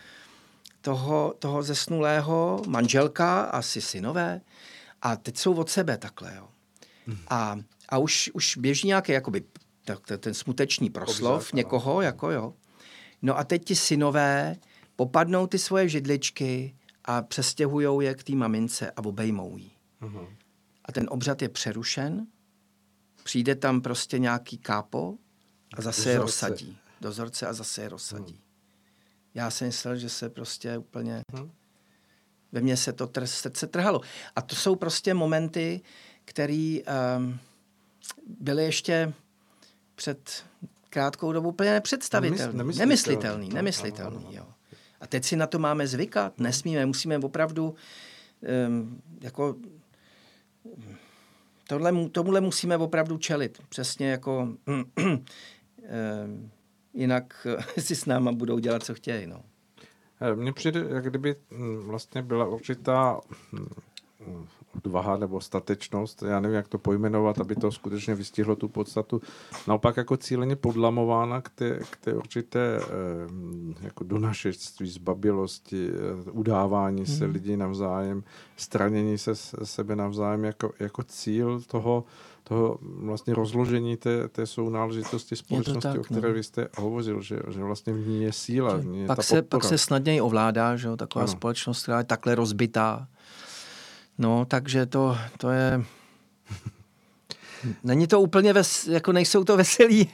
toho, 0.80 1.34
toho 1.38 1.62
zesnulého, 1.62 2.62
manželka, 2.68 3.42
asi 3.42 3.80
synové. 3.80 4.40
A 5.02 5.16
teď 5.16 5.36
jsou 5.36 5.54
od 5.54 5.70
sebe 5.70 5.98
takhle, 5.98 6.34
jo. 6.36 6.48
A, 7.28 7.58
a 7.88 7.98
už, 7.98 8.30
už 8.34 8.56
běží 8.56 8.86
nějaký 8.88 9.12
jakoby, 9.12 9.42
tak, 9.84 9.98
ten 10.18 10.34
smutečný 10.34 10.90
proslov 10.90 11.36
Obzak, 11.42 11.52
někoho, 11.52 11.92
ano. 11.92 12.00
jako 12.00 12.30
jo. 12.30 12.54
No 13.22 13.38
a 13.38 13.44
teď 13.44 13.64
ti 13.64 13.76
synové 13.76 14.56
popadnou 14.96 15.46
ty 15.46 15.58
svoje 15.58 15.88
židličky 15.88 16.74
a 17.04 17.22
přestěhujou 17.22 18.00
je 18.00 18.14
k 18.14 18.22
té 18.22 18.32
mamince 18.32 18.90
a 18.90 19.04
obejmou 19.04 19.56
jí. 19.56 19.71
Uh-huh. 20.02 20.28
A 20.84 20.92
ten 20.92 21.06
obřad 21.10 21.42
je 21.42 21.48
přerušen, 21.48 22.26
přijde 23.24 23.54
tam 23.54 23.80
prostě 23.80 24.18
nějaký 24.18 24.58
kápo 24.58 25.14
a 25.76 25.82
zase 25.82 26.10
je 26.10 26.18
rozsadí. 26.18 26.78
Dozorce 27.00 27.46
a 27.46 27.52
zase 27.52 27.82
je 27.82 27.88
rozsadí. 27.88 28.32
Hmm. 28.32 28.42
Já 29.34 29.50
jsem 29.50 29.66
myslel, 29.66 29.96
že 29.96 30.08
se 30.08 30.28
prostě 30.28 30.78
úplně... 30.78 31.22
Hmm. 31.32 31.50
Ve 32.52 32.60
mně 32.60 32.76
se 32.76 32.92
to 32.92 33.06
tr- 33.06 33.24
srdce 33.24 33.66
trhalo. 33.66 34.00
A 34.36 34.42
to 34.42 34.56
jsou 34.56 34.76
prostě 34.76 35.14
momenty, 35.14 35.80
které 36.24 36.78
um, 37.16 37.38
byly 38.40 38.64
ještě 38.64 39.12
před 39.94 40.44
krátkou 40.90 41.32
dobu 41.32 41.48
úplně 41.48 41.70
nepředstavitelný. 41.70 42.58
Nemysl, 42.58 42.78
nemyslitelný. 42.78 43.48
Nemyslitelný, 43.48 43.54
nemyslitelný 43.54 44.36
jo. 44.36 44.48
A 45.00 45.06
teď 45.06 45.24
si 45.24 45.36
na 45.36 45.46
to 45.46 45.58
máme 45.58 45.86
zvykat. 45.86 46.40
Nesmíme, 46.40 46.86
musíme 46.86 47.18
opravdu 47.18 47.74
um, 48.68 49.02
jako 49.20 49.56
tohle, 51.68 52.08
tomuhle 52.08 52.40
musíme 52.40 52.76
opravdu 52.76 53.18
čelit. 53.18 53.62
Přesně 53.68 54.10
jako 54.10 54.48
Ehm, 55.84 56.50
jinak 56.94 57.46
si 57.78 57.96
s 57.96 58.06
náma 58.06 58.32
budou 58.32 58.58
dělat, 58.58 58.82
co 58.82 58.94
chtějí. 58.94 59.26
No. 59.26 59.42
Eh, 60.20 60.34
mně 60.34 60.52
přijde, 60.52 60.84
jak 60.88 61.04
kdyby 61.04 61.36
hm, 61.50 61.76
vlastně 61.78 62.22
byla 62.22 62.46
určitá 62.46 63.20
hm, 63.52 64.46
odvaha 64.76 65.16
nebo 65.16 65.40
statečnost, 65.40 66.22
já 66.22 66.40
nevím, 66.40 66.56
jak 66.56 66.68
to 66.68 66.78
pojmenovat, 66.78 67.40
aby 67.40 67.56
to 67.56 67.72
skutečně 67.72 68.14
vystihlo 68.14 68.56
tu 68.56 68.68
podstatu, 68.68 69.20
naopak 69.68 69.96
jako 69.96 70.16
cíleně 70.16 70.56
podlamována 70.56 71.40
k 71.40 71.48
té, 71.48 71.78
k 71.90 71.96
té 71.96 72.14
určité 72.14 72.80
ehm, 72.80 73.74
jako 73.80 74.04
donašectví, 74.04 74.90
zbabilosti, 74.90 75.90
eh, 75.90 76.30
udávání 76.30 77.06
se 77.06 77.24
hmm. 77.24 77.34
lidí 77.34 77.56
navzájem, 77.56 78.24
stranění 78.56 79.18
se 79.18 79.34
sebe 79.64 79.96
navzájem 79.96 80.44
jako, 80.44 80.72
jako 80.80 81.02
cíl 81.02 81.60
toho, 81.66 82.04
toho 82.44 82.78
vlastně 82.82 83.34
rozložení 83.34 83.96
té, 83.96 84.28
té 84.28 84.46
sounáležitosti 84.46 85.36
společnosti, 85.36 85.80
tak, 85.80 86.00
o 86.00 86.02
které 86.02 86.28
no. 86.28 86.34
vy 86.34 86.42
jste 86.42 86.68
hovořil, 86.78 87.22
že, 87.22 87.38
že 87.48 87.64
vlastně 87.64 87.92
v 87.92 88.06
ní 88.08 88.22
je 88.22 88.32
síla. 88.32 88.76
V 88.76 88.86
ní 88.86 89.00
je 89.00 89.06
pak, 89.06 89.16
ta 89.16 89.22
se, 89.22 89.42
pak 89.42 89.64
se 89.64 89.78
snadněji 89.78 90.20
ovládá, 90.20 90.76
že 90.76 90.88
jo, 90.88 90.96
taková 90.96 91.24
ano. 91.24 91.32
společnost, 91.32 91.82
která 91.82 91.98
je 91.98 92.04
takhle 92.04 92.34
rozbitá. 92.34 93.08
No, 94.18 94.44
takže 94.44 94.86
to, 94.86 95.18
to 95.38 95.50
je... 95.50 95.84
Není 97.84 98.06
to 98.06 98.20
úplně, 98.20 98.52
ves, 98.52 98.86
jako 98.86 99.12
nejsou 99.12 99.44
to 99.44 99.56
veselý 99.56 100.08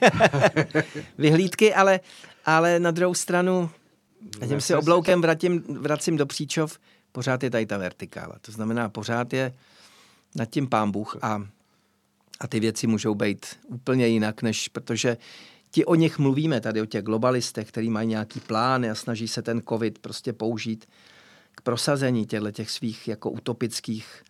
vyhlídky, 1.17 1.73
ale, 1.73 1.99
ale 2.45 2.79
na 2.79 2.91
druhou 2.91 3.13
stranu, 3.13 3.69
a 4.41 4.45
tím 4.45 4.61
si 4.61 4.75
obloukem 4.75 5.21
vracím, 5.21 5.63
vracím 5.69 6.17
do 6.17 6.25
příčov, 6.25 6.79
pořád 7.11 7.43
je 7.43 7.49
tady 7.49 7.65
ta 7.65 7.77
vertikála. 7.77 8.35
To 8.41 8.51
znamená, 8.51 8.89
pořád 8.89 9.33
je 9.33 9.53
nad 10.35 10.45
tím 10.45 10.67
pán 10.67 10.91
Bůh 10.91 11.17
a 11.21 11.47
A 12.39 12.47
ty 12.47 12.59
věci 12.59 12.87
můžou 12.87 13.15
být 13.15 13.45
úplně 13.67 14.07
jinak, 14.07 14.41
než 14.41 14.67
protože 14.67 15.17
ti 15.71 15.85
o 15.85 15.95
nich 15.95 16.19
mluvíme 16.19 16.61
tady, 16.61 16.81
o 16.81 16.85
těch 16.85 17.03
globalistech, 17.03 17.67
kteří 17.67 17.89
mají 17.89 18.07
nějaký 18.07 18.39
plány 18.39 18.89
a 18.89 18.95
snaží 18.95 19.27
se 19.27 19.41
ten 19.41 19.61
covid 19.69 19.99
prostě 19.99 20.33
použít 20.33 20.85
k 21.59 21.61
prosazení 21.61 22.25
těchto 22.25 22.51
těch 22.51 22.71
svých 22.71 23.07
jako 23.07 23.29
utopických, 23.29 24.23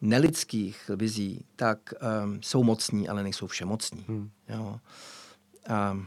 nelidských 0.00 0.90
vizí, 0.96 1.44
tak 1.56 1.78
um, 2.24 2.42
jsou 2.42 2.62
mocní, 2.64 3.08
ale 3.08 3.22
nejsou 3.22 3.46
všemocní. 3.46 4.04
Hmm. 4.08 4.30
Jo. 4.48 4.80
A 5.68 5.98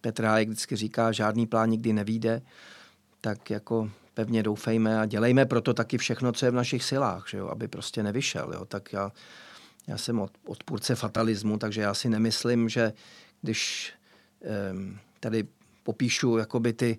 Petr 0.00 0.24
Hájek 0.24 0.48
vždycky 0.48 0.76
říká, 0.76 1.12
žádný 1.12 1.46
plán 1.46 1.70
nikdy 1.70 1.92
nevíde, 1.92 2.42
tak 3.20 3.50
jako 3.50 3.90
pevně 4.14 4.42
doufejme 4.42 5.00
a 5.00 5.06
dělejme 5.06 5.46
proto 5.46 5.74
taky 5.74 5.98
všechno, 5.98 6.32
co 6.32 6.46
je 6.46 6.50
v 6.50 6.54
našich 6.54 6.84
silách, 6.84 7.28
že 7.28 7.38
jo, 7.38 7.48
aby 7.48 7.68
prostě 7.68 8.02
nevyšel. 8.02 8.52
Jo. 8.52 8.64
Tak 8.64 8.92
já, 8.92 9.12
já 9.86 9.98
jsem 9.98 10.20
od, 10.20 10.30
odpůrce 10.46 10.94
fatalismu, 10.94 11.58
takže 11.58 11.80
já 11.80 11.94
si 11.94 12.08
nemyslím, 12.08 12.68
že 12.68 12.92
když 13.42 13.92
um, 14.72 14.98
tady 15.20 15.48
popíšu 15.82 16.36
jakoby 16.36 16.72
ty, 16.72 16.98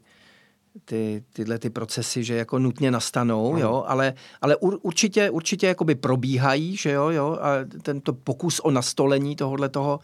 ty, 0.85 1.23
tyhle 1.33 1.59
ty 1.59 1.69
procesy, 1.69 2.23
že 2.23 2.35
jako 2.35 2.59
nutně 2.59 2.91
nastanou, 2.91 3.57
jo, 3.57 3.83
ale, 3.87 4.13
ale 4.41 4.55
ur, 4.55 4.79
určitě, 4.81 5.29
určitě 5.29 5.67
jakoby 5.67 5.95
probíhají, 5.95 6.77
že 6.77 6.91
jo, 6.91 7.09
jo, 7.09 7.37
a 7.41 7.49
tento 7.81 8.13
pokus 8.13 8.59
o 8.59 8.71
nastolení 8.71 9.35
tohohle 9.35 9.69
toho, 9.69 9.99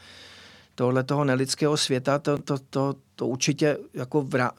tohle 0.76 1.04
toho 1.04 1.24
nelidského 1.24 1.78
světa, 1.78 2.20
to, 2.20 2.38
to, 2.38 2.58
to, 2.70 2.96
to 3.16 3.28
určitě 3.28 3.78
jako 3.94 4.22
vra, 4.22 4.52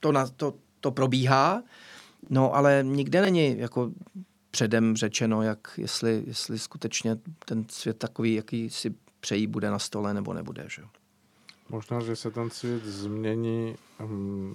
to, 0.00 0.12
na, 0.12 0.26
to, 0.26 0.54
to 0.80 0.90
probíhá, 0.90 1.62
no 2.30 2.54
ale 2.54 2.84
nikde 2.86 3.22
není 3.22 3.58
jako 3.58 3.90
předem 4.50 4.96
řečeno, 4.96 5.42
jak 5.42 5.58
jestli, 5.76 6.24
jestli 6.26 6.58
skutečně 6.58 7.16
ten 7.44 7.64
svět 7.68 7.98
takový, 7.98 8.34
jaký 8.34 8.70
si 8.70 8.94
přejí, 9.20 9.46
bude 9.46 9.70
na 9.70 9.78
stole 9.78 10.14
nebo 10.14 10.34
nebude. 10.34 10.64
Že? 10.68 10.82
Možná, 11.72 12.00
že 12.00 12.16
se 12.16 12.30
ten 12.30 12.50
svět 12.50 12.84
změní, 12.84 13.76
hm, 14.00 14.54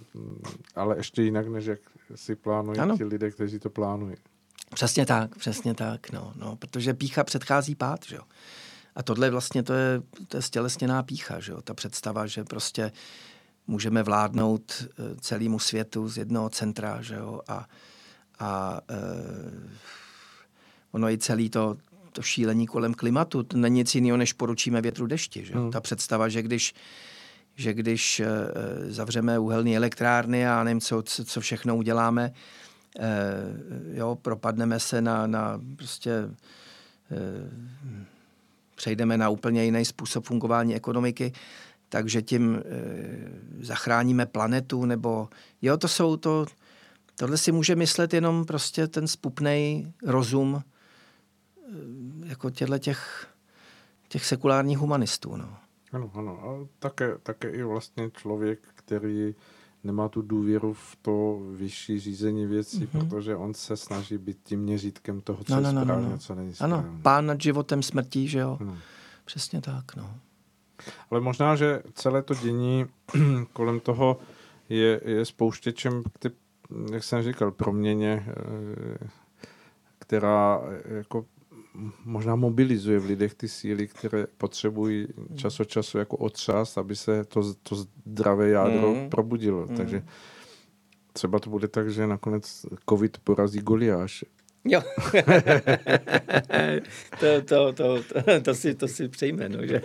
ale 0.75 0.97
ještě 0.97 1.21
jinak, 1.21 1.47
než 1.47 1.65
jak 1.65 1.79
si 2.15 2.35
plánují 2.35 2.79
ano. 2.79 2.97
ti 2.97 3.03
lidé, 3.03 3.31
kteří 3.31 3.59
to 3.59 3.69
plánují. 3.69 4.15
Přesně 4.73 5.05
tak, 5.05 5.35
přesně 5.35 5.73
tak, 5.73 6.11
no, 6.11 6.33
no, 6.35 6.55
protože 6.55 6.93
pícha 6.93 7.23
předchází 7.23 7.75
pád, 7.75 8.05
že 8.05 8.15
jo. 8.15 8.21
A 8.95 9.03
tohle 9.03 9.29
vlastně 9.29 9.63
to 9.63 9.73
je, 9.73 10.01
to 10.27 10.37
je 10.37 10.41
stělesněná 10.41 11.03
pícha, 11.03 11.39
že 11.39 11.51
jo? 11.51 11.61
ta 11.61 11.73
představa, 11.73 12.27
že 12.27 12.43
prostě 12.43 12.91
můžeme 13.67 14.03
vládnout 14.03 14.73
eh, 14.81 15.15
celému 15.19 15.59
světu 15.59 16.09
z 16.09 16.17
jednoho 16.17 16.49
centra, 16.49 17.01
že 17.01 17.15
jo? 17.15 17.41
a, 17.47 17.67
a 18.39 18.81
e, 18.89 18.95
ono 20.91 21.09
i 21.09 21.17
celý 21.17 21.49
to, 21.49 21.77
to 22.17 22.21
šílení 22.21 22.67
kolem 22.67 22.93
klimatu, 22.93 23.43
to 23.43 23.57
není 23.57 23.75
nic 23.75 23.95
jiného, 23.95 24.17
než 24.17 24.33
poručíme 24.33 24.81
větru 24.81 25.07
dešti. 25.07 25.45
Že? 25.45 25.53
Hmm. 25.53 25.71
Ta 25.71 25.81
představa, 25.81 26.29
že 26.29 26.41
když, 26.41 26.73
že 27.55 27.73
když 27.73 28.19
e, 28.19 28.27
zavřeme 28.89 29.39
uhelné 29.39 29.75
elektrárny 29.75 30.47
a 30.47 30.63
nevím, 30.63 30.81
co, 30.81 31.03
co 31.03 31.41
všechno 31.41 31.77
uděláme, 31.77 32.33
e, 32.99 33.13
jo, 33.93 34.17
propadneme 34.21 34.79
se 34.79 35.01
na, 35.01 35.27
na 35.27 35.61
prostě 35.75 36.11
e, 36.11 36.29
přejdeme 38.75 39.17
na 39.17 39.29
úplně 39.29 39.63
jiný 39.65 39.85
způsob 39.85 40.25
fungování 40.25 40.75
ekonomiky, 40.75 41.31
takže 41.89 42.21
tím 42.21 42.63
zachráníme 43.61 44.25
planetu, 44.25 44.85
nebo 44.85 45.29
jo, 45.61 45.77
to 45.77 45.87
jsou 45.87 46.17
to, 46.17 46.45
tohle 47.15 47.37
si 47.37 47.51
může 47.51 47.75
myslet 47.75 48.13
jenom 48.13 48.45
prostě 48.45 48.87
ten 48.87 49.07
spupnej 49.07 49.91
rozum 50.03 50.63
jako 52.25 52.49
těchto 52.49 52.77
těch, 52.77 53.27
těch 54.07 54.25
sekulárních 54.25 54.77
humanistů. 54.77 55.35
No. 55.35 55.57
Ano, 55.91 56.11
ano. 56.13 56.39
A 56.43 56.67
také, 56.79 57.17
také 57.23 57.49
i 57.49 57.63
vlastně 57.63 58.11
člověk, 58.11 58.59
který 58.75 59.35
nemá 59.83 60.09
tu 60.09 60.21
důvěru 60.21 60.73
v 60.73 60.97
to 61.01 61.39
vyšší 61.51 61.99
řízení 61.99 62.45
věcí, 62.45 62.85
mm-hmm. 62.85 63.09
protože 63.09 63.35
on 63.35 63.53
se 63.53 63.77
snaží 63.77 64.17
být 64.17 64.37
tím 64.43 64.59
měřítkem 64.59 65.21
toho, 65.21 65.43
co 65.43 65.55
no, 65.55 65.61
no, 65.61 65.79
je 65.79 65.83
správně, 65.83 66.05
no, 66.05 66.11
no. 66.11 66.17
co 66.17 66.35
není 66.35 66.53
správně. 66.53 66.75
Ano, 66.75 66.99
pán 67.01 67.25
nad 67.25 67.41
životem 67.41 67.83
smrtí, 67.83 68.27
že 68.27 68.39
jo. 68.39 68.57
Ano. 68.61 68.77
Přesně 69.25 69.61
tak, 69.61 69.95
no. 69.95 70.15
Ale 71.11 71.21
možná, 71.21 71.55
že 71.55 71.81
celé 71.93 72.23
to 72.23 72.33
dění 72.33 72.85
kolem 73.53 73.79
toho 73.79 74.19
je, 74.69 75.01
je 75.05 75.25
spouštěčem, 75.25 76.03
ty, 76.19 76.31
jak 76.91 77.03
jsem 77.03 77.23
říkal, 77.23 77.51
proměně, 77.51 78.25
eh, 78.27 79.07
která 79.99 80.61
jako 80.85 81.25
možná 82.05 82.35
mobilizuje 82.35 82.99
v 82.99 83.05
lidech 83.05 83.33
ty 83.33 83.47
síly, 83.47 83.87
které 83.87 84.27
potřebují 84.37 85.07
čas 85.35 85.59
od 85.59 85.69
času 85.69 85.97
jako 85.97 86.17
otřás, 86.17 86.77
aby 86.77 86.95
se 86.95 87.23
to, 87.23 87.53
to 87.53 87.75
zdravé 87.75 88.49
jádro 88.49 88.93
mm. 88.93 89.09
probudilo. 89.09 89.65
Mm. 89.69 89.77
Takže 89.77 90.03
třeba 91.13 91.39
to 91.39 91.49
bude 91.49 91.67
tak, 91.67 91.91
že 91.91 92.07
nakonec 92.07 92.65
covid 92.89 93.17
porazí 93.17 93.59
Goliáš. 93.59 94.23
Jo. 94.65 94.81
to, 97.19 97.41
to, 97.45 97.73
to, 97.73 98.03
to, 98.03 98.41
to, 98.41 98.55
si, 98.55 98.75
to 98.75 98.87
si 98.87 99.07
přejme, 99.07 99.49
no, 99.49 99.65
že? 99.65 99.81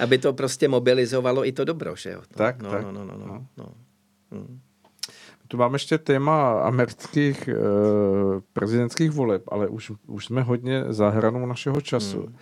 aby 0.00 0.18
to 0.18 0.32
prostě 0.32 0.68
mobilizovalo 0.68 1.46
i 1.46 1.52
to 1.52 1.64
dobro, 1.64 1.96
že 1.96 2.10
jo. 2.10 2.20
To, 2.28 2.38
tak, 2.38 2.62
no, 2.62 2.70
tak. 2.70 2.82
No, 2.82 2.92
no, 2.92 3.04
no, 3.04 3.16
no, 3.18 3.26
no. 3.26 3.46
no. 3.56 3.74
Hmm. 4.30 4.60
Tu 5.48 5.56
mám 5.56 5.72
ještě 5.72 5.98
téma 5.98 6.60
amerických 6.60 7.48
uh, 7.48 8.40
prezidentských 8.52 9.10
voleb, 9.10 9.42
ale 9.48 9.68
už, 9.68 9.92
už 10.06 10.24
jsme 10.24 10.42
hodně 10.42 10.84
za 10.88 11.10
hranou 11.10 11.46
našeho 11.46 11.80
času. 11.80 12.20
Hmm. 12.20 12.34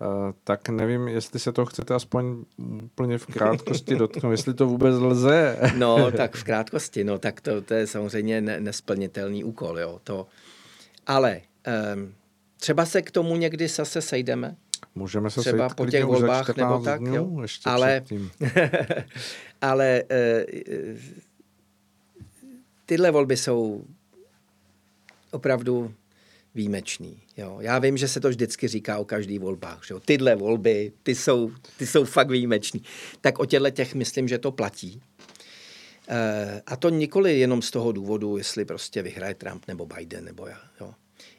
Uh, 0.00 0.32
tak 0.44 0.68
nevím, 0.68 1.08
jestli 1.08 1.40
se 1.40 1.52
to 1.52 1.66
chcete 1.66 1.94
aspoň 1.94 2.44
úplně 2.84 3.18
v 3.18 3.26
krátkosti 3.26 3.96
dotknout, 3.96 4.30
jestli 4.30 4.54
to 4.54 4.66
vůbec 4.66 4.94
lze. 4.94 5.58
no, 5.76 6.10
tak 6.10 6.36
v 6.36 6.44
krátkosti, 6.44 7.04
no, 7.04 7.18
tak 7.18 7.40
to, 7.40 7.62
to 7.62 7.74
je 7.74 7.86
samozřejmě 7.86 8.40
ne, 8.40 8.60
nesplnitelný 8.60 9.44
úkol, 9.44 9.78
jo. 9.78 10.00
To, 10.04 10.26
ale 11.06 11.40
um, 11.96 12.14
třeba 12.60 12.86
se 12.86 13.02
k 13.02 13.10
tomu 13.10 13.36
někdy 13.36 13.68
zase 13.68 14.02
sejdeme. 14.02 14.56
Můžeme 14.94 15.30
se 15.30 15.40
třeba 15.40 15.68
sejít 15.68 15.76
po 15.76 15.86
těch 15.86 16.04
volbách 16.04 16.56
nebo 16.56 16.78
tak, 16.78 17.00
dnů, 17.00 17.14
jo. 17.14 17.42
Ještě 17.42 17.70
ale, 17.70 18.02
ale 19.60 20.02
uh, 20.10 20.98
tyhle 22.90 23.10
volby 23.10 23.36
jsou 23.36 23.84
opravdu 25.30 25.94
výjimečný. 26.54 27.22
Jo. 27.36 27.58
Já 27.60 27.78
vím, 27.78 27.96
že 27.96 28.08
se 28.08 28.20
to 28.20 28.28
vždycky 28.28 28.68
říká 28.68 28.98
o 28.98 29.04
každý 29.04 29.38
volbách. 29.38 29.86
Že 29.86 29.94
jo. 29.94 30.00
Tyhle 30.00 30.36
volby, 30.36 30.92
ty 31.02 31.14
jsou, 31.14 31.52
ty 31.78 31.86
jsou 31.86 32.04
fakt 32.04 32.30
výjimečný. 32.30 32.82
Tak 33.20 33.38
o 33.38 33.46
těchto 33.46 33.70
těch 33.70 33.94
myslím, 33.94 34.28
že 34.28 34.38
to 34.38 34.52
platí. 34.52 35.02
E, 36.08 36.62
a 36.66 36.76
to 36.76 36.90
nikoli 36.90 37.38
jenom 37.38 37.62
z 37.62 37.70
toho 37.70 37.92
důvodu, 37.92 38.36
jestli 38.36 38.64
prostě 38.64 39.02
vyhraje 39.02 39.34
Trump 39.34 39.66
nebo 39.68 39.86
Biden 39.86 40.24
nebo 40.24 40.46
já. 40.46 40.60
Jo. 40.80 40.94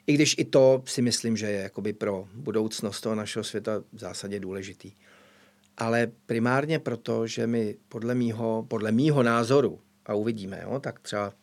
I 0.08 0.14
když 0.14 0.36
i 0.38 0.46
to 0.46 0.84
si 0.86 1.02
myslím, 1.02 1.38
že 1.38 1.46
je 1.46 1.62
jakoby 1.62 1.94
pro 1.94 2.28
budoucnost 2.34 3.02
toho 3.02 3.16
našeho 3.16 3.44
světa 3.44 3.84
v 3.94 4.00
zásadě 4.00 4.40
důležitý. 4.40 4.92
Ale 5.78 6.12
primárně 6.26 6.80
proto, 6.80 7.28
že 7.28 7.48
my 7.48 7.76
podle 7.90 8.16
mýho, 8.16 8.66
podle 8.68 8.92
mýho 8.92 9.24
názoru, 9.24 9.80
a 10.06 10.14
uvidíme, 10.14 10.62
jo, 10.64 10.80
tak 10.80 11.00
třeba 11.00 11.34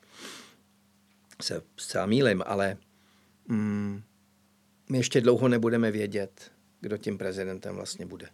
se 1.43 1.63
zcela 1.77 2.07
mýlim, 2.07 2.43
ale 2.47 2.77
mm, 3.49 4.03
my 4.91 4.99
ještě 4.99 5.21
dlouho 5.21 5.49
nebudeme 5.49 5.91
vědět, 5.91 6.51
kdo 6.81 6.97
tím 6.97 7.19
prezidentem 7.19 7.75
vlastně 7.75 8.07
bude. 8.07 8.29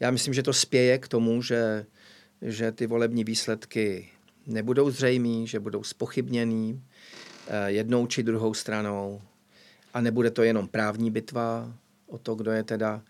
Já 0.00 0.10
myslím, 0.10 0.34
že 0.34 0.42
to 0.42 0.52
spěje 0.52 0.98
k 0.98 1.08
tomu, 1.08 1.42
že, 1.42 1.86
že 2.42 2.72
ty 2.72 2.86
volební 2.86 3.24
výsledky 3.24 4.08
nebudou 4.46 4.90
zřejmý, 4.90 5.46
že 5.46 5.60
budou 5.60 5.82
spochybněný 5.82 6.82
eh, 7.48 7.70
jednou 7.70 8.06
či 8.06 8.22
druhou 8.22 8.54
stranou 8.54 9.22
a 9.94 10.00
nebude 10.00 10.30
to 10.30 10.42
jenom 10.42 10.68
právní 10.68 11.10
bitva 11.10 11.74
o 12.06 12.18
to, 12.18 12.34
kdo 12.34 12.50
je 12.50 12.62
teda 12.62 13.02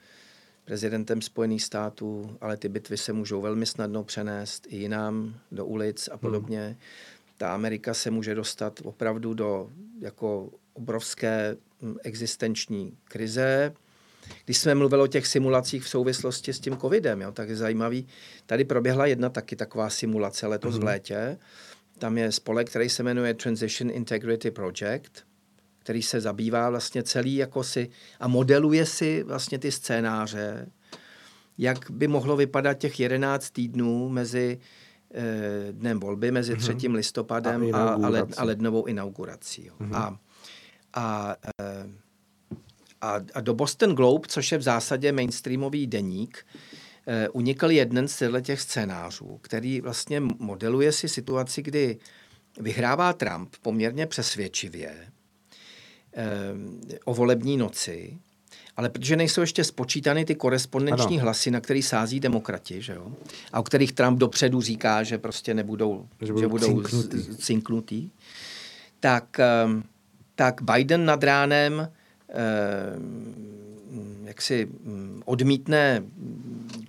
prezidentem 0.65 1.23
Spojených 1.23 1.63
států, 1.63 2.37
ale 2.41 2.57
ty 2.57 2.69
bitvy 2.69 2.97
se 2.97 3.13
můžou 3.13 3.41
velmi 3.41 3.67
snadno 3.67 4.05
přenést 4.05 4.67
i 4.69 4.77
jinam, 4.77 5.35
do 5.53 5.67
ulic 5.67 6.09
a 6.13 6.17
podobně. 6.17 6.61
Hmm. 6.67 6.77
Ta 7.43 7.55
Amerika 7.55 7.95
se 7.95 8.11
může 8.11 8.35
dostat 8.35 8.81
opravdu 8.85 9.35
do 9.35 9.71
jako 10.01 10.51
obrovské 10.73 11.57
hm, 11.83 11.97
existenční 12.03 12.97
krize. 13.05 13.73
Když 14.45 14.59
jsme 14.59 14.75
mluvili 14.75 15.03
o 15.03 15.07
těch 15.07 15.27
simulacích 15.27 15.85
v 15.85 15.89
souvislosti 15.89 16.53
s 16.53 16.61
tím 16.61 16.77
covidem, 16.77 17.21
jo, 17.21 17.33
tak 17.33 17.49
je 17.49 17.57
zajímavý. 17.57 18.07
Tady 18.47 18.65
proběhla 18.65 19.07
jedna 19.07 19.29
taky 19.29 19.57
taková 19.57 19.91
simulace 19.91 20.47
letos 20.47 20.75
mm-hmm. 20.75 20.79
v 20.79 20.81
mhm. 20.81 20.87
létě. 20.87 21.39
Tam 21.99 22.19
je 22.19 22.33
spolek, 22.33 22.71
který 22.71 22.89
se 22.89 23.03
jmenuje 23.03 23.35
Transition 23.35 23.91
Integrity 23.91 24.51
Project, 24.51 25.13
který 25.79 26.03
se 26.03 26.21
zabývá 26.21 26.71
vlastně 26.71 27.03
celý 27.03 27.37
jako 27.37 27.65
si 27.65 27.91
a 28.21 28.29
modeluje 28.29 28.87
si 28.87 29.23
vlastně 29.23 29.59
ty 29.59 29.73
scénáře, 29.73 30.71
jak 31.59 31.91
by 31.91 32.09
mohlo 32.09 32.37
vypadat 32.37 32.75
těch 32.75 33.01
11 33.01 33.51
týdnů 33.51 34.09
mezi 34.09 34.59
dnem 35.73 36.01
volby, 36.01 36.31
mezi 36.31 36.57
3. 36.57 36.73
Mm-hmm. 36.73 36.95
listopadem 36.95 37.75
a, 37.75 37.79
a, 37.79 38.09
led, 38.09 38.35
a 38.37 38.45
lednovou 38.45 38.85
inaugurací. 38.85 39.67
Jo. 39.67 39.75
Mm-hmm. 39.81 39.97
A 39.97 40.19
a 40.95 41.37
e, 41.61 41.87
a, 43.03 43.21
a 43.35 43.41
do 43.41 43.55
Boston 43.55 43.95
Globe, 43.95 44.29
což 44.29 44.53
je 44.53 44.59
v 44.59 44.63
zásadě 44.63 45.13
mainstreamový 45.13 45.87
deník, 45.87 46.47
eh, 47.07 47.29
unikl 47.29 47.71
jeden 47.71 48.09
z 48.09 48.23
těch 48.43 48.61
scénářů, 48.61 49.39
který 49.43 49.81
vlastně 49.81 50.21
modeluje 50.21 50.93
si 50.93 51.09
situaci, 51.09 51.63
kdy 51.63 51.99
vyhrává 52.61 53.13
Trump 53.13 53.55
poměrně 53.63 54.07
přesvědčivě 54.07 54.95
eh, 56.15 56.29
o 57.05 57.15
volební 57.15 57.57
noci, 57.57 58.19
ale 58.77 58.89
protože 58.89 59.17
nejsou 59.17 59.41
ještě 59.41 59.65
spočítány 59.65 60.25
ty 60.25 60.35
korespondenční 60.35 61.17
ano. 61.17 61.25
hlasy, 61.25 61.51
na 61.51 61.61
který 61.61 61.83
sází 61.83 62.21
demokrati, 62.21 62.83
že 62.83 62.93
jo? 62.95 63.13
a 63.53 63.61
o 63.61 63.63
kterých 63.63 63.93
Trump 63.93 64.19
dopředu 64.19 64.61
říká, 64.61 65.03
že 65.03 65.19
prostě 65.19 65.55
nebudou, 65.55 66.09
že 66.21 66.33
budou, 66.33 66.41
že 66.41 66.49
budou 66.49 66.83
cinknutý. 66.83 67.37
cinknutý, 67.37 68.11
tak, 69.01 69.41
ehm, 69.41 69.83
tak 70.35 70.61
Biden 70.63 71.05
nad 71.05 71.25
ránem 71.25 71.89
ehm, 72.29 73.53
jak 74.25 74.43
si 74.43 74.67
mm, 74.67 75.23
odmítne 75.25 76.03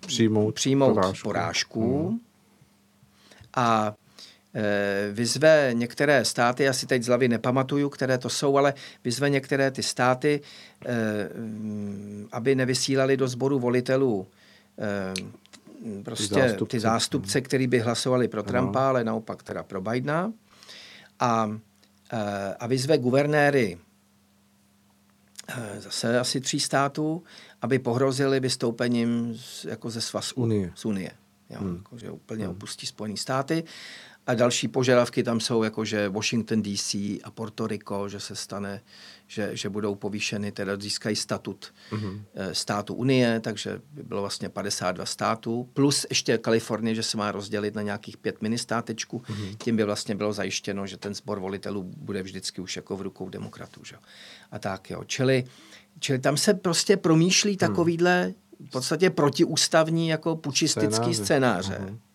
přijmout, 0.07 0.55
přijmout 0.55 0.93
porážku, 0.93 1.23
porážku 1.23 2.07
hmm. 2.09 2.19
a 3.55 3.93
Eh, 3.93 4.02
vyzve 5.11 5.69
některé 5.73 6.25
státy, 6.25 6.69
asi 6.69 6.85
teď 6.85 7.03
z 7.03 7.07
hlavy 7.07 7.27
nepamatuju, 7.27 7.89
které 7.89 8.17
to 8.17 8.29
jsou, 8.29 8.57
ale 8.57 8.73
vyzve 9.03 9.29
některé 9.29 9.71
ty 9.71 9.83
státy, 9.83 10.41
eh, 10.85 11.29
aby 12.31 12.55
nevysílali 12.55 13.17
do 13.17 13.27
sboru 13.27 13.59
volitelů 13.59 14.27
eh, 14.79 16.03
prostě 16.03 16.35
ty 16.35 16.41
zástupce, 16.41 16.71
ty 16.77 16.79
zástupce 16.79 17.41
který 17.41 17.67
by 17.67 17.79
hlasovali 17.79 18.27
pro 18.27 18.43
Trumpa, 18.43 18.79
no. 18.79 18.85
ale 18.85 19.03
naopak 19.03 19.43
teda 19.43 19.63
pro 19.63 19.81
Bidena. 19.81 20.33
A, 21.19 21.57
a 22.59 22.67
vyzve 22.67 22.97
guvernéry 22.97 23.77
zase 25.77 26.19
asi 26.19 26.41
tří 26.41 26.59
států, 26.59 27.23
aby 27.61 27.79
pohrozili 27.79 28.39
vystoupením 28.39 29.35
z, 29.37 29.65
jako 29.65 29.89
ze 29.89 30.01
svazu 30.01 30.35
Unie. 30.35 30.71
Z 30.75 30.85
Unie. 30.85 31.11
Jo, 31.49 31.59
hmm. 31.59 31.75
jako, 31.75 31.97
že 31.97 32.11
úplně 32.11 32.45
hmm. 32.45 32.55
opustí 32.55 32.87
Spojené 32.87 33.17
státy. 33.17 33.63
A 34.27 34.33
další 34.33 34.67
požadavky 34.67 35.23
tam 35.23 35.39
jsou, 35.39 35.63
jako 35.63 35.85
že 35.85 36.09
Washington 36.09 36.61
DC 36.61 36.93
a 36.95 37.31
Puerto 37.33 37.67
Rico, 37.67 38.09
že 38.09 38.19
se 38.19 38.35
stane, 38.35 38.81
že, 39.27 39.49
že 39.53 39.69
budou 39.69 39.95
povýšeny, 39.95 40.51
teda 40.51 40.77
získají 40.77 41.15
statut 41.15 41.73
mm-hmm. 41.91 42.21
státu 42.51 42.93
Unie, 42.93 43.39
takže 43.39 43.81
by 43.91 44.03
bylo 44.03 44.21
vlastně 44.21 44.49
52 44.49 45.05
států, 45.05 45.69
plus 45.73 46.05
ještě 46.09 46.37
Kalifornie, 46.37 46.95
že 46.95 47.03
se 47.03 47.17
má 47.17 47.31
rozdělit 47.31 47.75
na 47.75 47.81
nějakých 47.81 48.17
pět 48.17 48.41
ministátečků, 48.41 49.19
mm-hmm. 49.19 49.55
tím 49.63 49.75
by 49.75 49.83
vlastně 49.83 50.15
bylo 50.15 50.33
zajištěno, 50.33 50.87
že 50.87 50.97
ten 50.97 51.13
sbor 51.13 51.39
volitelů 51.39 51.83
bude 51.83 52.23
vždycky 52.23 52.61
už 52.61 52.75
jako 52.75 52.97
v 52.97 53.01
rukou 53.01 53.29
demokratů. 53.29 53.83
Že? 53.83 53.95
A 54.51 54.59
tak 54.59 54.89
jo, 54.89 55.03
čili, 55.03 55.43
čili 55.99 56.19
tam 56.19 56.37
se 56.37 56.53
prostě 56.53 56.97
promýšlí 56.97 57.51
mhm. 57.51 57.57
takovýhle 57.57 58.33
v 58.67 58.69
podstatě 58.71 59.09
protiústavní 59.09 60.07
jako 60.07 60.35
pučistický 60.35 61.13
scénáře. 61.13 61.23
scénáře. 61.23 61.77
Mm-hmm 61.79 62.12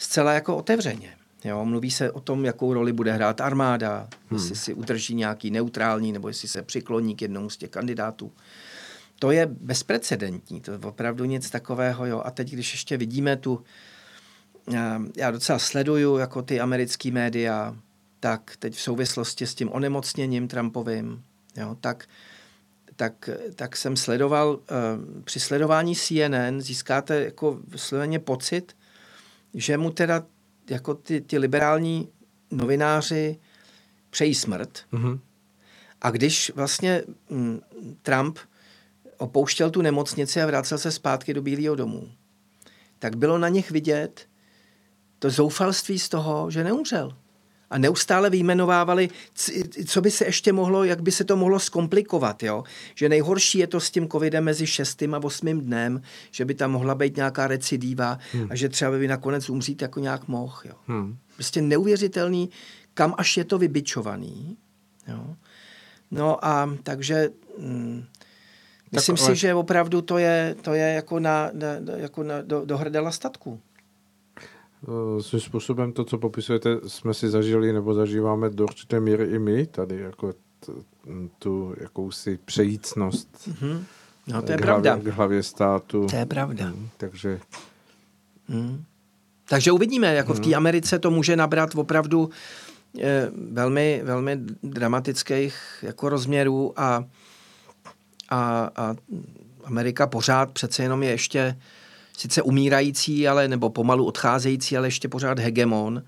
zcela 0.00 0.32
jako 0.32 0.56
otevřeně. 0.56 1.14
Jo, 1.44 1.64
mluví 1.64 1.90
se 1.90 2.10
o 2.10 2.20
tom, 2.20 2.44
jakou 2.44 2.74
roli 2.74 2.92
bude 2.92 3.12
hrát 3.12 3.40
armáda, 3.40 4.08
hmm. 4.28 4.40
jestli 4.40 4.56
si 4.56 4.74
udrží 4.74 5.14
nějaký 5.14 5.50
neutrální, 5.50 6.12
nebo 6.12 6.28
jestli 6.28 6.48
se 6.48 6.62
přikloní 6.62 7.16
k 7.16 7.22
jednomu 7.22 7.50
z 7.50 7.56
těch 7.56 7.70
kandidátů. 7.70 8.32
To 9.18 9.30
je 9.30 9.46
bezprecedentní, 9.46 10.60
to 10.60 10.72
je 10.72 10.78
opravdu 10.78 11.24
nic 11.24 11.50
takového. 11.50 12.06
Jo. 12.06 12.22
A 12.24 12.30
teď, 12.30 12.50
když 12.50 12.72
ještě 12.72 12.96
vidíme 12.96 13.36
tu, 13.36 13.64
já 15.16 15.30
docela 15.30 15.58
sleduju 15.58 16.16
jako 16.16 16.42
ty 16.42 16.60
americké 16.60 17.10
média, 17.10 17.76
tak 18.20 18.56
teď 18.58 18.74
v 18.74 18.80
souvislosti 18.80 19.46
s 19.46 19.54
tím 19.54 19.72
onemocněním 19.72 20.48
Trumpovým, 20.48 21.22
jo, 21.56 21.76
tak, 21.80 22.08
tak, 22.96 23.30
tak 23.54 23.76
jsem 23.76 23.96
sledoval, 23.96 24.48
uh, 24.48 24.60
při 25.24 25.40
sledování 25.40 25.96
CNN 25.96 26.60
získáte 26.60 27.24
jako 27.24 27.58
vysloveně 27.68 28.18
pocit, 28.18 28.76
že 29.54 29.78
mu 29.78 29.90
teda 29.90 30.26
jako 30.70 30.94
ty, 30.94 31.20
ty 31.20 31.38
liberální 31.38 32.08
novináři 32.50 33.38
přejí 34.10 34.34
smrt. 34.34 34.78
Mm-hmm. 34.92 35.20
A 36.00 36.10
když 36.10 36.52
vlastně 36.54 37.02
m, 37.30 37.36
mm, 37.36 37.60
Trump 38.02 38.38
opouštěl 39.18 39.70
tu 39.70 39.82
nemocnici 39.82 40.42
a 40.42 40.46
vracel 40.46 40.78
se 40.78 40.90
zpátky 40.90 41.34
do 41.34 41.42
Bílého 41.42 41.74
domu, 41.74 42.10
tak 42.98 43.16
bylo 43.16 43.38
na 43.38 43.48
nich 43.48 43.70
vidět 43.70 44.28
to 45.18 45.30
zoufalství 45.30 45.98
z 45.98 46.08
toho, 46.08 46.50
že 46.50 46.64
neumřel 46.64 47.16
a 47.70 47.78
neustále 47.78 48.30
vyjmenovávali, 48.30 49.08
co 49.86 50.00
by 50.00 50.10
se 50.10 50.24
ještě 50.24 50.52
mohlo, 50.52 50.84
jak 50.84 51.02
by 51.02 51.12
se 51.12 51.24
to 51.24 51.36
mohlo 51.36 51.58
zkomplikovat, 51.58 52.42
jo? 52.42 52.64
Že 52.94 53.08
nejhorší 53.08 53.58
je 53.58 53.66
to 53.66 53.80
s 53.80 53.90
tím 53.90 54.08
covidem 54.08 54.44
mezi 54.44 54.66
šestým 54.66 55.14
a 55.14 55.24
osmým 55.24 55.60
dnem, 55.60 56.02
že 56.30 56.44
by 56.44 56.54
tam 56.54 56.70
mohla 56.70 56.94
být 56.94 57.16
nějaká 57.16 57.46
recidiva 57.46 58.18
hmm. 58.32 58.46
a 58.50 58.56
že 58.56 58.68
třeba 58.68 58.90
by 58.90 59.08
nakonec 59.08 59.50
umřít 59.50 59.82
jako 59.82 60.00
nějak 60.00 60.28
mohl, 60.28 60.56
jo? 60.64 60.74
Hmm. 60.86 61.16
Prostě 61.34 61.62
neuvěřitelný, 61.62 62.50
kam 62.94 63.14
až 63.18 63.36
je 63.36 63.44
to 63.44 63.58
vybičovaný, 63.58 64.56
jo? 65.08 65.36
No 66.10 66.44
a 66.44 66.70
takže... 66.82 67.28
Mm, 67.58 68.04
Myslím 68.92 69.16
tak, 69.16 69.26
ale... 69.26 69.34
si, 69.36 69.40
že 69.40 69.54
opravdu 69.54 70.02
to 70.02 70.18
je, 70.18 70.56
to 70.62 70.74
je 70.74 70.92
jako, 70.92 71.20
na, 71.20 71.50
na, 71.52 71.96
jako 71.96 72.22
na, 72.22 72.42
do, 72.42 72.64
do 72.64 72.78
hrdela 72.78 73.10
statku. 73.10 73.60
Eh, 74.88 75.22
svým 75.22 75.40
způsobem 75.40 75.92
to, 75.92 76.04
co 76.04 76.18
popisujete, 76.18 76.76
jsme 76.86 77.14
si 77.14 77.28
zažili 77.28 77.72
nebo 77.72 77.94
zažíváme 77.94 78.50
do 78.50 78.64
určité 78.64 79.00
míry 79.00 79.24
i 79.24 79.38
my, 79.38 79.66
tady 79.66 80.00
jako 80.00 80.32
t, 80.32 80.72
tu 81.38 81.74
jakousi 81.80 82.38
přejícnost 82.44 83.48
mm-hmm. 83.48 83.82
no, 84.26 84.42
to 84.42 84.52
je 84.52 84.58
k, 84.58 84.60
pravda. 84.60 84.94
Hlavě, 84.94 85.12
k 85.12 85.16
hlavě 85.16 85.42
státu. 85.42 86.06
To 86.06 86.16
je 86.16 86.26
pravda. 86.26 86.66
Mm, 86.66 86.88
takže... 86.96 87.40
Mm. 88.48 88.84
Takže 89.48 89.72
uvidíme, 89.72 90.14
jako 90.14 90.32
mm. 90.32 90.38
v 90.38 90.40
té 90.40 90.54
Americe 90.54 90.98
to 90.98 91.10
může 91.10 91.36
nabrat 91.36 91.74
opravdu 91.74 92.30
eh, 93.00 93.30
velmi, 93.52 94.00
velmi 94.04 94.38
dramatických 94.62 95.54
jako 95.82 96.08
rozměrů 96.08 96.80
a, 96.80 97.04
a, 98.28 98.70
a 98.76 98.94
Amerika 99.64 100.06
pořád 100.06 100.50
přece 100.50 100.82
jenom 100.82 101.02
je 101.02 101.10
ještě 101.10 101.56
sice 102.20 102.42
umírající, 102.42 103.28
ale 103.28 103.48
nebo 103.48 103.70
pomalu 103.70 104.04
odcházející, 104.04 104.76
ale 104.76 104.86
ještě 104.86 105.08
pořád 105.08 105.38
hegemon. 105.38 106.02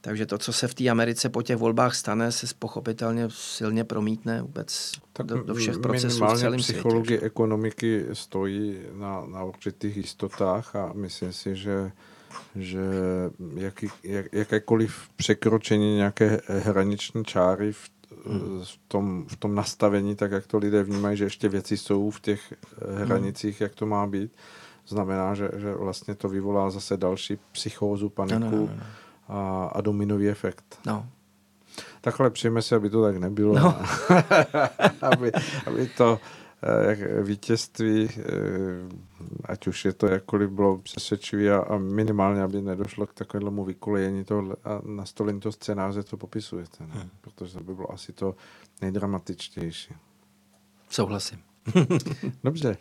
Takže 0.00 0.26
to, 0.26 0.38
co 0.38 0.52
se 0.52 0.68
v 0.68 0.74
té 0.74 0.88
Americe 0.88 1.28
po 1.28 1.42
těch 1.42 1.56
volbách 1.56 1.94
stane, 1.94 2.32
se 2.32 2.46
pochopitelně 2.58 3.28
silně 3.28 3.84
promítne 3.84 4.42
vůbec 4.42 4.92
tak 5.12 5.26
do, 5.26 5.42
do 5.42 5.54
všech 5.54 5.78
procesů 5.78 6.24
v 6.24 6.38
celém 6.38 6.60
psychologie 6.60 7.18
světě. 7.18 7.26
ekonomiky 7.26 8.04
stojí 8.12 8.78
na, 8.92 9.26
na 9.26 9.44
určitých 9.44 9.96
jistotách 9.96 10.76
a 10.76 10.92
myslím 10.94 11.32
si, 11.32 11.56
že 11.56 11.92
že 12.56 12.80
jaký, 13.54 13.88
jak, 14.02 14.26
jakékoliv 14.32 15.08
překročení 15.16 15.96
nějaké 15.96 16.40
hraniční 16.46 17.24
čáry 17.24 17.72
v, 17.72 17.90
hmm. 18.26 18.60
v, 18.64 18.78
tom, 18.88 19.26
v 19.28 19.36
tom 19.36 19.54
nastavení, 19.54 20.16
tak 20.16 20.32
jak 20.32 20.46
to 20.46 20.58
lidé 20.58 20.82
vnímají, 20.82 21.16
že 21.16 21.24
ještě 21.24 21.48
věci 21.48 21.76
jsou 21.76 22.10
v 22.10 22.20
těch 22.20 22.54
hranicích, 22.96 23.60
hmm. 23.60 23.64
jak 23.64 23.74
to 23.74 23.86
má 23.86 24.06
být, 24.06 24.32
znamená, 24.86 25.34
že, 25.34 25.50
že 25.56 25.74
vlastně 25.74 26.14
to 26.14 26.28
vyvolá 26.28 26.70
zase 26.70 26.96
další 26.96 27.38
psychózu, 27.52 28.08
paniku 28.08 28.40
no, 28.40 28.50
no, 28.50 28.56
no, 28.56 28.66
no. 28.66 28.86
A, 29.28 29.66
a 29.66 29.80
dominový 29.80 30.28
efekt. 30.28 30.78
No. 30.86 31.06
Takhle 32.00 32.30
přejeme 32.30 32.62
si, 32.62 32.74
aby 32.74 32.90
to 32.90 33.02
tak 33.02 33.16
nebylo. 33.16 33.54
No. 33.54 33.76
aby, 35.02 35.32
aby 35.66 35.86
to 35.96 36.20
eh, 36.62 36.88
jak 36.88 36.98
vítězství, 37.22 38.08
eh, 38.18 38.22
ať 39.44 39.66
už 39.66 39.84
je 39.84 39.92
to 39.92 40.06
jakkoliv 40.06 40.50
bylo 40.50 40.78
přesvědčivé 40.78 41.50
a, 41.50 41.58
a 41.58 41.78
minimálně, 41.78 42.42
aby 42.42 42.62
nedošlo 42.62 43.06
k 43.06 43.14
takovému 43.14 43.64
vykolejení 43.64 44.24
toho 44.24 44.56
a 44.64 44.80
nastolení 44.84 45.40
toho 45.40 45.52
scénáře, 45.52 46.02
co 46.02 46.16
popisujete. 46.16 46.86
Ne? 46.86 46.94
Hmm. 46.94 47.10
Protože 47.20 47.52
to 47.58 47.64
by 47.64 47.74
bylo 47.74 47.92
asi 47.92 48.12
to 48.12 48.34
nejdramatičtější. 48.82 49.94
Souhlasím. 50.90 51.38
Dobře. 52.44 52.76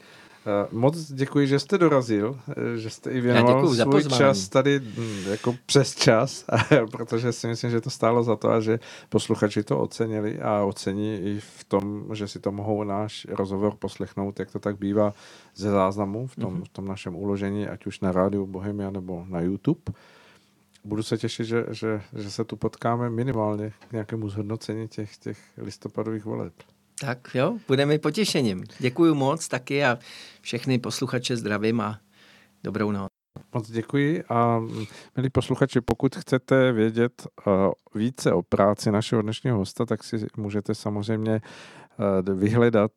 Eh, 0.47 0.67
moc 0.71 1.11
děkuji, 1.11 1.47
že 1.47 1.59
jste 1.59 1.77
dorazil, 1.77 2.39
eh, 2.49 2.77
že 2.77 2.89
jste 2.89 3.11
i 3.11 3.21
věnoval 3.21 3.67
svůj 3.67 4.03
čas 4.03 4.49
tady 4.49 4.79
hm, 4.79 5.23
jako 5.29 5.55
přes 5.65 5.95
čas, 5.95 6.45
protože 6.91 7.31
si 7.31 7.47
myslím, 7.47 7.71
že 7.71 7.81
to 7.81 7.89
stálo 7.89 8.23
za 8.23 8.35
to 8.35 8.49
a 8.51 8.59
že 8.59 8.79
posluchači 9.09 9.63
to 9.63 9.79
ocenili 9.79 10.39
a 10.39 10.63
ocení 10.63 11.15
i 11.15 11.39
v 11.39 11.63
tom, 11.63 12.05
že 12.13 12.27
si 12.27 12.39
to 12.39 12.51
mohou 12.51 12.83
náš 12.83 13.27
rozhovor 13.29 13.75
poslechnout, 13.75 14.39
jak 14.39 14.51
to 14.51 14.59
tak 14.59 14.77
bývá 14.77 15.13
ze 15.55 15.71
záznamu 15.71 16.27
v 16.27 16.35
tom, 16.35 16.55
mm-hmm. 16.55 16.65
v 16.65 16.69
tom 16.69 16.85
našem 16.85 17.15
uložení, 17.15 17.67
ať 17.67 17.85
už 17.85 17.99
na 17.99 18.11
rádiu 18.11 18.45
Bohemia 18.45 18.89
nebo 18.89 19.25
na 19.29 19.41
YouTube. 19.41 19.81
Budu 20.83 21.03
se 21.03 21.17
těšit, 21.17 21.45
že, 21.45 21.65
že, 21.71 22.01
že 22.17 22.31
se 22.31 22.43
tu 22.43 22.55
potkáme 22.55 23.09
minimálně 23.09 23.73
k 23.89 23.91
nějakému 23.91 24.29
zhodnocení 24.29 24.87
těch, 24.87 25.17
těch 25.17 25.37
listopadových 25.57 26.25
voleb. 26.25 26.53
Tak 26.99 27.27
jo, 27.33 27.57
budeme 27.67 27.99
potěšením. 27.99 28.63
Děkuji 28.79 29.15
moc 29.15 29.47
taky 29.47 29.85
a 29.85 29.99
všechny 30.41 30.79
posluchače 30.79 31.37
zdravím 31.37 31.81
a 31.81 31.99
dobrou 32.63 32.91
noc. 32.91 33.07
Moc 33.53 33.71
děkuji 33.71 34.23
a 34.29 34.59
milí 35.17 35.29
posluchači, 35.29 35.81
pokud 35.81 36.15
chcete 36.15 36.71
vědět 36.71 37.27
více 37.95 38.33
o 38.33 38.41
práci 38.41 38.91
našeho 38.91 39.21
dnešního 39.21 39.57
hosta, 39.57 39.85
tak 39.85 40.03
si 40.03 40.25
můžete 40.37 40.75
samozřejmě 40.75 41.41
vyhledat 42.35 42.91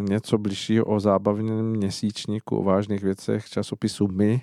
něco 0.00 0.38
bližšího 0.38 0.84
o 0.84 1.00
zábavním 1.00 1.70
měsíčníku, 1.70 2.56
o 2.56 2.62
vážných 2.62 3.02
věcech 3.02 3.48
časopisu 3.48 4.08
My, 4.08 4.42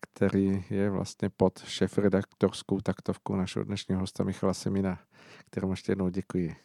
který 0.00 0.64
je 0.70 0.90
vlastně 0.90 1.30
pod 1.36 1.58
šéf-redaktorskou 1.64 2.80
taktovkou 2.80 3.36
našeho 3.36 3.64
dnešního 3.64 4.00
hosta 4.00 4.24
Michala 4.24 4.54
Semina, 4.54 4.98
kterému 5.50 5.72
ještě 5.72 5.92
jednou 5.92 6.08
děkuji. 6.08 6.56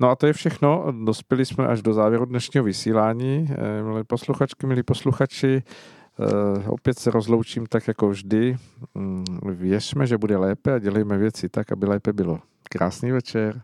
No 0.00 0.10
a 0.10 0.16
to 0.16 0.26
je 0.26 0.32
všechno. 0.32 0.86
Dospěli 1.04 1.46
jsme 1.46 1.66
až 1.66 1.82
do 1.82 1.94
závěru 1.94 2.24
dnešního 2.24 2.64
vysílání. 2.64 3.48
Eh, 3.50 3.82
milí 3.82 4.04
posluchačky, 4.04 4.66
milí 4.66 4.82
posluchači, 4.82 5.62
eh, 6.20 6.68
opět 6.68 6.98
se 6.98 7.10
rozloučím 7.10 7.66
tak 7.66 7.88
jako 7.88 8.08
vždy. 8.08 8.56
Mm, 8.94 9.24
věřme, 9.44 10.06
že 10.06 10.18
bude 10.18 10.36
lépe 10.36 10.74
a 10.74 10.78
dělejme 10.78 11.18
věci 11.18 11.48
tak, 11.48 11.72
aby 11.72 11.86
lépe 11.86 12.12
bylo. 12.12 12.40
Krásný 12.70 13.12
večer. 13.12 13.62